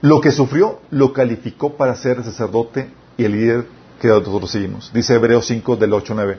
Lo 0.00 0.20
que 0.20 0.30
sufrió 0.30 0.80
lo 0.90 1.12
calificó 1.12 1.76
para 1.76 1.94
ser 1.96 2.22
sacerdote 2.24 2.90
y 3.16 3.24
el 3.24 3.32
líder 3.32 3.66
que 4.00 4.08
nosotros 4.08 4.50
seguimos. 4.50 4.92
Dice 4.92 5.14
Hebreos 5.14 5.46
5 5.46 5.76
del 5.76 5.92
8 5.92 6.12
al 6.12 6.16
9. 6.16 6.38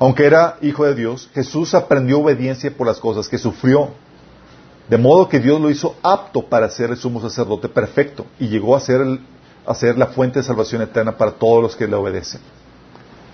Aunque 0.00 0.26
era 0.26 0.56
hijo 0.62 0.84
de 0.84 0.94
Dios, 0.94 1.28
Jesús 1.34 1.74
aprendió 1.74 2.20
obediencia 2.20 2.70
por 2.70 2.86
las 2.86 2.98
cosas 2.98 3.28
que 3.28 3.38
sufrió. 3.38 3.90
De 4.88 4.96
modo 4.96 5.28
que 5.28 5.38
Dios 5.40 5.60
lo 5.60 5.70
hizo 5.70 5.96
apto 6.02 6.42
para 6.42 6.68
ser 6.70 6.90
el 6.90 6.96
sumo 6.96 7.20
sacerdote 7.20 7.68
perfecto 7.68 8.24
y 8.38 8.48
llegó 8.48 8.74
a 8.74 8.80
ser, 8.80 9.00
el- 9.02 9.20
a 9.66 9.74
ser 9.74 9.98
la 9.98 10.06
fuente 10.06 10.38
de 10.38 10.44
salvación 10.44 10.80
eterna 10.82 11.16
para 11.16 11.32
todos 11.32 11.62
los 11.62 11.76
que 11.76 11.86
le 11.86 11.94
obedecen. 11.94 12.40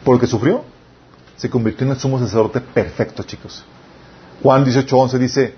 Por 0.04 0.14
lo 0.16 0.20
que 0.20 0.26
sufrió, 0.26 0.64
se 1.36 1.48
convirtió 1.48 1.86
en 1.86 1.92
el 1.92 1.98
sumo 1.98 2.18
sacerdote 2.18 2.60
perfecto, 2.60 3.22
chicos. 3.22 3.64
Juan 4.42 4.64
18:11 4.64 5.18
dice, 5.18 5.54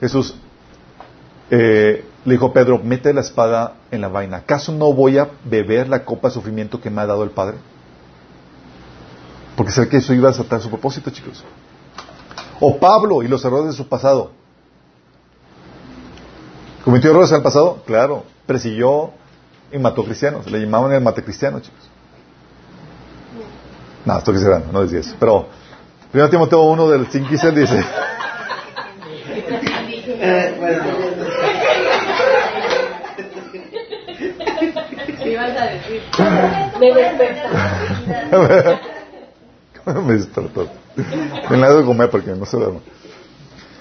Jesús 0.00 0.34
eh, 1.50 2.04
le 2.24 2.32
dijo 2.32 2.52
Pedro, 2.52 2.78
mete 2.78 3.14
la 3.14 3.22
espada 3.22 3.74
en 3.90 4.02
la 4.02 4.08
vaina. 4.08 4.38
¿Acaso 4.38 4.72
no 4.72 4.92
voy 4.92 5.18
a 5.18 5.28
beber 5.44 5.88
la 5.88 6.04
copa 6.04 6.28
de 6.28 6.34
sufrimiento 6.34 6.80
que 6.80 6.90
me 6.90 7.00
ha 7.00 7.06
dado 7.06 7.24
el 7.24 7.30
Padre? 7.30 7.56
Porque 9.56 9.72
sé 9.72 9.88
que 9.88 9.98
eso 9.98 10.12
iba 10.12 10.28
a 10.28 10.32
desatar 10.32 10.60
su 10.60 10.68
propósito, 10.68 11.10
chicos. 11.10 11.44
O 12.60 12.78
Pablo 12.78 13.22
y 13.22 13.28
los 13.28 13.44
errores 13.44 13.68
de 13.68 13.72
su 13.72 13.88
pasado. 13.88 14.32
¿Cometió 16.84 17.10
errores 17.10 17.30
en 17.30 17.38
el 17.38 17.42
pasado? 17.42 17.82
Claro. 17.86 18.24
Persiguió 18.46 19.12
y 19.72 19.78
mató 19.78 20.04
cristianos. 20.04 20.50
Le 20.50 20.60
llamaban 20.60 20.92
el 20.92 21.00
mate 21.00 21.22
cristiano, 21.22 21.60
chicos. 21.60 21.88
No, 24.04 24.18
estoy 24.18 24.34
exagerando, 24.34 24.72
no 24.72 24.82
decía 24.82 25.00
eso. 25.00 25.14
Pero, 25.18 25.46
1 26.12 26.30
Timoteo 26.30 26.62
1 26.62 26.88
del 26.88 27.06
5 27.06 27.28
y 27.30 27.38
6 27.38 27.54
dice... 27.54 27.84
Eh, 30.22 30.54
bueno, 30.58 30.84
¿Qué 35.22 35.32
ibas 35.32 35.56
a 35.56 35.64
decir? 35.66 35.98
Me 36.18 36.94
despertaste. 36.94 38.80
me 40.06 40.12
despertó. 40.14 40.68
Me 41.50 41.56
la 41.56 41.72
de 41.74 41.84
comer 41.84 42.10
porque 42.10 42.30
no 42.30 42.46
se 42.46 42.56
duerma. 42.56 42.80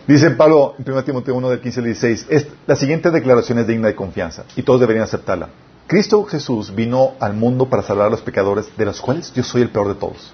Dice 0.07 0.31
Pablo 0.31 0.76
en 0.80 0.91
1 0.91 1.03
Timoteo 1.03 1.35
1 1.35 1.49
del 1.49 1.60
15 1.60 1.80
al 1.81 1.85
16, 1.85 2.27
es, 2.30 2.47
la 2.65 2.76
siguiente 2.76 3.11
declaración 3.11 3.60
es 3.60 3.68
digna 3.68 3.88
de 3.88 3.95
confianza 3.95 4.43
y 4.56 4.64
todos 4.64 4.80
deberían 4.80 5.03
aceptarla. 5.03 5.49
Cristo 5.85 6.23
Jesús 6.23 6.73
vino 6.73 7.14
al 7.19 7.34
mundo 7.34 7.68
para 7.69 7.84
salvar 7.84 8.07
a 8.07 8.10
los 8.10 8.22
pecadores, 8.22 8.76
de 8.77 8.85
los 8.85 9.01
cuales 9.01 9.31
yo 9.34 9.43
soy 9.43 9.61
el 9.61 9.69
peor 9.69 9.88
de 9.88 9.95
todos. 9.95 10.34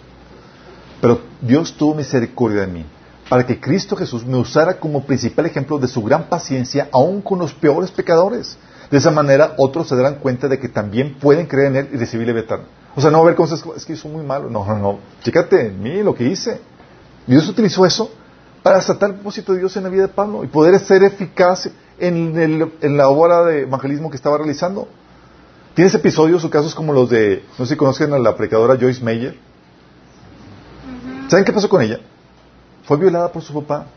Pero 1.02 1.22
Dios 1.42 1.74
tuvo 1.74 1.96
misericordia 1.96 2.62
de 2.62 2.68
mí, 2.68 2.86
para 3.30 3.46
que 3.46 3.60
Cristo 3.60 3.96
Jesús 3.96 4.26
me 4.26 4.38
usara 4.38 4.80
como 4.80 5.06
principal 5.06 5.46
ejemplo 5.46 5.78
de 5.78 5.88
su 5.88 6.02
gran 6.04 6.30
paciencia, 6.30 6.88
aún 6.92 7.22
con 7.22 7.40
los 7.40 7.54
peores 7.54 7.92
pecadores. 7.92 8.58
De 8.92 8.98
esa 8.98 9.12
manera, 9.12 9.54
otros 9.58 9.88
se 9.88 9.96
darán 9.96 10.16
cuenta 10.16 10.48
de 10.48 10.60
que 10.60 10.70
también 10.70 11.16
pueden 11.16 11.48
creer 11.48 11.68
en 11.68 11.76
Él 11.78 11.90
y 11.94 11.98
recibir 11.98 12.28
la 12.28 12.34
vida 12.34 12.44
eterna. 12.44 12.66
O 12.96 13.02
sea, 13.02 13.12
no 13.12 13.18
va 13.18 13.24
a 13.24 13.28
haber 13.28 13.36
cosas, 13.36 13.62
como, 13.62 13.76
es 13.76 13.86
que 13.86 13.96
yo 13.96 14.02
soy 14.02 14.12
muy 14.12 14.24
malo. 14.24 14.50
No, 14.50 14.66
no, 14.66 14.78
no. 14.78 15.00
Chécate 15.24 15.68
en 15.68 15.82
mí 15.82 16.02
lo 16.04 16.14
que 16.16 16.26
hice. 16.26 16.62
Dios 17.28 17.48
utilizó 17.50 17.86
eso 17.86 18.12
para 18.64 18.78
desatar 18.78 19.10
el 19.10 19.16
propósito 19.16 19.54
de 19.54 19.60
Dios 19.60 19.76
en 19.78 19.84
la 19.84 19.90
vida 19.90 20.04
de 20.04 20.08
Pablo 20.10 20.44
y 20.44 20.48
poder 20.48 20.80
ser 20.80 21.04
eficaz 21.04 21.70
en, 22.00 22.38
el- 22.40 22.72
en 22.82 22.98
la 22.98 23.10
obra 23.10 23.44
de 23.44 23.62
evangelismo 23.62 24.10
que 24.10 24.16
estaba 24.18 24.38
realizando. 24.38 24.88
Tienes 25.74 25.94
episodios 25.94 26.44
o 26.46 26.50
casos 26.50 26.74
como 26.74 26.94
los 26.94 27.10
de, 27.10 27.44
no 27.60 27.66
sé 27.66 27.74
si 27.74 27.78
conocen 27.78 28.14
a 28.14 28.20
la 28.20 28.36
predicadora 28.38 28.78
Joyce 28.80 29.04
Meyer. 29.04 29.38
¿Saben 31.28 31.44
qué 31.44 31.52
pasó 31.52 31.68
con 31.68 31.82
ella? 31.82 32.00
Fue 32.86 32.98
violada 32.98 33.32
por 33.32 33.42
su 33.42 33.54
papá. 33.54 33.88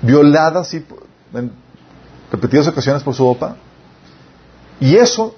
Violada 0.00 0.64
en 1.34 1.52
repetidas 2.32 2.66
ocasiones 2.66 3.02
por 3.02 3.14
su 3.14 3.32
papá. 3.34 3.56
Y 4.80 4.96
eso, 4.96 5.36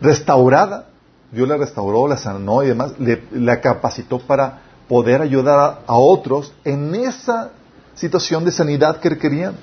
restaurada, 0.00 0.88
Dios 1.30 1.46
la 1.48 1.56
restauró, 1.56 2.08
la 2.08 2.16
sanó 2.16 2.62
y 2.64 2.68
demás, 2.68 2.94
le- 2.98 3.22
la 3.32 3.60
capacitó 3.60 4.18
para 4.18 4.60
poder 4.88 5.22
ayudar 5.22 5.82
a, 5.86 5.94
otros 5.98 6.52
en 6.64 6.94
esa 6.94 7.50
situación 7.94 8.44
de 8.44 8.50
sanidad 8.50 8.98
que 8.98 9.10
requerían. 9.10 9.54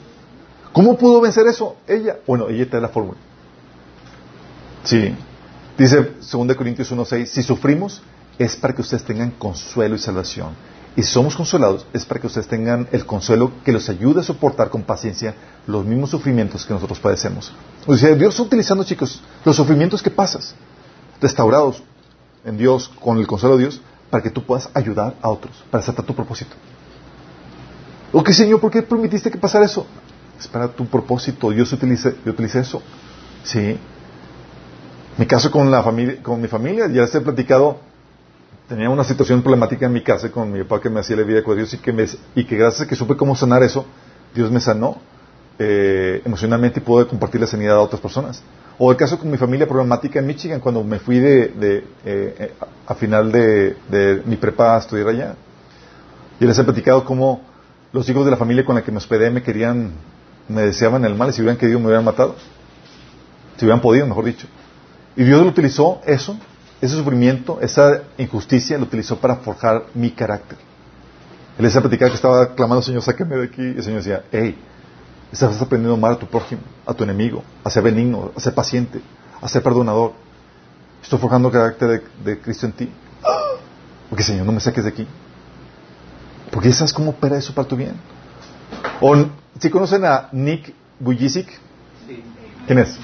¿Cómo 0.71 0.97
pudo 0.97 1.19
vencer 1.19 1.45
eso? 1.47 1.75
Ella. 1.87 2.17
Bueno, 2.25 2.47
ella 2.47 2.65
te 2.65 2.77
da 2.77 2.81
la 2.81 2.89
fórmula. 2.89 3.17
Sí. 4.83 5.13
Dice 5.77 6.13
2 6.31 6.55
Corintios 6.55 6.91
1.6, 6.91 7.25
si 7.25 7.43
sufrimos 7.43 8.01
es 8.37 8.55
para 8.55 8.73
que 8.73 8.81
ustedes 8.81 9.03
tengan 9.03 9.31
consuelo 9.31 9.95
y 9.95 9.99
salvación. 9.99 10.49
Y 10.95 11.03
si 11.03 11.11
somos 11.11 11.35
consolados 11.35 11.85
es 11.93 12.03
para 12.05 12.19
que 12.19 12.27
ustedes 12.27 12.47
tengan 12.47 12.87
el 12.91 13.05
consuelo 13.05 13.51
que 13.63 13.71
los 13.71 13.87
ayude 13.89 14.21
a 14.21 14.23
soportar 14.23 14.69
con 14.69 14.83
paciencia 14.83 15.35
los 15.67 15.85
mismos 15.85 16.09
sufrimientos 16.09 16.65
que 16.65 16.73
nosotros 16.73 16.99
padecemos. 16.99 17.53
O 17.85 17.95
sea, 17.95 18.15
Dios 18.15 18.33
está 18.33 18.43
utilizando, 18.43 18.83
chicos, 18.83 19.21
los 19.45 19.55
sufrimientos 19.55 20.01
que 20.01 20.09
pasas, 20.09 20.55
restaurados 21.21 21.83
en 22.43 22.57
Dios, 22.57 22.91
con 22.99 23.17
el 23.17 23.27
consuelo 23.27 23.57
de 23.57 23.63
Dios, 23.63 23.81
para 24.09 24.23
que 24.23 24.29
tú 24.29 24.43
puedas 24.43 24.69
ayudar 24.73 25.15
a 25.21 25.29
otros, 25.29 25.63
para 25.69 25.83
aceptar 25.83 26.05
tu 26.05 26.15
propósito. 26.15 26.55
Ok, 28.11 28.29
Señor, 28.31 28.59
¿por 28.59 28.71
qué 28.71 28.81
permitiste 28.81 29.29
que 29.29 29.37
pasara 29.37 29.65
eso? 29.65 29.85
Es 30.39 30.47
para 30.47 30.67
tu 30.67 30.85
propósito. 30.87 31.51
Dios 31.51 31.71
utiliza, 31.71 32.11
yo 32.25 32.31
utilicé 32.31 32.59
eso. 32.59 32.81
Sí. 33.43 33.77
Mi 35.17 35.25
caso 35.27 35.51
con 35.51 35.69
la 35.69 35.83
familia, 35.83 36.23
con 36.23 36.41
mi 36.41 36.47
familia, 36.47 36.87
ya 36.87 37.01
les 37.01 37.13
he 37.13 37.21
platicado, 37.21 37.79
tenía 38.69 38.89
una 38.89 39.03
situación 39.03 39.41
problemática 39.41 39.87
en 39.87 39.93
mi 39.93 40.01
casa 40.01 40.31
con 40.31 40.51
mi 40.51 40.63
papá 40.63 40.79
que 40.79 40.89
me 40.91 40.99
hacía 40.99 41.15
la 41.15 41.23
vida 41.23 41.43
con 41.43 41.57
Dios 41.57 41.73
y 41.73 41.79
que, 41.79 41.91
me, 41.91 42.05
y 42.35 42.45
que 42.45 42.55
gracias 42.55 42.81
a 42.81 42.87
que 42.87 42.95
supe 42.95 43.17
cómo 43.17 43.35
sanar 43.35 43.63
eso, 43.63 43.83
Dios 44.33 44.51
me 44.51 44.61
sanó 44.61 44.97
eh, 45.57 46.21
emocionalmente 46.23 46.79
y 46.79 46.83
pude 46.83 47.07
compartir 47.07 47.41
la 47.41 47.47
sanidad 47.47 47.77
a 47.77 47.81
otras 47.81 47.99
personas. 47.99 48.43
O 48.77 48.91
el 48.91 48.95
caso 48.95 49.17
con 49.17 49.29
mi 49.29 49.37
familia 49.37 49.67
problemática 49.67 50.19
en 50.19 50.27
Michigan, 50.27 50.59
cuando 50.59 50.83
me 50.83 50.99
fui 50.99 51.19
de, 51.19 51.47
de, 51.47 51.83
eh, 52.05 52.53
a 52.85 52.93
final 52.93 53.31
de, 53.31 53.75
de 53.89 54.21
mi 54.25 54.37
prepa 54.37 54.75
a 54.75 54.79
estudiar 54.79 55.09
allá. 55.09 55.35
Y 56.39 56.45
les 56.45 56.57
he 56.57 56.63
platicado 56.63 57.03
cómo 57.03 57.41
los 57.91 58.07
hijos 58.07 58.23
de 58.23 58.31
la 58.31 58.37
familia 58.37 58.63
con 58.63 58.75
la 58.75 58.83
que 58.83 58.91
me 58.91 58.99
hospedé 58.99 59.31
me 59.31 59.41
querían, 59.41 59.93
me 60.47 60.61
deseaban 60.61 61.03
el 61.03 61.15
mal 61.15 61.29
y 61.29 61.33
si 61.33 61.41
hubieran 61.41 61.57
querido 61.57 61.79
me 61.79 61.87
hubieran 61.87 62.05
matado. 62.05 62.35
Si 63.57 63.65
hubieran 63.65 63.81
podido, 63.81 64.05
mejor 64.05 64.25
dicho. 64.25 64.47
Y 65.17 65.23
Dios 65.23 65.41
lo 65.41 65.47
utilizó, 65.47 66.01
eso, 66.05 66.37
ese 66.81 66.95
sufrimiento, 66.95 67.59
esa 67.61 68.03
injusticia, 68.17 68.77
lo 68.77 68.85
utilizó 68.85 69.17
para 69.19 69.37
forjar 69.37 69.85
mi 69.93 70.11
carácter. 70.11 70.57
Él 71.57 71.65
decía 71.65 71.81
platicar 71.81 72.09
que 72.09 72.15
estaba 72.15 72.55
clamando, 72.55 72.81
Señor, 72.81 73.01
sáqueme 73.01 73.35
de 73.35 73.45
aquí. 73.45 73.61
Y 73.61 73.77
el 73.77 73.83
Señor 73.83 73.97
decía, 74.01 74.23
hey, 74.31 74.57
estás 75.31 75.61
aprendiendo 75.61 75.95
a 75.95 75.97
amar 75.97 76.13
a 76.13 76.19
tu 76.19 76.25
prójimo, 76.25 76.61
a 76.85 76.93
tu 76.93 77.03
enemigo, 77.03 77.43
a 77.63 77.69
ser 77.69 77.83
benigno, 77.83 78.31
a 78.35 78.39
ser 78.39 78.53
paciente, 78.53 79.01
a 79.41 79.47
ser 79.49 79.61
perdonador. 79.61 80.13
Estoy 81.03 81.19
forjando 81.19 81.49
el 81.49 81.53
carácter 81.53 81.89
de, 81.89 82.31
de 82.31 82.39
Cristo 82.39 82.65
en 82.65 82.71
ti. 82.71 82.89
Porque, 84.09 84.23
Señor, 84.23 84.45
no 84.45 84.51
me 84.51 84.59
saques 84.59 84.83
de 84.83 84.89
aquí. 84.89 85.07
Porque 86.51 86.71
sabes 86.71 86.93
cómo 86.93 87.11
opera 87.11 87.37
eso 87.37 87.53
para 87.53 87.67
tu 87.67 87.75
bien. 87.75 87.93
O, 89.01 89.25
si 89.59 89.69
conocen 89.69 90.03
a 90.05 90.29
Nick 90.31 90.73
Vujicic, 90.99 91.47
¿quién 92.65 92.79
es? 92.79 92.97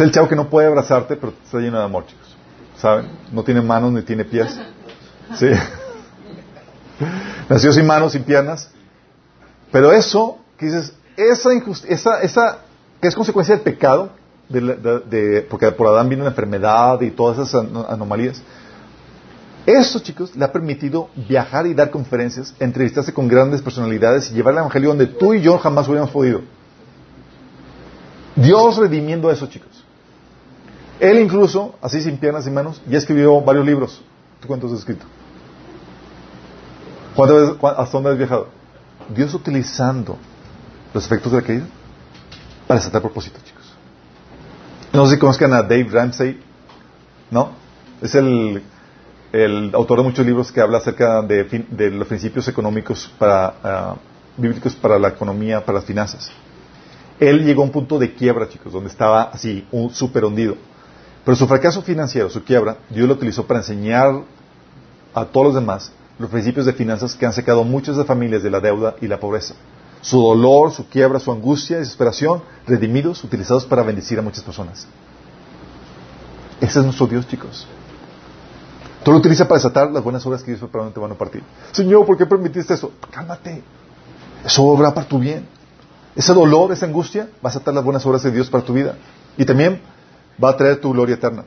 Es 0.00 0.06
el 0.06 0.12
chavo 0.12 0.28
que 0.28 0.34
no 0.36 0.48
puede 0.48 0.66
abrazarte, 0.66 1.14
pero 1.16 1.34
está 1.44 1.58
lleno 1.58 1.76
de 1.78 1.84
amor, 1.84 2.06
chicos. 2.06 2.34
¿Saben? 2.78 3.06
No 3.32 3.42
tiene 3.44 3.60
manos 3.60 3.92
ni 3.92 4.00
tiene 4.00 4.24
pies. 4.24 4.58
Sí. 5.36 5.48
Nació 7.50 7.70
sin 7.70 7.86
manos, 7.86 8.12
sin 8.12 8.24
piernas. 8.24 8.70
Pero 9.70 9.92
eso, 9.92 10.38
que 10.56 10.66
dices, 10.66 10.94
esa 11.18 11.52
injusticia, 11.52 11.94
esa, 11.94 12.22
esa, 12.22 12.58
que 12.98 13.08
es 13.08 13.14
consecuencia 13.14 13.54
del 13.54 13.62
pecado, 13.62 14.08
de, 14.48 15.46
porque 15.50 15.70
por 15.70 15.88
Adán 15.88 16.08
vino 16.08 16.22
la 16.24 16.30
enfermedad 16.30 16.98
y 17.02 17.10
todas 17.10 17.36
esas 17.38 17.62
an- 17.62 17.84
anomalías. 17.86 18.40
Eso, 19.66 19.98
chicos, 19.98 20.34
le 20.34 20.42
ha 20.46 20.50
permitido 20.50 21.10
viajar 21.28 21.66
y 21.66 21.74
dar 21.74 21.90
conferencias, 21.90 22.54
entrevistarse 22.58 23.12
con 23.12 23.28
grandes 23.28 23.60
personalidades 23.60 24.30
y 24.30 24.34
llevar 24.34 24.54
el 24.54 24.60
Evangelio 24.60 24.88
donde 24.88 25.08
tú 25.08 25.34
y 25.34 25.42
yo 25.42 25.58
jamás 25.58 25.86
hubiéramos 25.88 26.10
podido. 26.10 26.40
Dios 28.34 28.78
redimiendo 28.78 29.30
eso, 29.30 29.46
chicos. 29.46 29.79
Él 31.00 31.18
incluso, 31.18 31.74
así 31.80 32.02
sin 32.02 32.18
piernas 32.18 32.46
y 32.46 32.50
manos, 32.50 32.80
ya 32.86 32.98
escribió 32.98 33.40
varios 33.40 33.64
libros. 33.64 34.02
¿Tú 34.40 34.46
cuántos 34.48 34.72
has 34.72 34.80
escrito? 34.80 35.06
¿Cuántas 37.16 37.56
¿Hasta 37.78 37.92
dónde 37.92 38.10
has 38.10 38.18
viajado? 38.18 38.48
Dios 39.14 39.34
utilizando 39.34 40.16
los 40.94 41.04
efectos 41.06 41.32
de 41.32 41.40
la 41.40 41.46
caída 41.46 41.66
para 42.66 42.78
desatar 42.78 43.00
propósitos, 43.02 43.42
chicos. 43.44 43.64
No 44.92 45.06
sé 45.06 45.14
si 45.14 45.18
conozcan 45.18 45.52
a 45.52 45.62
Dave 45.62 45.88
Ramsey, 45.90 46.40
¿no? 47.30 47.50
Es 48.02 48.14
el, 48.14 48.62
el 49.32 49.70
autor 49.74 49.98
de 49.98 50.04
muchos 50.04 50.26
libros 50.26 50.52
que 50.52 50.60
habla 50.60 50.78
acerca 50.78 51.22
de, 51.22 51.44
fin- 51.46 51.66
de 51.70 51.90
los 51.90 52.06
principios 52.08 52.46
económicos 52.48 53.12
para, 53.18 53.54
ah, 53.62 53.96
bíblicos 54.36 54.74
para 54.74 54.98
la 54.98 55.08
economía, 55.08 55.64
para 55.64 55.78
las 55.78 55.84
finanzas. 55.84 56.30
Él 57.18 57.44
llegó 57.44 57.62
a 57.62 57.64
un 57.66 57.70
punto 57.72 57.98
de 57.98 58.14
quiebra, 58.14 58.48
chicos, 58.48 58.72
donde 58.72 58.88
estaba 58.90 59.24
así, 59.24 59.66
un 59.72 59.90
súper 59.90 60.24
hundido. 60.24 60.56
Pero 61.24 61.36
su 61.36 61.46
fracaso 61.46 61.82
financiero, 61.82 62.30
su 62.30 62.42
quiebra, 62.44 62.78
Dios 62.88 63.06
lo 63.06 63.14
utilizó 63.14 63.46
para 63.46 63.60
enseñar 63.60 64.22
a 65.14 65.24
todos 65.24 65.46
los 65.46 65.54
demás 65.54 65.92
los 66.18 66.30
principios 66.30 66.66
de 66.66 66.72
finanzas 66.72 67.14
que 67.14 67.26
han 67.26 67.32
sacado 67.32 67.64
muchas 67.64 67.96
familias 68.06 68.42
de 68.42 68.50
la 68.50 68.60
deuda 68.60 68.94
y 69.00 69.06
la 69.06 69.18
pobreza. 69.18 69.54
Su 70.02 70.20
dolor, 70.20 70.70
su 70.72 70.86
quiebra, 70.88 71.18
su 71.18 71.30
angustia, 71.32 71.78
desesperación, 71.78 72.42
redimidos, 72.66 73.22
utilizados 73.24 73.64
para 73.64 73.82
bendecir 73.82 74.18
a 74.18 74.22
muchas 74.22 74.42
personas. 74.42 74.86
Ese 76.60 76.78
es 76.78 76.84
nuestro 76.84 77.06
Dios, 77.06 77.26
chicos. 77.26 77.66
Tú 79.02 79.12
lo 79.12 79.18
utilizas 79.18 79.46
para 79.46 79.58
desatar 79.58 79.90
las 79.90 80.02
buenas 80.02 80.24
obras 80.26 80.42
que 80.42 80.50
Dios 80.50 80.60
preparó 80.60 80.90
te 80.90 81.00
van 81.00 81.12
a 81.12 81.14
partir. 81.14 81.42
Señor, 81.72 82.04
¿por 82.04 82.18
qué 82.18 82.26
permitiste 82.26 82.74
eso? 82.74 82.92
Cálmate. 83.10 83.62
Eso 84.44 84.62
obra 84.64 84.92
para 84.92 85.08
tu 85.08 85.18
bien. 85.18 85.46
Ese 86.14 86.34
dolor, 86.34 86.72
esa 86.72 86.86
angustia, 86.86 87.30
va 87.44 87.48
a 87.48 87.52
desatar 87.52 87.72
las 87.72 87.84
buenas 87.84 88.04
obras 88.04 88.22
de 88.22 88.30
Dios 88.30 88.50
para 88.50 88.62
tu 88.62 88.74
vida. 88.74 88.96
Y 89.38 89.44
también 89.46 89.80
va 90.42 90.50
a 90.50 90.56
traer 90.56 90.80
tu 90.80 90.92
gloria 90.92 91.14
eterna. 91.14 91.44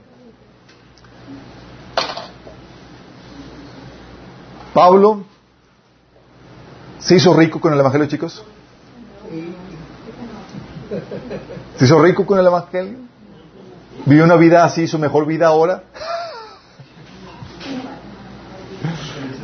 Pablo 4.74 5.24
se 7.00 7.16
hizo 7.16 7.34
rico 7.34 7.60
con 7.60 7.74
el 7.74 7.80
Evangelio, 7.80 8.08
chicos. 8.08 8.44
Se 11.78 11.86
hizo 11.86 12.02
rico 12.02 12.26
con 12.26 12.40
el 12.40 12.46
Evangelio. 12.46 12.98
Vivió 14.06 14.24
una 14.24 14.36
vida 14.36 14.64
así, 14.64 14.88
su 14.88 14.98
mejor 14.98 15.26
vida 15.26 15.48
ahora. 15.48 15.84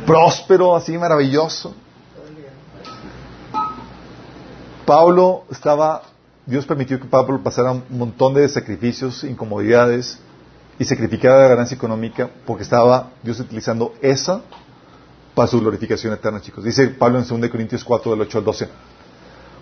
Próspero, 0.06 0.74
así, 0.74 0.98
maravilloso. 0.98 1.74
Pablo 4.84 5.44
estaba, 5.50 6.02
Dios 6.50 6.66
permitió 6.66 6.98
que 6.98 7.06
Pablo 7.06 7.40
pasara 7.44 7.70
un 7.70 7.84
montón 7.90 8.34
de 8.34 8.48
sacrificios, 8.48 9.22
incomodidades 9.22 10.18
y 10.80 10.84
sacrificara 10.84 11.42
la 11.42 11.48
ganancia 11.48 11.76
económica 11.76 12.28
porque 12.44 12.64
estaba 12.64 13.10
Dios 13.22 13.38
utilizando 13.38 13.94
esa 14.02 14.42
para 15.32 15.46
su 15.46 15.60
glorificación 15.60 16.12
eterna, 16.12 16.40
chicos. 16.40 16.64
Dice 16.64 16.88
Pablo 16.88 17.20
en 17.20 17.40
2 17.40 17.50
Corintios 17.50 17.84
4, 17.84 18.10
del 18.10 18.22
8 18.22 18.38
al 18.38 18.44
12. 18.44 18.68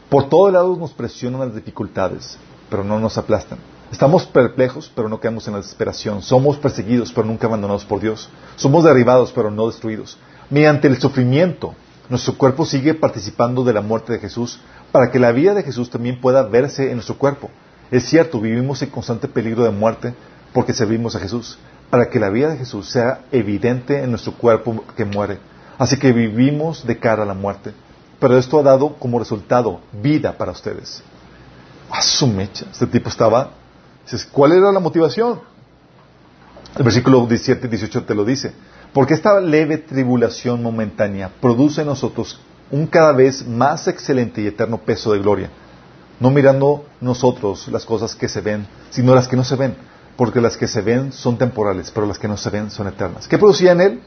Por 0.09 0.31
todos 0.31 0.51
lados 0.51 0.79
nos 0.79 0.93
presionan 0.93 1.41
las 1.41 1.55
dificultades, 1.55 2.39
pero 2.71 2.83
no 2.83 2.99
nos 2.99 3.19
aplastan. 3.19 3.59
Estamos 3.93 4.25
perplejos, 4.25 4.91
pero 4.95 5.11
no 5.11 5.21
quedamos 5.21 5.47
en 5.47 5.53
la 5.53 5.61
desesperación. 5.61 6.23
Somos 6.23 6.57
perseguidos, 6.57 7.13
pero 7.13 7.27
nunca 7.27 7.49
abandonados 7.49 7.85
por 7.85 8.01
Dios. 8.01 8.31
Somos 8.57 8.85
derribados, 8.85 9.31
pero 9.33 9.51
no 9.51 9.67
destruidos. 9.67 10.17
Mediante 10.49 10.89
el 10.89 10.99
sufrimiento, 10.99 11.75
nuestro 12.09 12.39
cuerpo 12.39 12.65
sigue 12.65 12.95
participando 12.95 13.63
de 13.63 13.75
la 13.75 13.83
muerte 13.83 14.15
de 14.15 14.21
Jesús 14.21 14.59
para 14.93 15.11
que 15.11 15.19
la 15.19 15.33
vida 15.33 15.55
de 15.55 15.63
Jesús 15.63 15.91
también 15.91 16.21
pueda 16.21 16.43
verse 16.43 16.89
en 16.89 16.95
nuestro 16.95 17.19
cuerpo. 17.19 17.51
Es 17.91 18.05
cierto, 18.05 18.41
vivimos 18.41 18.83
en 18.83 18.91
constante 18.91 19.29
peligro 19.29 19.65
de 19.65 19.71
muerte 19.71 20.15
porque 20.53 20.73
servimos 20.73 21.15
a 21.15 21.21
Jesús, 21.21 21.59
para 21.91 22.09
que 22.09 22.19
la 22.19 22.31
vida 22.31 22.51
de 22.51 22.59
Jesús 22.59 22.89
sea 22.89 23.21
evidente 23.33 24.03
en 24.03 24.11
nuestro 24.11 24.33
cuerpo 24.33 24.85
que 24.97 25.05
muere. 25.05 25.39
Así 25.79 25.99
que 25.99 26.13
vivimos 26.13 26.87
de 26.87 26.99
cara 26.99 27.23
a 27.23 27.27
la 27.27 27.35
muerte. 27.35 27.73
Pero 28.19 28.37
esto 28.37 28.59
ha 28.59 28.63
dado 28.63 28.97
como 28.97 29.19
resultado 29.19 29.81
vida 29.93 30.37
para 30.37 30.53
ustedes. 30.53 31.03
A 31.91 32.03
su 32.03 32.27
mecha. 32.27 32.67
Este 32.71 32.87
tipo 32.87 33.09
estaba. 33.09 33.51
¿cuál 34.33 34.53
era 34.53 34.73
la 34.73 34.81
motivación? 34.81 35.41
El 36.77 36.83
versículo 36.83 37.27
17 37.27 37.67
y 37.67 37.71
18 37.71 38.05
te 38.05 38.15
lo 38.15 38.25
dice. 38.25 38.53
Porque 38.93 39.15
esta 39.15 39.41
leve 39.41 39.79
tribulación 39.79 40.63
momentánea 40.63 41.31
produce 41.41 41.83
en 41.83 41.89
nosotros 41.89 42.41
un 42.71 42.87
cada 42.87 43.13
vez 43.13 43.47
más 43.47 43.89
excelente 43.89 44.41
y 44.41 44.47
eterno 44.47 44.79
peso 44.79 45.13
de 45.13 45.21
gloria. 45.21 45.51
No 46.21 46.31
mirando 46.31 46.85
nosotros 47.01 47.69
las 47.69 47.85
cosas 47.85 48.15
que 48.15 48.29
se 48.29 48.41
ven, 48.41 48.67
sino 48.91 49.15
las 49.15 49.29
que 49.29 49.37
no 49.37 49.45
se 49.45 49.57
ven. 49.57 49.77
Porque 50.17 50.41
las 50.41 50.57
que 50.57 50.67
se 50.67 50.81
ven 50.81 51.13
son 51.13 51.39
temporales, 51.39 51.91
pero 51.93 52.07
las 52.07 52.19
que 52.19 52.27
no 52.27 52.37
se 52.37 52.51
ven 52.51 52.71
son 52.71 52.89
eternas. 52.89 53.29
¿Qué 53.29 53.39
producía 53.39 53.73
en 53.73 53.81
él? 53.81 54.01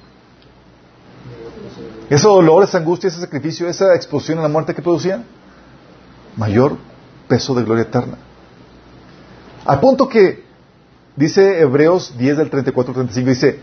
Ese 2.10 2.28
dolor, 2.28 2.64
esa 2.66 2.80
angustia, 2.80 3.08
ese 3.08 3.22
sacrificio, 3.22 3.70
esa 3.70 3.96
exposición 3.96 4.40
a 4.40 4.42
la 4.42 4.50
muerte 4.50 4.76
que 4.76 4.82
producía, 4.82 5.24
mayor 6.36 6.76
peso 7.30 7.56
de 7.56 7.64
gloria 7.64 7.84
eterna. 7.84 8.18
Al 9.66 9.80
punto 9.80 10.10
que 10.10 10.44
dice 11.16 11.62
Hebreos 11.62 12.18
10 12.18 12.38
del 12.38 12.50
34 12.50 12.92
al 12.92 12.96
35, 13.08 13.30
dice, 13.30 13.60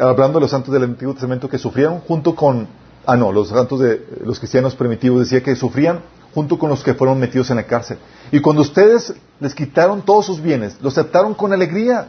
hablando 0.00 0.38
de 0.38 0.42
los 0.42 0.50
santos 0.50 0.72
del 0.74 0.82
Antiguo 0.82 1.14
Testamento 1.14 1.48
que 1.48 1.58
sufrieron 1.58 2.00
junto 2.00 2.34
con, 2.34 2.66
ah 3.06 3.16
no, 3.16 3.32
los 3.32 3.48
santos 3.48 3.80
de 3.80 4.04
los 4.24 4.38
cristianos 4.38 4.74
primitivos 4.74 5.20
decía 5.20 5.42
que 5.42 5.54
sufrían 5.56 6.00
junto 6.34 6.58
con 6.58 6.68
los 6.68 6.82
que 6.82 6.92
fueron 6.92 7.18
metidos 7.18 7.48
en 7.50 7.56
la 7.56 7.62
cárcel. 7.66 7.98
Y 8.30 8.40
cuando 8.40 8.60
ustedes 8.60 9.14
les 9.40 9.54
quitaron 9.54 10.02
todos 10.02 10.26
sus 10.26 10.40
bienes, 10.42 10.76
los 10.82 10.98
aceptaron 10.98 11.32
con 11.32 11.52
alegría. 11.52 12.08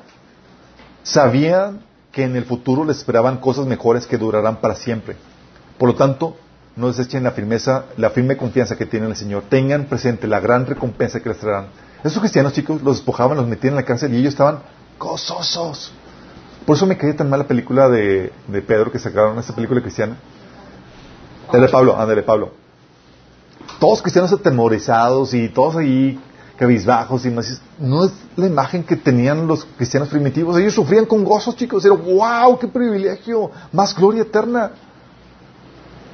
Sabían 1.03 1.82
que 2.11 2.24
en 2.24 2.36
el 2.36 2.44
futuro 2.44 2.84
les 2.84 2.98
esperaban 2.98 3.38
cosas 3.38 3.68
mejores 3.68 4.06
que 4.06 4.18
durarán 4.18 4.57
para 4.60 4.76
siempre. 4.76 5.15
Por 5.78 5.88
lo 5.88 5.95
tanto, 5.95 6.36
no 6.76 6.88
desechen 6.88 7.24
la 7.24 7.32
firmeza, 7.32 7.86
la 7.95 8.10
firme 8.10 8.36
confianza 8.36 8.76
que 8.76 8.86
tienen 8.86 9.06
en 9.06 9.11
el 9.11 9.18
Señor. 9.18 9.44
Tengan 9.49 9.86
presente 9.86 10.28
la 10.28 10.40
gran 10.40 10.65
recompensa 10.65 11.22
que 11.22 11.30
les 11.30 11.38
traerán. 11.38 11.68
Esos 12.03 12.19
cristianos, 12.19 12.53
chicos, 12.53 12.82
los 12.82 12.98
despojaban, 12.98 13.38
los 13.38 13.48
metían 13.48 13.74
en 13.74 13.78
la 13.78 13.84
cárcel 13.84 14.14
y 14.14 14.18
ellos 14.18 14.34
estaban 14.34 14.60
gozosos. 14.99 15.94
Por 16.65 16.76
eso 16.76 16.86
me 16.86 16.98
caía 16.98 17.15
tan 17.15 17.30
mal 17.30 17.40
la 17.40 17.48
película 17.48 17.88
de, 17.88 18.34
de 18.48 18.61
Pedro 18.61 18.91
que 18.91 18.99
sacaron, 18.99 19.40
esa 19.40 19.56
película 19.56 19.82
cristiana. 19.82 20.18
La 21.52 21.60
de 21.60 21.69
Pablo, 21.69 21.95
ándale, 21.98 22.24
Pablo. 22.24 22.52
Todos 23.80 24.02
cristianos 24.02 24.34
atemorizados 24.34 25.34
y 25.34 25.49
todos 25.49 25.76
ahí 25.78 26.19
cabizbajos 26.57 27.26
y 27.26 27.30
más. 27.30 27.61
No 27.80 28.06
es 28.06 28.11
la 28.36 28.48
imagen 28.48 28.84
que 28.84 28.95
tenían 28.95 29.48
los 29.48 29.65
cristianos 29.78 30.10
primitivos. 30.10 30.57
Ellos 30.57 30.74
sufrían 30.74 31.06
con 31.06 31.24
gozos, 31.24 31.56
chicos. 31.56 31.86
Era, 31.86 31.95
wow, 31.95 32.57
qué 32.57 32.68
privilegio, 32.68 33.52
más 33.72 33.95
gloria 33.95 34.24
eterna. 34.24 34.72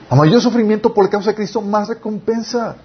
A 0.09 0.15
mayor 0.15 0.41
sufrimiento 0.41 0.93
por 0.93 1.05
la 1.05 1.09
causa 1.09 1.31
de 1.31 1.35
Cristo, 1.35 1.61
más 1.61 1.87
recompensa. 1.87 2.75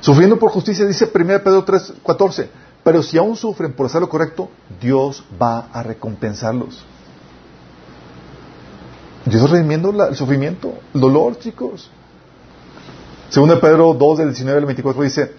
Sufriendo 0.00 0.38
por 0.38 0.50
justicia, 0.50 0.86
dice 0.86 1.10
1 1.12 1.26
Pedro 1.42 1.64
3, 1.64 1.94
14. 2.06 2.50
Pero 2.84 3.02
si 3.02 3.18
aún 3.18 3.36
sufren 3.36 3.72
por 3.72 3.86
hacer 3.86 4.00
lo 4.00 4.08
correcto, 4.08 4.48
Dios 4.80 5.22
va 5.40 5.68
a 5.72 5.82
recompensarlos. 5.82 6.84
Dios 9.28 9.50
redimiendo 9.50 9.92
la- 9.92 10.08
el 10.08 10.16
sufrimiento, 10.16 10.74
el 10.94 11.00
dolor, 11.00 11.38
chicos. 11.38 11.90
Segundo 13.28 13.60
Pedro 13.60 13.94
2, 13.94 14.18
del 14.18 14.28
19 14.28 14.58
al 14.58 14.64
24 14.66 15.02
dice, 15.02 15.32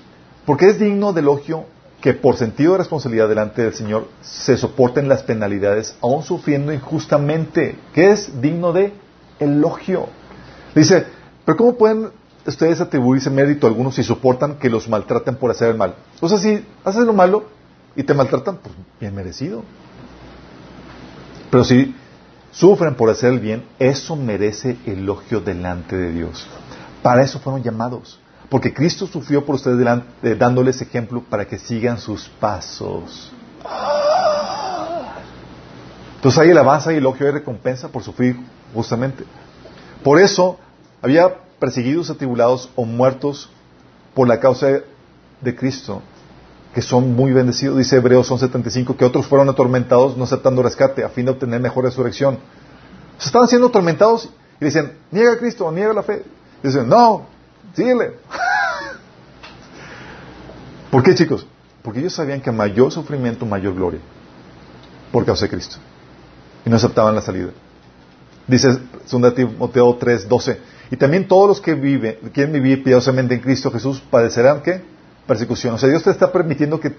Porque 0.46 0.68
es 0.70 0.80
digno 0.80 1.14
de 1.14 1.22
elogio 1.22 1.66
que 2.02 2.14
por 2.14 2.36
sentido 2.38 2.72
de 2.72 2.80
responsabilidad 2.80 3.28
delante 3.30 3.62
del 3.62 3.74
Señor 3.74 4.08
se 4.22 4.58
soporten 4.58 5.08
las 5.10 5.22
penalidades, 5.24 5.96
aún 6.02 6.24
sufriendo 6.24 6.72
injustamente, 6.74 7.76
que 7.94 8.10
es 8.12 8.42
digno 8.42 8.72
de 8.74 8.94
elogio. 9.40 10.08
Dice, 10.74 11.06
pero 11.46 11.58
¿cómo 11.58 11.76
pueden 11.76 12.10
ustedes 12.48 12.80
atribuirse 12.80 13.30
mérito 13.30 13.68
a 13.68 13.70
algunos 13.70 13.96
si 13.96 14.04
soportan 14.04 14.56
que 14.56 14.70
los 14.70 14.88
maltraten 14.88 15.36
por 15.36 15.52
hacer 15.52 15.70
el 15.70 15.78
mal? 15.78 15.96
O 16.22 16.30
sea, 16.30 16.38
si 16.38 16.66
haces 16.86 17.04
lo 17.04 17.14
malo 17.14 17.44
y 17.96 18.04
te 18.04 18.14
maltratan, 18.14 18.58
pues 18.64 18.74
bien 19.00 19.14
merecido. 19.14 19.64
Pero 21.52 21.64
si 21.64 21.94
sufren 22.52 22.96
por 22.96 23.10
hacer 23.10 23.34
el 23.34 23.40
bien, 23.40 23.66
eso 23.80 24.16
merece 24.16 24.78
elogio 24.86 25.42
delante 25.42 25.96
de 25.96 26.12
Dios. 26.12 26.48
Para 27.02 27.24
eso 27.24 27.40
fueron 27.40 27.64
llamados. 27.64 28.20
Porque 28.50 28.74
Cristo 28.74 29.06
sufrió 29.06 29.46
por 29.46 29.56
ustedes 29.56 29.78
delante, 29.78 30.36
dándoles 30.36 30.82
ejemplo 30.82 31.24
para 31.24 31.46
que 31.46 31.60
sigan 31.60 32.00
sus 32.00 32.28
pasos. 32.28 33.32
Entonces 36.16 36.40
hay 36.40 36.52
alabanza 36.52 36.92
y 36.92 36.98
elogio 36.98 37.28
y 37.28 37.32
recompensa 37.32 37.90
por 37.90 38.04
sufrir 38.04 38.36
justamente. 38.74 39.24
Por 40.04 40.20
eso 40.20 40.58
había 41.02 41.34
perseguidos, 41.60 42.10
atribulados 42.10 42.70
o 42.76 42.86
muertos 42.86 43.50
por 44.16 44.28
la 44.28 44.40
causa 44.40 44.68
de 45.42 45.56
Cristo, 45.56 46.02
que 46.74 46.82
son 46.82 47.16
muy 47.16 47.34
bendecidos. 47.34 47.78
Dice 47.78 47.98
Hebreos 47.98 48.30
11:75 48.30 48.96
que 48.96 49.06
otros 49.06 49.26
fueron 49.26 49.50
atormentados 49.50 50.18
no 50.18 50.24
aceptando 50.24 50.62
rescate 50.62 51.04
a 51.04 51.10
fin 51.10 51.26
de 51.26 51.32
obtener 51.32 51.60
mejor 51.60 51.86
resurrección. 51.86 52.38
Se 53.18 53.28
estaban 53.28 53.48
siendo 53.48 53.68
atormentados 53.68 54.30
y 54.62 54.66
dicen, 54.66 54.98
niega 55.12 55.34
a 55.34 55.38
Cristo, 55.38 55.72
niega 55.72 55.94
la 55.94 56.04
fe. 56.04 56.24
dicen, 56.62 56.88
no, 56.88 57.26
síguele. 57.74 58.14
¿Por 60.92 61.04
qué, 61.04 61.16
chicos? 61.16 61.46
Porque 61.82 62.00
ellos 62.00 62.14
sabían 62.14 62.42
que 62.42 62.52
mayor 62.52 62.92
sufrimiento, 62.92 63.46
mayor 63.46 63.76
gloria. 63.76 64.00
Por 65.12 65.26
causa 65.26 65.46
de 65.46 65.50
Cristo. 65.50 65.78
Y 66.66 66.70
no 66.70 66.76
aceptaban 66.76 67.16
la 67.16 67.22
salida. 67.22 67.50
Dice 68.48 68.80
2 69.10 69.36
Timoteo 69.36 69.96
3, 69.96 70.28
12. 70.28 70.60
Y 70.92 70.98
también 70.98 71.28
todos 71.28 71.48
los 71.48 71.62
que 71.62 71.76
viven, 71.76 72.18
quieren 72.34 72.52
vivir 72.52 72.84
piadosamente 72.84 73.36
en 73.36 73.42
Cristo 73.42 73.72
Jesús 73.72 74.02
padecerán 74.10 74.62
qué? 74.62 74.82
Persecución. 75.30 75.76
O 75.76 75.78
sea, 75.78 75.88
Dios 75.88 76.02
te 76.02 76.10
está 76.10 76.32
permitiendo 76.32 76.80
que, 76.80 76.92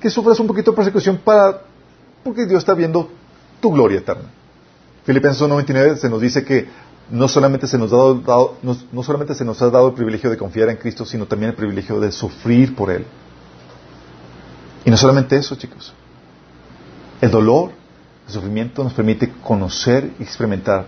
que 0.00 0.10
sufras 0.10 0.40
un 0.40 0.48
poquito 0.48 0.72
de 0.72 0.76
persecución 0.76 1.18
para, 1.18 1.62
porque 2.24 2.44
Dios 2.44 2.58
está 2.58 2.74
viendo 2.74 3.08
tu 3.60 3.70
gloria 3.70 3.98
eterna. 3.98 4.24
Filipenses 5.04 5.40
1.29 5.40 5.94
se 5.94 6.10
nos 6.10 6.20
dice 6.20 6.44
que 6.44 6.66
no 7.08 7.28
solamente, 7.28 7.68
se 7.68 7.78
nos, 7.78 7.92
no 7.92 9.02
solamente 9.04 9.36
se 9.36 9.44
nos 9.44 9.62
ha 9.62 9.70
dado 9.70 9.86
el 9.86 9.94
privilegio 9.94 10.28
de 10.28 10.36
confiar 10.36 10.70
en 10.70 10.76
Cristo, 10.76 11.06
sino 11.06 11.26
también 11.26 11.50
el 11.50 11.56
privilegio 11.56 12.00
de 12.00 12.10
sufrir 12.10 12.74
por 12.74 12.90
Él. 12.90 13.06
Y 14.84 14.90
no 14.90 14.96
solamente 14.96 15.36
eso, 15.36 15.54
chicos. 15.54 15.94
El 17.20 17.30
dolor, 17.30 17.70
el 18.26 18.32
sufrimiento 18.32 18.82
nos 18.82 18.92
permite 18.92 19.30
conocer 19.40 20.10
y 20.18 20.24
experimentar 20.24 20.86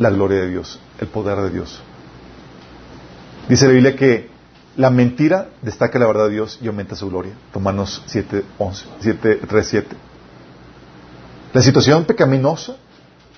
la 0.00 0.10
gloria 0.10 0.40
de 0.40 0.48
Dios, 0.48 0.80
el 0.98 1.06
poder 1.06 1.38
de 1.42 1.50
Dios. 1.50 1.80
Dice 3.48 3.68
la 3.68 3.72
Biblia 3.72 3.94
que 3.94 4.29
la 4.80 4.88
mentira 4.88 5.50
destaca 5.60 5.98
la 5.98 6.06
verdad 6.06 6.24
de 6.24 6.30
Dios 6.30 6.58
y 6.62 6.66
aumenta 6.66 6.96
su 6.96 7.10
gloria. 7.10 7.34
Romanos 7.52 8.02
7, 8.06 8.44
11, 8.56 8.86
7, 9.00 9.40
3, 9.46 9.66
7. 9.66 9.96
La 11.52 11.60
situación 11.60 12.06
pecaminosa 12.06 12.76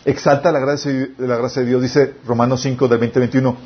exalta 0.04 0.52
la 0.52 0.60
gracia, 0.60 0.92
de 0.92 1.64
Dios, 1.64 1.82
dice 1.82 2.14
Romanos 2.24 2.62
5 2.62 2.86
del 2.86 2.98
20 2.98 3.18
21. 3.18 3.56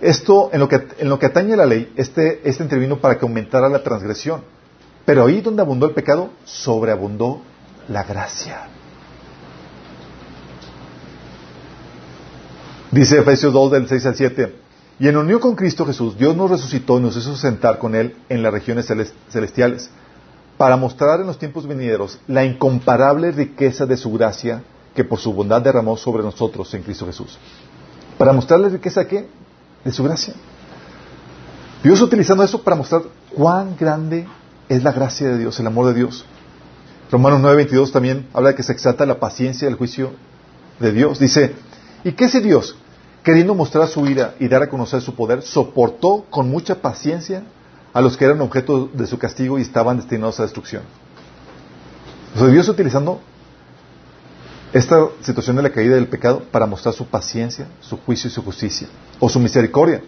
Esto, 0.00 0.48
en 0.54 0.60
lo 0.60 0.68
que, 0.68 0.88
en 0.98 1.12
atañe 1.12 1.52
a 1.52 1.56
la 1.58 1.66
ley, 1.66 1.92
este, 1.96 2.48
este 2.48 2.62
intervino 2.62 2.98
para 2.98 3.18
que 3.18 3.26
aumentara 3.26 3.68
la 3.68 3.82
transgresión. 3.82 4.42
Pero 5.04 5.26
ahí 5.26 5.42
donde 5.42 5.60
abundó 5.60 5.84
el 5.84 5.92
pecado, 5.92 6.30
sobreabundó 6.44 7.42
la 7.88 8.04
gracia. 8.04 8.68
Dice 12.90 13.18
Efesios 13.18 13.52
2 13.52 13.70
del 13.72 13.86
6 13.86 14.06
al 14.06 14.14
7. 14.14 14.61
Y 15.02 15.08
en 15.08 15.16
unión 15.16 15.40
con 15.40 15.56
Cristo 15.56 15.84
Jesús, 15.84 16.16
Dios 16.16 16.36
nos 16.36 16.48
resucitó 16.48 16.96
y 16.96 17.02
nos 17.02 17.16
hizo 17.16 17.34
sentar 17.34 17.80
con 17.80 17.96
Él 17.96 18.14
en 18.28 18.40
las 18.40 18.52
regiones 18.52 18.86
celestiales, 19.30 19.90
para 20.56 20.76
mostrar 20.76 21.20
en 21.20 21.26
los 21.26 21.40
tiempos 21.40 21.66
venideros 21.66 22.20
la 22.28 22.44
incomparable 22.44 23.32
riqueza 23.32 23.84
de 23.84 23.96
su 23.96 24.12
gracia 24.12 24.62
que 24.94 25.02
por 25.02 25.18
su 25.18 25.32
bondad 25.32 25.60
derramó 25.60 25.96
sobre 25.96 26.22
nosotros 26.22 26.72
en 26.74 26.84
Cristo 26.84 27.04
Jesús. 27.04 27.36
Para 28.16 28.32
mostrar 28.32 28.60
la 28.60 28.68
riqueza 28.68 29.08
qué? 29.08 29.26
De 29.84 29.90
su 29.90 30.04
gracia. 30.04 30.34
Dios 31.82 32.00
utilizando 32.00 32.44
eso 32.44 32.62
para 32.62 32.76
mostrar 32.76 33.02
cuán 33.34 33.76
grande 33.76 34.28
es 34.68 34.84
la 34.84 34.92
gracia 34.92 35.30
de 35.30 35.38
Dios, 35.38 35.58
el 35.58 35.66
amor 35.66 35.88
de 35.88 35.94
Dios. 35.94 36.24
Romanos 37.10 37.40
9:22 37.40 37.90
también 37.90 38.28
habla 38.32 38.50
de 38.50 38.54
que 38.54 38.62
se 38.62 38.70
exalta 38.70 39.04
la 39.04 39.18
paciencia 39.18 39.66
del 39.66 39.76
juicio 39.76 40.12
de 40.78 40.92
Dios. 40.92 41.18
Dice, 41.18 41.56
¿y 42.04 42.12
qué 42.12 42.28
si 42.28 42.38
Dios, 42.38 42.76
queriendo 43.22 43.54
mostrar 43.54 43.88
su 43.88 44.06
ira 44.06 44.34
y 44.38 44.48
dar 44.48 44.62
a 44.62 44.68
conocer 44.68 45.00
su 45.00 45.14
poder, 45.14 45.42
soportó 45.42 46.24
con 46.30 46.50
mucha 46.50 46.76
paciencia 46.76 47.44
a 47.92 48.00
los 48.00 48.16
que 48.16 48.24
eran 48.24 48.40
objeto 48.40 48.88
de 48.92 49.06
su 49.06 49.18
castigo 49.18 49.58
y 49.58 49.62
estaban 49.62 49.96
destinados 49.96 50.40
a 50.40 50.44
destrucción? 50.44 50.82
O 52.38 52.46
Dios 52.46 52.68
utilizando 52.68 53.20
esta 54.72 55.08
situación 55.20 55.56
de 55.56 55.62
la 55.62 55.70
caída 55.70 55.94
del 55.94 56.08
pecado 56.08 56.42
para 56.50 56.66
mostrar 56.66 56.94
su 56.94 57.06
paciencia, 57.06 57.66
su 57.80 57.98
juicio 57.98 58.28
y 58.28 58.30
su 58.30 58.42
justicia, 58.42 58.88
o 59.20 59.28
su 59.28 59.38
misericordia. 59.38 60.02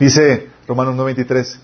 Dice 0.00 0.48
Romanos 0.66 0.94
9:23, 0.96 1.58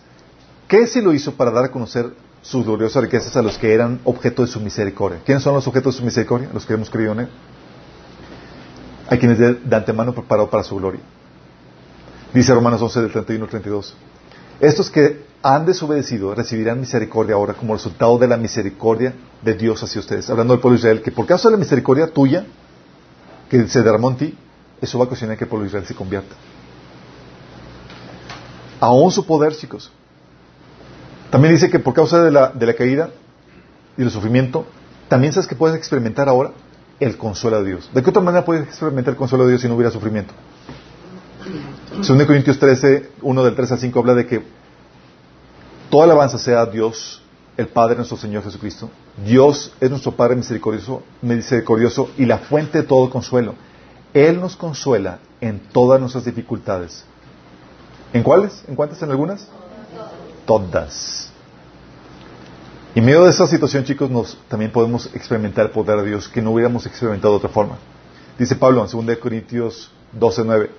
¿Qué 0.69 0.87
si 0.87 1.01
lo 1.03 1.13
hizo 1.13 1.35
para 1.35 1.51
dar 1.51 1.65
a 1.65 1.71
conocer 1.71 2.15
sus 2.41 2.65
gloriosas 2.65 3.03
riquezas 3.03 3.37
a 3.37 3.43
los 3.43 3.59
que 3.59 3.75
eran 3.75 4.01
objeto 4.05 4.43
de 4.43 4.49
su 4.49 4.59
misericordia? 4.61 5.21
¿Quiénes 5.25 5.43
son 5.43 5.55
los 5.55 5.67
objetos 5.67 5.95
de 5.95 5.99
su 5.99 6.05
misericordia? 6.05 6.49
Los 6.53 6.65
que 6.65 6.73
hemos 6.73 6.89
creído 6.89 7.13
en 7.13 7.21
Él. 7.21 7.29
A 9.13 9.19
quienes 9.19 9.39
de, 9.39 9.77
antemano 9.77 10.15
preparó 10.15 10.49
para 10.49 10.65
su 10.65 10.75
gloria. 10.77 11.01
Dice 12.33 12.55
Romanos 12.55 12.81
11 12.81 13.03
del 13.03 13.13
31 13.13 13.45
al 13.45 13.51
32. 13.51 13.95
Estos 14.59 14.89
que 14.89 15.27
han 15.43 15.67
desobedecido 15.67 16.35
recibirán 16.35 16.81
misericordia 16.81 17.35
ahora 17.35 17.53
como 17.53 17.75
resultado 17.75 18.17
de 18.17 18.27
la 18.27 18.39
misericordia 18.39 19.13
de 19.43 19.53
Dios 19.53 19.83
hacia 19.83 20.01
ustedes. 20.01 20.31
Hablando 20.31 20.55
del 20.55 20.63
pueblo 20.63 20.77
de 20.77 20.81
Israel, 20.81 21.03
que 21.03 21.13
por 21.13 21.27
causa 21.27 21.49
de 21.49 21.53
la 21.53 21.59
misericordia 21.59 22.07
tuya, 22.07 22.47
que 23.51 23.69
se 23.69 23.83
derramó 23.83 24.09
en 24.09 24.17
ti, 24.17 24.39
eso 24.81 24.97
va 24.97 25.05
a 25.05 25.09
ocasionar 25.09 25.37
que 25.37 25.45
el 25.45 25.51
pueblo 25.51 25.65
de 25.65 25.69
Israel 25.69 25.85
se 25.85 25.95
convierta. 25.95 26.35
Aún 28.81 29.13
su 29.13 29.27
poder, 29.27 29.55
chicos, 29.55 29.93
también 31.29 31.53
dice 31.53 31.69
que 31.69 31.79
por 31.79 31.93
causa 31.93 32.23
de 32.23 32.31
la, 32.31 32.49
de 32.49 32.65
la 32.65 32.73
caída 32.73 33.11
y 33.99 34.05
el 34.05 34.11
sufrimiento, 34.11 34.65
también 35.09 35.35
sabes 35.35 35.47
que 35.47 35.55
puedes 35.55 35.77
experimentar 35.77 36.31
ahora 36.31 36.53
el 37.03 37.17
consuelo 37.17 37.63
de 37.63 37.71
Dios. 37.71 37.91
¿De 37.93 38.03
qué 38.03 38.11
otra 38.11 38.23
manera 38.23 38.45
puedes 38.45 38.67
experimentar 38.67 39.13
el 39.13 39.19
consuelo 39.19 39.45
de 39.45 39.53
Dios 39.53 39.63
si 39.63 39.69
no 39.69 39.75
hubiera 39.75 39.91
sufrimiento? 39.91 40.33
2 41.97 42.07
Corintios 42.25 42.59
13, 42.59 43.11
1 43.21 43.45
del 43.45 43.55
3 43.55 43.73
al 43.73 43.79
5 43.79 43.99
habla 43.99 44.15
de 44.15 44.27
que 44.27 44.43
toda 45.91 46.05
alabanza 46.05 46.39
sea 46.39 46.63
a 46.63 46.67
Dios, 46.67 47.23
el 47.57 47.69
Padre 47.69 47.97
nuestro 47.97 48.17
Señor 48.17 48.43
Jesucristo. 48.45 48.89
Dios 49.25 49.73
es 49.81 49.91
nuestro 49.91 50.13
Padre 50.13 50.37
misericordioso, 50.37 51.03
misericordioso 51.21 52.11
y 52.17 52.25
la 52.25 52.39
fuente 52.39 52.79
de 52.79 52.85
todo 52.85 53.11
consuelo. 53.11 53.55
Él 54.15 54.41
nos 54.41 54.57
consuela 54.57 55.19
en 55.41 55.61
todas 55.61 56.01
nuestras 56.01 56.25
dificultades. 56.25 57.05
¿En 58.13 58.23
cuáles? 58.23 58.65
¿En 58.69 58.75
cuántas? 58.75 59.03
¿En 59.03 59.11
algunas? 59.11 59.49
todas. 60.47 61.32
Y 62.95 62.99
en 62.99 63.07
medio 63.07 63.25
de 63.25 63.31
esa 63.31 63.47
situación, 63.47 63.85
chicos, 63.85 64.11
nos, 64.11 64.39
también 64.49 64.71
podemos 64.71 65.07
experimentar 65.15 65.67
el 65.67 65.71
poder 65.71 66.01
de 66.03 66.09
Dios 66.11 66.29
que 66.29 66.43
no 66.43 66.51
hubiéramos 66.51 66.85
experimentado 66.85 67.33
de 67.35 67.39
otra 67.39 67.49
forma. 67.49 67.79
Dice 68.39 68.55
Pablo 68.55 68.85
en 68.85 69.07
2 69.07 69.17
Corintios 69.19 69.91
12, 70.13 70.43
9, 70.45 70.71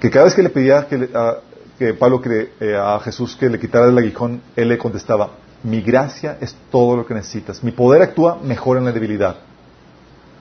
que 0.00 0.10
cada 0.10 0.26
vez 0.26 0.34
que 0.34 0.42
le 0.42 0.50
pedía 0.50 0.86
que, 0.86 1.08
que 1.78 1.94
Pablo 1.94 2.22
eh, 2.24 2.76
a 2.80 3.00
Jesús 3.00 3.34
que 3.34 3.48
le 3.48 3.58
quitara 3.58 3.86
el 3.86 3.98
aguijón, 3.98 4.40
él 4.54 4.68
le 4.68 4.78
contestaba, 4.78 5.30
mi 5.64 5.80
gracia 5.80 6.38
es 6.40 6.54
todo 6.70 6.96
lo 6.96 7.04
que 7.04 7.14
necesitas. 7.14 7.64
Mi 7.64 7.72
poder 7.72 8.02
actúa 8.02 8.38
mejor 8.40 8.76
en 8.78 8.84
la 8.84 8.92
debilidad. 8.92 9.36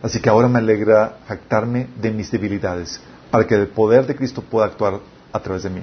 Así 0.03 0.19
que 0.19 0.29
ahora 0.29 0.47
me 0.47 0.59
alegra 0.59 1.17
jactarme 1.27 1.87
de 1.99 2.11
mis 2.11 2.29
debilidades, 2.29 3.01
para 3.31 3.47
que 3.47 3.55
el 3.55 3.67
poder 3.67 4.05
de 4.05 4.15
Cristo 4.15 4.43
pueda 4.43 4.67
actuar 4.67 4.99
a 5.33 5.39
través 5.39 5.63
de 5.63 5.71
mí. 5.71 5.81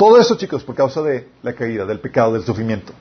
Todo 0.00 0.18
eso, 0.18 0.34
chicos, 0.38 0.64
por 0.64 0.74
causa 0.74 1.02
de 1.02 1.28
la 1.42 1.52
caída, 1.52 1.84
del 1.84 2.00
pecado, 2.00 2.32
del 2.32 2.42
sufrimiento. 2.42 2.94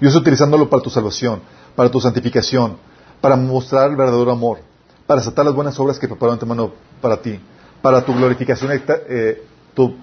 Dios 0.00 0.16
utilizándolo 0.16 0.70
para 0.70 0.82
tu 0.82 0.88
salvación, 0.88 1.42
para 1.76 1.90
tu 1.90 2.00
santificación, 2.00 2.78
para 3.20 3.36
mostrar 3.36 3.90
el 3.90 3.96
verdadero 3.96 4.32
amor, 4.32 4.60
para 5.06 5.20
aceptar 5.20 5.44
las 5.44 5.54
buenas 5.54 5.78
obras 5.78 5.98
que 5.98 6.08
preparó 6.08 6.38
mano 6.46 6.72
para 7.02 7.20
ti, 7.20 7.38
para 7.82 8.02
tu 8.06 8.14
glorificación, 8.14 8.70
eh, 8.72 9.42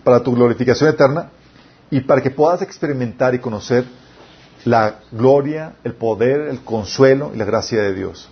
para 0.03 0.21
tu 0.21 0.35
glorificación 0.35 0.91
eterna 0.91 1.31
y 1.89 2.01
para 2.01 2.21
que 2.21 2.29
puedas 2.29 2.61
experimentar 2.61 3.33
y 3.33 3.39
conocer 3.39 3.85
la 4.63 4.99
gloria, 5.11 5.77
el 5.83 5.95
poder, 5.95 6.49
el 6.49 6.59
consuelo 6.59 7.31
y 7.33 7.37
la 7.37 7.45
gracia 7.45 7.81
de 7.81 7.95
Dios. 7.95 8.29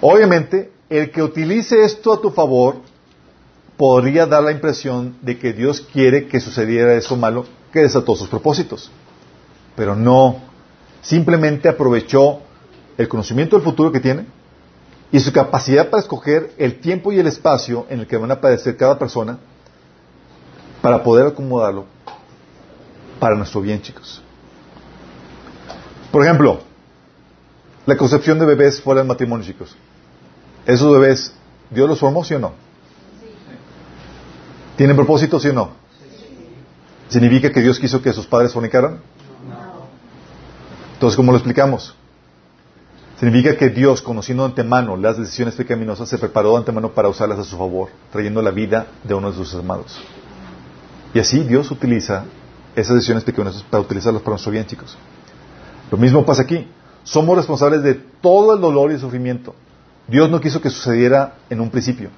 Obviamente, 0.00 0.72
el 0.88 1.10
que 1.10 1.22
utilice 1.22 1.84
esto 1.84 2.14
a 2.14 2.20
tu 2.22 2.30
favor 2.30 2.76
podría 3.80 4.26
dar 4.26 4.42
la 4.42 4.52
impresión 4.52 5.16
de 5.22 5.38
que 5.38 5.54
Dios 5.54 5.80
quiere 5.80 6.28
que 6.28 6.38
sucediera 6.38 6.92
eso 6.92 7.16
malo 7.16 7.46
que 7.72 7.80
desató 7.80 8.14
sus 8.14 8.28
propósitos. 8.28 8.90
Pero 9.74 9.96
no, 9.96 10.42
simplemente 11.00 11.66
aprovechó 11.66 12.40
el 12.98 13.08
conocimiento 13.08 13.56
del 13.56 13.64
futuro 13.64 13.90
que 13.90 14.00
tiene 14.00 14.26
y 15.10 15.18
su 15.18 15.32
capacidad 15.32 15.88
para 15.88 16.02
escoger 16.02 16.52
el 16.58 16.78
tiempo 16.80 17.10
y 17.10 17.20
el 17.20 17.26
espacio 17.26 17.86
en 17.88 18.00
el 18.00 18.06
que 18.06 18.18
van 18.18 18.30
a 18.30 18.42
padecer 18.42 18.76
cada 18.76 18.98
persona 18.98 19.38
para 20.82 21.02
poder 21.02 21.28
acomodarlo 21.28 21.86
para 23.18 23.34
nuestro 23.34 23.62
bien, 23.62 23.80
chicos. 23.80 24.20
Por 26.12 26.22
ejemplo, 26.22 26.60
la 27.86 27.96
concepción 27.96 28.38
de 28.38 28.44
bebés 28.44 28.82
fuera 28.82 29.00
del 29.00 29.08
matrimonio, 29.08 29.46
chicos. 29.46 29.74
Esos 30.66 30.92
bebés, 30.92 31.32
¿Dios 31.70 31.88
los 31.88 31.98
formó, 31.98 32.22
sí 32.22 32.34
o 32.34 32.38
no? 32.38 32.69
¿Tienen 34.80 34.96
propósito, 34.96 35.38
sí 35.38 35.48
o 35.48 35.52
no? 35.52 35.72
¿Significa 37.10 37.52
que 37.52 37.60
Dios 37.60 37.78
quiso 37.78 38.00
que 38.00 38.14
sus 38.14 38.26
padres 38.26 38.54
fornicaran? 38.54 39.00
Entonces, 40.94 41.18
¿cómo 41.18 41.32
lo 41.32 41.36
explicamos? 41.36 41.94
Significa 43.18 43.58
que 43.58 43.68
Dios, 43.68 44.00
conociendo 44.00 44.42
de 44.44 44.48
antemano 44.48 44.96
las 44.96 45.18
decisiones 45.18 45.54
pecaminosas, 45.54 46.08
se 46.08 46.16
preparó 46.16 46.52
de 46.52 46.56
antemano 46.60 46.92
para 46.92 47.10
usarlas 47.10 47.38
a 47.38 47.44
su 47.44 47.58
favor, 47.58 47.90
trayendo 48.10 48.40
la 48.40 48.52
vida 48.52 48.86
de 49.04 49.12
uno 49.12 49.30
de 49.30 49.36
sus 49.36 49.54
amados. 49.54 50.00
Y 51.12 51.18
así 51.18 51.40
Dios 51.40 51.70
utiliza 51.70 52.24
esas 52.74 52.94
decisiones 52.94 53.22
pecaminosas 53.22 53.62
para 53.64 53.82
utilizarlas 53.82 54.22
para 54.22 54.32
nuestro 54.32 54.50
bien, 54.50 54.64
chicos. 54.64 54.96
Lo 55.90 55.98
mismo 55.98 56.24
pasa 56.24 56.40
aquí. 56.40 56.66
Somos 57.04 57.36
responsables 57.36 57.82
de 57.82 57.96
todo 58.22 58.54
el 58.54 58.62
dolor 58.62 58.92
y 58.92 58.94
el 58.94 59.00
sufrimiento. 59.00 59.54
Dios 60.08 60.30
no 60.30 60.40
quiso 60.40 60.62
que 60.62 60.70
sucediera 60.70 61.34
en 61.50 61.60
un 61.60 61.68
principio, 61.68 62.08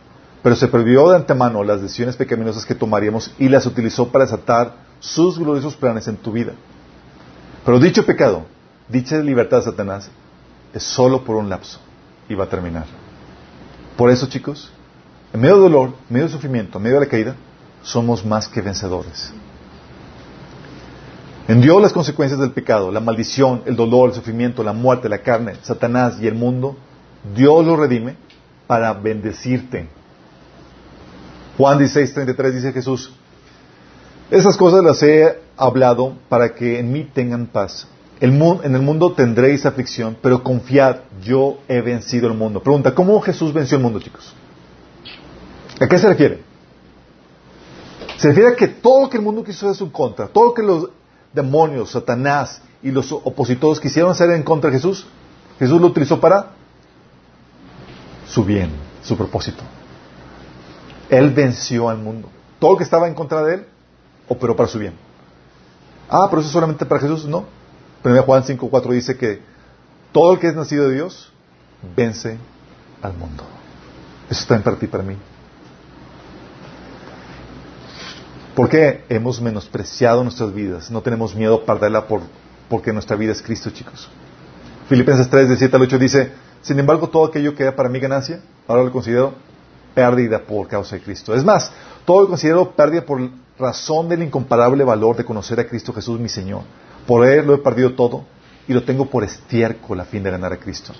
pero 0.43 0.56
se 0.56 0.69
previó 0.69 1.10
de 1.10 1.16
antemano 1.16 1.62
las 1.62 1.81
decisiones 1.81 2.16
pecaminosas 2.16 2.66
que 2.66 2.74
tomaríamos 2.74 3.32
y 3.39 3.48
las 3.48 3.66
utilizó 3.66 4.09
para 4.09 4.24
desatar 4.24 4.74
sus 4.98 5.39
gloriosos 5.39 5.77
planes 5.77 6.09
en 6.09 6.16
tu 6.16 6.32
vida. 6.32 6.52
Pero 7.64 7.78
dicho 7.78 8.05
pecado, 8.05 8.44
dicha 8.89 9.19
libertad 9.19 9.59
de 9.59 9.64
Satanás, 9.64 10.10
es 10.74 10.82
solo 10.82 11.24
por 11.24 11.36
un 11.36 11.48
lapso 11.48 11.78
y 12.28 12.35
va 12.35 12.44
a 12.44 12.48
terminar. 12.48 12.86
Por 13.97 14.10
eso, 14.10 14.27
chicos, 14.27 14.73
en 15.32 15.40
medio 15.40 15.55
del 15.55 15.70
dolor, 15.70 15.89
en 15.89 16.14
medio 16.14 16.24
del 16.24 16.32
sufrimiento, 16.32 16.78
en 16.78 16.85
medio 16.85 16.98
de 16.98 17.06
la 17.06 17.10
caída, 17.10 17.36
somos 17.82 18.24
más 18.24 18.48
que 18.48 18.62
vencedores. 18.62 19.32
En 21.48 21.60
Dios 21.60 21.82
las 21.82 21.93
consecuencias 21.93 22.40
del 22.40 22.52
pecado, 22.52 22.90
la 22.93 23.01
maldición, 23.01 23.62
el 23.66 23.77
dolor, 23.77 24.09
el 24.09 24.14
sufrimiento, 24.14 24.62
la 24.62 24.73
muerte, 24.73 25.09
la 25.09 25.19
carne, 25.19 25.55
Satanás 25.62 26.19
y 26.20 26.27
el 26.27 26.35
mundo, 26.35 26.77
Dios 27.35 27.66
lo 27.66 27.77
redime 27.77 28.16
para 28.66 28.93
bendecirte. 28.93 29.89
Juan 31.57 31.79
16, 31.79 32.15
33 32.15 32.55
dice 32.55 32.73
Jesús, 32.73 33.12
esas 34.31 34.57
cosas 34.57 34.83
las 34.83 35.03
he 35.03 35.39
hablado 35.57 36.15
para 36.29 36.55
que 36.55 36.79
en 36.79 36.91
mí 36.91 37.05
tengan 37.05 37.47
paz. 37.47 37.87
en 38.20 38.74
el 38.74 38.83
mundo 38.83 39.12
tendréis 39.12 39.66
aflicción, 39.66 40.16
pero 40.23 40.43
confiad, 40.43 41.01
yo 41.23 41.59
he 41.69 41.81
vencido 41.81 42.29
el 42.29 42.35
mundo. 42.35 42.62
Pregunta, 42.62 42.95
¿cómo 42.95 43.20
Jesús 43.20 43.53
venció 43.53 43.77
el 43.77 43.83
mundo, 43.83 44.01
chicos? 44.01 44.33
¿A 45.81 45.87
qué 45.87 45.99
se 45.99 46.09
refiere? 46.09 46.43
Se 48.16 48.29
refiere 48.29 48.51
a 48.51 48.57
que 48.57 48.69
todo 48.69 49.03
lo 49.03 49.11
que 49.11 49.16
el 49.16 49.23
mundo 49.23 49.45
quiso 49.45 49.66
hacer 49.66 49.77
su 49.77 49.93
contra, 49.93 50.29
todo 50.29 50.45
lo 50.47 50.55
que 50.55 50.62
los 50.62 50.89
demonios, 51.33 51.91
Satanás 51.91 52.62
y 52.83 52.91
los 52.91 53.12
opositores 53.12 53.81
quisieron 53.81 54.12
hacer 54.12 54.31
en 54.31 54.43
contra 54.43 54.70
de 54.70 54.77
Jesús, 54.77 55.07
Jesús 55.59 55.81
lo 55.81 55.89
utilizó 55.89 56.20
para 56.20 56.53
su 58.27 58.45
bien, 58.45 58.70
su 59.03 59.16
propósito. 59.16 59.62
Él 61.12 61.30
venció 61.30 61.90
al 61.90 61.98
mundo. 61.98 62.30
Todo 62.59 62.72
lo 62.72 62.76
que 62.78 62.84
estaba 62.84 63.06
en 63.06 63.14
contra 63.14 63.43
de 63.44 63.56
él, 63.56 63.66
operó 64.28 64.56
para 64.56 64.66
su 64.66 64.78
bien. 64.78 64.94
Ah, 66.09 66.26
pero 66.30 66.40
eso 66.40 66.48
es 66.48 66.52
solamente 66.52 66.86
para 66.86 67.02
Jesús, 67.02 67.26
no. 67.26 67.44
1 68.02 68.22
Juan 68.22 68.43
5.4 68.43 68.93
dice 68.93 69.16
que 69.18 69.43
todo 70.10 70.32
el 70.32 70.39
que 70.39 70.48
es 70.48 70.56
nacido 70.56 70.89
de 70.89 70.94
Dios 70.94 71.30
vence 71.94 72.39
al 73.02 73.12
mundo. 73.12 73.44
Eso 74.30 74.40
está 74.40 74.56
en 74.56 74.62
para 74.62 74.76
ti, 74.76 74.86
para 74.86 75.02
mí. 75.05 75.18
¿Por 78.55 78.70
qué 78.70 79.05
hemos 79.10 79.39
menospreciado 79.43 80.22
nuestras 80.22 80.55
vidas? 80.55 80.90
No 80.90 81.02
tenemos 81.02 81.34
miedo 81.34 81.56
a 81.56 81.66
perderla 81.66 82.06
por, 82.06 82.22
porque 82.70 82.90
nuestra 82.90 83.16
vida 83.16 83.32
es 83.32 83.43
Cristo, 83.43 83.68
chicos. 83.68 84.09
Filipenses 84.89 85.28
3, 85.28 85.51
de 85.51 85.56
7 85.59 85.76
al 85.76 85.82
8 85.82 85.98
dice, 85.98 86.32
sin 86.62 86.78
embargo, 86.78 87.10
todo 87.10 87.26
aquello 87.26 87.55
que 87.55 87.64
era 87.64 87.76
para 87.76 87.90
mí 87.90 88.01
ganancia, 88.01 88.40
ahora 88.66 88.84
lo 88.84 88.93
considero 88.93 89.52
pérdida 89.94 90.40
por 90.40 90.69
causa 90.69 90.97
de 90.97 91.02
Cristo. 91.02 91.35
Es 91.35 91.44
más, 91.44 91.73
todo 92.05 92.23
lo 92.23 92.28
considero 92.28 92.70
pérdida 92.73 93.05
por 93.05 93.20
razón 93.59 94.09
del 94.09 94.23
incomparable 94.23 94.85
valor 94.85 95.16
de 95.16 95.24
conocer 95.24 95.60
a 95.60 95.66
Cristo 95.66 95.93
Jesús, 95.93 96.19
mi 96.19 96.28
Señor. 96.28 96.62
Por 97.06 97.27
él 97.27 97.47
lo 97.47 97.55
he 97.55 97.59
perdido 97.59 97.94
todo 97.94 98.24
y 98.66 98.73
lo 98.73 98.82
tengo 98.85 99.06
por 99.06 99.24
estiércol 99.24 100.01
a 100.01 100.05
fin 100.05 100.23
de 100.23 100.31
ganar 100.31 100.52
a 100.52 100.56
Cristo. 100.56 100.93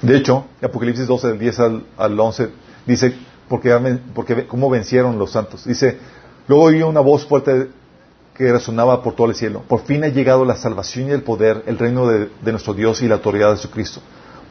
De 0.00 0.16
hecho, 0.16 0.46
Apocalipsis 0.60 1.06
12, 1.06 1.28
del 1.28 1.38
10 1.38 1.60
al, 1.60 1.86
al 1.96 2.18
11, 2.18 2.50
dice, 2.86 3.14
porque, 3.48 3.98
porque 4.14 4.46
cómo 4.46 4.68
vencieron 4.68 5.18
los 5.18 5.32
santos. 5.32 5.64
Dice, 5.64 5.98
luego 6.48 6.64
oí 6.64 6.82
una 6.82 7.00
voz 7.00 7.26
fuerte 7.26 7.68
que 8.34 8.50
resonaba 8.50 9.02
por 9.02 9.14
todo 9.14 9.28
el 9.28 9.34
cielo. 9.34 9.62
Por 9.68 9.82
fin 9.82 10.04
ha 10.04 10.08
llegado 10.08 10.44
la 10.44 10.56
salvación 10.56 11.08
y 11.08 11.12
el 11.12 11.22
poder, 11.22 11.62
el 11.66 11.78
reino 11.78 12.06
de, 12.06 12.30
nuestro 12.50 12.74
Dios 12.74 13.02
y 13.02 13.08
la 13.08 13.16
autoridad 13.16 13.50
de 13.50 13.56
Jesucristo. 13.56 14.00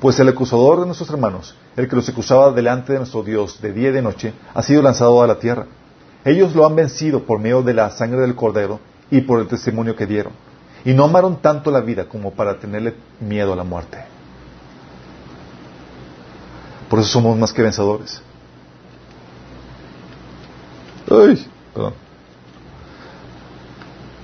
Pues 0.02 0.20
el 0.20 0.28
acusador 0.28 0.80
de 0.80 0.88
nuestros 0.88 1.12
hermanos, 1.12 1.56
el 1.78 1.88
que 1.88 1.96
los 1.96 2.10
acusaba 2.10 2.52
delante 2.52 2.92
de 2.92 2.98
nuestro 2.98 3.22
Dios 3.22 3.62
de 3.62 3.72
día 3.72 3.90
y 3.90 3.92
de 3.92 4.02
noche, 4.02 4.34
ha 4.52 4.64
sido 4.64 4.82
lanzado 4.82 5.22
a 5.22 5.28
la 5.28 5.38
tierra. 5.38 5.68
Ellos 6.26 6.56
lo 6.56 6.66
han 6.66 6.76
vencido 6.76 7.24
por 7.24 7.38
medio 7.38 7.62
de 7.62 7.76
la 7.76 7.92
sangre 7.92 8.22
del 8.22 8.34
cordero 8.34 8.80
y 9.12 9.22
por 9.22 9.40
el 9.40 9.48
testimonio 9.48 9.96
que 9.96 10.08
dieron. 10.08 10.34
Y 10.84 10.94
no 10.94 11.04
amaron 11.04 11.40
tanto 11.40 11.70
la 11.70 11.82
vida 11.82 12.10
como 12.10 12.32
para 12.32 12.60
tenerle 12.60 12.96
miedo 13.20 13.54
a 13.54 13.56
la 13.56 13.64
muerte. 13.64 14.00
Por 16.90 16.98
eso 16.98 17.10
somos 17.10 17.38
más 17.38 17.54
que 17.54 17.62
vencedores. 17.62 18.24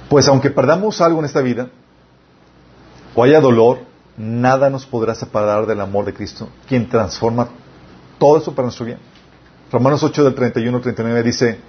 Pues 0.10 0.28
aunque 0.28 0.50
perdamos 0.50 1.02
algo 1.02 1.20
en 1.20 1.26
esta 1.26 1.42
vida, 1.42 1.70
o 3.14 3.24
haya 3.24 3.40
dolor, 3.40 3.82
nada 4.18 4.70
nos 4.70 4.86
podrá 4.86 5.14
separar 5.14 5.68
del 5.68 5.80
amor 5.80 6.06
de 6.06 6.14
Cristo, 6.14 6.50
quien 6.68 6.90
transforma 6.90 7.48
todo 8.18 8.38
eso 8.38 8.54
para 8.54 8.66
nuestro 8.66 8.86
bien. 8.86 8.98
Romanos 9.72 10.02
8 10.02 10.24
del 10.24 10.34
31 10.34 10.78
al 10.78 10.84
39 10.84 11.24
dice, 11.24 11.60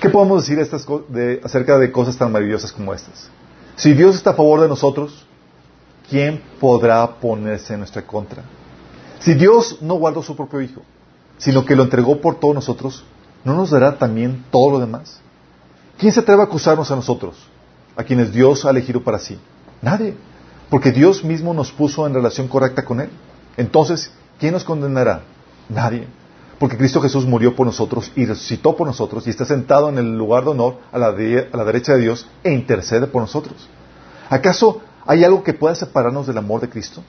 ¿qué 0.00 0.08
podemos 0.08 0.42
decir 0.42 0.58
estas 0.60 0.86
de, 1.08 1.40
acerca 1.42 1.78
de 1.78 1.90
cosas 1.90 2.16
tan 2.16 2.30
maravillosas 2.30 2.72
como 2.72 2.94
estas? 2.94 3.28
Si 3.74 3.92
Dios 3.94 4.14
está 4.14 4.30
a 4.30 4.34
favor 4.34 4.60
de 4.60 4.68
nosotros, 4.68 5.26
¿quién 6.08 6.42
podrá 6.60 7.06
ponerse 7.18 7.74
en 7.74 7.80
nuestra 7.80 8.06
contra? 8.06 8.44
Si 9.18 9.34
Dios 9.34 9.78
no 9.80 9.94
guardó 9.94 10.22
su 10.22 10.36
propio 10.36 10.60
Hijo, 10.60 10.82
sino 11.38 11.64
que 11.64 11.74
lo 11.74 11.82
entregó 11.82 12.20
por 12.20 12.38
todos 12.38 12.54
nosotros, 12.54 13.04
¿no 13.44 13.54
nos 13.54 13.70
dará 13.70 13.98
también 13.98 14.44
todo 14.50 14.72
lo 14.72 14.78
demás? 14.78 15.20
¿Quién 15.98 16.12
se 16.12 16.20
atreve 16.20 16.42
a 16.42 16.44
acusarnos 16.44 16.90
a 16.90 16.96
nosotros, 16.96 17.36
a 17.96 18.04
quienes 18.04 18.32
Dios 18.32 18.64
ha 18.64 18.70
elegido 18.70 19.02
para 19.02 19.18
sí? 19.18 19.38
Nadie, 19.82 20.14
porque 20.70 20.92
Dios 20.92 21.24
mismo 21.24 21.54
nos 21.54 21.72
puso 21.72 22.06
en 22.06 22.14
relación 22.14 22.48
correcta 22.48 22.84
con 22.84 23.00
Él. 23.00 23.10
Entonces, 23.56 24.10
¿quién 24.38 24.52
nos 24.52 24.64
condenará? 24.64 25.22
Nadie, 25.68 26.06
porque 26.58 26.76
Cristo 26.76 27.00
Jesús 27.00 27.26
murió 27.26 27.56
por 27.56 27.66
nosotros 27.66 28.12
y 28.14 28.24
resucitó 28.24 28.76
por 28.76 28.86
nosotros 28.86 29.26
y 29.26 29.30
está 29.30 29.44
sentado 29.44 29.88
en 29.88 29.98
el 29.98 30.16
lugar 30.16 30.44
de 30.44 30.50
honor 30.50 30.78
a 30.92 30.98
la, 30.98 31.12
derecha 31.12 31.94
de 31.94 32.00
Dios 32.00 32.26
e 32.44 32.52
intercede 32.52 33.06
por 33.06 33.22
nosotros. 33.22 33.68
¿Acaso 34.30 34.80
hay 35.06 35.24
algo 35.24 35.42
que 35.42 35.54
pueda 35.54 35.74
separarnos 35.74 36.26
del 36.26 36.38
amor 36.38 36.60
de 36.60 36.68
Cristo? 36.68 37.02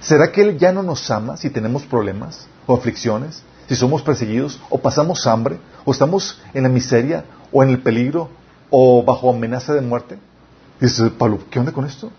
¿Será 0.00 0.32
que 0.32 0.42
Él 0.42 0.58
ya 0.58 0.72
no 0.72 0.82
nos 0.82 1.10
ama 1.10 1.36
si 1.36 1.50
tenemos 1.50 1.84
problemas 1.84 2.46
o 2.66 2.74
aflicciones? 2.74 3.42
si 3.70 3.76
somos 3.76 4.02
perseguidos, 4.02 4.58
o 4.68 4.78
pasamos 4.78 5.28
hambre, 5.28 5.60
o 5.84 5.92
estamos 5.92 6.40
en 6.54 6.64
la 6.64 6.68
miseria, 6.68 7.24
o 7.52 7.62
en 7.62 7.70
el 7.70 7.80
peligro, 7.80 8.28
o 8.68 9.04
bajo 9.04 9.30
amenaza 9.30 9.72
de 9.72 9.80
muerte. 9.80 10.18
dices, 10.80 11.12
Pablo, 11.12 11.38
¿qué 11.48 11.60
onda 11.60 11.70
con 11.70 11.84
esto? 11.84 12.10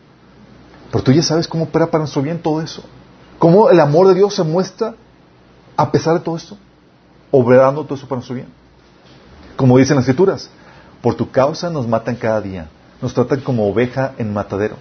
Pero 0.92 1.04
tú 1.04 1.12
ya 1.12 1.24
sabes 1.24 1.48
cómo 1.48 1.64
opera 1.66 1.88
para 1.88 2.00
nuestro 2.00 2.22
bien 2.22 2.42
todo 2.42 2.62
eso. 2.62 2.84
Cómo 3.40 3.70
el 3.70 3.80
amor 3.80 4.08
de 4.08 4.16
Dios 4.16 4.36
se 4.36 4.44
muestra 4.44 4.96
a 5.76 5.92
pesar 5.92 6.14
de 6.16 6.20
todo 6.20 6.36
esto, 6.36 6.58
obrando 7.32 7.84
todo 7.84 7.96
eso 7.96 8.08
para 8.08 8.18
nuestro 8.18 8.36
bien. 8.36 8.50
Como 9.56 9.78
dicen 9.78 9.96
las 9.96 10.04
escrituras, 10.04 10.50
por 11.02 11.16
tu 11.16 11.32
causa 11.32 11.70
nos 11.70 11.88
matan 11.88 12.16
cada 12.16 12.42
día, 12.42 12.70
nos 13.02 13.14
tratan 13.14 13.42
como 13.42 13.68
oveja 13.68 14.14
en 14.18 14.34
matadero. 14.34 14.76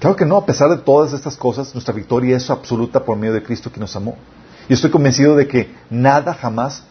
Claro 0.00 0.14
que 0.14 0.24
no, 0.24 0.36
a 0.36 0.46
pesar 0.46 0.70
de 0.70 0.76
todas 0.76 1.12
estas 1.12 1.36
cosas, 1.36 1.74
nuestra 1.74 1.92
victoria 1.94 2.36
es 2.36 2.50
absoluta 2.50 3.04
por 3.04 3.16
medio 3.16 3.34
de 3.34 3.42
Cristo 3.42 3.72
que 3.72 3.80
nos 3.80 3.96
amó. 3.96 4.16
Y 4.68 4.74
estoy 4.74 4.90
convencido 4.90 5.34
de 5.34 5.48
que 5.48 5.74
nada 5.90 6.34
jamás 6.34 6.84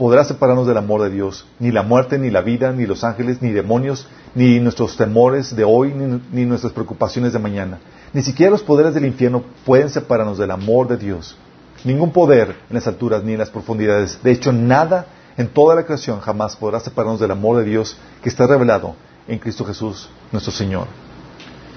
podrá 0.00 0.24
separarnos 0.24 0.66
del 0.66 0.78
amor 0.78 1.02
de 1.02 1.10
Dios. 1.10 1.44
Ni 1.58 1.70
la 1.70 1.82
muerte, 1.82 2.18
ni 2.18 2.30
la 2.30 2.40
vida, 2.40 2.72
ni 2.72 2.86
los 2.86 3.04
ángeles, 3.04 3.42
ni 3.42 3.50
demonios, 3.50 4.08
ni 4.34 4.58
nuestros 4.58 4.96
temores 4.96 5.54
de 5.54 5.62
hoy, 5.62 5.92
ni, 6.32 6.46
nuestras 6.46 6.72
preocupaciones 6.72 7.34
de 7.34 7.38
mañana. 7.38 7.80
Ni 8.14 8.22
siquiera 8.22 8.50
los 8.50 8.62
poderes 8.62 8.94
del 8.94 9.04
infierno 9.04 9.44
pueden 9.66 9.90
separarnos 9.90 10.38
del 10.38 10.52
amor 10.52 10.88
de 10.88 10.96
Dios. 10.96 11.36
ningún 11.84 12.12
poder 12.12 12.56
en 12.70 12.76
las 12.76 12.86
alturas 12.86 13.22
ni 13.24 13.34
en 13.34 13.40
las 13.40 13.50
profundidades. 13.50 14.18
De 14.22 14.32
hecho, 14.32 14.54
nada 14.54 15.04
en 15.36 15.48
toda 15.48 15.74
la 15.74 15.84
creación 15.84 16.18
jamás 16.20 16.56
podrá 16.56 16.80
separarnos 16.80 17.20
del 17.20 17.32
amor 17.32 17.58
de 17.58 17.64
Dios 17.64 17.98
que 18.22 18.30
está 18.30 18.46
revelado 18.46 18.94
en 19.28 19.38
Cristo 19.38 19.66
Jesús, 19.66 20.08
nuestro 20.32 20.50
Señor. 20.50 20.86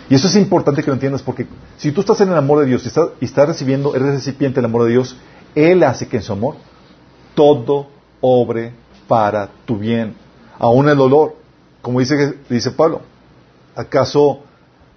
Y 0.10 0.16
eso 0.16 0.30
es 0.30 0.38
importante 0.38 0.82
que 0.82 0.88
lo 0.88 0.94
entiendas 0.94 1.22
porque 1.22 1.46
si 1.76 1.92
tú 1.92 2.00
estás 2.00 2.22
en 2.22 2.30
el 2.30 2.38
amor 2.38 2.62
de 2.62 2.68
Dios 2.68 2.86
y 2.86 2.88
estás, 2.88 3.10
y 3.20 3.26
estás 3.26 3.50
recibiendo, 3.50 3.94
eres 3.94 4.14
recipiente 4.14 4.62
del 4.62 4.66
amor 4.66 4.86
de 4.86 4.92
Dios, 4.92 5.18
Él 5.56 5.84
hace 5.84 6.08
que 6.08 6.16
en 6.16 6.24
su 6.24 6.32
amor 6.32 6.56
todo 7.36 7.93
obre 8.26 8.72
para 9.08 9.50
tu 9.66 9.78
bien. 9.78 10.16
Aún 10.58 10.88
el 10.88 10.98
dolor, 10.98 11.36
como 11.82 12.00
dice, 12.00 12.38
dice 12.50 12.72
Pablo, 12.72 13.02
¿acaso 13.76 14.40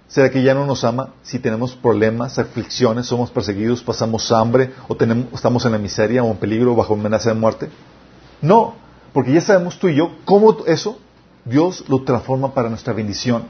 será 0.07 0.31
que 0.31 0.41
ya 0.41 0.53
no 0.53 0.65
nos 0.65 0.85
ama 0.85 1.09
si 1.23 1.37
tenemos 1.37 1.75
problemas, 1.75 2.39
aflicciones, 2.39 3.07
somos 3.07 3.29
perseguidos, 3.29 3.83
pasamos 3.83 4.31
hambre 4.31 4.71
o 4.87 4.95
tenemos, 4.95 5.33
estamos 5.33 5.65
en 5.65 5.73
la 5.73 5.77
miseria 5.77 6.23
o 6.23 6.31
en 6.31 6.37
peligro 6.37 6.73
bajo 6.73 6.93
amenaza 6.93 7.29
de 7.29 7.35
muerte? 7.35 7.69
No, 8.41 8.75
porque 9.11 9.33
ya 9.33 9.41
sabemos 9.41 9.77
tú 9.77 9.89
y 9.89 9.95
yo 9.95 10.11
cómo 10.23 10.65
eso 10.65 10.97
Dios 11.43 11.83
lo 11.89 12.03
transforma 12.03 12.53
para 12.53 12.69
nuestra 12.69 12.93
bendición. 12.93 13.43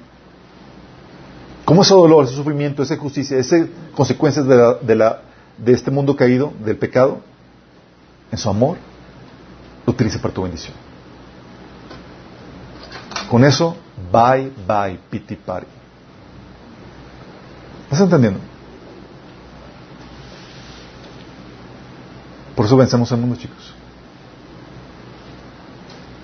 Cómo 1.66 1.84
ese 1.84 1.94
dolor, 1.94 2.26
ese 2.26 2.36
sufrimiento, 2.36 2.82
esa 2.82 2.98
justicia, 2.98 3.38
esas 3.38 3.68
consecuencias 3.96 4.48
de, 4.48 4.96
la, 4.96 5.22
de 5.58 5.74
este 5.74 5.92
mundo 5.92 6.16
caído, 6.16 6.52
del 6.64 6.78
pecado, 6.78 7.20
en 8.32 8.38
su 8.38 8.50
amor, 8.50 8.78
lo 9.88 9.94
utiliza 9.94 10.20
para 10.22 10.34
tu 10.34 10.44
bendición. 10.44 10.76
Con 13.30 13.44
eso, 13.46 13.78
bye, 14.12 14.52
bye, 14.68 15.00
piti 15.10 15.36
pari. 15.38 15.66
¿Estás 17.86 18.02
entendiendo? 18.02 18.40
Por 22.56 22.66
eso 22.66 22.76
vencemos 22.76 23.12
al 23.14 23.20
mundo, 23.20 23.38
chicos. 23.38 23.74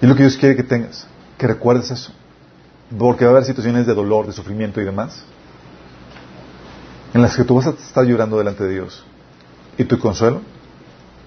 Y 0.02 0.08
lo 0.08 0.16
que 0.16 0.24
Dios 0.24 0.36
quiere 0.36 0.58
que 0.58 0.64
tengas, 0.64 1.08
que 1.38 1.48
recuerdes 1.48 1.90
eso. 1.90 2.12
Porque 2.98 3.24
va 3.24 3.32
a 3.32 3.34
haber 3.36 3.46
situaciones 3.46 3.88
de 3.88 3.94
dolor, 3.94 4.28
de 4.28 4.34
sufrimiento 4.34 4.82
y 4.82 4.84
demás, 4.84 5.24
en 7.14 7.22
las 7.22 7.38
que 7.38 7.46
tú 7.46 7.56
vas 7.56 7.68
a 7.68 7.70
estar 7.70 8.04
llorando 8.04 8.38
delante 8.38 8.66
de 8.66 8.74
Dios. 8.74 9.06
Y 9.78 9.86
tu 9.86 10.00
consuelo 10.00 10.42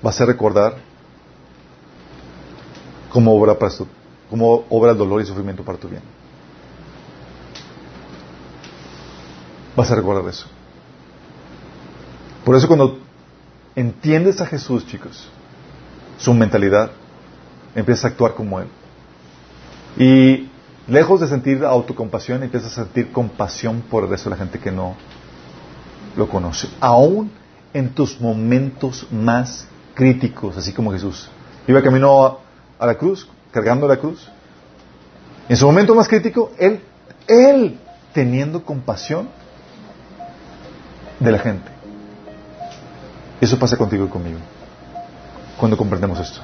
va 0.05 0.11
a 0.11 0.13
ser 0.13 0.27
recordar 0.27 0.77
cómo 3.17 3.35
obra, 3.35 3.59
para 3.59 3.73
cómo 4.29 4.67
obra 4.69 4.93
el 4.93 4.99
dolor 4.99 5.23
y 5.23 5.25
sufrimiento 5.25 5.65
para 5.65 5.79
tu 5.79 5.89
bien. 5.89 6.03
Vas 9.75 9.91
a 9.91 9.95
recordar 9.95 10.29
eso. 10.29 10.47
Por 12.45 12.55
eso 12.57 12.67
cuando 12.67 12.99
entiendes 13.75 14.43
a 14.43 14.47
Jesús, 14.47 14.87
chicos, 14.87 15.31
su 16.19 16.35
mentalidad, 16.35 16.91
empiezas 17.75 18.05
a 18.05 18.09
actuar 18.09 18.35
como 18.35 18.61
Él. 18.61 18.69
Y 19.97 20.51
lejos 20.87 21.23
de 21.23 21.27
sentir 21.27 21.65
autocompasión, 21.65 22.43
empiezas 22.43 22.73
a 22.73 22.85
sentir 22.85 23.13
compasión 23.13 23.81
por 23.81 24.05
el 24.05 24.11
resto 24.11 24.29
de 24.29 24.37
la 24.37 24.45
gente 24.45 24.59
que 24.59 24.71
no 24.71 24.95
lo 26.19 26.29
conoce. 26.29 26.69
Aún 26.81 27.31
en 27.73 27.95
tus 27.95 28.21
momentos 28.21 29.07
más 29.11 29.67
críticos, 29.95 30.59
así 30.59 30.75
como 30.75 30.93
Jesús. 30.93 31.31
Iba 31.67 31.83
camino 31.83 32.45
a, 32.79 32.87
la 32.87 32.95
cruz, 32.95 33.29
cargando 33.51 33.87
la 33.89 33.97
cruz. 33.97 34.29
En 35.49 35.57
su 35.57 35.67
momento 35.67 35.95
más 35.95 36.09
crítico, 36.09 36.53
Él, 36.59 36.83
Él 37.27 37.79
teniendo 38.13 38.65
compasión 38.65 39.29
de 41.21 41.33
la 41.33 41.39
gente. 41.39 41.71
Eso 43.41 43.59
pasa 43.59 43.77
contigo 43.77 44.07
y 44.07 44.09
conmigo. 44.09 44.39
Cuando 45.59 45.77
comprendemos 45.77 46.19
esto. 46.19 46.41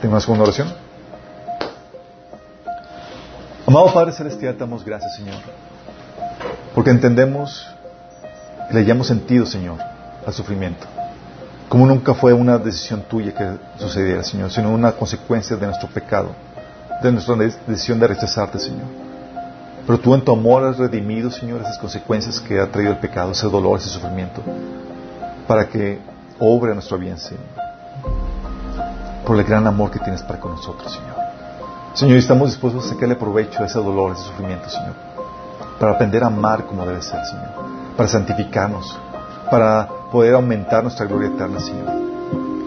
¿Tengo 0.00 0.14
una 0.14 0.20
segunda 0.20 0.44
oración? 0.44 0.72
Amado 3.66 3.92
Padre 3.94 4.12
Celestial, 4.12 4.56
damos 4.58 4.84
gracias, 4.84 5.16
Señor. 5.16 5.40
Porque 6.74 6.90
entendemos 6.90 7.66
y 8.70 8.74
le 8.74 8.80
hayamos 8.80 9.06
sentido, 9.06 9.46
Señor, 9.46 9.78
al 10.26 10.32
sufrimiento. 10.32 10.86
Como 11.72 11.86
nunca 11.86 12.12
fue 12.12 12.34
una 12.34 12.58
decisión 12.58 13.00
tuya 13.08 13.32
que 13.32 13.56
sucediera, 13.78 14.22
Señor, 14.22 14.50
sino 14.50 14.70
una 14.70 14.92
consecuencia 14.92 15.56
de 15.56 15.64
nuestro 15.64 15.88
pecado, 15.88 16.32
de 17.02 17.10
nuestra 17.10 17.34
decisión 17.34 17.98
de 17.98 18.08
rechazarte, 18.08 18.58
Señor. 18.58 18.84
Pero 19.86 19.98
tú 19.98 20.12
en 20.12 20.20
tu 20.20 20.32
amor 20.32 20.64
has 20.64 20.76
redimido, 20.76 21.30
Señor, 21.30 21.62
esas 21.62 21.78
consecuencias 21.78 22.38
que 22.40 22.60
ha 22.60 22.70
traído 22.70 22.92
el 22.92 22.98
pecado, 22.98 23.32
ese 23.32 23.48
dolor, 23.48 23.78
ese 23.78 23.88
sufrimiento, 23.88 24.42
para 25.48 25.66
que 25.66 25.98
obre 26.38 26.72
a 26.72 26.74
nuestro 26.74 26.98
bien, 26.98 27.16
Señor 27.16 27.40
por 29.24 29.38
el 29.38 29.44
gran 29.44 29.66
amor 29.66 29.90
que 29.90 29.98
tienes 29.98 30.22
para 30.22 30.38
con 30.38 30.50
nosotros, 30.50 30.92
Señor. 30.92 31.16
Señor, 31.94 32.18
estamos 32.18 32.50
dispuestos 32.50 32.84
a 32.84 32.88
sacarle 32.90 33.16
provecho 33.16 33.62
a 33.62 33.66
ese 33.66 33.78
dolor, 33.78 34.10
a 34.10 34.14
ese 34.14 34.24
sufrimiento, 34.24 34.68
Señor, 34.68 34.92
para 35.80 35.92
aprender 35.92 36.22
a 36.22 36.26
amar 36.26 36.66
como 36.66 36.84
debe 36.84 37.00
ser, 37.00 37.24
Señor, 37.24 37.48
para 37.96 38.10
santificarnos, 38.10 38.98
para 39.52 39.86
poder 40.10 40.32
aumentar 40.32 40.82
nuestra 40.82 41.04
gloria 41.04 41.28
eterna, 41.28 41.60
Señor, 41.60 41.84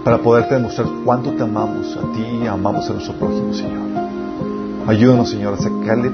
para 0.04 0.20
poderte 0.20 0.54
demostrar 0.54 0.86
cuánto 1.04 1.32
te 1.32 1.42
amamos 1.42 1.98
a 1.98 2.14
ti 2.14 2.24
y 2.44 2.46
amamos 2.46 2.88
a 2.88 2.94
nuestro 2.94 3.16
prójimo, 3.16 3.56
Señor. 3.56 3.88
Ayúdanos, 4.86 5.32
Señor, 5.32 5.56
a 5.56 5.58
sacarle 5.58 6.12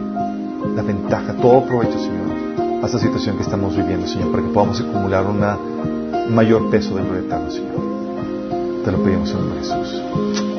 la 0.73 0.81
ventaja, 0.81 1.33
todo 1.33 1.65
provecho, 1.65 1.99
Señor, 1.99 2.81
a 2.81 2.85
esta 2.85 2.99
situación 2.99 3.35
que 3.35 3.43
estamos 3.43 3.75
viviendo, 3.75 4.07
Señor, 4.07 4.31
para 4.31 4.43
que 4.43 4.49
podamos 4.49 4.79
acumular 4.79 5.25
un 5.25 6.33
mayor 6.33 6.69
peso 6.69 6.95
de 6.95 7.03
gloria 7.03 7.19
eterna, 7.23 7.49
Señor. 7.49 7.75
Te 8.85 8.91
lo 8.93 9.03
pedimos 9.03 9.29
de 9.29 9.59
Jesús. 9.59 10.50